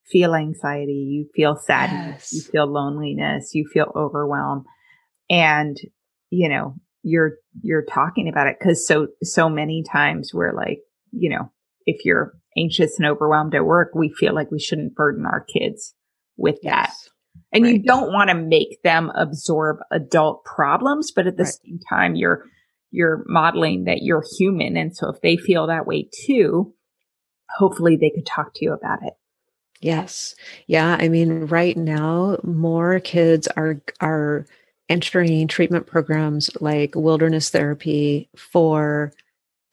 feel 0.07 0.34
anxiety, 0.34 0.93
you 0.93 1.28
feel 1.34 1.57
sadness, 1.57 2.30
yes. 2.32 2.34
you 2.34 2.51
feel 2.51 2.66
loneliness, 2.66 3.55
you 3.55 3.66
feel 3.72 3.93
overwhelmed. 3.95 4.64
And, 5.30 5.76
you 6.30 6.49
know, 6.49 6.76
you're, 7.03 7.32
you're 7.62 7.84
talking 7.84 8.28
about 8.28 8.47
it 8.47 8.57
because 8.59 8.86
so, 8.86 9.09
so 9.22 9.49
many 9.49 9.84
times 9.91 10.32
we're 10.32 10.55
like, 10.55 10.80
you 11.12 11.30
know, 11.30 11.53
if 11.86 12.05
you're 12.05 12.34
anxious 12.57 12.99
and 12.99 13.07
overwhelmed 13.07 13.55
at 13.55 13.64
work, 13.64 13.95
we 13.95 14.12
feel 14.12 14.34
like 14.34 14.51
we 14.51 14.59
shouldn't 14.59 14.95
burden 14.95 15.24
our 15.26 15.45
kids 15.45 15.95
with 16.39 16.59
yes. 16.62 17.05
that. 17.05 17.11
And 17.53 17.64
right. 17.64 17.74
you 17.74 17.82
don't 17.82 18.12
want 18.12 18.30
to 18.30 18.34
make 18.34 18.82
them 18.82 19.11
absorb 19.14 19.78
adult 19.91 20.45
problems, 20.45 21.12
but 21.12 21.26
at 21.26 21.36
the 21.36 21.45
right. 21.45 21.53
same 21.64 21.80
time, 21.89 22.14
you're, 22.14 22.45
you're 22.91 23.24
modeling 23.26 23.84
that 23.84 24.03
you're 24.03 24.24
human. 24.39 24.76
And 24.76 24.97
so 24.97 25.11
if 25.11 25.20
they 25.20 25.36
feel 25.36 25.66
that 25.66 25.86
way 25.86 26.09
too, 26.26 26.74
hopefully 27.57 27.97
they 27.97 28.11
could 28.11 28.26
talk 28.26 28.53
to 28.55 28.64
you 28.64 28.72
about 28.72 29.03
it. 29.03 29.14
Yes. 29.80 30.34
Yeah. 30.66 30.97
I 30.99 31.09
mean, 31.09 31.47
right 31.47 31.76
now, 31.76 32.39
more 32.43 32.99
kids 33.01 33.47
are, 33.57 33.80
are 34.01 34.47
entering 34.89 35.47
treatment 35.49 35.86
programs 35.86 36.51
like 36.61 36.95
wilderness 36.95 37.51
therapy 37.51 38.28
for 38.36 39.12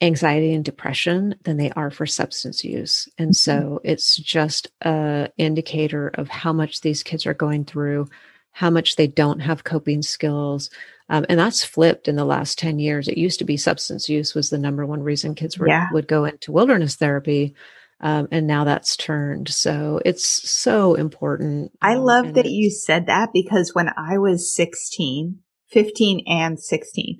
anxiety 0.01 0.53
and 0.53 0.65
depression 0.65 1.35
than 1.43 1.57
they 1.57 1.71
are 1.71 1.89
for 1.89 2.05
substance 2.05 2.63
use. 2.63 3.07
And 3.17 3.29
mm-hmm. 3.29 3.33
so 3.33 3.81
it's 3.83 4.17
just 4.17 4.69
a 4.81 5.29
indicator 5.37 6.09
of 6.09 6.27
how 6.27 6.53
much 6.53 6.81
these 6.81 7.03
kids 7.03 7.25
are 7.25 7.33
going 7.33 7.65
through, 7.65 8.07
how 8.51 8.69
much 8.69 8.95
they 8.95 9.07
don't 9.07 9.39
have 9.39 9.63
coping 9.63 10.01
skills. 10.01 10.69
Um, 11.07 11.25
and 11.29 11.39
that's 11.39 11.63
flipped 11.63 12.07
in 12.07 12.15
the 12.15 12.25
last 12.25 12.57
10 12.57 12.79
years. 12.79 13.07
It 13.07 13.17
used 13.17 13.39
to 13.39 13.45
be 13.45 13.57
substance 13.57 14.09
use 14.09 14.35
was 14.35 14.49
the 14.49 14.57
number 14.57 14.85
one 14.85 15.03
reason 15.03 15.35
kids 15.35 15.57
were, 15.57 15.67
yeah. 15.67 15.87
would 15.93 16.07
go 16.07 16.25
into 16.25 16.51
wilderness 16.51 16.95
therapy. 16.95 17.55
Um, 18.01 18.27
and 18.31 18.45
now 18.45 18.65
that's 18.65 18.97
turned. 18.97 19.47
So 19.49 20.01
it's 20.03 20.25
so 20.25 20.95
important. 20.95 21.71
I 21.81 21.95
love 21.95 22.33
that 22.33 22.45
you 22.45 22.69
said 22.69 23.07
that 23.07 23.29
because 23.33 23.73
when 23.73 23.89
I 23.95 24.17
was 24.17 24.53
16, 24.53 25.39
15 25.69 26.23
and 26.27 26.59
16, 26.59 27.19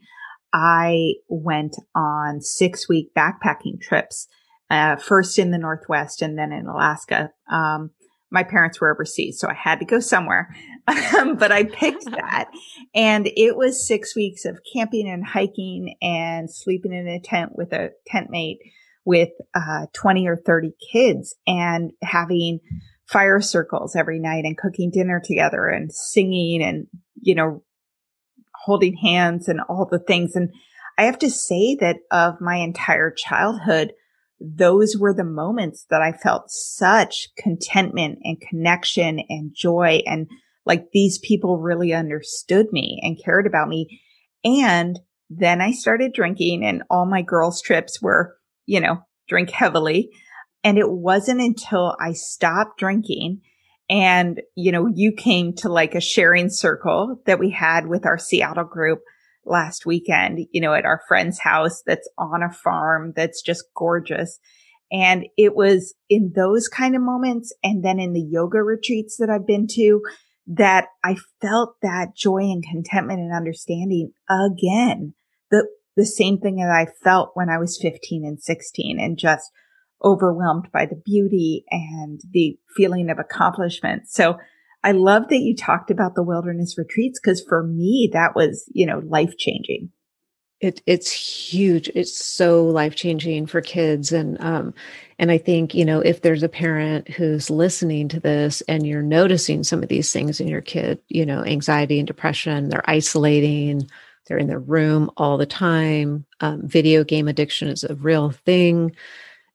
I 0.55 1.15
went 1.27 1.75
on 1.93 2.39
six 2.39 2.87
week 2.87 3.11
backpacking 3.13 3.81
trips, 3.81 4.29
uh, 4.69 4.95
first 4.95 5.37
in 5.37 5.51
the 5.51 5.57
Northwest 5.57 6.21
and 6.21 6.39
then 6.39 6.53
in 6.53 6.65
Alaska. 6.65 7.31
Um, 7.51 7.91
my 8.31 8.43
parents 8.43 8.79
were 8.79 8.89
overseas, 8.89 9.37
so 9.37 9.49
I 9.49 9.53
had 9.53 9.79
to 9.79 9.85
go 9.85 9.99
somewhere. 9.99 10.55
but 10.87 11.51
I 11.51 11.65
picked 11.65 12.05
that. 12.11 12.49
And 12.95 13.27
it 13.35 13.57
was 13.57 13.85
six 13.85 14.15
weeks 14.15 14.45
of 14.45 14.61
camping 14.73 15.09
and 15.09 15.25
hiking 15.25 15.95
and 16.01 16.49
sleeping 16.49 16.93
in 16.93 17.05
a 17.09 17.19
tent 17.19 17.51
with 17.53 17.73
a 17.73 17.89
tent 18.07 18.29
mate 18.29 18.59
with 19.03 19.31
uh, 19.53 19.87
20 19.91 20.25
or 20.27 20.37
30 20.37 20.71
kids 20.91 21.35
and 21.45 21.91
having 22.01 22.61
fire 23.07 23.41
circles 23.41 23.93
every 23.93 24.19
night 24.19 24.45
and 24.45 24.57
cooking 24.57 24.89
dinner 24.89 25.21
together 25.23 25.65
and 25.65 25.91
singing 25.93 26.63
and, 26.63 26.87
you 27.21 27.35
know, 27.35 27.61
holding 28.65 28.97
hands 28.97 29.47
and 29.47 29.61
all 29.69 29.87
the 29.89 29.99
things. 29.99 30.35
And 30.35 30.51
I 30.97 31.03
have 31.03 31.19
to 31.19 31.29
say 31.29 31.75
that 31.79 31.97
of 32.11 32.41
my 32.41 32.57
entire 32.57 33.11
childhood, 33.11 33.93
those 34.39 34.97
were 34.97 35.13
the 35.13 35.23
moments 35.23 35.85
that 35.89 36.01
I 36.01 36.11
felt 36.11 36.49
such 36.49 37.29
contentment 37.37 38.19
and 38.23 38.41
connection 38.41 39.21
and 39.29 39.53
joy. 39.55 40.01
And 40.05 40.27
like 40.65 40.87
these 40.91 41.19
people 41.19 41.59
really 41.59 41.93
understood 41.93 42.67
me 42.71 42.99
and 43.03 43.21
cared 43.23 43.47
about 43.47 43.69
me. 43.69 44.01
And 44.43 44.99
Then 45.29 45.61
I 45.61 45.71
started 45.71 46.13
drinking 46.13 46.63
and 46.63 46.83
all 46.89 47.05
my 47.05 47.21
girls 47.21 47.61
trips 47.61 48.01
were, 48.01 48.37
you 48.65 48.79
know, 48.79 48.99
drink 49.27 49.49
heavily. 49.49 50.09
And 50.63 50.77
it 50.77 50.89
wasn't 50.89 51.41
until 51.41 51.95
I 51.99 52.13
stopped 52.13 52.79
drinking 52.79 53.41
and, 53.89 54.41
you 54.55 54.71
know, 54.71 54.87
you 54.93 55.11
came 55.11 55.53
to 55.57 55.69
like 55.69 55.95
a 55.95 56.01
sharing 56.01 56.49
circle 56.49 57.21
that 57.25 57.39
we 57.39 57.51
had 57.51 57.87
with 57.87 58.05
our 58.05 58.17
Seattle 58.17 58.63
group 58.63 59.01
last 59.45 59.85
weekend, 59.85 60.39
you 60.51 60.61
know, 60.61 60.73
at 60.73 60.85
our 60.85 61.01
friend's 61.07 61.39
house 61.39 61.83
that's 61.85 62.09
on 62.17 62.41
a 62.41 62.51
farm 62.51 63.13
that's 63.15 63.41
just 63.41 63.65
gorgeous. 63.75 64.39
And 64.91 65.25
it 65.37 65.55
was 65.55 65.93
in 66.09 66.33
those 66.35 66.67
kind 66.67 66.95
of 66.95 67.01
moments 67.01 67.53
and 67.63 67.83
then 67.83 67.99
in 67.99 68.13
the 68.13 68.21
yoga 68.21 68.61
retreats 68.61 69.17
that 69.19 69.29
I've 69.29 69.47
been 69.47 69.67
to 69.71 70.01
that 70.47 70.87
I 71.03 71.17
felt 71.41 71.75
that 71.81 72.15
joy 72.15 72.41
and 72.41 72.63
contentment 72.63 73.19
and 73.19 73.33
understanding 73.33 74.11
again. 74.29 75.13
The, 75.51 75.67
the 75.95 76.05
same 76.05 76.39
thing 76.39 76.57
that 76.57 76.69
I 76.69 76.87
felt 77.03 77.31
when 77.33 77.49
I 77.49 77.57
was 77.57 77.79
15 77.81 78.25
and 78.25 78.41
16 78.41 78.99
and 78.99 79.17
just 79.17 79.51
overwhelmed 80.03 80.69
by 80.71 80.85
the 80.85 81.01
beauty 81.03 81.65
and 81.71 82.21
the 82.31 82.57
feeling 82.75 83.09
of 83.09 83.19
accomplishment. 83.19 84.07
So 84.07 84.37
I 84.83 84.91
love 84.91 85.29
that 85.29 85.39
you 85.39 85.55
talked 85.55 85.89
about 85.89 86.13
the 86.13 86.23
wilderness 86.23 86.77
retreats 86.77 87.19
because 87.19 87.41
for 87.41 87.63
me, 87.63 88.09
that 88.13 88.35
was, 88.35 88.69
you 88.71 88.85
know, 88.85 88.99
life 88.99 89.35
changing. 89.37 89.89
It, 90.61 90.81
it's 90.85 91.11
huge. 91.11 91.89
It's 91.95 92.17
so 92.17 92.65
life 92.65 92.95
changing 92.95 93.47
for 93.47 93.61
kids. 93.61 94.11
And, 94.11 94.39
um, 94.39 94.73
and 95.19 95.31
I 95.31 95.37
think, 95.37 95.73
you 95.73 95.85
know, 95.85 95.99
if 95.99 96.21
there's 96.21 96.43
a 96.43 96.49
parent 96.49 97.09
who's 97.09 97.49
listening 97.49 98.07
to 98.09 98.19
this 98.19 98.61
and 98.61 98.85
you're 98.85 99.01
noticing 99.01 99.63
some 99.63 99.83
of 99.83 99.89
these 99.89 100.13
things 100.13 100.39
in 100.39 100.47
your 100.47 100.61
kid, 100.61 100.99
you 101.07 101.25
know, 101.25 101.43
anxiety 101.43 101.99
and 101.99 102.07
depression, 102.07 102.69
they're 102.69 102.89
isolating, 102.89 103.89
they're 104.27 104.37
in 104.37 104.47
their 104.47 104.59
room 104.59 105.09
all 105.17 105.37
the 105.37 105.45
time. 105.45 106.25
Um, 106.39 106.67
video 106.67 107.03
game 107.03 107.27
addiction 107.27 107.67
is 107.67 107.83
a 107.83 107.95
real 107.95 108.31
thing 108.31 108.95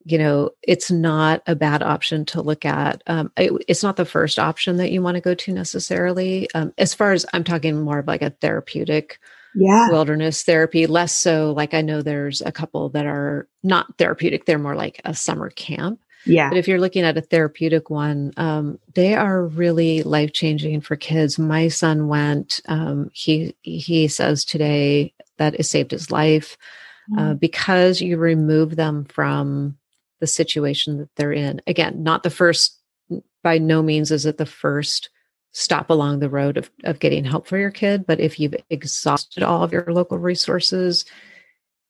you 0.05 0.19
know 0.19 0.51
it's 0.63 0.91
not 0.91 1.43
a 1.47 1.55
bad 1.55 1.83
option 1.83 2.25
to 2.25 2.43
look 2.43 2.65
at 2.65 3.03
um, 3.07 3.31
it, 3.37 3.53
it's 3.69 3.83
not 3.83 3.97
the 3.97 4.05
first 4.05 4.39
option 4.39 4.77
that 4.77 4.91
you 4.91 5.03
want 5.03 5.15
to 5.15 5.21
go 5.21 5.35
to 5.35 5.53
necessarily 5.53 6.49
um, 6.55 6.73
as 6.79 6.95
far 6.95 7.13
as 7.13 7.27
i'm 7.33 7.45
talking 7.45 7.81
more 7.81 7.99
of 7.99 8.07
like 8.07 8.23
a 8.23 8.31
therapeutic 8.31 9.19
yeah. 9.55 9.89
wilderness 9.91 10.43
therapy 10.43 10.87
less 10.87 11.17
so 11.17 11.53
like 11.53 11.75
i 11.75 11.81
know 11.81 12.03
there's 12.03 12.41
a 12.41 12.53
couple 12.53 12.89
that 12.91 13.07
are 13.07 13.49
not 13.63 13.97
therapeutic 13.99 14.45
they're 14.45 14.59
more 14.59 14.77
like 14.77 15.01
a 15.05 15.15
summer 15.15 15.51
camp 15.51 16.01
yeah. 16.25 16.49
but 16.49 16.59
if 16.59 16.69
you're 16.69 16.81
looking 16.81 17.03
at 17.03 17.19
a 17.19 17.23
therapeutic 17.23 17.91
one 17.91 18.33
um, 18.37 18.79
they 18.95 19.15
are 19.15 19.47
really 19.47 20.03
life 20.03 20.33
changing 20.33 20.81
for 20.81 20.97
kids. 20.97 21.39
My 21.39 21.69
son 21.69 22.09
went 22.09 22.61
um, 22.69 23.11
he 23.13 23.55
he 23.63 24.09
says 24.09 24.45
today 24.45 25.15
that 25.39 25.59
it 25.59 25.65
saved 25.65 25.91
his 25.91 26.11
life 26.11 26.59
uh, 27.17 27.33
mm. 27.33 27.41
because 27.41 28.01
you 28.01 28.19
remove 28.19 28.77
them 28.77 29.05
from 29.07 29.77
the 30.21 30.27
situation 30.27 30.99
that 30.99 31.09
they're 31.17 31.33
in. 31.33 31.61
Again, 31.67 32.03
not 32.03 32.23
the 32.23 32.31
first, 32.31 32.79
by 33.43 33.59
no 33.59 33.83
means 33.83 34.11
is 34.11 34.27
it 34.27 34.39
the 34.39 34.47
first 34.47 35.11
stop 35.53 35.91
along 35.91 36.21
the 36.21 36.31
road 36.31 36.57
of, 36.57 36.71
of 36.85 37.01
getting 37.01 37.25
help 37.25 37.47
for 37.47 37.59
your 37.59 37.71
kid. 37.71 38.07
But 38.07 38.21
if 38.21 38.39
you've 38.39 38.55
exhausted 38.71 39.43
all 39.43 39.63
of 39.63 39.73
your 39.73 39.85
local 39.89 40.19
resources 40.19 41.05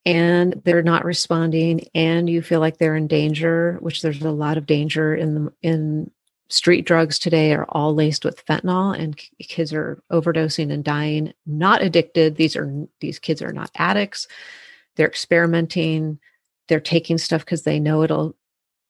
and 0.07 0.63
they're 0.65 0.83
not 0.83 1.05
responding 1.05 1.87
and 1.95 2.31
you 2.31 2.41
feel 2.41 2.61
like 2.61 2.79
they're 2.79 2.97
in 2.97 3.07
danger, 3.07 3.77
which 3.81 4.01
there's 4.03 4.23
a 4.23 4.31
lot 4.31 4.57
of 4.57 4.67
danger 4.67 5.15
in 5.15 5.35
the, 5.35 5.53
in 5.63 6.11
street 6.49 6.87
drugs 6.87 7.19
today 7.19 7.53
are 7.53 7.67
all 7.69 7.95
laced 7.95 8.25
with 8.25 8.45
fentanyl 8.47 8.99
and 8.99 9.21
kids 9.39 9.73
are 9.73 10.03
overdosing 10.11 10.73
and 10.73 10.83
dying, 10.83 11.33
not 11.47 11.83
addicted. 11.83 12.37
These 12.37 12.57
are, 12.57 12.87
these 13.01 13.19
kids 13.19 13.43
are 13.43 13.53
not 13.53 13.71
addicts. 13.77 14.27
They're 14.97 15.07
experimenting 15.07 16.19
they're 16.71 16.81
taking 16.81 17.19
stuff 17.19 17.45
because 17.45 17.65
they 17.65 17.79
know 17.79 18.03
it'll 18.03 18.35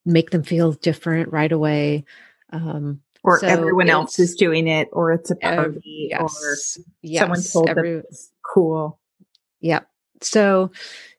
make 0.07 0.31
them 0.31 0.45
feel 0.45 0.73
different 0.73 1.33
right 1.33 1.51
away. 1.51 2.05
Um, 2.53 3.01
or 3.25 3.41
so 3.41 3.49
everyone 3.49 3.91
else 3.91 4.19
is 4.19 4.35
doing 4.35 4.69
it, 4.69 4.89
or 4.93 5.13
it's 5.13 5.31
a 5.31 5.37
party, 5.37 6.11
uh, 6.15 6.23
yes, 6.23 6.43
or 6.43 6.87
yes, 7.03 7.21
someone 7.21 7.43
told 7.43 7.69
every, 7.69 7.95
them 7.95 8.03
it's 8.09 8.31
cool. 8.43 9.01
Yeah. 9.61 9.81
So 10.23 10.71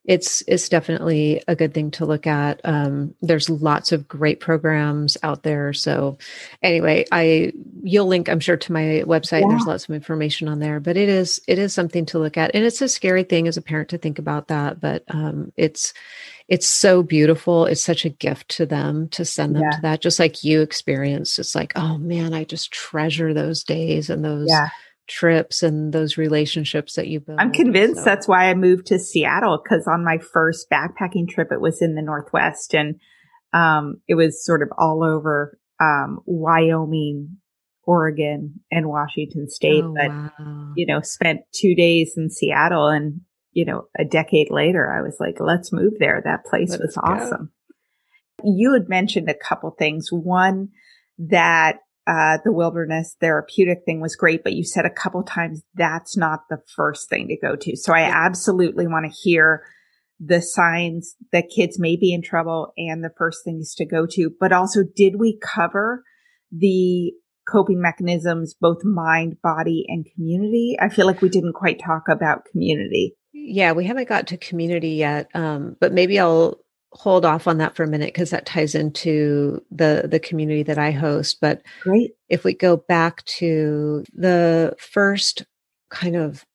it's 0.03 0.43
it's 0.47 0.67
definitely 0.67 1.43
a 1.47 1.55
good 1.55 1.75
thing 1.75 1.91
to 1.91 2.05
look 2.05 2.25
at. 2.25 2.59
Um, 2.63 3.13
there's 3.21 3.49
lots 3.49 3.91
of 3.91 4.07
great 4.07 4.39
programs 4.39 5.15
out 5.21 5.43
there. 5.43 5.73
So 5.73 6.17
anyway, 6.63 7.05
I 7.11 7.53
you'll 7.83 8.07
link 8.07 8.27
I'm 8.29 8.39
sure 8.39 8.57
to 8.57 8.71
my 8.71 9.03
website. 9.05 9.41
Yeah. 9.41 9.49
There's 9.49 9.67
lots 9.67 9.87
of 9.87 9.93
information 9.93 10.47
on 10.47 10.59
there, 10.59 10.79
but 10.79 10.97
it 10.97 11.07
is 11.07 11.39
it 11.47 11.59
is 11.59 11.73
something 11.73 12.07
to 12.07 12.19
look 12.19 12.35
at, 12.35 12.51
and 12.55 12.63
it's 12.63 12.81
a 12.81 12.87
scary 12.87 13.23
thing 13.23 13.47
as 13.47 13.57
a 13.57 13.61
parent 13.61 13.89
to 13.89 13.99
think 13.99 14.17
about 14.17 14.47
that. 14.47 14.81
But 14.81 15.03
um, 15.09 15.51
it's 15.55 15.93
it's 16.47 16.67
so 16.67 17.03
beautiful. 17.03 17.65
It's 17.65 17.81
such 17.81 18.05
a 18.05 18.09
gift 18.09 18.49
to 18.49 18.65
them 18.65 19.09
to 19.09 19.25
send 19.25 19.55
them 19.55 19.63
yeah. 19.63 19.77
to 19.77 19.81
that, 19.83 20.01
just 20.01 20.19
like 20.19 20.43
you 20.43 20.61
experienced. 20.61 21.39
It's 21.39 21.55
like, 21.55 21.73
oh 21.75 21.97
man, 21.97 22.33
I 22.33 22.43
just 22.43 22.71
treasure 22.71 23.33
those 23.33 23.63
days 23.63 24.09
and 24.09 24.23
those. 24.23 24.47
Yeah 24.49 24.69
trips 25.07 25.61
and 25.61 25.91
those 25.91 26.15
relationships 26.15 26.95
that 26.95 27.07
you 27.07 27.19
build. 27.19 27.37
I'm 27.37 27.51
convinced 27.51 27.97
so. 27.97 28.05
that's 28.05 28.29
why 28.29 28.49
I 28.49 28.53
moved 28.53 28.87
to 28.87 28.99
Seattle 28.99 29.59
because 29.61 29.85
on 29.85 30.05
my 30.05 30.19
first 30.19 30.67
backpacking 30.71 31.27
trip, 31.27 31.49
it 31.51 31.59
was 31.59 31.81
in 31.81 31.95
the 31.95 32.01
Northwest 32.01 32.73
and 32.73 32.95
um, 33.53 34.01
it 34.07 34.15
was 34.15 34.45
sort 34.45 34.61
of 34.61 34.69
all 34.77 35.03
over 35.03 35.59
um, 35.81 36.19
Wyoming, 36.25 37.37
Oregon, 37.83 38.61
and 38.71 38.87
Washington 38.87 39.49
State. 39.49 39.83
Oh, 39.83 39.93
but, 39.95 40.09
wow. 40.09 40.73
you 40.75 40.85
know, 40.85 41.01
spent 41.01 41.41
two 41.53 41.75
days 41.75 42.13
in 42.15 42.29
Seattle 42.29 42.87
and, 42.87 43.21
you 43.51 43.65
know, 43.65 43.87
a 43.97 44.05
decade 44.05 44.49
later, 44.49 44.91
I 44.91 45.01
was 45.01 45.17
like, 45.19 45.39
let's 45.39 45.71
move 45.73 45.93
there. 45.99 46.21
That 46.23 46.45
place 46.45 46.71
let's 46.71 46.81
was 46.81 46.97
awesome. 46.97 47.51
Go. 48.41 48.51
You 48.53 48.73
had 48.73 48.89
mentioned 48.89 49.29
a 49.29 49.35
couple 49.35 49.71
things. 49.71 50.11
One, 50.11 50.69
that 51.17 51.79
uh, 52.07 52.39
the 52.43 52.51
wilderness 52.51 53.15
therapeutic 53.19 53.79
thing 53.85 54.01
was 54.01 54.15
great, 54.15 54.43
but 54.43 54.53
you 54.53 54.63
said 54.63 54.85
a 54.85 54.89
couple 54.89 55.23
times 55.23 55.61
that's 55.75 56.17
not 56.17 56.41
the 56.49 56.59
first 56.75 57.09
thing 57.09 57.27
to 57.27 57.37
go 57.37 57.55
to. 57.55 57.75
So 57.75 57.93
I 57.93 58.01
absolutely 58.01 58.87
want 58.87 59.05
to 59.05 59.15
hear 59.15 59.63
the 60.19 60.41
signs 60.41 61.15
that 61.31 61.49
kids 61.55 61.79
may 61.79 61.95
be 61.95 62.13
in 62.13 62.21
trouble 62.21 62.73
and 62.77 63.03
the 63.03 63.13
first 63.17 63.43
things 63.43 63.75
to 63.75 63.85
go 63.85 64.05
to. 64.11 64.31
But 64.39 64.51
also, 64.51 64.81
did 64.95 65.15
we 65.17 65.37
cover 65.39 66.03
the 66.51 67.13
coping 67.47 67.81
mechanisms, 67.81 68.55
both 68.59 68.83
mind, 68.83 69.37
body, 69.41 69.85
and 69.87 70.07
community? 70.15 70.77
I 70.79 70.89
feel 70.89 71.05
like 71.05 71.21
we 71.21 71.29
didn't 71.29 71.53
quite 71.53 71.79
talk 71.79 72.03
about 72.07 72.45
community. 72.45 73.15
Yeah, 73.43 73.71
we 73.71 73.85
haven't 73.85 74.07
got 74.07 74.27
to 74.27 74.37
community 74.37 74.91
yet. 74.91 75.29
Um, 75.33 75.75
but 75.79 75.93
maybe 75.93 76.19
I'll 76.19 76.59
hold 76.91 77.25
off 77.25 77.47
on 77.47 77.57
that 77.57 77.75
for 77.75 77.83
a 77.83 77.87
minute 77.87 78.13
because 78.13 78.29
that 78.29 78.45
ties 78.45 78.75
into 78.75 79.63
the 79.71 80.07
the 80.09 80.19
community 80.19 80.63
that 80.63 80.77
I 80.77 80.91
host. 80.91 81.39
But 81.41 81.63
great. 81.81 82.15
If 82.29 82.43
we 82.43 82.53
go 82.53 82.77
back 82.77 83.23
to 83.25 84.03
the 84.13 84.75
first 84.77 85.45
kind 85.89 86.15
of 86.15 86.45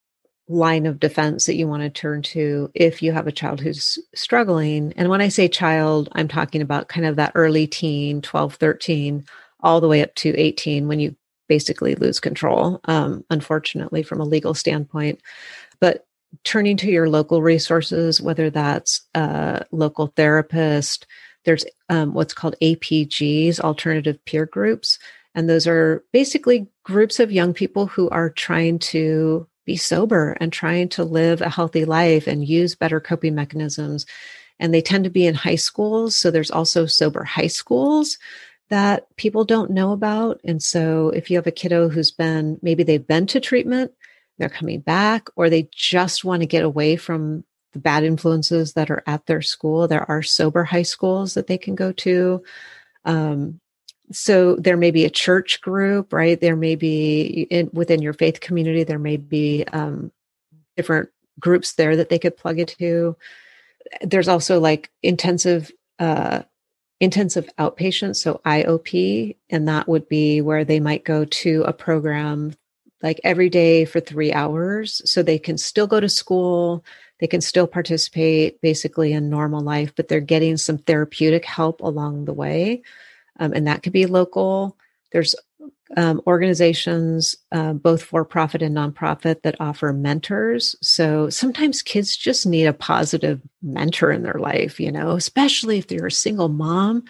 line 0.48 0.86
of 0.86 1.00
defense 1.00 1.46
that 1.46 1.56
you 1.56 1.66
want 1.66 1.82
to 1.82 1.90
turn 1.90 2.22
to 2.22 2.70
if 2.74 3.02
you 3.02 3.10
have 3.10 3.26
a 3.26 3.32
child 3.32 3.60
who's 3.60 3.98
struggling 4.14 4.92
and 4.96 5.08
when 5.08 5.20
i 5.20 5.26
say 5.26 5.48
child 5.48 6.08
i'm 6.12 6.28
talking 6.28 6.62
about 6.62 6.86
kind 6.86 7.04
of 7.04 7.16
that 7.16 7.32
early 7.34 7.66
teen 7.66 8.22
12 8.22 8.54
13 8.54 9.24
all 9.60 9.80
the 9.80 9.88
way 9.88 10.02
up 10.02 10.14
to 10.14 10.32
18 10.36 10.86
when 10.86 11.00
you 11.00 11.16
basically 11.48 11.96
lose 11.96 12.20
control 12.20 12.78
um, 12.84 13.24
unfortunately 13.28 14.04
from 14.04 14.20
a 14.20 14.24
legal 14.24 14.54
standpoint 14.54 15.20
but 15.80 16.05
turning 16.44 16.76
to 16.78 16.90
your 16.90 17.08
local 17.08 17.42
resources, 17.42 18.20
whether 18.20 18.50
that's 18.50 19.02
a 19.14 19.64
local 19.72 20.08
therapist, 20.16 21.06
there's 21.44 21.64
um, 21.88 22.12
what's 22.12 22.34
called 22.34 22.56
APGs, 22.60 23.60
alternative 23.60 24.22
peer 24.24 24.46
groups. 24.46 24.98
And 25.34 25.48
those 25.48 25.66
are 25.66 26.04
basically 26.12 26.66
groups 26.82 27.20
of 27.20 27.30
young 27.30 27.54
people 27.54 27.86
who 27.86 28.08
are 28.10 28.30
trying 28.30 28.78
to 28.80 29.46
be 29.64 29.76
sober 29.76 30.36
and 30.40 30.52
trying 30.52 30.88
to 30.90 31.04
live 31.04 31.40
a 31.40 31.50
healthy 31.50 31.84
life 31.84 32.26
and 32.26 32.46
use 32.46 32.74
better 32.74 33.00
coping 33.00 33.34
mechanisms. 33.34 34.06
And 34.58 34.72
they 34.72 34.80
tend 34.80 35.04
to 35.04 35.10
be 35.10 35.26
in 35.26 35.34
high 35.34 35.56
schools. 35.56 36.16
So 36.16 36.30
there's 36.30 36.50
also 36.50 36.86
sober 36.86 37.24
high 37.24 37.48
schools 37.48 38.18
that 38.68 39.06
people 39.16 39.44
don't 39.44 39.70
know 39.70 39.92
about. 39.92 40.40
And 40.44 40.62
so 40.62 41.10
if 41.10 41.30
you 41.30 41.36
have 41.36 41.46
a 41.46 41.52
kiddo 41.52 41.88
who's 41.88 42.10
been, 42.10 42.58
maybe 42.62 42.82
they've 42.82 43.06
been 43.06 43.26
to 43.28 43.40
treatment, 43.40 43.92
they're 44.38 44.48
coming 44.48 44.80
back 44.80 45.28
or 45.36 45.48
they 45.48 45.68
just 45.72 46.24
want 46.24 46.40
to 46.42 46.46
get 46.46 46.64
away 46.64 46.96
from 46.96 47.44
the 47.72 47.78
bad 47.78 48.04
influences 48.04 48.72
that 48.74 48.90
are 48.90 49.02
at 49.06 49.26
their 49.26 49.42
school. 49.42 49.86
There 49.86 50.08
are 50.10 50.22
sober 50.22 50.64
high 50.64 50.82
schools 50.82 51.34
that 51.34 51.46
they 51.46 51.58
can 51.58 51.74
go 51.74 51.92
to. 51.92 52.42
Um, 53.04 53.60
so 54.12 54.56
there 54.56 54.76
may 54.76 54.90
be 54.90 55.04
a 55.04 55.10
church 55.10 55.60
group, 55.60 56.12
right? 56.12 56.40
There 56.40 56.56
may 56.56 56.76
be 56.76 57.46
in, 57.50 57.70
within 57.72 58.02
your 58.02 58.12
faith 58.12 58.40
community, 58.40 58.84
there 58.84 58.98
may 58.98 59.16
be 59.16 59.64
um, 59.72 60.12
different 60.76 61.10
groups 61.40 61.74
there 61.74 61.96
that 61.96 62.08
they 62.08 62.18
could 62.18 62.36
plug 62.36 62.58
into. 62.58 63.16
There's 64.00 64.28
also 64.28 64.60
like 64.60 64.90
intensive 65.02 65.70
uh, 65.98 66.42
intensive 67.00 67.48
outpatient, 67.58 68.16
so 68.16 68.40
IOP, 68.46 69.36
and 69.50 69.68
that 69.68 69.86
would 69.86 70.08
be 70.08 70.40
where 70.40 70.64
they 70.64 70.80
might 70.80 71.04
go 71.04 71.24
to 71.24 71.62
a 71.66 71.72
program 71.72 72.54
like 73.02 73.20
every 73.24 73.48
day 73.48 73.84
for 73.84 74.00
three 74.00 74.32
hours 74.32 75.02
so 75.04 75.22
they 75.22 75.38
can 75.38 75.58
still 75.58 75.86
go 75.86 76.00
to 76.00 76.08
school 76.08 76.84
they 77.20 77.26
can 77.26 77.40
still 77.40 77.66
participate 77.66 78.60
basically 78.60 79.12
in 79.12 79.30
normal 79.30 79.62
life, 79.62 79.94
but 79.96 80.08
they're 80.08 80.20
getting 80.20 80.56
some 80.56 80.78
therapeutic 80.78 81.44
help 81.44 81.80
along 81.80 82.24
the 82.24 82.34
way. 82.34 82.82
Um, 83.38 83.52
and 83.52 83.66
that 83.66 83.82
could 83.82 83.92
be 83.92 84.06
local. 84.06 84.76
There's 85.12 85.34
um, 85.96 86.20
organizations, 86.26 87.36
uh, 87.52 87.72
both 87.72 88.02
for 88.02 88.24
profit 88.24 88.60
and 88.60 88.76
nonprofit, 88.76 89.42
that 89.42 89.60
offer 89.60 89.92
mentors. 89.92 90.74
So 90.82 91.30
sometimes 91.30 91.80
kids 91.80 92.16
just 92.16 92.44
need 92.44 92.66
a 92.66 92.72
positive 92.72 93.40
mentor 93.62 94.10
in 94.10 94.22
their 94.22 94.38
life, 94.38 94.78
you 94.78 94.92
know, 94.92 95.12
especially 95.12 95.78
if 95.78 95.90
you're 95.90 96.08
a 96.08 96.12
single 96.12 96.48
mom. 96.48 97.04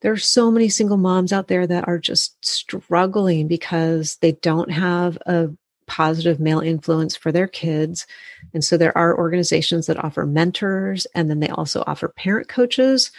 There 0.00 0.12
are 0.12 0.18
so 0.18 0.50
many 0.50 0.68
single 0.68 0.96
moms 0.96 1.32
out 1.32 1.48
there 1.48 1.66
that 1.66 1.88
are 1.88 1.98
just 1.98 2.36
struggling 2.44 3.48
because 3.48 4.16
they 4.16 4.32
don't 4.32 4.70
have 4.70 5.18
a 5.26 5.50
positive 5.86 6.38
male 6.38 6.60
influence 6.60 7.16
for 7.16 7.32
their 7.32 7.48
kids. 7.48 8.06
And 8.54 8.62
so 8.62 8.76
there 8.76 8.96
are 8.96 9.18
organizations 9.18 9.86
that 9.86 10.02
offer 10.04 10.26
mentors 10.26 11.06
and 11.14 11.30
then 11.30 11.40
they 11.40 11.48
also 11.48 11.82
offer 11.86 12.08
parent 12.08 12.48
coaches. 12.48 13.10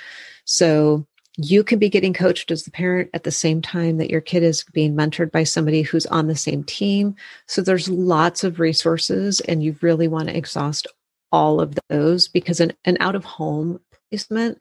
So 0.45 1.05
you 1.41 1.63
can 1.63 1.79
be 1.79 1.89
getting 1.89 2.13
coached 2.13 2.51
as 2.51 2.63
the 2.63 2.71
parent 2.71 3.09
at 3.13 3.23
the 3.23 3.31
same 3.31 3.61
time 3.61 3.97
that 3.97 4.09
your 4.09 4.21
kid 4.21 4.43
is 4.43 4.65
being 4.73 4.93
mentored 4.93 5.31
by 5.31 5.43
somebody 5.43 5.81
who's 5.81 6.05
on 6.07 6.27
the 6.27 6.35
same 6.35 6.63
team. 6.63 7.15
So 7.47 7.61
there's 7.61 7.87
lots 7.87 8.43
of 8.43 8.59
resources, 8.59 9.39
and 9.41 9.63
you 9.63 9.75
really 9.81 10.07
want 10.07 10.27
to 10.27 10.35
exhaust 10.35 10.85
all 11.31 11.61
of 11.61 11.77
those 11.87 12.27
because 12.27 12.59
an, 12.59 12.73
an 12.83 12.97
out 12.99 13.15
of 13.15 13.23
home 13.23 13.79
placement 14.09 14.59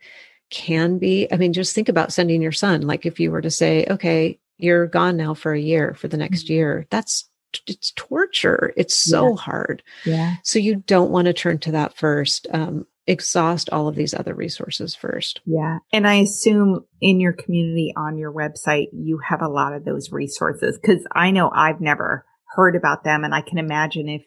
can 0.50 0.98
be, 0.98 1.28
I 1.32 1.36
mean, 1.36 1.52
just 1.52 1.74
think 1.74 1.88
about 1.88 2.12
sending 2.12 2.42
your 2.42 2.52
son. 2.52 2.82
Like 2.82 3.06
if 3.06 3.20
you 3.20 3.30
were 3.30 3.42
to 3.42 3.50
say, 3.50 3.86
okay, 3.88 4.38
you're 4.56 4.86
gone 4.86 5.16
now 5.16 5.34
for 5.34 5.52
a 5.52 5.60
year 5.60 5.94
for 5.94 6.08
the 6.08 6.16
next 6.16 6.44
mm-hmm. 6.44 6.54
year, 6.54 6.86
that's 6.90 7.28
it's 7.66 7.92
torture. 7.92 8.72
It's 8.76 8.94
so 8.94 9.30
yeah. 9.30 9.36
hard. 9.36 9.82
Yeah. 10.04 10.34
So 10.42 10.58
you 10.58 10.76
don't 10.76 11.10
want 11.10 11.26
to 11.26 11.32
turn 11.32 11.58
to 11.60 11.72
that 11.72 11.96
first. 11.96 12.46
Um, 12.52 12.86
exhaust 13.06 13.70
all 13.70 13.88
of 13.88 13.94
these 13.94 14.12
other 14.12 14.34
resources 14.34 14.94
first. 14.94 15.40
Yeah. 15.46 15.78
And 15.94 16.06
I 16.06 16.16
assume 16.16 16.84
in 17.00 17.20
your 17.20 17.32
community 17.32 17.94
on 17.96 18.18
your 18.18 18.32
website, 18.32 18.88
you 18.92 19.18
have 19.26 19.40
a 19.40 19.48
lot 19.48 19.72
of 19.72 19.86
those 19.86 20.12
resources 20.12 20.78
because 20.78 21.06
I 21.12 21.30
know 21.30 21.50
I've 21.50 21.80
never 21.80 22.26
heard 22.54 22.76
about 22.76 23.04
them. 23.04 23.24
And 23.24 23.34
I 23.34 23.40
can 23.40 23.56
imagine 23.56 24.10
if 24.10 24.22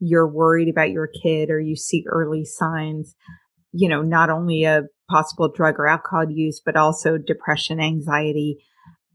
you're 0.00 0.26
worried 0.26 0.68
about 0.68 0.90
your 0.90 1.06
kid 1.06 1.50
or 1.50 1.60
you 1.60 1.76
see 1.76 2.04
early 2.08 2.44
signs, 2.44 3.14
you 3.72 3.88
know, 3.88 4.02
not 4.02 4.28
only 4.28 4.64
of 4.64 4.88
possible 5.08 5.48
drug 5.48 5.76
or 5.78 5.86
alcohol 5.86 6.30
use, 6.30 6.60
but 6.64 6.76
also 6.76 7.18
depression, 7.18 7.80
anxiety, 7.80 8.58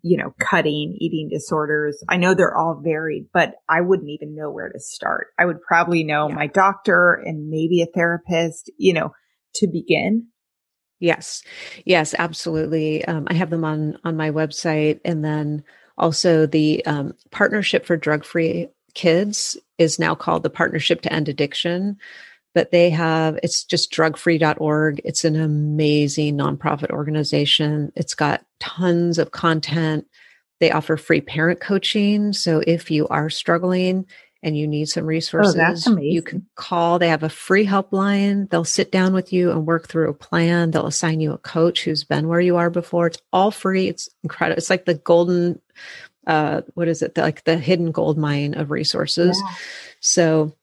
you 0.02 0.18
know, 0.18 0.34
cutting, 0.39 0.98
eating 1.00 1.30
disorders. 1.30 2.04
I 2.10 2.18
know 2.18 2.34
they're 2.34 2.58
all 2.58 2.82
varied, 2.84 3.28
but 3.34 3.56
I 3.70 3.82
wouldn't 3.82 4.10
even 4.10 4.36
know 4.36 4.50
where 4.50 4.70
to 4.70 4.80
start. 4.80 5.28
I 5.38 5.46
would 5.46 5.62
probably 5.62 6.04
know 6.04 6.28
yeah. 6.28 6.36
my 6.36 6.48
doctor 6.48 7.14
and 7.14 7.50
maybe 7.50 7.82
a 7.82 7.86
therapist, 7.86 8.72
you 8.78 8.94
know, 8.94 9.12
to 9.56 9.68
begin. 9.68 10.28
Yes. 11.00 11.44
Yes, 11.86 12.16
absolutely. 12.18 13.04
Um, 13.06 13.28
I 13.28 13.34
have 13.34 13.50
them 13.50 13.66
on, 13.66 13.98
on 14.04 14.16
my 14.16 14.32
website. 14.32 15.02
And 15.04 15.26
then 15.26 15.64
also 15.98 16.46
the 16.46 16.86
um, 16.86 17.14
partnership 17.32 17.86
for 17.86 17.98
drug 17.98 18.24
free 18.24 18.70
kids 18.94 19.58
is 19.78 20.00
now 20.00 20.16
called 20.16 20.44
the 20.44 20.50
partnership 20.50 21.02
to 21.02 21.14
end 21.14 21.30
addiction 21.30 21.98
but 22.54 22.72
they 22.72 22.89
have. 22.89 23.39
It's 23.43 23.64
just 23.64 23.91
drugfree.org 23.91 25.02
it's 25.04 25.26
an 25.26 25.36
amazing 25.36 26.38
nonprofit 26.38 26.91
organization. 26.91 27.91
It's 27.95 28.16
got 28.16 28.45
tons 28.60 29.18
of 29.18 29.32
content. 29.32 30.08
They 30.60 30.72
offer 30.72 30.97
free 30.97 31.22
parent 31.22 31.60
coaching. 31.60 32.34
So 32.34 32.62
if 32.66 32.91
you 32.91 33.08
are 33.08 33.30
struggling 33.30 34.06
and 34.43 34.58
you 34.58 34.68
need 34.68 34.89
some 34.89 35.04
oh, 35.04 35.08
resources 35.08 35.88
oh, 35.88 35.97
you 35.97 36.22
can 36.22 36.45
call. 36.56 36.99
They 36.99 37.10
have 37.10 37.24
a 37.24 37.30
free 37.30 37.66
helpline. 37.66 38.49
They'll 38.49 38.64
sit 38.64 38.91
down 38.91 39.14
with 39.14 39.32
you 39.32 39.52
and 39.52 39.66
work 39.66 39.88
through 39.88 40.10
a 40.10 40.14
plan. 40.14 40.72
They'll 40.72 40.88
assign 40.88 41.20
you 41.20 41.34
a 41.34 41.38
coach 41.38 41.84
who's 41.84 42.04
been 42.04 42.28
where 42.28 42.39
you 42.39 42.58
are 42.58 42.70
before. 42.70 43.08
It's 43.08 43.22
all 43.32 43.52
free. 43.52 43.88
It's 43.88 44.10
incredible 44.24 44.58
it's 44.58 44.70
like 44.70 44.86
the 44.86 44.95
golden 44.95 45.62
uh 46.28 46.62
what 46.74 46.88
is 46.88 47.02
it? 47.02 47.18
Like 47.18 47.43
the 47.43 47.58
hidden 47.58 47.91
gold 47.91 48.18
mine 48.18 48.56
of 48.56 48.72
resources. 48.72 49.39
Yeah. 49.43 49.56
so 49.99 50.56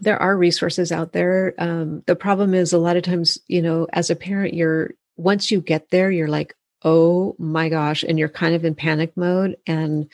there 0.00 0.20
are 0.20 0.36
resources 0.36 0.92
out 0.92 1.12
there. 1.12 1.54
Um, 1.58 2.02
the 2.06 2.16
problem 2.16 2.54
is 2.54 2.72
a 2.72 2.78
lot 2.78 2.96
of 2.96 3.02
times, 3.02 3.38
you 3.48 3.62
know, 3.62 3.86
as 3.92 4.10
a 4.10 4.16
parent, 4.16 4.54
you're 4.54 4.92
once 5.16 5.50
you 5.50 5.60
get 5.60 5.90
there, 5.90 6.10
you're 6.10 6.28
like, 6.28 6.54
oh 6.84 7.34
my 7.38 7.68
gosh, 7.68 8.02
and 8.02 8.18
you're 8.18 8.28
kind 8.28 8.54
of 8.54 8.64
in 8.64 8.74
panic 8.74 9.16
mode. 9.16 9.56
And 9.66 10.08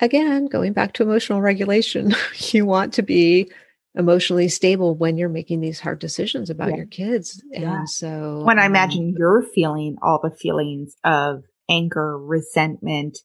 again, 0.00 0.46
going 0.46 0.72
back 0.72 0.94
to 0.94 1.02
emotional 1.02 1.40
regulation, 1.40 2.14
you 2.34 2.64
want 2.64 2.94
to 2.94 3.02
be 3.02 3.50
emotionally 3.94 4.48
stable 4.48 4.94
when 4.94 5.16
you're 5.16 5.28
making 5.28 5.60
these 5.60 5.80
hard 5.80 5.98
decisions 5.98 6.50
about 6.50 6.70
yeah. 6.70 6.76
your 6.76 6.86
kids. 6.86 7.42
Yeah. 7.50 7.78
And 7.78 7.88
so 7.88 8.42
when 8.44 8.58
I 8.58 8.66
um, 8.66 8.72
imagine 8.72 9.14
you're 9.16 9.42
feeling 9.42 9.96
all 10.02 10.20
the 10.22 10.30
feelings 10.30 10.94
of 11.04 11.44
anger, 11.68 12.18
resentment, 12.18 13.18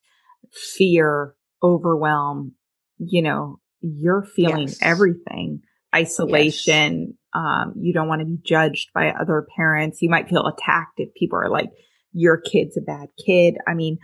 fear, 0.51 1.35
overwhelm, 1.61 2.55
you 2.97 3.21
know, 3.21 3.59
you're 3.81 4.23
feeling 4.23 4.67
yes. 4.67 4.79
everything 4.81 5.61
isolation. 5.93 7.07
Yes. 7.07 7.17
Um, 7.33 7.73
you 7.79 7.93
don't 7.93 8.07
want 8.07 8.21
to 8.21 8.25
be 8.25 8.39
judged 8.43 8.89
by 8.93 9.09
other 9.09 9.47
parents. 9.55 10.01
You 10.01 10.09
might 10.09 10.29
feel 10.29 10.45
attacked 10.45 10.97
if 10.97 11.13
people 11.13 11.39
are 11.39 11.49
like, 11.49 11.69
your 12.13 12.37
kid's 12.37 12.77
a 12.77 12.81
bad 12.81 13.07
kid. 13.25 13.55
I 13.67 13.73
mean, 13.73 13.97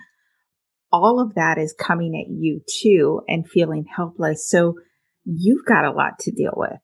all 0.92 1.20
of 1.20 1.36
that 1.36 1.58
is 1.58 1.76
coming 1.78 2.16
at 2.16 2.32
you 2.32 2.62
too 2.82 3.22
and 3.28 3.48
feeling 3.48 3.86
helpless. 3.94 4.50
So 4.50 4.76
you've 5.26 5.66
got 5.66 5.86
a 5.86 5.92
lot 5.92 6.20
to 6.20 6.32
deal 6.32 6.54
with. 6.56 6.80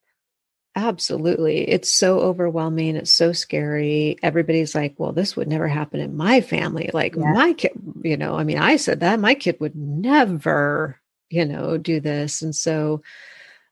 Absolutely. 0.75 1.69
It's 1.69 1.91
so 1.91 2.19
overwhelming. 2.19 2.95
It's 2.95 3.13
so 3.13 3.31
scary. 3.31 4.17
Everybody's 4.23 4.73
like, 4.73 4.95
well, 4.97 5.11
this 5.11 5.35
would 5.35 5.47
never 5.47 5.67
happen 5.67 5.99
in 5.99 6.17
my 6.17 6.41
family. 6.41 6.89
Like, 6.93 7.15
yeah. 7.15 7.31
my 7.31 7.53
kid, 7.53 7.71
you 8.03 8.17
know, 8.17 8.35
I 8.35 8.43
mean, 8.43 8.57
I 8.57 8.77
said 8.77 9.01
that 9.01 9.19
my 9.19 9.35
kid 9.35 9.57
would 9.59 9.75
never 9.75 10.99
you 11.33 11.45
know, 11.45 11.77
do 11.77 11.99
this. 11.99 12.41
And 12.41 12.55
so 12.55 13.01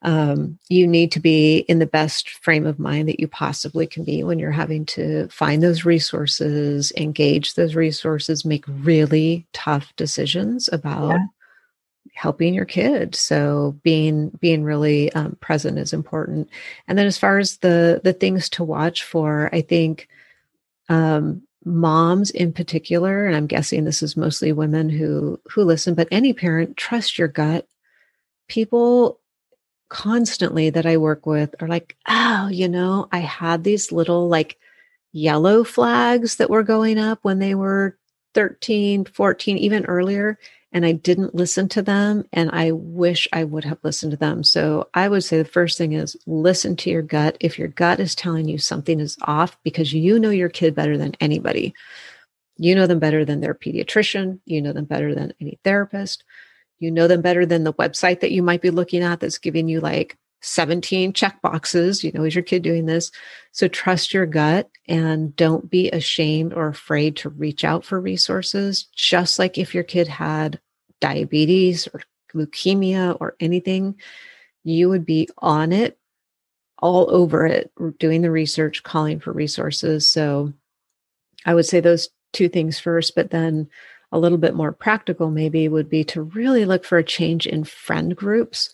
um, 0.02 0.58
you 0.68 0.88
need 0.88 1.12
to 1.12 1.20
be 1.20 1.60
in 1.60 1.78
the 1.78 1.86
best 1.86 2.30
frame 2.30 2.66
of 2.66 2.80
mind 2.80 3.08
that 3.08 3.20
you 3.20 3.28
possibly 3.28 3.86
can 3.86 4.04
be 4.04 4.24
when 4.24 4.40
you're 4.40 4.52
having 4.52 4.86
to 4.88 5.28
find 5.30 5.62
those 5.62 5.86
resources, 5.86 6.92
engage 6.98 7.54
those 7.54 7.76
resources, 7.76 8.44
make 8.44 8.66
really 8.68 9.46
tough 9.54 9.94
decisions 9.98 10.68
about 10.74 11.10
yeah. 11.10 11.26
helping 12.16 12.56
your 12.56 12.66
kid. 12.66 13.14
So 13.14 13.78
being 13.84 14.30
being 14.40 14.64
really 14.64 15.14
um, 15.14 15.38
present 15.40 15.78
is 15.78 15.94
important. 15.94 16.50
And 16.88 16.98
then 16.98 17.06
as 17.06 17.20
far 17.20 17.38
as 17.38 17.58
the 17.58 18.02
the 18.04 18.14
things 18.14 18.50
to 18.50 18.64
watch 18.64 19.04
for, 19.04 19.54
I 19.54 19.62
think 19.62 20.08
um, 20.90 21.44
moms 21.64 22.32
in 22.32 22.52
particular 22.52 23.26
and 23.26 23.36
i'm 23.36 23.48
guessing 23.48 23.84
this 23.84 24.02
is 24.02 24.18
mostly 24.18 24.52
women 24.52 24.90
who 24.90 25.40
who 25.52 25.64
listen 25.64 25.94
but 25.94 26.08
any 26.12 26.34
parent 26.34 26.78
trust 26.78 27.18
your 27.18 27.28
gut. 27.28 27.68
People 28.48 29.20
constantly 29.90 30.70
that 30.70 30.86
i 30.86 30.98
work 30.98 31.26
with 31.26 31.54
are 31.62 31.68
like 31.68 31.96
oh 32.08 32.48
you 32.52 32.68
know 32.68 33.08
i 33.12 33.20
had 33.20 33.64
these 33.64 33.92
little 33.92 34.28
like 34.28 34.58
yellow 35.14 35.64
flags 35.64 36.38
that 36.38 36.50
were 36.50 36.64
going 36.64 36.98
up 36.98 37.20
when 37.22 37.40
they 37.40 37.54
were 37.54 37.98
13 38.34 39.06
14 39.06 39.58
even 39.58 39.86
earlier 39.86 40.38
and 40.74 40.86
I 40.86 40.94
didn't 40.94 41.36
listen 41.36 41.68
to 41.70 41.82
them. 41.82 42.26
And 42.32 42.50
I 42.52 42.72
wish 42.72 43.28
I 43.34 43.44
would 43.44 43.66
have 43.66 43.80
listened 43.84 44.12
to 44.12 44.18
them. 44.18 44.44
So 44.44 44.90
I 44.94 45.10
would 45.10 45.24
say 45.24 45.38
the 45.38 45.46
first 45.46 45.78
thing 45.78 45.94
is 45.94 46.16
listen 46.26 46.76
to 46.78 46.90
your 46.90 47.02
gut. 47.02 47.38
If 47.40 47.60
your 47.60 47.68
gut 47.68 48.00
is 48.00 48.16
telling 48.16 48.48
you 48.48 48.58
something 48.58 49.00
is 49.00 49.18
off 49.24 49.58
because 49.64 49.94
you 49.94 50.20
know 50.20 50.30
your 50.30 50.50
kid 50.50 50.74
better 50.74 50.98
than 50.98 51.16
anybody, 51.20 51.74
you 52.58 52.74
know 52.74 52.88
them 52.88 53.00
better 53.00 53.26
than 53.26 53.42
their 53.42 53.54
pediatrician, 53.54 54.40
you 54.46 54.62
know 54.62 54.72
them 54.72 54.86
better 54.86 55.14
than 55.14 55.34
any 55.42 55.60
therapist, 55.64 56.24
you 56.80 56.90
know 56.92 57.08
them 57.08 57.22
better 57.22 57.46
than 57.46 57.64
the 57.64 57.74
website 57.74 58.22
that 58.22 58.32
you 58.32 58.42
might 58.42 58.62
be 58.62 58.70
looking 58.70 59.04
at 59.04 59.20
that's 59.20 59.40
giving 59.40 59.68
you 59.68 59.82
like 59.82 60.18
17 60.42 61.14
check 61.14 61.42
boxes. 61.42 62.04
You 62.04 62.12
know, 62.12 62.24
is 62.24 62.36
your 62.36 62.44
kid 62.44 62.64
doing 62.64 62.86
this? 62.86 63.12
So 63.52 63.68
trust 63.68 64.14
your 64.14 64.26
gut 64.26 64.70
and 64.88 65.36
don't 65.36 65.70
be 65.70 65.90
ashamed 65.90 66.54
or 66.54 66.68
afraid 66.68 67.16
to 67.18 67.30
reach 67.30 67.64
out 67.64 67.86
for 67.86 68.00
resources. 68.00 68.88
Just 68.96 69.40
like 69.40 69.58
if 69.58 69.74
your 69.74 69.84
kid 69.84 70.08
had 70.08 70.60
diabetes 71.00 71.88
or 71.94 72.02
leukemia 72.34 73.18
or 73.20 73.36
anything, 73.40 73.96
you 74.64 74.90
would 74.90 75.06
be 75.06 75.28
on 75.38 75.72
it, 75.72 75.98
all 76.80 77.10
over 77.14 77.46
it, 77.46 77.72
doing 78.00 78.22
the 78.22 78.32
research, 78.32 78.84
calling 78.84 79.20
for 79.20 79.32
resources. 79.32 80.10
So 80.10 80.54
I 81.46 81.54
would 81.54 81.66
say 81.66 81.80
those 81.80 82.10
two 82.34 82.50
things 82.50 82.80
first, 82.80 83.16
but 83.16 83.32
then 83.32 83.70
a 84.12 84.20
little 84.20 84.38
bit 84.38 84.56
more 84.56 84.72
practical 84.72 85.30
maybe 85.30 85.68
would 85.68 85.90
be 85.90 86.04
to 86.06 86.24
really 86.24 86.66
look 86.66 86.84
for 86.84 86.98
a 86.98 87.04
change 87.04 87.48
in 87.48 87.64
friend 87.64 88.16
groups 88.16 88.72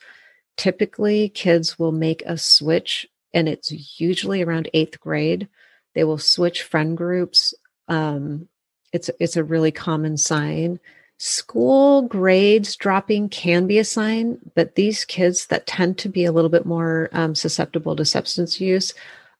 typically 0.57 1.29
kids 1.29 1.79
will 1.79 1.91
make 1.91 2.23
a 2.25 2.37
switch 2.37 3.07
and 3.33 3.47
it's 3.47 3.99
usually 3.99 4.41
around 4.41 4.69
eighth 4.73 4.99
grade 4.99 5.47
they 5.95 6.03
will 6.03 6.17
switch 6.17 6.63
friend 6.63 6.97
groups 6.97 7.53
um, 7.87 8.47
it's 8.93 9.09
it's 9.19 9.37
a 9.37 9.43
really 9.43 9.71
common 9.71 10.17
sign 10.17 10.79
School 11.19 12.03
grades 12.03 12.75
dropping 12.75 13.29
can 13.29 13.65
be 13.65 13.79
a 13.79 13.83
sign, 13.83 14.37
but 14.53 14.75
these 14.75 15.03
kids 15.03 15.47
that 15.47 15.65
tend 15.65 15.97
to 15.99 16.09
be 16.09 16.25
a 16.25 16.31
little 16.31 16.49
bit 16.49 16.65
more 16.65 17.09
um, 17.11 17.33
susceptible 17.33 17.95
to 17.95 18.05
substance 18.05 18.61
use 18.61 18.93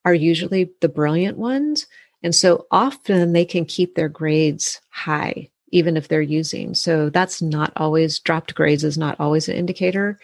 are 0.04 0.14
usually 0.14 0.72
the 0.82 0.90
brilliant 0.90 1.38
ones. 1.38 1.86
And 2.24 2.34
so 2.34 2.66
often 2.72 3.34
they 3.34 3.46
can 3.46 3.64
keep 3.66 3.94
their 3.94 4.10
grades 4.10 4.82
high, 4.90 5.50
even 5.72 5.98
if 5.98 6.08
they're 6.08 6.20
using. 6.20 6.74
So 6.74 7.12
that's 7.12 7.44
not 7.44 7.74
always 7.76 8.18
dropped 8.18 8.56
grades 8.56 8.84
is 8.84 8.98
not 8.98 9.20
always 9.20 9.48
an 9.48 9.56
indicator. 9.56 10.18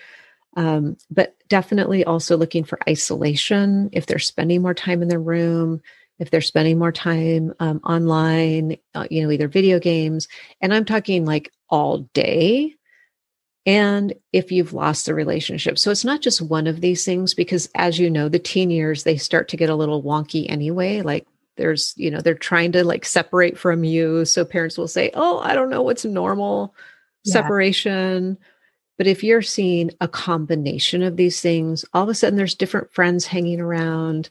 Um, 0.55 0.97
but 1.09 1.35
definitely 1.47 2.05
also 2.05 2.37
looking 2.37 2.63
for 2.63 2.79
isolation 2.87 3.89
if 3.91 4.05
they're 4.05 4.19
spending 4.19 4.61
more 4.61 4.73
time 4.73 5.01
in 5.01 5.07
their 5.07 5.19
room 5.19 5.81
if 6.19 6.29
they're 6.29 6.41
spending 6.41 6.77
more 6.77 6.91
time 6.91 7.53
um, 7.59 7.79
online 7.83 8.77
uh, 8.93 9.07
you 9.09 9.23
know 9.23 9.31
either 9.31 9.47
video 9.47 9.79
games 9.79 10.27
and 10.61 10.71
i'm 10.71 10.85
talking 10.85 11.25
like 11.25 11.51
all 11.73 12.07
day. 12.13 12.75
And 13.65 14.13
if 14.31 14.51
you've 14.51 14.73
lost 14.73 15.07
the 15.07 15.15
relationship. 15.15 15.79
So 15.79 15.89
it's 15.89 16.05
not 16.05 16.21
just 16.21 16.39
one 16.39 16.67
of 16.67 16.81
these 16.81 17.03
things 17.03 17.33
because 17.33 17.67
as 17.73 17.97
you 17.97 18.11
know 18.11 18.29
the 18.29 18.37
teen 18.37 18.69
years 18.69 19.03
they 19.03 19.17
start 19.17 19.47
to 19.49 19.57
get 19.57 19.71
a 19.71 19.75
little 19.75 20.03
wonky 20.03 20.45
anyway. 20.47 21.01
Like 21.01 21.25
there's 21.57 21.95
you 21.97 22.11
know 22.11 22.21
they're 22.21 22.35
trying 22.35 22.73
to 22.73 22.83
like 22.83 23.05
separate 23.05 23.57
from 23.57 23.83
you. 23.83 24.23
So 24.25 24.45
parents 24.45 24.77
will 24.77 24.87
say 24.87 25.09
oh 25.15 25.39
i 25.39 25.55
don't 25.55 25.71
know 25.71 25.81
what's 25.81 26.05
normal 26.05 26.75
yeah. 27.23 27.33
separation 27.33 28.37
but 28.97 29.07
if 29.07 29.23
you're 29.23 29.41
seeing 29.41 29.91
a 29.99 30.07
combination 30.07 31.01
of 31.01 31.17
these 31.17 31.41
things, 31.41 31.83
all 31.93 32.03
of 32.03 32.09
a 32.09 32.13
sudden 32.13 32.37
there's 32.37 32.55
different 32.55 32.91
friends 32.93 33.25
hanging 33.25 33.59
around. 33.59 34.29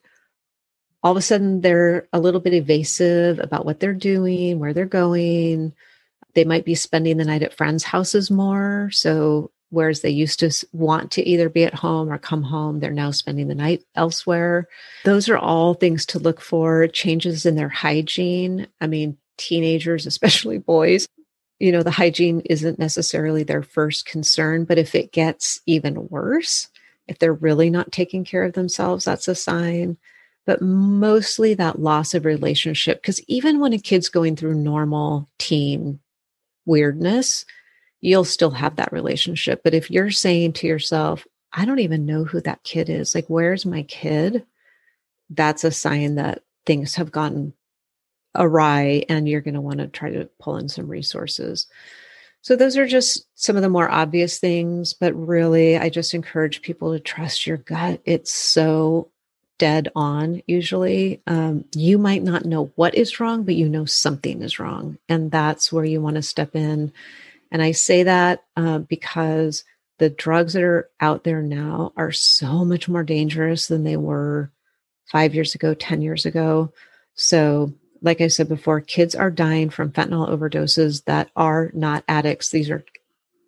All 1.03 1.13
of 1.13 1.17
a 1.17 1.23
sudden 1.23 1.63
they're 1.63 2.07
a 2.13 2.21
little 2.21 2.41
bit 2.41 2.55
evasive 2.55 3.41
about 3.41 3.65
what 3.65 3.81
they're 3.81 3.93
doing, 3.93 4.61
where 4.61 4.73
they're 4.73 4.87
going. 4.87 5.75
They 6.35 6.45
might 6.45 6.65
be 6.65 6.77
spending 6.77 7.17
the 7.17 7.25
night 7.25 7.43
at 7.43 7.55
friends' 7.55 7.85
houses 7.85 8.31
more. 8.31 8.89
So, 8.93 9.51
whereas 9.71 10.03
they 10.03 10.11
used 10.11 10.39
to 10.41 10.67
want 10.73 11.11
to 11.13 11.27
either 11.27 11.49
be 11.49 11.65
at 11.65 11.75
home 11.75 12.13
or 12.13 12.19
come 12.19 12.43
home, 12.43 12.79
they're 12.79 12.91
now 12.91 13.11
spending 13.11 13.49
the 13.49 13.55
night 13.55 13.83
elsewhere. 13.95 14.69
Those 15.05 15.29
are 15.29 15.39
all 15.39 15.75
things 15.75 16.07
to 16.07 16.19
look 16.19 16.41
for. 16.41 16.87
Changes 16.89 17.47
in 17.47 17.57
their 17.57 17.71
hygiene. 17.71 18.69
I 18.81 18.87
mean, 18.87 19.17
teenagers, 19.39 20.07
especially 20.07 20.59
boys, 20.59 21.09
you 21.63 21.71
know, 21.71 21.85
the 21.85 21.93
hygiene 21.93 22.41
isn't 22.47 22.81
necessarily 22.81 23.45
their 23.45 23.63
first 23.63 24.05
concern, 24.05 24.65
but 24.65 24.79
if 24.79 24.97
it 24.97 25.13
gets 25.13 25.61
even 25.65 26.09
worse, 26.09 26.67
if 27.07 27.21
they're 27.21 27.33
really 27.33 27.71
not 27.71 27.93
taking 27.93 28.25
care 28.25 28.43
of 28.43 28.55
themselves, 28.55 29.05
that's 29.05 29.29
a 29.29 29.35
sign. 29.37 29.97
But 30.45 30.61
mostly 30.61 31.55
that 31.55 31.79
loss 31.79 32.15
of 32.15 32.25
relationship, 32.25 33.01
because 33.01 33.21
even 33.29 33.61
when 33.61 33.73
a 33.73 33.79
kid's 33.79 34.09
going 34.09 34.35
through 34.35 34.57
normal 34.57 35.29
teen 35.39 36.01
weirdness, 36.67 37.45
you'll 38.01 38.25
still 38.25 38.51
have 38.51 38.75
that 38.75 38.93
relationship. 38.93 39.61
But 39.63 39.73
if 39.73 39.89
you're 39.89 40.11
saying 40.11 40.55
to 40.55 40.67
yourself, 40.67 41.25
I 41.53 41.65
don't 41.65 41.79
even 41.79 42.07
know 42.07 42.25
who 42.25 42.41
that 42.41 42.65
kid 42.65 42.91
is, 42.91 43.15
like, 43.15 43.27
where's 43.29 43.65
my 43.65 43.85
kid? 43.85 44.45
That's 45.31 45.63
a 45.63 45.71
sign 45.71 46.17
that 46.17 46.43
things 46.67 46.97
have 46.97 47.13
gotten 47.13 47.55
awry 48.35 49.05
and 49.09 49.29
you're 49.29 49.41
going 49.41 49.55
to 49.55 49.61
want 49.61 49.79
to 49.79 49.89
try 49.89 50.11
to 50.11 50.29
pull 50.41 50.57
in 50.57 50.69
some 50.69 50.89
resources. 50.89 51.67
So, 52.41 52.57
those 52.57 52.77
are 52.77 52.87
just 52.87 53.27
some 53.35 53.57
of 53.57 53.63
the 53.63 53.69
more 53.69 53.89
obvious 53.89 54.39
things, 54.39 54.95
but 54.95 55.15
really, 55.15 55.79
I 55.79 55.89
just 55.91 56.13
encourage 56.13 56.63
people 56.63 56.93
to 56.93 56.99
trust 56.99 57.47
your 57.47 57.59
gut. 57.59 58.01
It's 58.05 58.33
so 58.33 59.13
dead 59.59 59.89
on, 59.95 60.43
usually. 60.49 61.23
Um, 61.29 61.65
you 61.73 61.97
might 61.97 62.25
not 62.25 62.45
know 62.45 62.73
what 62.75 62.97
is 62.97 63.21
wrong, 63.21 63.45
but 63.45 63.55
you 63.55 63.69
know 63.69 63.85
something 63.85 64.43
is 64.43 64.59
wrong. 64.59 64.99
And 65.09 65.31
that's 65.31 65.73
where 65.73 65.85
you 65.85 66.01
want 66.01 66.17
to 66.17 66.23
step 66.23 66.57
in. 66.57 66.93
And 67.53 67.63
I 67.63 67.71
say 67.71 68.03
that 68.03 68.43
uh, 68.57 68.79
because 68.79 69.63
the 69.99 70.11
drugs 70.11 70.55
that 70.55 70.65
are 70.65 70.91
out 71.01 71.23
there 71.23 71.43
now 71.43 71.93
are 71.97 72.11
so 72.11 72.65
much 72.65 72.89
more 72.89 73.05
dangerous 73.05 73.69
than 73.69 73.85
they 73.85 73.97
were 73.97 74.51
five 75.05 75.33
years 75.33 75.55
ago, 75.55 75.75
10 75.75 76.03
years 76.03 76.27
ago. 76.27 76.73
So, 77.15 77.73
like 78.03 78.21
I 78.21 78.27
said 78.27 78.49
before, 78.49 78.81
kids 78.81 79.15
are 79.15 79.31
dying 79.31 79.71
from 79.71 79.93
fentanyl 79.93 80.29
overdoses 80.29 81.05
that 81.05 81.31
are 81.37 81.71
not 81.73 82.05
addicts. 82.09 82.51
These 82.51 82.71
are 82.71 82.85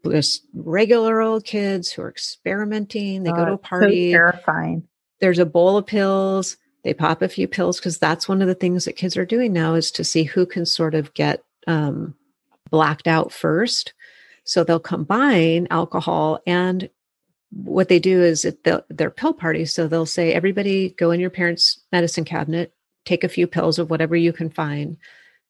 just 0.08 0.46
regular 0.54 1.20
old 1.20 1.44
kids 1.44 1.90
who 1.90 2.02
are 2.02 2.10
experimenting. 2.10 3.22
They 3.22 3.30
go 3.30 3.44
to 3.44 3.52
a 3.54 3.58
party. 3.58 4.12
So 4.12 4.18
terrifying. 4.18 4.88
There's 5.20 5.38
a 5.38 5.46
bowl 5.46 5.76
of 5.76 5.86
pills. 5.86 6.56
They 6.84 6.94
pop 6.94 7.22
a 7.22 7.28
few 7.28 7.48
pills 7.48 7.78
because 7.78 7.98
that's 7.98 8.28
one 8.28 8.42
of 8.42 8.48
the 8.48 8.54
things 8.54 8.84
that 8.84 8.96
kids 8.96 9.16
are 9.16 9.24
doing 9.24 9.52
now 9.52 9.74
is 9.74 9.90
to 9.92 10.04
see 10.04 10.24
who 10.24 10.46
can 10.46 10.66
sort 10.66 10.94
of 10.94 11.14
get 11.14 11.42
um, 11.66 12.14
blacked 12.70 13.08
out 13.08 13.32
first. 13.32 13.94
So 14.44 14.62
they'll 14.62 14.78
combine 14.78 15.66
alcohol 15.70 16.40
and 16.46 16.90
what 17.50 17.88
they 17.88 17.98
do 17.98 18.20
is 18.20 18.44
at 18.44 18.64
the, 18.64 18.84
their 18.90 19.10
pill 19.10 19.32
party. 19.32 19.64
So 19.64 19.86
they'll 19.86 20.06
say, 20.06 20.32
everybody 20.32 20.90
go 20.90 21.10
in 21.12 21.20
your 21.20 21.30
parents' 21.30 21.80
medicine 21.92 22.24
cabinet, 22.24 22.74
take 23.04 23.24
a 23.24 23.28
few 23.28 23.46
pills 23.46 23.78
of 23.78 23.90
whatever 23.90 24.16
you 24.16 24.32
can 24.32 24.50
find, 24.50 24.96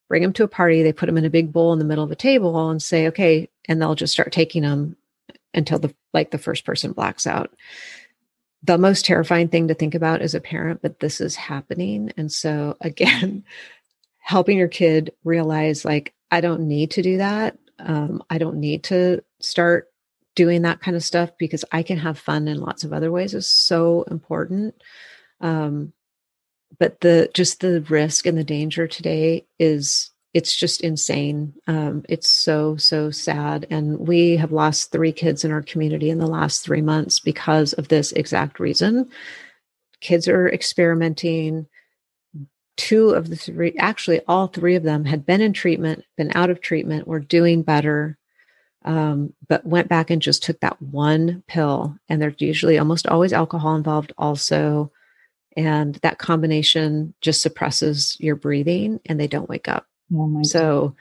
bring 0.08 0.22
them 0.22 0.32
to 0.34 0.44
a 0.44 0.48
party. 0.48 0.82
They 0.82 0.92
put 0.92 1.06
them 1.06 1.18
in 1.18 1.24
a 1.24 1.30
big 1.30 1.52
bowl 1.52 1.72
in 1.72 1.78
the 1.78 1.84
middle 1.84 2.04
of 2.04 2.10
a 2.10 2.16
table 2.16 2.70
and 2.70 2.82
say, 2.82 3.08
okay, 3.08 3.48
and 3.68 3.80
they'll 3.80 3.94
just 3.94 4.12
start 4.12 4.32
taking 4.32 4.62
them 4.62 4.96
until 5.54 5.78
the 5.78 5.94
like 6.12 6.30
the 6.30 6.38
first 6.38 6.64
person 6.64 6.92
blacks 6.92 7.26
out. 7.26 7.54
The 8.62 8.78
most 8.78 9.04
terrifying 9.04 9.48
thing 9.48 9.68
to 9.68 9.74
think 9.74 9.94
about 9.94 10.22
as 10.22 10.34
a 10.34 10.40
parent, 10.40 10.80
but 10.82 11.00
this 11.00 11.20
is 11.20 11.36
happening. 11.36 12.12
And 12.16 12.32
so 12.32 12.76
again, 12.80 13.44
helping 14.18 14.58
your 14.58 14.68
kid 14.68 15.12
realize 15.24 15.84
like, 15.84 16.14
I 16.30 16.40
don't 16.40 16.62
need 16.62 16.92
to 16.92 17.02
do 17.02 17.18
that. 17.18 17.58
Um, 17.78 18.22
I 18.30 18.38
don't 18.38 18.56
need 18.56 18.84
to 18.84 19.22
start 19.40 19.90
doing 20.34 20.62
that 20.62 20.80
kind 20.80 20.96
of 20.96 21.04
stuff 21.04 21.30
because 21.38 21.64
I 21.70 21.82
can 21.82 21.98
have 21.98 22.18
fun 22.18 22.48
in 22.48 22.60
lots 22.60 22.84
of 22.84 22.92
other 22.92 23.12
ways 23.12 23.34
is 23.34 23.48
so 23.48 24.02
important. 24.10 24.74
Um, 25.40 25.92
but 26.78 27.00
the 27.00 27.30
just 27.34 27.60
the 27.60 27.80
risk 27.82 28.26
and 28.26 28.36
the 28.38 28.44
danger 28.44 28.86
today 28.86 29.46
is 29.58 30.10
it's 30.32 30.54
just 30.56 30.80
insane. 30.80 31.54
Um, 31.68 32.04
it's 32.08 32.28
so 32.28 32.76
so 32.76 33.10
sad, 33.10 33.66
and 33.70 33.98
we 33.98 34.36
have 34.36 34.52
lost 34.52 34.90
three 34.90 35.12
kids 35.12 35.44
in 35.44 35.52
our 35.52 35.62
community 35.62 36.10
in 36.10 36.18
the 36.18 36.26
last 36.26 36.64
three 36.64 36.82
months 36.82 37.20
because 37.20 37.72
of 37.74 37.88
this 37.88 38.12
exact 38.12 38.58
reason. 38.58 39.08
Kids 40.00 40.28
are 40.28 40.48
experimenting. 40.48 41.66
Two 42.76 43.10
of 43.10 43.30
the 43.30 43.36
three, 43.36 43.76
actually, 43.78 44.20
all 44.26 44.48
three 44.48 44.74
of 44.74 44.82
them 44.82 45.04
had 45.04 45.24
been 45.24 45.40
in 45.40 45.52
treatment, 45.52 46.04
been 46.16 46.32
out 46.34 46.50
of 46.50 46.60
treatment, 46.60 47.06
were 47.06 47.20
doing 47.20 47.62
better, 47.62 48.18
um, 48.84 49.32
but 49.48 49.64
went 49.64 49.88
back 49.88 50.10
and 50.10 50.20
just 50.20 50.42
took 50.42 50.58
that 50.58 50.82
one 50.82 51.44
pill. 51.46 51.96
And 52.08 52.20
there's 52.20 52.34
usually 52.40 52.76
almost 52.76 53.06
always 53.06 53.32
alcohol 53.32 53.76
involved, 53.76 54.12
also 54.18 54.90
and 55.56 55.96
that 55.96 56.18
combination 56.18 57.14
just 57.20 57.42
suppresses 57.42 58.16
your 58.20 58.36
breathing 58.36 59.00
and 59.06 59.18
they 59.18 59.26
don't 59.26 59.48
wake 59.48 59.68
up. 59.68 59.86
Oh 60.14 60.42
so 60.42 60.88
God. 60.88 60.96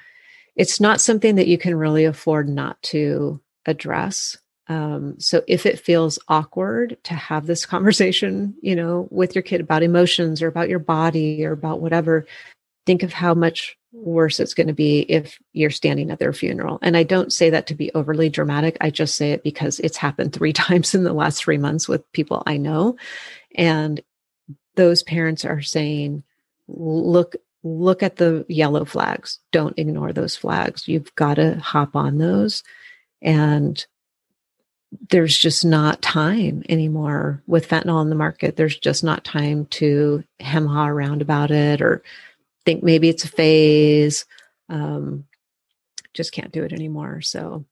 it's 0.56 0.80
not 0.80 1.02
something 1.02 1.36
that 1.36 1.48
you 1.48 1.58
can 1.58 1.76
really 1.76 2.06
afford 2.06 2.50
not 2.50 2.82
to 2.84 3.42
address. 3.66 4.38
Um, 4.68 5.20
so 5.20 5.44
if 5.48 5.66
it 5.66 5.80
feels 5.80 6.20
awkward 6.28 6.98
to 7.04 7.14
have 7.14 7.46
this 7.46 7.66
conversation, 7.66 8.56
you 8.62 8.76
know, 8.76 9.08
with 9.12 9.36
your 9.36 9.42
kid 9.42 9.62
about 9.62 9.84
emotions 9.84 10.42
or 10.42 10.48
about 10.48 10.70
your 10.70 10.80
body 10.80 11.46
or 11.46 11.52
about 11.52 11.82
whatever, 11.82 12.26
think 12.86 13.04
of 13.04 13.14
how 13.14 13.34
much 13.34 13.78
worse 13.94 14.40
it's 14.40 14.54
going 14.54 14.68
to 14.68 14.74
be 14.74 15.02
if 15.02 15.40
you're 15.54 15.70
standing 15.70 16.10
at 16.10 16.20
their 16.20 16.34
funeral. 16.34 16.80
And 16.82 16.98
I 16.98 17.04
don't 17.04 17.32
say 17.32 17.50
that 17.52 17.68
to 17.68 17.76
be 17.76 17.94
overly 17.94 18.30
dramatic. 18.30 18.78
I 18.82 18.90
just 18.90 19.16
say 19.16 19.32
it 19.32 19.44
because 19.44 19.80
it's 19.80 19.98
happened 19.98 20.34
three 20.34 20.54
times 20.54 20.96
in 20.96 21.04
the 21.04 21.14
last 21.14 21.44
three 21.44 21.58
months 21.58 21.88
with 21.88 22.10
people 22.12 22.44
I 22.46 22.58
know. 22.58 22.98
And 23.56 24.02
those 24.76 25.04
parents 25.04 25.46
are 25.46 25.62
saying, 25.62 26.24
look, 26.68 27.36
look 27.64 28.04
at 28.04 28.18
the 28.18 28.46
yellow 28.50 28.86
flags. 28.86 29.40
Don't 29.52 29.78
ignore 29.78 30.14
those 30.14 30.36
flags. 30.36 30.88
You've 30.88 31.14
got 31.16 31.36
to 31.36 31.60
hop 31.60 31.96
on 31.96 32.18
those. 32.18 32.64
And 33.22 33.86
there's 35.10 35.38
just 35.38 35.66
not 35.66 36.02
time 36.02 36.64
anymore 36.70 37.42
with 37.48 37.68
fentanyl 37.68 38.02
in 38.02 38.10
the 38.10 38.16
market. 38.16 38.56
There's 38.56 38.78
just 38.78 39.04
not 39.04 39.24
time 39.24 39.66
to 39.68 40.24
hem 40.40 40.68
ha 40.68 40.88
around 40.88 41.22
about 41.22 41.52
it 41.52 41.82
or 41.82 42.04
think 42.66 42.84
maybe 42.84 43.10
it's 43.10 43.26
a 43.26 43.30
phase. 43.30 44.26
Um, 44.70 45.26
just 46.14 46.32
can't 46.32 46.52
do 46.52 46.64
it 46.64 46.74
anymore. 46.74 47.22
So, 47.22 47.66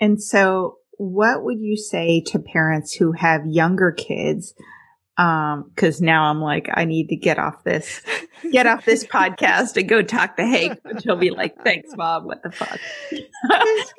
and 0.00 0.22
so 0.22 0.78
what 0.98 1.44
would 1.44 1.60
you 1.60 1.76
say 1.76 2.22
to 2.26 2.38
parents 2.38 2.94
who 2.94 3.12
have 3.12 3.46
younger 3.46 3.92
kids 3.92 4.54
um, 5.18 5.70
cause 5.76 6.00
now 6.00 6.30
I'm 6.30 6.40
like, 6.40 6.68
I 6.72 6.84
need 6.84 7.08
to 7.08 7.16
get 7.16 7.38
off 7.38 7.64
this, 7.64 8.02
get 8.52 8.66
off 8.66 8.84
this 8.84 9.04
podcast 9.04 9.76
and 9.76 9.88
go 9.88 10.02
talk 10.02 10.36
to 10.36 10.44
Hank, 10.44 10.78
which 10.84 11.04
he'll 11.04 11.16
be 11.16 11.30
like, 11.30 11.56
thanks, 11.62 11.90
Mom. 11.96 12.24
What 12.24 12.42
the 12.42 12.50
fuck? 12.50 12.78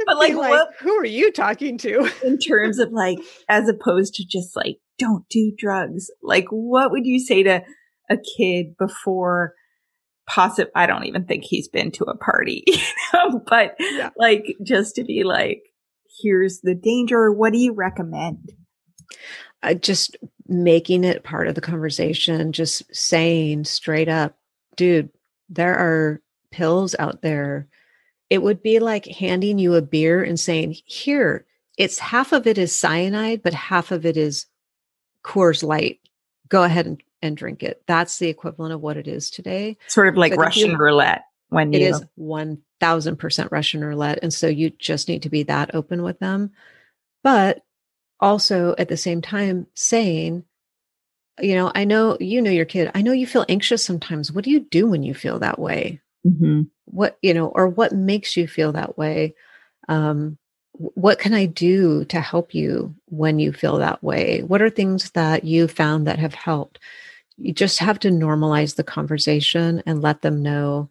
but 0.05 0.17
like, 0.17 0.33
like 0.33 0.49
what, 0.49 0.69
who 0.79 0.93
are 0.95 1.05
you 1.05 1.31
talking 1.31 1.77
to? 1.79 2.09
in 2.23 2.37
terms 2.37 2.79
of 2.79 2.91
like, 2.91 3.19
as 3.49 3.67
opposed 3.67 4.15
to 4.15 4.25
just 4.25 4.55
like, 4.55 4.77
don't 4.99 5.27
do 5.29 5.53
drugs. 5.57 6.07
Like, 6.21 6.45
what 6.49 6.91
would 6.91 7.05
you 7.05 7.19
say 7.19 7.43
to 7.43 7.61
a 8.09 8.17
kid 8.17 8.77
before, 8.77 9.53
possible. 10.27 10.71
I 10.75 10.85
don't 10.85 11.05
even 11.05 11.25
think 11.25 11.43
he's 11.43 11.67
been 11.67 11.91
to 11.91 12.05
a 12.05 12.17
party, 12.17 12.63
you 12.67 12.77
know, 13.13 13.41
but 13.45 13.75
yeah. 13.79 14.09
like 14.17 14.45
just 14.63 14.95
to 14.95 15.03
be 15.03 15.23
like, 15.23 15.61
here's 16.21 16.59
the 16.61 16.75
danger. 16.75 17.31
What 17.31 17.53
do 17.53 17.59
you 17.59 17.73
recommend? 17.73 18.53
I 19.63 19.73
just 19.73 20.17
making 20.47 21.03
it 21.03 21.23
part 21.23 21.47
of 21.47 21.55
the 21.55 21.61
conversation, 21.61 22.51
just 22.51 22.83
saying 22.95 23.65
straight 23.65 24.09
up, 24.09 24.37
dude, 24.75 25.09
there 25.49 25.75
are 25.75 26.21
pills 26.51 26.95
out 26.99 27.21
there. 27.21 27.67
It 28.29 28.41
would 28.41 28.61
be 28.61 28.79
like 28.79 29.05
handing 29.05 29.59
you 29.59 29.75
a 29.75 29.81
beer 29.81 30.23
and 30.23 30.39
saying, 30.39 30.77
here, 30.85 31.45
it's 31.77 31.99
half 31.99 32.33
of 32.33 32.47
it 32.47 32.57
is 32.57 32.75
cyanide, 32.75 33.43
but 33.43 33.53
half 33.53 33.91
of 33.91 34.05
it 34.05 34.17
is 34.17 34.45
Coors 35.23 35.63
Light. 35.63 35.99
Go 36.49 36.63
ahead 36.63 36.85
and, 36.85 37.01
and 37.21 37.37
drink 37.37 37.63
it. 37.63 37.83
That's 37.87 38.19
the 38.19 38.29
equivalent 38.29 38.73
of 38.73 38.81
what 38.81 38.97
it 38.97 39.07
is 39.07 39.29
today. 39.29 39.77
Sort 39.87 40.07
of 40.07 40.15
like 40.15 40.31
but 40.31 40.39
Russian 40.39 40.71
you, 40.71 40.77
roulette 40.77 41.25
when 41.49 41.73
it 41.73 41.81
you... 41.81 41.89
is 41.89 42.03
one 42.15 42.59
thousand 42.79 43.17
percent 43.17 43.51
Russian 43.51 43.83
roulette. 43.83 44.19
And 44.21 44.33
so 44.33 44.47
you 44.47 44.69
just 44.71 45.07
need 45.07 45.23
to 45.23 45.29
be 45.29 45.43
that 45.43 45.75
open 45.75 46.03
with 46.03 46.19
them. 46.19 46.51
But 47.23 47.63
also 48.19 48.75
at 48.77 48.87
the 48.87 48.97
same 48.97 49.21
time 49.21 49.67
saying, 49.75 50.43
you 51.39 51.55
know, 51.55 51.71
I 51.73 51.83
know 51.83 52.17
you 52.19 52.41
know 52.41 52.51
your 52.51 52.65
kid. 52.65 52.91
I 52.95 53.01
know 53.01 53.11
you 53.11 53.27
feel 53.27 53.45
anxious 53.47 53.83
sometimes. 53.83 54.31
What 54.31 54.43
do 54.43 54.51
you 54.51 54.61
do 54.61 54.87
when 54.87 55.03
you 55.03 55.13
feel 55.13 55.39
that 55.39 55.59
way? 55.59 56.01
Mm-hmm. 56.25 56.63
What, 56.85 57.17
you 57.21 57.33
know, 57.33 57.47
or 57.47 57.67
what 57.67 57.91
makes 57.91 58.35
you 58.35 58.47
feel 58.47 58.71
that 58.73 58.97
way? 58.97 59.35
Um, 59.87 60.37
what 60.73 61.19
can 61.19 61.33
I 61.33 61.45
do 61.45 62.05
to 62.05 62.21
help 62.21 62.53
you 62.53 62.95
when 63.05 63.39
you 63.39 63.51
feel 63.51 63.77
that 63.77 64.03
way? 64.03 64.43
What 64.43 64.61
are 64.61 64.69
things 64.69 65.11
that 65.11 65.43
you 65.43 65.67
found 65.67 66.07
that 66.07 66.19
have 66.19 66.33
helped? 66.33 66.79
You 67.37 67.53
just 67.53 67.79
have 67.79 67.99
to 67.99 68.09
normalize 68.09 68.75
the 68.75 68.83
conversation 68.83 69.81
and 69.85 70.01
let 70.01 70.21
them 70.21 70.41
know 70.41 70.89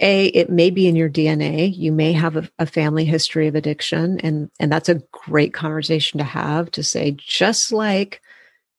a 0.00 0.26
it 0.26 0.50
may 0.50 0.70
be 0.70 0.86
in 0.86 0.96
your 0.96 1.10
dna 1.10 1.74
you 1.76 1.92
may 1.92 2.12
have 2.12 2.36
a, 2.36 2.48
a, 2.58 2.66
family 2.66 3.04
history 3.04 3.48
of 3.48 3.54
addiction 3.54 4.20
and 4.20 4.50
and 4.60 4.70
that's 4.70 4.88
a 4.88 5.02
great 5.12 5.52
conversation 5.52 6.18
to 6.18 6.24
have 6.24 6.70
to 6.70 6.82
say 6.82 7.12
just 7.18 7.72
like 7.72 8.22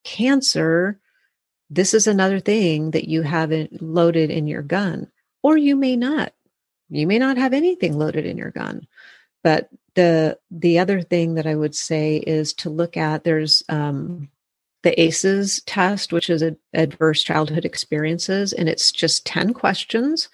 cancer 0.04 1.00
this 1.70 1.94
is 1.94 2.08
another 2.08 2.40
thing 2.40 2.92
that 2.92 3.08
you 3.08 3.22
haven't 3.22 3.82
loaded 3.82 4.32
in 4.32 4.48
your 4.48 4.64
gun 4.64 5.12
or 5.44 5.58
you 5.58 5.76
may 5.76 5.96
not. 5.96 6.34
You 6.90 7.06
may 7.06 7.20
not 7.20 7.38
have 7.38 7.54
anything 7.54 7.98
loaded 7.98 8.26
in 8.26 8.38
your 8.38 8.52
gun. 8.52 8.88
But 9.44 9.70
the 9.96 10.38
the 10.52 10.78
other 10.78 11.02
thing 11.02 11.34
that 11.34 11.48
i 11.48 11.56
would 11.56 11.74
say 11.74 12.18
is 12.18 12.54
to 12.54 12.70
look 12.70 12.96
at 12.96 13.24
there's 13.24 13.64
um, 13.70 14.30
the 14.84 15.02
ACEs 15.02 15.64
test 15.64 16.14
which 16.14 16.30
is 16.30 16.44
adverse 16.74 17.24
childhood 17.24 17.66
experiences 17.66 18.54
and 18.54 18.70
it's 18.70 18.92
just 18.92 19.26
10 19.26 19.54
questions 19.54 20.30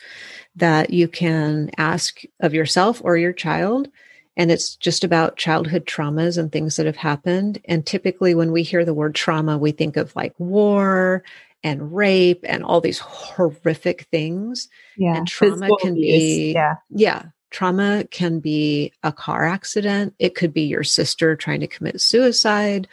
that 0.56 0.92
you 0.92 1.08
can 1.08 1.70
ask 1.78 2.22
of 2.40 2.54
yourself 2.54 3.02
or 3.04 3.18
your 3.18 3.34
child. 3.34 3.90
And 4.38 4.52
it's 4.52 4.76
just 4.76 5.04
about 5.04 5.38
childhood 5.38 5.86
traumas 5.86 6.38
and 6.38 6.52
things 6.52 6.76
that 6.76 6.86
have 6.86 6.98
happened. 6.98 7.62
And 7.66 7.86
typically 7.86 8.36
when 8.36 8.52
we 8.52 8.64
hear 8.64 8.84
the 8.84 8.94
word 8.94 9.16
trauma 9.16 9.58
we 9.58 9.72
think 9.72 9.98
of 9.98 10.16
like 10.16 10.34
war 10.38 11.24
and 11.64 11.96
rape 11.96 12.44
and 12.48 12.64
all 12.64 12.82
these 12.82 13.00
horrific 13.00 14.08
things. 14.12 14.68
Yeah 14.98 15.18
and 15.18 15.28
trauma 15.28 15.70
can 15.82 15.96
be 15.96 16.54
yeah. 16.54 16.76
Yeah 16.90 17.24
Trauma 17.56 18.04
can 18.12 18.42
be 18.42 18.92
a 19.04 19.14
car 19.14 19.46
accident, 19.46 20.14
it 20.20 20.36
could 20.36 20.54
be 20.54 20.64
your 20.64 20.84
sister 20.84 21.38
trying 21.38 21.62
to 21.62 21.68
commit 21.68 22.02
suicide. 22.02 22.86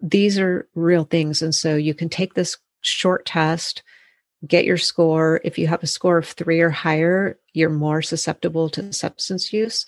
These 0.00 0.38
are 0.38 0.66
real 0.74 1.04
things. 1.04 1.42
And 1.42 1.54
so 1.54 1.76
you 1.76 1.92
can 1.92 2.08
take 2.08 2.32
this 2.32 2.56
short 2.80 3.26
test, 3.26 3.82
get 4.46 4.64
your 4.64 4.78
score. 4.78 5.40
If 5.44 5.58
you 5.58 5.66
have 5.66 5.82
a 5.82 5.88
score 5.88 6.18
of 6.18 6.28
three 6.28 6.60
or 6.60 6.70
higher, 6.70 7.38
you're 7.52 7.70
more 7.70 8.02
susceptible 8.02 8.68
to 8.70 8.92
substance 8.92 9.52
use. 9.52 9.86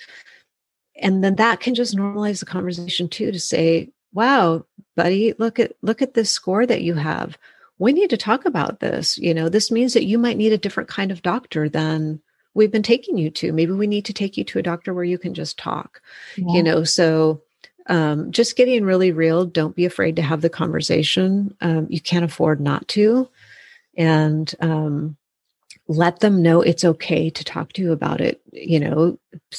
And 0.97 1.25
then 1.25 1.37
that 1.37 1.61
can 1.61 1.75
just 1.75 1.97
normalize 1.97 2.41
the 2.41 2.47
conversation 2.47 3.09
too 3.09 3.33
to 3.33 3.41
say, 3.41 3.91
wow, 4.13 4.65
buddy, 4.95 5.35
look 5.39 5.59
at 5.59 5.73
look 5.83 6.03
at 6.03 6.15
this 6.15 6.31
score 6.31 6.67
that 6.67 6.83
you 6.83 6.95
have. 6.95 7.39
We 7.79 7.93
need 7.93 8.11
to 8.11 8.17
talk 8.17 8.45
about 8.45 8.81
this. 8.81 9.19
You 9.19 9.35
know, 9.35 9.49
this 9.49 9.71
means 9.71 9.95
that 9.95 10.05
you 10.05 10.19
might 10.19 10.37
need 10.37 10.53
a 10.53 10.59
different 10.59 10.89
kind 10.89 11.11
of 11.11 11.23
doctor 11.23 11.69
than 11.69 12.21
we've 12.55 12.71
been 12.71 12.83
taking 12.83 13.17
you 13.17 13.31
to. 13.31 13.53
Maybe 13.53 13.73
we 13.73 13.87
need 13.87 14.05
to 14.05 14.13
take 14.13 14.37
you 14.37 14.45
to 14.45 14.59
a 14.59 14.63
doctor 14.63 14.93
where 14.93 15.05
you 15.05 15.19
can 15.19 15.35
just 15.35 15.59
talk, 15.59 16.03
yeah. 16.37 16.53
you 16.55 16.63
know. 16.63 16.85
So, 16.85 17.43
um, 17.89 18.31
just 18.31 18.57
getting 18.57 18.85
really 18.85 19.11
real. 19.11 19.47
Don't 19.47 19.75
be 19.75 19.87
afraid 19.87 20.17
to 20.17 20.23
have 20.23 20.43
the 20.43 20.51
conversation. 20.51 21.57
Um, 21.61 21.87
you 21.91 22.01
can't 22.01 22.25
afford 22.25 22.61
not 22.61 22.87
to. 22.89 23.29
And 23.97 24.53
um, 24.61 25.17
let 25.89 26.21
them 26.21 26.43
know 26.43 26.63
it's 26.63 26.85
okay 26.85 27.31
to 27.31 27.45
talk 27.45 27.73
to 27.75 27.83
you 27.83 27.93
about 27.93 28.21
it. 28.21 28.41
You 28.53 28.81
know, 28.81 29.19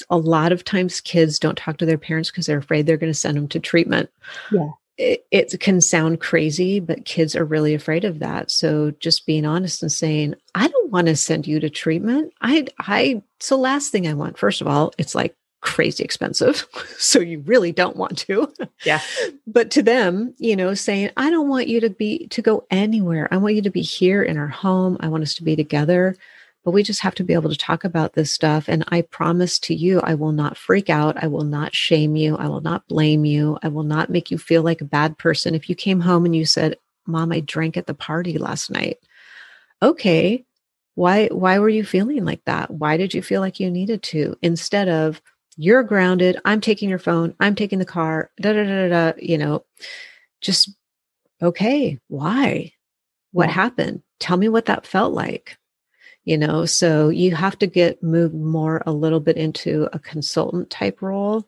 a 0.09 0.17
lot 0.17 0.51
of 0.51 0.63
times 0.63 1.01
kids 1.01 1.39
don't 1.39 1.57
talk 1.57 1.77
to 1.77 1.85
their 1.85 1.97
parents 1.97 2.31
because 2.31 2.45
they're 2.45 2.57
afraid 2.57 2.85
they're 2.85 2.97
going 2.97 3.11
to 3.11 3.17
send 3.17 3.37
them 3.37 3.47
to 3.49 3.59
treatment. 3.59 4.09
Yeah 4.51 4.69
it, 4.97 5.25
it, 5.31 5.59
can 5.59 5.81
sound 5.81 6.19
crazy, 6.19 6.79
but 6.79 7.05
kids 7.05 7.35
are 7.35 7.45
really 7.45 7.73
afraid 7.73 8.05
of 8.05 8.19
that. 8.19 8.51
So 8.51 8.91
just 8.91 9.25
being 9.25 9.45
honest 9.45 9.81
and 9.81 9.91
saying, 9.91 10.35
I 10.53 10.67
don't 10.67 10.91
want 10.91 11.07
to 11.07 11.15
send 11.15 11.47
you 11.47 11.59
to 11.59 11.69
treatment. 11.69 12.33
I, 12.41 12.67
I, 12.79 13.23
it's 13.37 13.49
the 13.49 13.57
last 13.57 13.91
thing 13.91 14.07
I 14.07 14.13
want. 14.13 14.37
First 14.37 14.61
of 14.61 14.67
all, 14.67 14.93
it's 14.97 15.15
like 15.15 15.35
crazy 15.63 16.03
expensive. 16.03 16.67
so 16.97 17.19
you 17.19 17.39
really 17.39 17.71
don't 17.71 17.97
want 17.97 18.17
to. 18.19 18.53
Yeah. 18.85 19.01
but 19.47 19.71
to 19.71 19.81
them, 19.81 20.35
you 20.37 20.55
know, 20.55 20.73
saying, 20.73 21.09
I 21.17 21.29
don't 21.29 21.49
want 21.49 21.67
you 21.67 21.79
to 21.79 21.89
be, 21.89 22.27
to 22.27 22.41
go 22.41 22.65
anywhere. 22.69 23.27
I 23.31 23.37
want 23.37 23.55
you 23.55 23.61
to 23.63 23.69
be 23.71 23.81
here 23.81 24.21
in 24.21 24.37
our 24.37 24.47
home. 24.47 24.97
I 24.99 25.07
want 25.07 25.23
us 25.23 25.33
to 25.35 25.43
be 25.43 25.55
together 25.55 26.15
but 26.63 26.71
we 26.71 26.83
just 26.83 27.01
have 27.01 27.15
to 27.15 27.23
be 27.23 27.33
able 27.33 27.49
to 27.49 27.57
talk 27.57 27.83
about 27.83 28.13
this 28.13 28.31
stuff. 28.31 28.69
And 28.69 28.85
I 28.87 29.01
promise 29.01 29.59
to 29.59 29.75
you, 29.75 29.99
I 29.99 30.15
will 30.15 30.31
not 30.31 30.57
freak 30.57 30.89
out. 30.89 31.21
I 31.21 31.27
will 31.27 31.43
not 31.43 31.75
shame 31.75 32.15
you. 32.15 32.37
I 32.37 32.47
will 32.47 32.61
not 32.61 32.87
blame 32.87 33.25
you. 33.25 33.57
I 33.61 33.67
will 33.67 33.83
not 33.83 34.09
make 34.09 34.31
you 34.31 34.37
feel 34.37 34.63
like 34.63 34.79
a 34.79 34.85
bad 34.85 35.17
person. 35.17 35.55
If 35.55 35.69
you 35.69 35.75
came 35.75 35.99
home 35.99 36.25
and 36.25 36.35
you 36.35 36.45
said, 36.45 36.77
Mom, 37.05 37.33
I 37.33 37.41
drank 37.41 37.75
at 37.75 37.85
the 37.85 37.93
party 37.93 38.37
last 38.37 38.71
night. 38.71 38.97
Okay. 39.81 40.45
Why, 40.95 41.27
why 41.27 41.59
were 41.59 41.69
you 41.69 41.83
feeling 41.83 42.23
like 42.23 42.45
that? 42.45 42.71
Why 42.71 42.95
did 42.95 43.13
you 43.13 43.21
feel 43.21 43.41
like 43.41 43.59
you 43.59 43.69
needed 43.69 44.01
to? 44.03 44.37
Instead 44.41 44.87
of, 44.87 45.21
you're 45.57 45.83
grounded. 45.83 46.39
I'm 46.45 46.61
taking 46.61 46.89
your 46.89 46.99
phone. 46.99 47.35
I'm 47.39 47.55
taking 47.55 47.79
the 47.79 47.85
car. 47.85 48.31
Da 48.39 48.53
da 48.53 48.63
da 48.63 48.89
da. 48.89 49.13
You 49.19 49.37
know, 49.37 49.65
just 50.41 50.69
okay. 51.41 51.99
Why? 52.07 52.73
What 53.31 53.47
yeah. 53.47 53.53
happened? 53.53 54.03
Tell 54.19 54.37
me 54.37 54.49
what 54.49 54.65
that 54.65 54.87
felt 54.87 55.13
like 55.13 55.57
you 56.25 56.37
know 56.37 56.65
so 56.65 57.09
you 57.09 57.35
have 57.35 57.57
to 57.59 57.67
get 57.67 58.01
moved 58.01 58.35
more 58.35 58.81
a 58.85 58.91
little 58.91 59.19
bit 59.19 59.37
into 59.37 59.87
a 59.93 59.99
consultant 59.99 60.69
type 60.69 61.01
role 61.01 61.47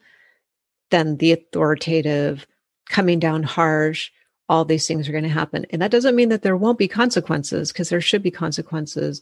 than 0.92 1.18
the 1.18 1.32
authoritative 1.32 2.46
coming 2.90 3.20
down 3.20 3.44
harsh 3.44 4.12
all 4.48 4.64
these 4.64 4.88
things 4.88 5.08
are 5.08 5.12
going 5.14 5.24
to 5.24 5.30
happen 5.30 5.66
and 5.70 5.82
that 5.82 5.92
doesn't 5.92 6.16
mean 6.16 6.30
that 6.30 6.42
there 6.42 6.58
won't 6.58 6.78
be 6.78 6.88
consequences 6.88 7.72
because 7.72 7.90
there 7.90 8.02
should 8.02 8.22
be 8.22 8.32
consequences 8.32 9.22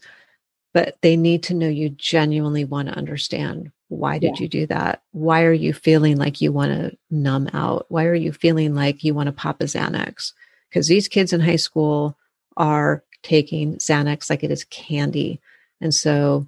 but 0.73 0.97
they 1.01 1.15
need 1.15 1.43
to 1.43 1.53
know 1.53 1.67
you 1.67 1.89
genuinely 1.89 2.65
want 2.65 2.87
to 2.87 2.97
understand 2.97 3.71
why 3.89 4.17
did 4.17 4.37
yeah. 4.37 4.43
you 4.43 4.47
do 4.47 4.65
that 4.65 5.03
why 5.11 5.43
are 5.43 5.53
you 5.53 5.73
feeling 5.73 6.17
like 6.17 6.41
you 6.41 6.51
want 6.51 6.71
to 6.71 6.97
numb 7.11 7.49
out 7.53 7.85
why 7.89 8.05
are 8.05 8.15
you 8.15 8.31
feeling 8.31 8.73
like 8.73 9.03
you 9.03 9.13
want 9.13 9.27
to 9.27 9.33
pop 9.33 9.61
a 9.61 9.65
xanax 9.65 10.33
because 10.69 10.87
these 10.87 11.07
kids 11.07 11.31
in 11.31 11.39
high 11.39 11.55
school 11.55 12.17
are 12.57 13.03
taking 13.23 13.77
Xanax 13.77 14.29
like 14.29 14.43
it 14.43 14.51
is 14.51 14.65
candy. 14.65 15.39
And 15.81 15.93
so 15.93 16.47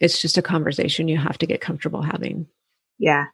it's 0.00 0.20
just 0.20 0.38
a 0.38 0.42
conversation 0.42 1.08
you 1.08 1.16
have 1.16 1.38
to 1.38 1.46
get 1.46 1.60
comfortable 1.60 2.02
having. 2.02 2.46
Yeah. 2.98 3.26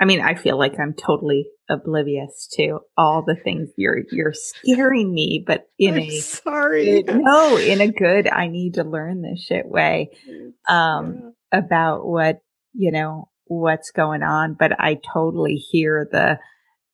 I 0.00 0.06
mean, 0.06 0.20
I 0.20 0.34
feel 0.34 0.58
like 0.58 0.80
I'm 0.80 0.94
totally 0.94 1.46
oblivious 1.68 2.48
to 2.54 2.80
all 2.96 3.22
the 3.22 3.36
things 3.36 3.68
you're 3.76 4.02
you're 4.10 4.32
scaring 4.32 5.12
me, 5.12 5.44
but 5.46 5.68
in 5.78 5.94
I'm 5.94 6.00
a 6.00 6.20
sorry, 6.20 7.02
good, 7.02 7.16
no, 7.16 7.56
in 7.58 7.80
a 7.80 7.88
good. 7.88 8.26
I 8.26 8.48
need 8.48 8.74
to 8.74 8.84
learn 8.84 9.22
this 9.22 9.44
shit 9.44 9.66
way 9.66 10.10
um, 10.68 11.34
yeah. 11.52 11.58
about 11.58 12.06
what 12.06 12.40
you 12.72 12.92
know 12.92 13.28
what's 13.44 13.90
going 13.90 14.22
on. 14.22 14.56
But 14.58 14.80
I 14.80 14.98
totally 15.12 15.56
hear 15.56 16.08
the 16.10 16.38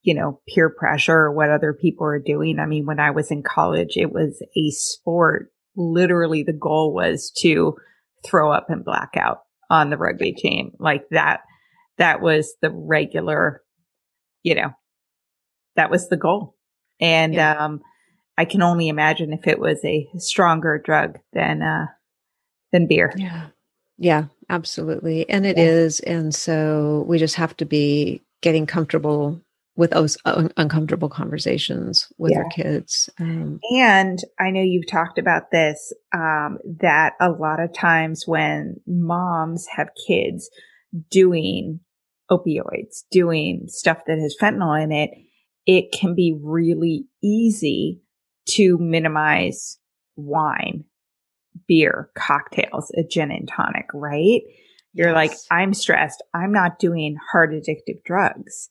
you 0.07 0.15
know, 0.15 0.41
peer 0.49 0.71
pressure 0.71 1.17
or 1.17 1.33
what 1.33 1.51
other 1.51 1.75
people 1.75 2.07
are 2.07 2.21
doing. 2.21 2.61
I 2.61 2.67
mean, 2.67 2.87
when 2.87 3.01
I 3.01 3.11
was 3.11 3.33
in 3.33 3.43
college, 3.43 3.97
it 3.97 4.13
was 4.13 4.41
a 4.57 4.71
sport. 4.71 5.51
Literally 5.75 6.45
the 6.45 6.53
goal 6.53 6.95
was 6.95 7.33
to 7.39 7.75
throw 8.25 8.53
up 8.53 8.71
and 8.71 8.85
black 8.85 9.17
out 9.17 9.41
on 9.69 9.91
the 9.91 9.97
rugby 9.97 10.33
team. 10.33 10.71
Like 10.79 11.09
that, 11.11 11.41
that 11.99 12.21
was 12.21 12.55
the 12.63 12.71
regular, 12.71 13.63
you 14.43 14.55
know, 14.55 14.71
that 15.77 15.91
was 15.91 16.09
the 16.09 16.17
goal. 16.17 16.55
And, 17.01 17.35
yeah. 17.35 17.65
um, 17.65 17.83
I 18.39 18.45
can 18.45 18.63
only 18.63 18.89
imagine 18.89 19.33
if 19.33 19.47
it 19.47 19.59
was 19.59 19.83
a 19.85 20.09
stronger 20.19 20.79
drug 20.79 21.19
than, 21.33 21.63
uh, 21.63 21.87
than 22.73 22.87
beer. 22.87 23.13
Yeah. 23.17 23.49
Yeah, 23.99 24.25
absolutely. 24.51 25.29
And 25.31 25.47
it 25.47 25.57
yeah. 25.57 25.65
is, 25.65 26.01
And 26.01 26.35
so 26.35 27.05
we 27.09 27.19
just 27.19 27.37
have 27.37 27.57
to 27.57 27.65
be 27.65 28.23
getting 28.43 28.67
comfortable 28.67 29.41
with 29.75 29.91
those 29.91 30.19
un- 30.25 30.53
uncomfortable 30.57 31.09
conversations 31.09 32.09
with 32.19 32.33
yeah. 32.33 32.39
our 32.39 32.49
kids. 32.51 33.09
Um, 33.19 33.61
and 33.75 34.19
I 34.39 34.51
know 34.51 34.63
you've 34.63 34.87
talked 34.87 35.19
about 35.19 35.51
this 35.51 35.95
um, 36.15 36.59
that 36.81 37.15
a 37.21 37.31
lot 37.31 37.61
of 37.61 37.73
times 37.73 38.25
when 38.27 38.81
moms 38.87 39.67
have 39.75 39.89
kids 40.07 40.51
doing 41.11 41.81
opioids, 42.31 43.05
doing 43.11 43.65
stuff 43.69 43.99
that 44.07 44.19
has 44.19 44.37
fentanyl 44.41 44.83
in 44.83 44.93
it, 44.93 45.11
it 45.67 45.93
can 45.93 46.15
be 46.15 46.39
really 46.41 47.07
easy 47.23 48.01
to 48.51 48.79
minimize 48.79 49.79
wine, 50.17 50.85
beer, 51.67 52.11
cocktails, 52.15 52.91
a 52.97 53.03
gin 53.03 53.31
and 53.31 53.49
tonic, 53.49 53.87
right? 53.93 54.43
You're 54.93 55.09
yes. 55.09 55.15
like, 55.15 55.33
I'm 55.51 55.75
stressed. 55.75 56.23
I'm 56.33 56.53
not 56.53 56.79
doing 56.79 57.17
hard 57.33 57.53
addictive 57.53 58.03
drugs. 58.05 58.71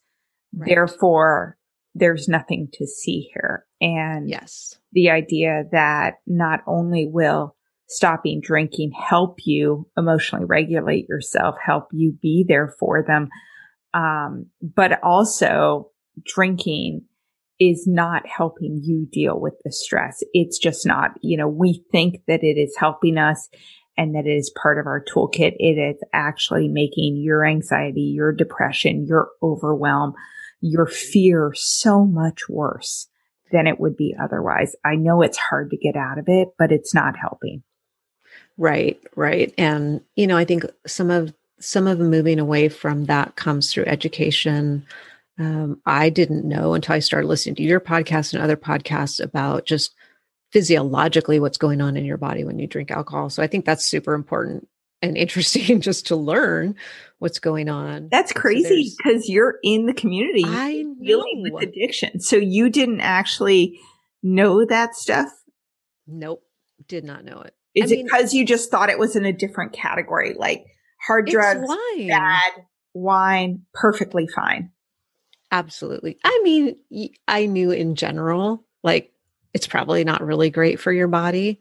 Right. 0.54 0.70
Therefore, 0.70 1.58
there's 1.94 2.28
nothing 2.28 2.70
to 2.74 2.88
see 2.88 3.30
here. 3.34 3.66
And 3.82 4.30
yes, 4.30 4.78
the 4.94 5.10
idea 5.10 5.64
that 5.72 6.16
not 6.26 6.62
only 6.66 7.08
will 7.08 7.56
stopping 7.88 8.42
drinking 8.42 8.92
help 8.92 9.40
you 9.46 9.88
emotionally 9.98 10.46
regulate 10.46 11.08
yourself, 11.08 11.56
help 11.64 11.88
you 11.92 12.18
be 12.22 12.46
there 12.48 12.74
for 12.80 13.04
them, 13.04 13.30
um, 13.94 14.48
but 14.62 15.02
also 15.04 15.92
drinking 16.26 17.02
is 17.60 17.86
not 17.88 18.28
helping 18.28 18.82
you 18.84 19.08
deal 19.12 19.40
with 19.40 19.54
the 19.64 19.72
stress. 19.72 20.22
It's 20.34 20.58
just 20.58 20.86
not, 20.86 21.12
you 21.22 21.38
know, 21.38 21.48
we 21.48 21.84
think 21.92 22.22
that 22.28 22.44
it 22.44 22.58
is 22.60 22.76
helping 22.78 23.18
us 23.18 23.48
and 23.98 24.14
that 24.16 24.26
it 24.26 24.36
is 24.36 24.54
part 24.62 24.78
of 24.78 24.88
our 24.88 25.04
toolkit. 25.04 25.54
It 25.58 25.78
is 25.80 26.02
actually 26.12 26.68
making 26.68 27.18
your 27.18 27.46
anxiety, 27.46 28.14
your 28.14 28.34
depression, 28.34 29.06
your 29.08 29.30
overwhelm, 29.42 30.14
your 30.60 30.86
fear 30.86 31.54
so 31.56 32.06
much 32.06 32.50
worse 32.50 33.08
than 33.52 33.68
it 33.68 33.80
would 33.80 33.96
be 33.96 34.16
otherwise. 34.22 34.76
I 34.84 34.96
know 34.96 35.22
it's 35.22 35.38
hard 35.38 35.70
to 35.70 35.78
get 35.78 35.96
out 35.96 36.18
of 36.18 36.26
it, 36.28 36.50
but 36.58 36.72
it's 36.72 36.94
not 36.94 37.16
helping. 37.18 37.64
Right, 38.58 39.00
right. 39.16 39.54
And 39.58 40.02
you 40.16 40.28
know, 40.28 40.38
I 40.38 40.46
think 40.46 40.66
some 40.88 41.12
of 41.12 41.34
some 41.60 41.88
of 41.88 42.00
moving 42.00 42.40
away 42.40 42.70
from 42.70 43.06
that 43.06 43.36
comes 43.36 43.72
through 43.72 43.86
education. 43.86 44.86
Um, 45.38 45.82
I 45.86 46.10
didn't 46.10 46.48
know 46.48 46.74
until 46.74 46.96
I 46.96 47.00
started 47.00 47.28
listening 47.28 47.56
to 47.56 47.64
your 47.64 47.80
podcast 47.80 48.34
and 48.34 48.42
other 48.42 48.56
podcasts 48.56 49.22
about 49.22 49.66
just 49.66 49.94
physiologically 50.52 51.40
what's 51.40 51.58
going 51.58 51.82
on 51.82 51.98
in 51.98 52.06
your 52.06 52.18
body 52.18 52.44
when 52.44 52.60
you 52.60 52.68
drink 52.68 52.92
alcohol. 52.92 53.30
So 53.30 53.44
I 53.44 53.48
think 53.48 53.66
that's 53.66 53.84
super 53.84 54.14
important 54.14 54.68
and 55.02 55.18
interesting 55.18 55.82
just 55.82 56.08
to 56.08 56.16
learn 56.16 56.76
what's 57.20 57.40
going 57.40 57.68
on. 57.70 58.10
That's 58.10 58.32
crazy 58.32 58.94
because 58.98 59.28
so 59.28 59.34
you're 59.34 59.60
in 59.64 59.86
the 59.86 59.94
community 59.94 60.44
I 60.46 60.86
dealing 61.02 61.50
with 61.52 61.64
addiction. 61.64 62.20
So 62.20 62.38
you 62.38 62.70
didn't 62.70 63.02
actually 63.02 63.80
know 64.24 64.66
that 64.66 64.96
stuff? 64.96 65.30
Nope. 66.08 66.44
Did 66.88 67.04
not 67.04 67.26
know 67.26 67.42
it. 67.42 67.54
Is 67.76 67.92
I 67.92 67.96
it 67.96 68.04
because 68.04 68.34
you 68.34 68.46
just 68.46 68.72
thought 68.72 68.90
it 68.90 69.00
was 69.00 69.16
in 69.16 69.26
a 69.26 69.34
different 69.34 69.74
category, 69.74 70.34
like 70.38 70.66
hard 71.06 71.28
drugs, 71.28 71.68
wine. 71.68 72.08
bad 72.08 72.54
wine, 72.94 73.64
perfectly 73.74 74.28
fine? 74.28 74.72
Absolutely. 75.52 76.18
I 76.24 76.42
mean, 76.44 76.78
I 77.28 77.46
knew 77.46 77.72
in 77.72 77.96
general, 77.96 78.66
like 78.84 79.12
it's 79.54 79.68
probably 79.68 80.04
not 80.04 80.26
really 80.26 80.50
great 80.50 80.80
for 80.80 80.92
your 80.92 81.08
body. 81.08 81.60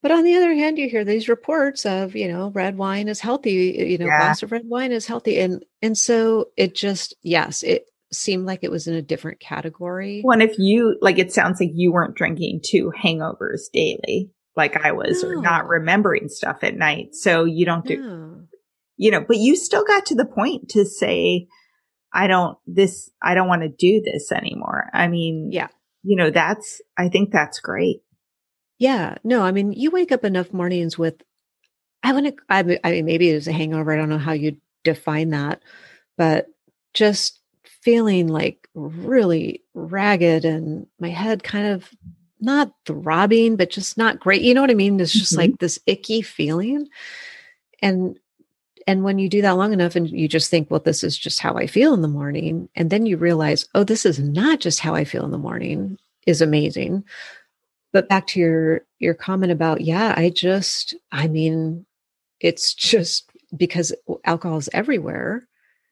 But 0.00 0.12
on 0.12 0.22
the 0.22 0.36
other 0.36 0.54
hand, 0.54 0.78
you 0.78 0.88
hear 0.88 1.04
these 1.04 1.28
reports 1.28 1.84
of, 1.84 2.14
you 2.14 2.28
know, 2.28 2.50
red 2.50 2.78
wine 2.78 3.08
is 3.08 3.20
healthy, 3.20 3.52
you 3.88 3.98
know, 3.98 4.06
yeah. 4.06 4.18
glass 4.18 4.42
of 4.42 4.52
red 4.52 4.62
wine 4.64 4.92
is 4.92 5.06
healthy. 5.06 5.40
And 5.40 5.64
and 5.82 5.98
so 5.98 6.50
it 6.56 6.74
just, 6.74 7.14
yes, 7.22 7.64
it 7.64 7.86
seemed 8.12 8.46
like 8.46 8.60
it 8.62 8.70
was 8.70 8.86
in 8.86 8.94
a 8.94 9.02
different 9.02 9.40
category. 9.40 10.22
Well, 10.24 10.40
if 10.40 10.58
you 10.58 10.96
like 11.00 11.18
it 11.18 11.32
sounds 11.32 11.60
like 11.60 11.70
you 11.74 11.92
weren't 11.92 12.14
drinking 12.14 12.60
two 12.64 12.92
hangovers 12.96 13.70
daily, 13.72 14.30
like 14.58 14.76
I 14.76 14.92
was, 14.92 15.22
no. 15.22 15.30
or 15.30 15.40
not 15.40 15.64
oh. 15.64 15.68
remembering 15.68 16.28
stuff 16.28 16.58
at 16.62 16.76
night. 16.76 17.14
So 17.14 17.44
you 17.44 17.64
don't 17.64 17.86
do 17.86 17.96
no. 17.96 18.40
you 18.98 19.10
know, 19.10 19.24
but 19.26 19.38
you 19.38 19.56
still 19.56 19.84
got 19.84 20.04
to 20.06 20.14
the 20.14 20.26
point 20.26 20.68
to 20.70 20.84
say, 20.84 21.46
I 22.12 22.26
don't 22.26 22.58
this 22.66 23.10
I 23.22 23.34
don't 23.34 23.48
want 23.48 23.62
to 23.62 23.68
do 23.68 24.02
this 24.04 24.30
anymore. 24.32 24.90
I 24.92 25.08
mean, 25.08 25.48
yeah. 25.50 25.68
You 26.02 26.16
know, 26.16 26.30
that's 26.30 26.82
I 26.98 27.08
think 27.08 27.32
that's 27.32 27.60
great. 27.60 28.02
Yeah. 28.78 29.16
No, 29.24 29.42
I 29.42 29.52
mean, 29.52 29.72
you 29.72 29.90
wake 29.90 30.12
up 30.12 30.24
enough 30.24 30.52
mornings 30.52 30.96
with, 30.96 31.22
I 32.02 32.12
want 32.12 32.26
to, 32.26 32.36
I 32.48 32.62
mean, 32.62 33.04
maybe 33.04 33.30
it 33.30 33.34
was 33.34 33.48
a 33.48 33.52
hangover. 33.52 33.92
I 33.92 33.96
don't 33.96 34.08
know 34.08 34.18
how 34.18 34.32
you 34.32 34.58
define 34.84 35.30
that, 35.30 35.62
but 36.16 36.46
just 36.94 37.40
feeling 37.82 38.28
like 38.28 38.68
really 38.74 39.64
ragged 39.74 40.44
and 40.44 40.86
my 41.00 41.08
head 41.08 41.42
kind 41.42 41.66
of 41.66 41.90
not 42.40 42.72
throbbing, 42.86 43.56
but 43.56 43.70
just 43.70 43.96
not 43.96 44.20
great. 44.20 44.42
You 44.42 44.54
know 44.54 44.60
what 44.60 44.70
I 44.70 44.74
mean? 44.74 45.00
It's 45.00 45.12
just 45.12 45.32
mm-hmm. 45.32 45.40
like 45.40 45.58
this 45.58 45.78
icky 45.86 46.22
feeling. 46.22 46.88
And 47.80 48.18
and 48.86 49.04
when 49.04 49.18
you 49.18 49.28
do 49.28 49.42
that 49.42 49.52
long 49.52 49.72
enough 49.72 49.96
and 49.96 50.08
you 50.08 50.28
just 50.28 50.50
think, 50.50 50.70
well, 50.70 50.80
this 50.80 51.04
is 51.04 51.18
just 51.18 51.40
how 51.40 51.54
I 51.54 51.66
feel 51.66 51.92
in 51.92 52.02
the 52.02 52.08
morning, 52.08 52.68
and 52.74 52.90
then 52.90 53.04
you 53.04 53.16
realize, 53.16 53.68
oh, 53.74 53.84
this 53.84 54.06
is 54.06 54.18
not 54.18 54.60
just 54.60 54.80
how 54.80 54.94
I 54.94 55.04
feel 55.04 55.24
in 55.24 55.30
the 55.30 55.38
morning, 55.38 55.98
is 56.26 56.40
amazing 56.40 57.04
but 57.92 58.08
back 58.08 58.26
to 58.28 58.40
your 58.40 58.82
your 58.98 59.14
comment 59.14 59.52
about 59.52 59.80
yeah 59.80 60.14
i 60.16 60.30
just 60.30 60.94
i 61.12 61.26
mean 61.26 61.84
it's 62.40 62.74
just 62.74 63.30
because 63.56 63.92
alcohol 64.24 64.58
is 64.58 64.68
everywhere 64.72 65.46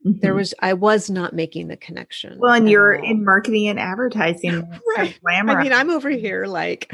mm-hmm. 0.06 0.20
there 0.20 0.34
was 0.34 0.54
i 0.60 0.72
was 0.72 1.10
not 1.10 1.34
making 1.34 1.68
the 1.68 1.76
connection 1.76 2.38
well 2.38 2.54
and 2.54 2.70
you're 2.70 2.98
all. 2.98 3.04
in 3.04 3.24
marketing 3.24 3.68
and 3.68 3.80
advertising 3.80 4.68
right 4.96 5.18
i 5.26 5.62
mean 5.62 5.72
i'm 5.72 5.90
over 5.90 6.10
here 6.10 6.46
like 6.46 6.92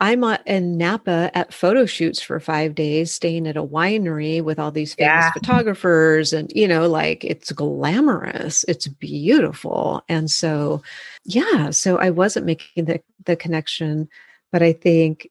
i'm 0.00 0.24
in 0.46 0.78
napa 0.78 1.30
at 1.34 1.52
photo 1.52 1.84
shoots 1.84 2.20
for 2.20 2.40
five 2.40 2.74
days 2.74 3.12
staying 3.12 3.46
at 3.46 3.56
a 3.56 3.62
winery 3.62 4.42
with 4.42 4.58
all 4.58 4.70
these 4.70 4.94
famous 4.94 5.08
yeah. 5.08 5.32
photographers 5.32 6.32
and 6.32 6.52
you 6.54 6.66
know 6.66 6.88
like 6.88 7.24
it's 7.24 7.52
glamorous 7.52 8.64
it's 8.68 8.88
beautiful 8.88 10.02
and 10.08 10.30
so 10.30 10.82
yeah 11.24 11.70
so 11.70 11.98
i 11.98 12.10
wasn't 12.10 12.46
making 12.46 12.84
the 12.84 13.00
the 13.24 13.36
connection 13.36 14.08
but 14.50 14.62
I 14.62 14.72
think 14.72 15.30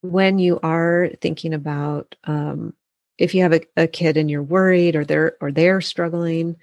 when 0.00 0.38
you 0.38 0.58
are 0.62 1.10
thinking 1.20 1.54
about 1.54 2.14
um, 2.24 2.74
if 3.18 3.34
you 3.34 3.42
have 3.42 3.52
a, 3.52 3.60
a 3.76 3.86
kid 3.86 4.16
and 4.16 4.30
you're 4.30 4.42
worried 4.42 4.96
or 4.96 5.04
they're 5.04 5.36
or 5.40 5.52
they're 5.52 5.80
struggling, 5.80 6.56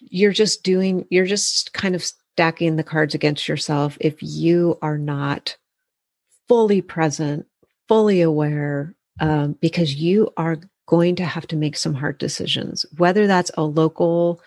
you're 0.00 0.32
just 0.32 0.62
doing 0.62 1.06
you're 1.10 1.26
just 1.26 1.72
kind 1.72 1.94
of 1.94 2.02
stacking 2.02 2.76
the 2.76 2.82
cards 2.82 3.14
against 3.14 3.46
yourself 3.46 3.96
if 4.00 4.16
you 4.20 4.78
are 4.82 4.98
not 4.98 5.56
fully 6.48 6.82
present, 6.82 7.46
fully 7.88 8.20
aware, 8.20 8.94
um, 9.20 9.56
because 9.60 9.94
you 9.94 10.30
are 10.36 10.58
going 10.86 11.16
to 11.16 11.24
have 11.24 11.46
to 11.46 11.56
make 11.56 11.76
some 11.76 11.94
hard 11.94 12.18
decisions, 12.18 12.84
whether 12.96 13.26
that's 13.26 13.50
a 13.56 13.62
local, 13.62 14.40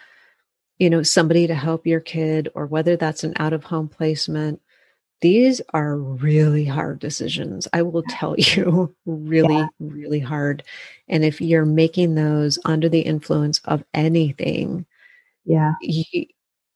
you 0.78 0.90
know, 0.90 1.02
somebody 1.02 1.48
to 1.48 1.56
help 1.56 1.88
your 1.88 2.00
kid, 2.00 2.50
or 2.54 2.66
whether 2.66 2.96
that's 2.96 3.24
an 3.24 3.34
out 3.38 3.54
of 3.54 3.64
home 3.64 3.88
placement, 3.88 4.62
these 5.22 5.62
are 5.74 5.98
really 5.98 6.66
hard 6.66 7.00
decisions. 7.00 7.68
I 7.74 7.82
will 7.82 8.04
tell 8.10 8.36
you, 8.38 8.94
really, 9.06 9.56
yeah. 9.56 9.68
really 9.80 10.20
hard. 10.20 10.64
And 11.08 11.24
if 11.24 11.42
you're 11.42 11.66
making 11.66 12.16
those 12.16 12.60
under 12.66 12.88
the 12.90 13.02
influence 13.02 13.60
of 13.66 13.84
anything, 13.94 14.86
yeah. 15.46 15.74
You, 15.82 16.26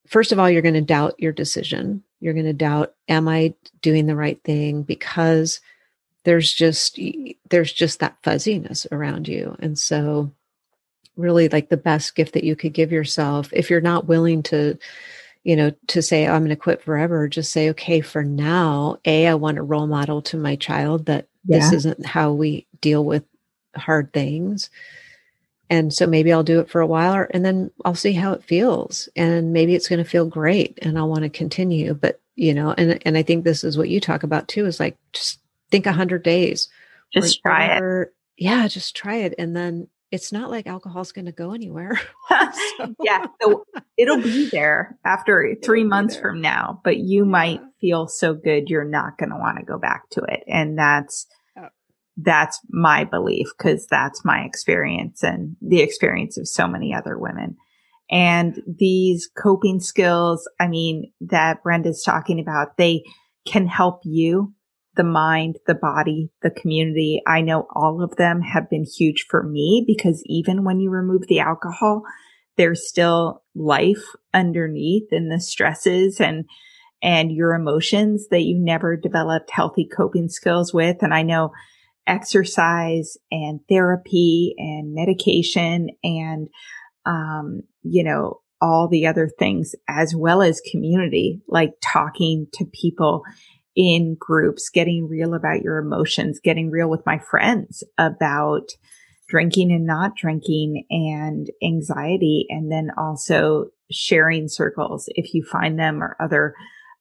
first 0.08 0.32
of 0.32 0.40
all, 0.40 0.50
you're 0.50 0.62
going 0.62 0.74
to 0.76 0.82
doubt 0.82 1.20
your 1.20 1.34
decision. 1.34 2.04
You're 2.22 2.34
going 2.34 2.46
to 2.46 2.54
doubt, 2.54 2.94
am 3.10 3.28
I 3.28 3.54
doing 3.82 4.06
the 4.06 4.16
right 4.16 4.42
thing? 4.44 4.84
Because 4.84 5.60
there's 6.24 6.54
just 6.54 7.00
there's 7.50 7.74
just 7.74 8.00
that 8.00 8.18
fuzziness 8.24 8.88
around 8.92 9.28
you. 9.28 9.56
And 9.60 9.78
so 9.78 10.32
really 11.18 11.50
like 11.50 11.70
the 11.70 11.78
best 11.78 12.16
gift 12.16 12.34
that 12.34 12.44
you 12.44 12.56
could 12.56 12.74
give 12.74 12.92
yourself 12.92 13.50
if 13.52 13.70
you're 13.70 13.82
not 13.82 14.08
willing 14.08 14.44
to 14.44 14.78
you 15.44 15.56
know, 15.56 15.72
to 15.88 16.02
say, 16.02 16.28
oh, 16.28 16.34
I'm 16.34 16.42
going 16.42 16.50
to 16.50 16.56
quit 16.56 16.84
forever, 16.84 17.28
just 17.28 17.52
say, 17.52 17.70
okay, 17.72 18.02
for 18.02 18.24
now, 18.24 18.98
A, 19.06 19.28
I 19.28 19.34
want 19.34 19.58
a 19.58 19.64
role 19.64 19.88
model 19.88 20.22
to 20.24 20.38
my 20.38 20.56
child 20.56 21.08
that 21.08 21.28
yeah. 21.46 21.60
this 21.60 21.74
isn't 21.74 22.06
how 22.06 22.32
we 22.32 22.68
deal 22.80 23.04
with 23.04 23.24
hard 23.76 24.14
things. 24.14 24.70
And 25.70 25.94
so 25.94 26.06
maybe 26.06 26.34
I'll 26.34 26.44
do 26.44 26.60
it 26.60 26.70
for 26.70 26.82
a 26.82 26.88
while 26.88 27.16
or, 27.16 27.30
and 27.34 27.46
then 27.46 27.72
I'll 27.86 27.96
see 27.96 28.12
how 28.12 28.34
it 28.34 28.44
feels. 28.44 29.08
And 29.16 29.54
maybe 29.54 29.74
it's 29.74 29.88
going 29.88 30.04
to 30.04 30.10
feel 30.10 30.26
great 30.26 30.78
and 30.82 30.98
I'll 30.98 31.10
want 31.10 31.24
to 31.24 31.30
continue. 31.30 31.94
But, 31.94 32.20
you 32.36 32.54
know, 32.54 32.74
and, 32.78 33.02
and 33.06 33.18
I 33.18 33.24
think 33.24 33.44
this 33.44 33.64
is 33.64 33.78
what 33.78 33.90
you 33.90 34.02
talk 34.02 34.24
about 34.24 34.50
too 34.50 34.66
is 34.66 34.80
like, 34.80 34.98
just 35.14 35.40
think 35.72 35.86
a 35.86 35.94
hundred 35.94 36.24
days. 36.24 36.68
Just 37.14 37.42
try 37.42 37.78
it. 37.78 38.14
Yeah, 38.38 38.68
just 38.68 38.96
try 38.96 39.16
it. 39.18 39.34
And 39.38 39.56
then 39.56 39.88
it's 40.12 40.32
not 40.32 40.52
like 40.52 40.68
alcohol's 40.68 41.14
going 41.14 41.26
to 41.26 41.32
go 41.32 41.54
anywhere. 41.54 42.00
so. 42.78 42.96
yeah. 43.02 43.26
So 43.42 43.66
it'll 43.98 44.22
be 44.22 44.50
there 44.50 44.98
after 45.06 45.56
three 45.64 45.84
months 45.84 46.16
from 46.16 46.42
now, 46.42 46.82
but 46.84 46.98
you 46.98 47.24
yeah. 47.24 47.32
might 47.32 47.62
feel 47.80 48.08
so 48.08 48.34
good 48.34 48.70
you're 48.70 48.84
not 48.84 49.18
going 49.18 49.30
to 49.30 49.38
want 49.38 49.58
to 49.58 49.66
go 49.66 49.80
back 49.80 50.10
to 50.12 50.22
it. 50.22 50.44
And 50.48 50.78
that's, 50.78 51.28
oh. 51.58 51.70
that's 52.18 52.60
my 52.70 53.06
belief 53.06 53.48
because 53.58 53.88
that's 53.88 54.26
my 54.26 54.42
experience 54.42 55.24
and 55.24 55.56
the 55.62 55.82
experience 55.82 56.38
of 56.38 56.48
so 56.48 56.68
many 56.68 56.94
other 56.94 57.18
women. 57.18 57.56
And 58.10 58.62
these 58.68 59.30
coping 59.42 59.80
skills, 59.80 60.48
I 60.60 60.68
mean, 60.68 61.14
that 61.22 61.64
Brenda's 61.64 62.04
talking 62.04 62.42
about, 62.42 62.76
they 62.76 63.04
can 63.48 63.68
help 63.68 64.02
you, 64.04 64.54
the 64.96 65.04
mind, 65.04 65.58
the 65.68 65.76
body, 65.76 66.30
the 66.42 66.52
community. 66.52 67.22
I 67.26 67.42
know 67.42 67.68
all 67.74 68.04
of 68.04 68.16
them 68.18 68.42
have 68.42 68.70
been 68.70 68.84
huge 68.84 69.26
for 69.30 69.44
me 69.44 69.84
because 69.88 70.22
even 70.26 70.64
when 70.64 70.80
you 70.80 70.90
remove 70.90 71.28
the 71.28 71.40
alcohol, 71.40 72.04
there's 72.58 72.88
still 72.88 73.44
life 73.56 74.04
underneath 74.34 75.08
and 75.12 75.32
the 75.32 75.40
stresses 75.40 76.20
and 76.20 76.46
and 77.04 77.32
your 77.32 77.54
emotions 77.56 78.28
that 78.30 78.42
you 78.42 78.60
never 78.60 78.96
developed 78.96 79.50
healthy 79.50 79.88
coping 79.88 80.30
skills 80.30 80.72
with. 80.72 80.98
And 81.02 81.14
I 81.14 81.24
know 81.24 81.52
exercise 82.06 83.18
and 83.32 83.60
therapy 83.68 84.54
and 84.58 84.94
medication 84.94 85.90
and, 86.04 86.48
um, 87.06 87.62
you 87.84 88.04
know, 88.04 88.42
all 88.62 88.88
the 88.88 89.08
other 89.08 89.30
things 89.40 89.74
as 89.88 90.14
well 90.16 90.44
as 90.44 90.62
community, 90.72 91.42
like 91.48 91.72
talking 91.82 92.46
to 92.54 92.66
people 92.66 93.24
in 93.76 94.16
groups, 94.20 94.70
getting 94.70 95.08
real 95.08 95.34
about 95.34 95.62
your 95.62 95.78
emotions, 95.78 96.40
getting 96.44 96.70
real 96.70 96.90
with 96.90 97.06
my 97.06 97.20
friends 97.20 97.84
about 97.98 98.70
drinking 99.30 99.72
and 99.72 99.86
not 99.86 100.16
drinking 100.16 100.86
and 100.90 101.48
anxiety. 101.64 102.46
And 102.50 102.72
then 102.72 102.90
also 102.98 103.68
sharing 103.90 104.48
circles 104.48 105.06
if 105.10 105.34
you 105.34 105.44
find 105.44 105.80
them 105.80 106.04
or 106.04 106.18
other 106.20 106.54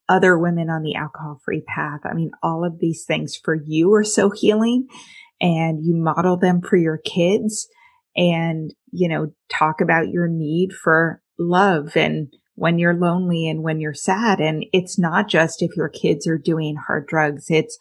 other 0.09 0.36
women 0.36 0.68
on 0.68 0.82
the 0.82 0.97
alcohol 0.97 1.40
free 1.44 1.62
path. 1.62 2.01
I 2.05 2.14
mean, 2.14 2.32
all 2.42 2.64
of 2.64 2.80
these 2.80 3.05
things 3.05 3.36
for 3.36 3.55
you 3.55 3.94
are 3.94 4.05
so 4.05 4.30
healing 4.30 4.88
and 5.40 5.84
you 5.84 5.94
model 5.94 6.36
them 6.36 6.60
for 6.60 6.76
your 6.76 6.98
kids 6.98 7.68
and, 8.16 8.74
you 8.90 9.09
know, 9.09 9.32
talk 9.48 9.80
about 9.80 10.09
your 10.09 10.26
need 10.26 10.72
for 10.72 11.22
love 11.38 11.97
and 11.97 12.32
when 12.60 12.78
you're 12.78 12.94
lonely 12.94 13.48
and 13.48 13.62
when 13.62 13.80
you're 13.80 13.94
sad. 13.94 14.40
And 14.40 14.66
it's 14.72 14.98
not 14.98 15.28
just 15.28 15.62
if 15.62 15.76
your 15.76 15.88
kids 15.88 16.26
are 16.26 16.38
doing 16.38 16.76
hard 16.76 17.06
drugs. 17.06 17.46
It's 17.48 17.78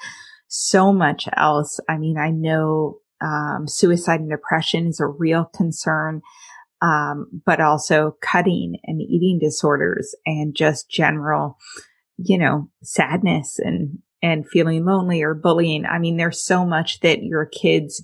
so 0.47 0.93
much 0.93 1.27
else. 1.35 1.79
I 1.89 1.97
mean, 1.97 2.17
I 2.17 2.29
know, 2.29 2.99
um, 3.21 3.67
suicide 3.67 4.21
and 4.21 4.29
depression 4.29 4.87
is 4.87 4.99
a 4.99 5.05
real 5.05 5.45
concern. 5.53 6.21
Um, 6.81 7.41
but 7.45 7.59
also 7.59 8.15
cutting 8.21 8.77
and 8.85 9.01
eating 9.01 9.37
disorders 9.37 10.15
and 10.25 10.55
just 10.55 10.89
general 10.89 11.57
you 12.23 12.37
know, 12.37 12.69
sadness 12.83 13.59
and, 13.59 13.99
and 14.21 14.47
feeling 14.47 14.85
lonely 14.85 15.21
or 15.21 15.33
bullying. 15.33 15.85
I 15.85 15.99
mean, 15.99 16.17
there's 16.17 16.43
so 16.43 16.65
much 16.65 16.99
that 16.99 17.23
your 17.23 17.45
kids 17.45 18.03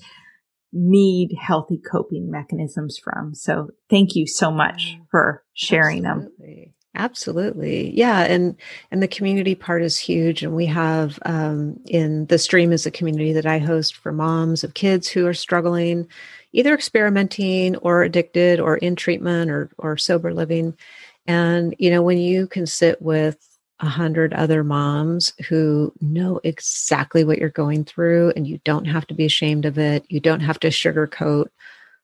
need 0.76 1.34
healthy 1.40 1.78
coping 1.78 2.30
mechanisms 2.30 3.00
from. 3.02 3.34
So 3.34 3.70
thank 3.90 4.14
you 4.14 4.28
so 4.28 4.52
much 4.52 4.98
for 5.10 5.44
sharing 5.54 6.06
Absolutely. 6.06 6.56
them. 6.56 6.74
Absolutely. 6.98 7.98
Yeah. 7.98 8.22
And, 8.22 8.56
and 8.92 9.02
the 9.02 9.08
community 9.08 9.56
part 9.56 9.84
is 9.84 9.98
huge. 9.98 10.44
And 10.44 10.56
we 10.56 10.66
have, 10.66 11.18
um, 11.26 11.80
in 11.88 12.26
the 12.28 12.38
stream 12.38 12.72
is 12.72 12.86
a 12.86 12.92
community 12.92 13.34
that 13.34 13.46
I 13.46 13.58
host 13.58 13.96
for 13.96 14.12
moms 14.12 14.64
of 14.64 14.74
kids 14.74 15.08
who 15.08 15.26
are 15.28 15.34
struggling, 15.34 16.08
either 16.54 16.74
experimenting 16.74 17.76
or 17.78 18.04
addicted 18.04 18.60
or 18.60 18.78
in 18.78 18.96
treatment 18.96 19.52
or, 19.52 19.72
or 19.78 19.98
sober 19.98 20.34
living. 20.34 20.78
And, 21.26 21.76
you 21.80 21.90
know, 21.90 22.02
when 22.02 22.18
you 22.18 22.48
can 22.48 22.66
sit 22.66 23.02
with 23.02 23.55
a 23.80 23.88
hundred 23.90 24.34
other 24.34 24.64
moms 24.64 25.34
who 25.50 25.94
know 26.02 26.40
exactly 26.44 27.24
what 27.24 27.38
you're 27.38 27.50
going 27.50 27.84
through 27.84 28.32
and 28.36 28.48
you 28.48 28.60
don't 28.64 28.86
have 28.86 29.06
to 29.08 29.14
be 29.14 29.26
ashamed 29.26 29.66
of 29.66 29.78
it. 29.78 30.06
You 30.10 30.20
don't 30.20 30.40
have 30.40 30.60
to 30.62 30.70
sugarcoat 30.70 31.48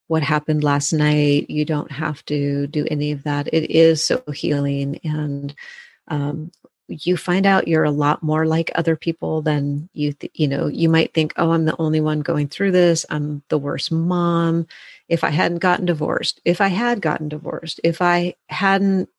what 0.08 0.24
happened 0.24 0.64
last 0.64 0.92
night. 0.92 1.50
You 1.50 1.64
don't 1.64 1.92
have 1.92 2.24
to 2.26 2.68
do 2.68 2.86
any 2.92 3.12
of 3.14 3.24
that. 3.24 3.48
It 3.54 3.72
is 3.72 4.06
so 4.06 4.22
healing. 4.34 5.00
And, 5.04 5.56
um, 6.10 6.52
you 6.92 7.16
find 7.16 7.46
out 7.46 7.68
you're 7.68 7.86
a 7.86 7.92
lot 7.92 8.22
more 8.22 8.46
like 8.46 8.70
other 8.76 8.96
people 8.96 9.42
than 9.42 9.90
you 9.94 10.12
th- 10.14 10.32
you 10.36 10.48
know 10.48 10.68
you 10.68 10.90
might 10.90 11.14
think 11.14 11.34
oh 11.38 11.52
i'm 11.52 11.66
the 11.66 11.76
only 11.80 12.02
one 12.02 12.20
going 12.20 12.48
through 12.48 12.72
this 12.72 13.06
i'm 13.10 13.42
the 13.50 13.58
worst 13.58 13.92
mom 13.92 14.68
if 15.08 15.24
i 15.24 15.30
hadn't 15.30 15.60
gotten 15.60 15.86
divorced 15.86 16.42
if 16.44 16.60
i 16.60 16.68
had 16.68 17.02
gotten 17.02 17.30
divorced 17.30 17.80
if 17.84 18.02
i 18.02 18.36
hadn't 18.50 19.10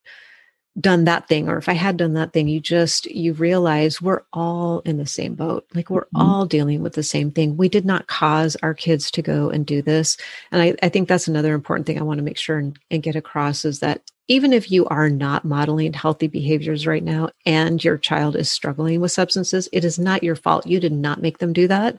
done 0.80 1.04
that 1.04 1.28
thing 1.28 1.50
or 1.50 1.58
if 1.58 1.68
i 1.68 1.74
had 1.74 1.98
done 1.98 2.14
that 2.14 2.32
thing 2.32 2.48
you 2.48 2.58
just 2.58 3.04
you 3.06 3.34
realize 3.34 4.00
we're 4.00 4.22
all 4.32 4.80
in 4.80 4.96
the 4.96 5.06
same 5.06 5.34
boat. 5.34 5.66
Like 5.74 5.90
we're 5.90 6.06
mm-hmm. 6.06 6.22
all 6.22 6.46
dealing 6.46 6.82
with 6.82 6.94
the 6.94 7.02
same 7.02 7.30
thing. 7.30 7.56
We 7.56 7.68
did 7.68 7.84
not 7.84 8.06
cause 8.06 8.56
our 8.62 8.72
kids 8.72 9.10
to 9.12 9.22
go 9.22 9.50
and 9.50 9.66
do 9.66 9.82
this. 9.82 10.16
And 10.50 10.62
i, 10.62 10.74
I 10.82 10.88
think 10.88 11.08
that's 11.08 11.28
another 11.28 11.54
important 11.54 11.86
thing 11.86 11.98
i 11.98 12.02
want 12.02 12.18
to 12.18 12.24
make 12.24 12.38
sure 12.38 12.58
and, 12.58 12.78
and 12.90 13.02
get 13.02 13.16
across 13.16 13.64
is 13.64 13.80
that 13.80 14.00
even 14.28 14.52
if 14.52 14.70
you 14.70 14.86
are 14.86 15.10
not 15.10 15.44
modeling 15.44 15.92
healthy 15.92 16.26
behaviors 16.26 16.86
right 16.86 17.02
now 17.02 17.30
and 17.44 17.82
your 17.82 17.98
child 17.98 18.34
is 18.34 18.50
struggling 18.50 19.00
with 19.00 19.12
substances 19.12 19.68
it 19.72 19.84
is 19.84 19.98
not 19.98 20.22
your 20.22 20.36
fault. 20.36 20.66
You 20.66 20.80
did 20.80 20.92
not 20.92 21.20
make 21.20 21.38
them 21.38 21.52
do 21.52 21.68
that 21.68 21.98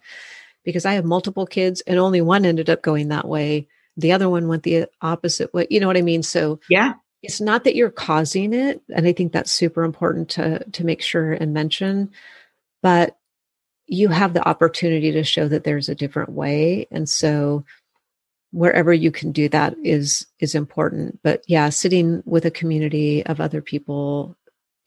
because 0.64 0.86
i 0.86 0.94
have 0.94 1.06
multiple 1.06 1.46
kids 1.46 1.82
and 1.82 2.00
only 2.00 2.22
one 2.22 2.46
ended 2.46 2.70
up 2.72 2.82
going 2.82 3.10
that 3.10 3.28
way. 3.28 3.68
The 3.98 4.14
other 4.14 4.28
one 4.28 4.48
went 4.48 4.64
the 4.64 4.88
opposite 5.04 5.54
way. 5.54 5.68
You 5.70 5.80
know 5.80 5.88
what 5.88 5.98
i 5.98 6.02
mean? 6.02 6.24
So 6.24 6.60
yeah 6.70 6.94
it's 7.24 7.42
not 7.42 7.64
that 7.64 7.76
you're 7.76 7.90
causing 7.90 8.54
it 8.54 8.82
and 8.94 9.08
i 9.08 9.14
think 9.14 9.32
that's 9.32 9.52
super 9.52 9.84
important 9.84 10.30
to 10.30 10.64
to 10.72 10.86
make 10.86 11.02
sure 11.02 11.34
and 11.34 11.54
mention 11.54 12.12
but 12.82 13.18
you 13.86 14.08
have 14.10 14.34
the 14.34 14.48
opportunity 14.48 15.12
to 15.12 15.24
show 15.24 15.48
that 15.48 15.64
there's 15.64 15.90
a 15.90 15.96
different 15.96 16.32
way 16.32 16.88
and 16.92 17.10
so 17.10 17.64
wherever 18.54 18.94
you 18.94 19.12
can 19.12 19.32
do 19.32 19.50
that 19.50 19.76
is 19.84 20.28
is 20.40 20.56
important. 20.56 21.20
But 21.24 21.44
yeah 21.48 21.70
sitting 21.70 22.22
with 22.26 22.46
a 22.46 22.52
community 22.52 23.26
of 23.26 23.42
other 23.42 23.62
people 23.62 24.38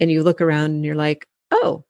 and 0.01 0.11
you 0.11 0.23
look 0.23 0.41
around 0.41 0.71
and 0.71 0.85
you're 0.85 0.95
like 0.95 1.29
oh 1.51 1.85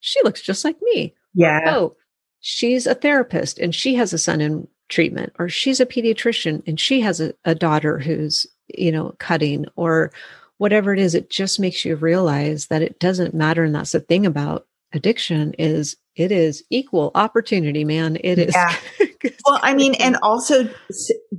she 0.00 0.20
looks 0.24 0.42
just 0.42 0.64
like 0.64 0.76
me. 0.82 1.14
Yeah. 1.32 1.62
Oh 1.66 1.96
she's 2.40 2.86
a 2.86 2.94
therapist 2.94 3.58
and 3.58 3.74
she 3.74 3.94
has 3.94 4.12
a 4.12 4.18
son 4.18 4.40
in 4.40 4.66
treatment 4.88 5.32
or 5.38 5.48
she's 5.48 5.78
a 5.78 5.86
pediatrician 5.86 6.66
and 6.66 6.80
she 6.80 7.00
has 7.00 7.20
a, 7.20 7.32
a 7.44 7.54
daughter 7.54 7.98
who's 7.98 8.46
you 8.76 8.92
know, 8.92 9.14
cutting 9.18 9.66
or 9.76 10.12
whatever 10.58 10.92
it 10.92 10.98
is, 10.98 11.14
it 11.14 11.30
just 11.30 11.58
makes 11.58 11.84
you 11.84 11.96
realize 11.96 12.66
that 12.66 12.82
it 12.82 12.98
doesn't 12.98 13.34
matter. 13.34 13.64
And 13.64 13.74
that's 13.74 13.92
the 13.92 14.00
thing 14.00 14.26
about 14.26 14.66
addiction 14.92 15.54
is 15.54 15.96
it 16.16 16.32
is 16.32 16.64
equal 16.68 17.12
opportunity, 17.14 17.84
man. 17.84 18.18
It 18.22 18.38
is. 18.38 18.54
Yeah. 18.54 18.76
well, 19.46 19.58
I 19.62 19.74
mean, 19.74 19.94
and 19.94 20.18
also 20.22 20.68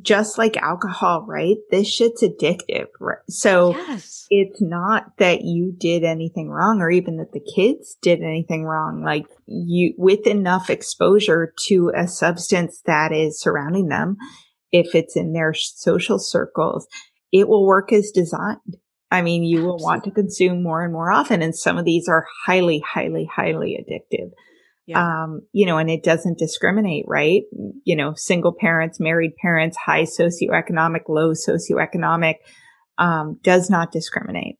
just 0.01 0.37
like 0.37 0.57
alcohol, 0.57 1.25
right? 1.27 1.57
This 1.69 1.87
shit's 1.87 2.23
addictive. 2.23 2.87
Right? 2.99 3.19
So 3.29 3.75
yes. 3.75 4.25
it's 4.29 4.61
not 4.61 5.17
that 5.17 5.41
you 5.43 5.71
did 5.77 6.03
anything 6.03 6.49
wrong 6.49 6.81
or 6.81 6.89
even 6.89 7.17
that 7.17 7.33
the 7.33 7.45
kids 7.55 7.97
did 8.01 8.21
anything 8.21 8.63
wrong. 8.63 9.03
Like 9.03 9.25
you, 9.45 9.93
with 9.97 10.25
enough 10.25 10.69
exposure 10.69 11.53
to 11.67 11.91
a 11.95 12.07
substance 12.07 12.81
that 12.85 13.11
is 13.11 13.39
surrounding 13.39 13.89
them, 13.89 14.17
if 14.71 14.95
it's 14.95 15.15
in 15.15 15.33
their 15.33 15.53
social 15.53 16.17
circles, 16.17 16.87
it 17.31 17.47
will 17.47 17.65
work 17.65 17.91
as 17.91 18.11
designed. 18.11 18.77
I 19.11 19.21
mean, 19.21 19.43
you 19.43 19.63
will 19.63 19.77
want 19.77 20.05
to 20.05 20.11
consume 20.11 20.63
more 20.63 20.83
and 20.83 20.93
more 20.93 21.11
often. 21.11 21.41
And 21.41 21.55
some 21.55 21.77
of 21.77 21.83
these 21.83 22.07
are 22.07 22.25
highly, 22.45 22.79
highly, 22.79 23.29
highly 23.33 23.77
addictive. 23.77 24.31
Yeah. 24.87 25.23
Um, 25.23 25.41
you 25.51 25.65
know, 25.65 25.77
and 25.77 25.89
it 25.89 26.03
doesn't 26.03 26.39
discriminate, 26.39 27.05
right? 27.07 27.43
You 27.83 27.95
know, 27.95 28.13
single 28.15 28.53
parents, 28.57 28.99
married 28.99 29.35
parents, 29.41 29.77
high 29.77 30.03
socioeconomic, 30.03 31.01
low 31.09 31.33
socioeconomic, 31.33 32.35
um, 32.97 33.37
does 33.43 33.69
not 33.69 33.91
discriminate. 33.91 34.57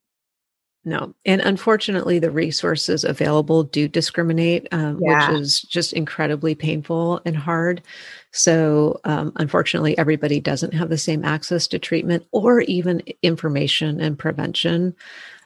No. 0.83 1.13
And 1.25 1.41
unfortunately, 1.41 2.17
the 2.17 2.31
resources 2.31 3.03
available 3.03 3.63
do 3.63 3.87
discriminate, 3.87 4.67
um, 4.71 4.99
yeah. 4.99 5.31
which 5.31 5.41
is 5.41 5.61
just 5.61 5.93
incredibly 5.93 6.55
painful 6.55 7.21
and 7.23 7.37
hard. 7.37 7.83
So, 8.31 8.99
um, 9.03 9.31
unfortunately, 9.35 9.95
everybody 9.97 10.39
doesn't 10.39 10.73
have 10.73 10.89
the 10.89 10.97
same 10.97 11.23
access 11.23 11.67
to 11.67 11.79
treatment 11.79 12.25
or 12.31 12.61
even 12.61 13.03
information 13.21 14.01
and 14.01 14.17
prevention. 14.17 14.95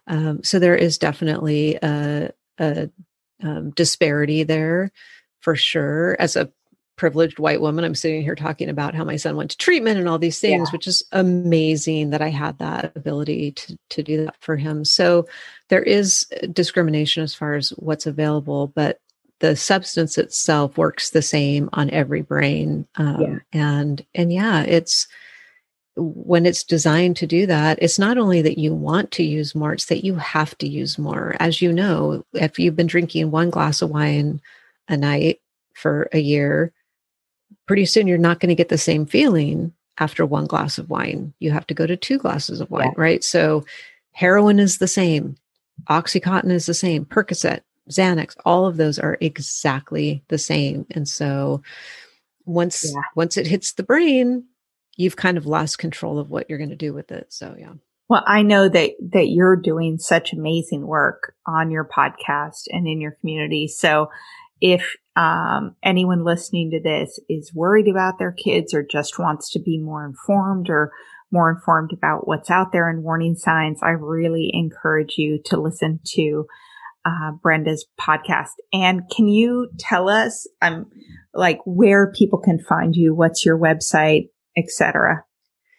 Um, 0.08 0.42
so, 0.42 0.58
there 0.58 0.76
is 0.76 0.98
definitely 0.98 1.80
a, 1.84 2.32
a 2.60 2.90
um, 3.44 3.72
disparity 3.72 4.44
there 4.44 4.92
for 5.42 5.58
sure. 5.58 6.16
As 6.18 6.38
a 6.38 6.50
privileged 6.96 7.40
white 7.40 7.62
woman, 7.62 7.84
I'm 7.84 7.96
sitting 7.96 8.22
here 8.22 8.36
talking 8.36 8.70
about 8.70 8.96
how 8.96 9.04
my 9.04 9.18
son 9.18 9.36
went 9.36 9.52
to 9.52 9.58
treatment 9.58 10.00
and 10.00 10.08
all 10.08 10.18
these 10.18 10.40
things, 10.40 10.70
yeah. 10.70 10.72
which 10.72 10.88
is 10.88 11.04
amazing 11.12 12.12
that 12.12 12.22
I 12.22 12.30
had 12.30 12.58
that 12.60 12.94
ability 12.96 13.52
to, 13.52 13.78
to 13.90 14.04
do 14.04 14.26
that 14.26 14.36
for 14.40 14.56
him. 14.56 14.86
So 14.86 15.28
there 15.70 15.84
is 15.84 16.26
discrimination 16.54 17.24
as 17.24 17.36
far 17.36 17.56
as 17.56 17.70
what's 17.72 18.06
available, 18.06 18.68
but 18.68 19.00
the 19.40 19.56
substance 19.56 20.18
itself 20.18 20.78
works 20.78 21.10
the 21.10 21.22
same 21.22 21.70
on 21.74 21.90
every 21.90 22.22
brain. 22.22 22.88
Um, 22.96 23.22
yeah. 23.22 23.40
And, 23.52 24.06
and 24.16 24.32
yeah, 24.32 24.64
it's, 24.64 25.08
when 25.98 26.46
it's 26.46 26.64
designed 26.64 27.16
to 27.18 27.28
do 27.28 27.46
that, 27.46 27.80
it's 27.82 27.98
not 27.98 28.18
only 28.18 28.42
that 28.42 28.58
you 28.58 28.74
want 28.74 29.12
to 29.12 29.24
use 29.24 29.56
more, 29.56 29.74
it's 29.74 29.86
that 29.86 30.04
you 30.04 30.16
have 30.16 30.58
to 30.58 30.68
use 30.68 30.98
more. 30.98 31.36
As 31.40 31.62
you 31.62 31.72
know, 31.72 32.26
if 32.34 32.60
you've 32.60 32.76
been 32.76 32.88
drinking 32.88 33.32
one 33.32 33.50
glass 33.50 33.82
of 33.82 33.90
wine 33.90 34.42
a 34.90 34.98
night 34.98 35.40
for 35.74 36.10
a 36.12 36.20
year, 36.20 36.74
pretty 37.66 37.86
soon 37.86 38.08
you're 38.08 38.18
not 38.18 38.40
going 38.40 38.50
to 38.50 38.56
get 38.56 38.70
the 38.70 38.78
same 38.78 39.06
feeling 39.06 39.74
after 39.98 40.26
one 40.26 40.46
glass 40.46 40.78
of 40.78 40.90
wine. 40.90 41.34
You 41.40 41.52
have 41.52 41.68
to 41.68 41.74
go 41.74 41.88
to 41.88 41.96
two 41.96 42.18
glasses 42.18 42.60
of 42.62 42.70
wine, 42.70 42.94
yeah. 42.96 43.02
right? 43.02 43.24
So 43.24 43.66
heroin 44.12 44.60
is 44.60 44.78
the 44.78 44.88
same, 44.88 45.38
Oxycontin 45.90 46.52
is 46.52 46.66
the 46.66 46.74
same, 46.74 47.06
Percocet, 47.06 47.62
Xanax, 47.90 48.36
all 48.46 48.66
of 48.66 48.78
those 48.78 48.98
are 48.98 49.18
exactly 49.22 50.24
the 50.30 50.38
same. 50.38 50.86
And 50.92 51.08
so 51.08 51.62
once 52.46 52.92
yeah. 52.92 53.02
once 53.16 53.38
it 53.38 53.48
hits 53.48 53.74
the 53.74 53.84
brain, 53.84 54.46
you've 54.96 55.16
kind 55.16 55.38
of 55.38 55.46
lost 55.46 55.78
control 55.78 56.20
of 56.20 56.30
what 56.30 56.50
you're 56.50 56.58
going 56.58 56.70
to 56.70 56.76
do 56.76 56.94
with 56.94 57.12
it. 57.12 57.32
So 57.32 57.56
yeah. 57.58 57.74
Well, 58.08 58.24
I 58.26 58.42
know 58.44 58.70
that 58.70 58.92
that 59.14 59.28
you're 59.30 59.56
doing 59.56 59.98
such 59.98 60.34
amazing 60.34 60.86
work 60.86 61.36
on 61.48 61.72
your 61.72 61.86
podcast 61.86 62.64
and 62.70 62.88
in 62.88 63.02
your 63.02 63.12
community. 63.12 63.68
So 63.68 64.10
if 64.62 64.96
um, 65.16 65.76
anyone 65.84 66.24
listening 66.24 66.72
to 66.72 66.82
this 66.82 67.20
is 67.30 67.54
worried 67.54 67.88
about 67.88 68.20
their 68.20 68.34
kids 68.34 68.74
or 68.74 68.84
just 68.84 69.18
wants 69.18 69.52
to 69.52 69.60
be 69.60 69.80
more 69.80 70.06
informed 70.06 70.70
or 70.70 70.92
more 71.32 71.50
informed 71.50 71.92
about 71.94 72.28
what's 72.28 72.50
out 72.50 72.72
there 72.72 72.90
and 72.90 73.04
warning 73.04 73.36
signs, 73.36 73.80
I 73.82 73.92
really 73.92 74.50
encourage 74.54 75.16
you 75.18 75.40
to 75.46 75.60
listen 75.60 76.00
to 76.16 76.46
uh, 77.06 77.32
Brenda's 77.42 77.86
podcast. 78.00 78.52
And 78.74 79.04
can 79.10 79.28
you 79.28 79.70
tell 79.78 80.10
us, 80.10 80.48
um, 80.62 80.88
like 81.34 81.60
where 81.66 82.12
people 82.12 82.40
can 82.40 82.60
find 82.60 82.96
you? 82.96 83.14
What's 83.14 83.46
your 83.46 83.58
website, 83.58 84.30
etc. 84.58 85.24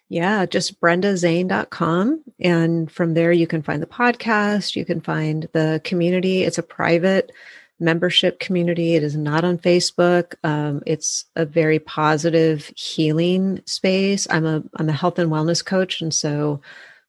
Yeah, 0.08 0.46
just 0.46 0.80
brendazane.com. 0.80 2.22
And 2.38 2.90
from 2.90 3.14
there, 3.14 3.32
you 3.32 3.46
can 3.46 3.62
find 3.62 3.82
the 3.82 3.86
podcast. 3.86 4.76
You 4.76 4.84
can 4.84 5.00
find 5.00 5.48
the 5.52 5.80
community. 5.82 6.44
It's 6.44 6.58
a 6.58 6.62
private 6.62 7.32
membership 7.78 8.39
community. 8.40 8.94
It 8.94 9.03
is 9.03 9.16
not 9.16 9.44
on 9.44 9.59
Facebook. 9.59 10.35
Um, 10.44 10.82
it's 10.86 11.24
a 11.36 11.44
very 11.44 11.78
positive 11.78 12.73
healing 12.77 13.61
space. 13.66 14.27
I'm 14.31 14.47
a 14.47 14.62
I'm 14.77 14.89
a 14.89 14.93
health 14.93 15.19
and 15.19 15.31
wellness 15.31 15.65
coach, 15.65 16.01
and 16.01 16.12
so 16.12 16.61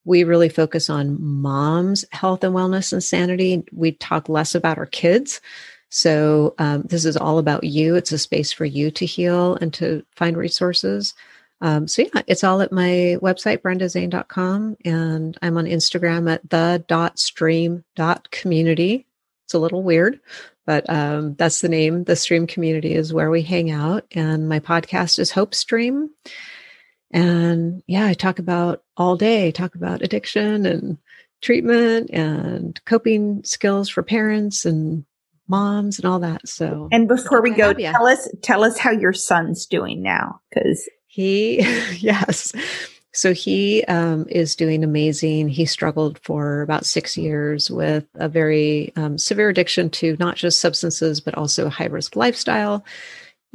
we 0.06 0.24
really 0.24 0.50
focus 0.50 0.90
on 0.90 1.22
moms' 1.22 2.06
health 2.12 2.44
and 2.44 2.56
wellness 2.56 2.94
and 2.94 3.04
sanity. 3.04 3.64
We 3.74 3.92
talk 3.94 4.30
less 4.30 4.56
about 4.56 4.78
our 4.78 4.86
kids. 4.86 5.42
So 5.90 6.56
um, 6.60 6.84
this 6.84 7.06
is 7.06 7.18
all 7.18 7.40
about 7.40 7.64
you. 7.64 7.96
It's 7.96 8.12
a 8.12 8.18
space 8.18 8.52
for 8.52 8.66
you 8.66 8.92
to 8.92 9.06
heal 9.06 9.56
and 9.56 9.74
to 9.76 10.06
find 10.16 10.38
resources. 10.38 11.14
Um, 11.62 11.88
so 11.88 12.04
yeah, 12.04 12.22
it's 12.28 12.44
all 12.44 12.62
at 12.62 12.72
my 12.72 13.18
website, 13.22 13.60
brendazane.com. 13.60 14.78
And 14.86 15.38
I'm 15.42 15.58
on 15.58 15.66
Instagram 15.66 16.32
at 16.32 16.50
the 16.50 16.84
dot 19.52 19.54
stream 19.54 19.54
dot 19.54 19.54
community. 19.54 19.54
It's 19.54 19.54
a 19.54 19.60
little 19.60 19.84
weird, 19.84 20.20
but 20.66 20.90
um, 20.90 21.36
that's 21.36 21.62
the 21.62 21.70
name. 21.70 22.04
The 22.04 22.16
stream 22.16 22.48
community 22.48 22.94
is 22.94 23.14
where 23.14 23.30
we 23.30 23.42
hang 23.42 23.72
out. 23.72 24.06
And 24.12 24.50
my 24.50 24.60
podcast 24.60 25.20
is 25.20 25.32
Hope 25.32 25.56
Stream. 25.56 26.10
And 27.12 27.82
yeah, 27.88 28.06
I 28.06 28.14
talk 28.14 28.40
about 28.40 28.84
all 28.98 29.16
day, 29.16 29.52
talk 29.52 29.76
about 29.76 30.02
addiction 30.02 30.66
and 30.66 30.98
treatment 31.42 32.10
and 32.12 32.80
coping 32.86 33.44
skills 33.46 33.90
for 33.90 34.04
parents 34.04 34.66
and 34.66 35.06
moms 35.48 36.00
and 36.00 36.06
all 36.06 36.20
that. 36.20 36.48
So, 36.48 36.90
and 36.92 37.08
before 37.08 37.42
we 37.42 37.52
go, 37.52 37.74
tell 37.74 38.08
us, 38.08 38.28
tell 38.42 38.64
us 38.66 38.78
how 38.78 38.92
your 38.92 39.14
son's 39.14 39.66
doing 39.66 40.04
now. 40.04 40.42
Cause 40.54 40.90
he, 41.08 41.62
yes. 41.98 42.52
So 43.18 43.34
he 43.34 43.84
um, 43.86 44.28
is 44.30 44.56
doing 44.56 44.84
amazing. 44.84 45.50
He 45.50 45.66
struggled 45.66 46.20
for 46.20 46.62
about 46.62 46.86
six 46.86 47.18
years 47.18 47.72
with 47.72 48.06
a 48.14 48.30
very 48.30 48.94
um, 48.96 49.18
severe 49.18 49.50
addiction 49.50 49.90
to 49.90 50.16
not 50.20 50.36
just 50.36 50.62
substances, 50.62 51.20
but 51.20 51.34
also 51.34 51.66
a 51.66 51.72
high 51.72 51.88
risk 51.88 52.16
lifestyle 52.16 52.86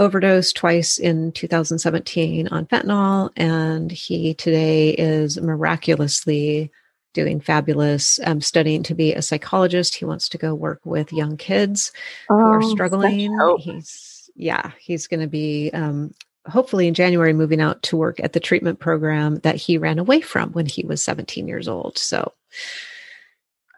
overdosed 0.01 0.57
twice 0.57 0.99
in 0.99 1.31
2017 1.31 2.49
on 2.49 2.67
fentanyl. 2.67 3.31
And 3.37 3.93
he 3.93 4.35
today 4.35 4.95
is 4.95 5.41
miraculously 5.41 6.73
doing 7.15 7.39
fabulous, 7.39 8.19
um, 8.25 8.41
studying 8.41 8.83
to 8.83 8.97
be 8.97 9.13
a 9.13 9.23
psychologist. 9.23 9.95
He 9.95 10.05
wants 10.05 10.29
to 10.31 10.39
go 10.39 10.57
work 10.57 10.81
with 10.83 11.13
young 11.13 11.37
kids 11.37 11.93
oh, 12.29 12.37
who 12.37 12.43
are 12.47 12.65
oh, 12.65 12.69
struggling. 12.69 13.31
He's, 13.61 14.29
yeah, 14.35 14.73
he's 14.81 15.07
going 15.07 15.21
to 15.21 15.29
be, 15.29 15.71
um, 15.73 16.15
hopefully 16.47 16.89
in 16.89 16.95
January, 16.95 17.33
moving 17.33 17.61
out 17.61 17.83
to 17.85 17.97
work 17.97 18.21
at 18.21 18.33
the 18.33 18.41
treatment 18.41 18.79
program 18.79 19.37
that 19.37 19.57
he 19.57 19.79
ran 19.79 19.99
away 19.99 20.21
from 20.21 20.53
when 20.53 20.67
he 20.67 20.85
was 20.85 21.03
17 21.05 21.47
years 21.47 21.69
old. 21.69 21.99
So, 21.99 22.33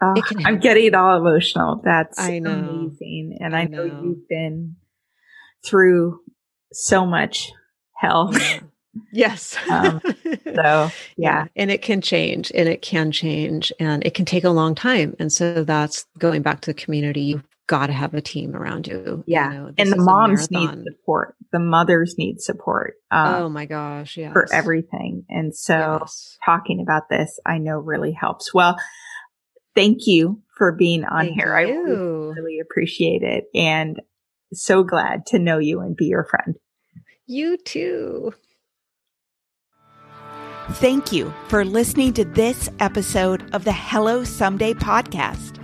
I'm 0.01 0.59
getting 0.59 0.95
all 0.95 1.17
emotional. 1.17 1.81
That's 1.85 2.19
I 2.19 2.39
know. 2.39 2.51
amazing. 2.51 3.39
And 3.41 3.57
I, 3.57 3.61
I 3.61 3.65
know. 3.65 3.87
know 3.87 4.03
you've 4.03 4.29
been 4.29 4.77
through 5.65 6.21
so 6.73 7.07
much 7.07 7.53
hell. 7.95 8.35
Yes. 9.13 9.57
um, 9.71 10.01
so, 10.55 10.91
yeah. 11.17 11.47
And 11.57 11.71
it 11.71 11.83
can 11.83 12.01
change 12.01 12.53
and 12.55 12.69
it 12.69 12.83
can 12.83 13.13
change 13.13 13.73
and 13.81 14.05
it 14.05 14.15
can 14.15 14.25
take 14.25 14.45
a 14.45 14.51
long 14.51 14.75
time. 14.75 15.15
And 15.19 15.33
so 15.33 15.65
that's 15.65 16.07
going 16.19 16.43
back 16.43 16.61
to 16.63 16.71
the 16.71 16.75
community. 16.75 17.41
You've 17.65 17.81
got 17.81 17.87
to 17.87 17.95
have 17.95 18.13
a 18.13 18.21
team 18.21 18.55
around 18.55 18.87
you. 18.87 19.25
Yeah. 19.27 19.51
You 19.51 19.59
know, 19.59 19.73
and 19.79 19.91
the 19.91 19.97
moms 19.97 20.51
need 20.51 20.69
support. 20.85 21.35
The 21.51 21.59
mothers 21.59 22.17
need 22.19 22.43
support. 22.43 22.97
Um, 23.11 23.35
oh 23.35 23.49
my 23.49 23.65
gosh. 23.65 24.19
Yeah. 24.19 24.33
For 24.33 24.47
everything. 24.53 25.25
And 25.31 25.57
so 25.57 26.01
yes. 26.03 26.37
talking 26.45 26.81
about 26.83 27.09
this, 27.09 27.41
I 27.47 27.57
know 27.59 27.79
really 27.79 28.13
helps. 28.13 28.53
Well, 28.53 28.77
thank 29.75 30.07
you 30.07 30.43
for 30.59 30.73
being 30.73 31.05
on 31.05 31.27
thank 31.27 31.37
here. 31.37 31.47
You. 31.47 31.55
I 31.55 31.63
really, 31.63 32.35
really 32.35 32.59
appreciate 32.61 33.23
it. 33.23 33.45
And 33.55 33.99
so 34.53 34.83
glad 34.83 35.25
to 35.27 35.39
know 35.39 35.59
you 35.59 35.81
and 35.81 35.97
be 35.97 36.07
your 36.07 36.25
friend. 36.25 36.57
You 37.27 37.57
too. 37.57 38.35
Thank 40.73 41.13
you 41.13 41.33
for 41.49 41.65
listening 41.65 42.13
to 42.15 42.25
this 42.25 42.69
episode 42.79 43.55
of 43.55 43.65
the 43.65 43.73
Hello 43.73 44.25
Someday 44.25 44.75
podcast. 44.75 45.64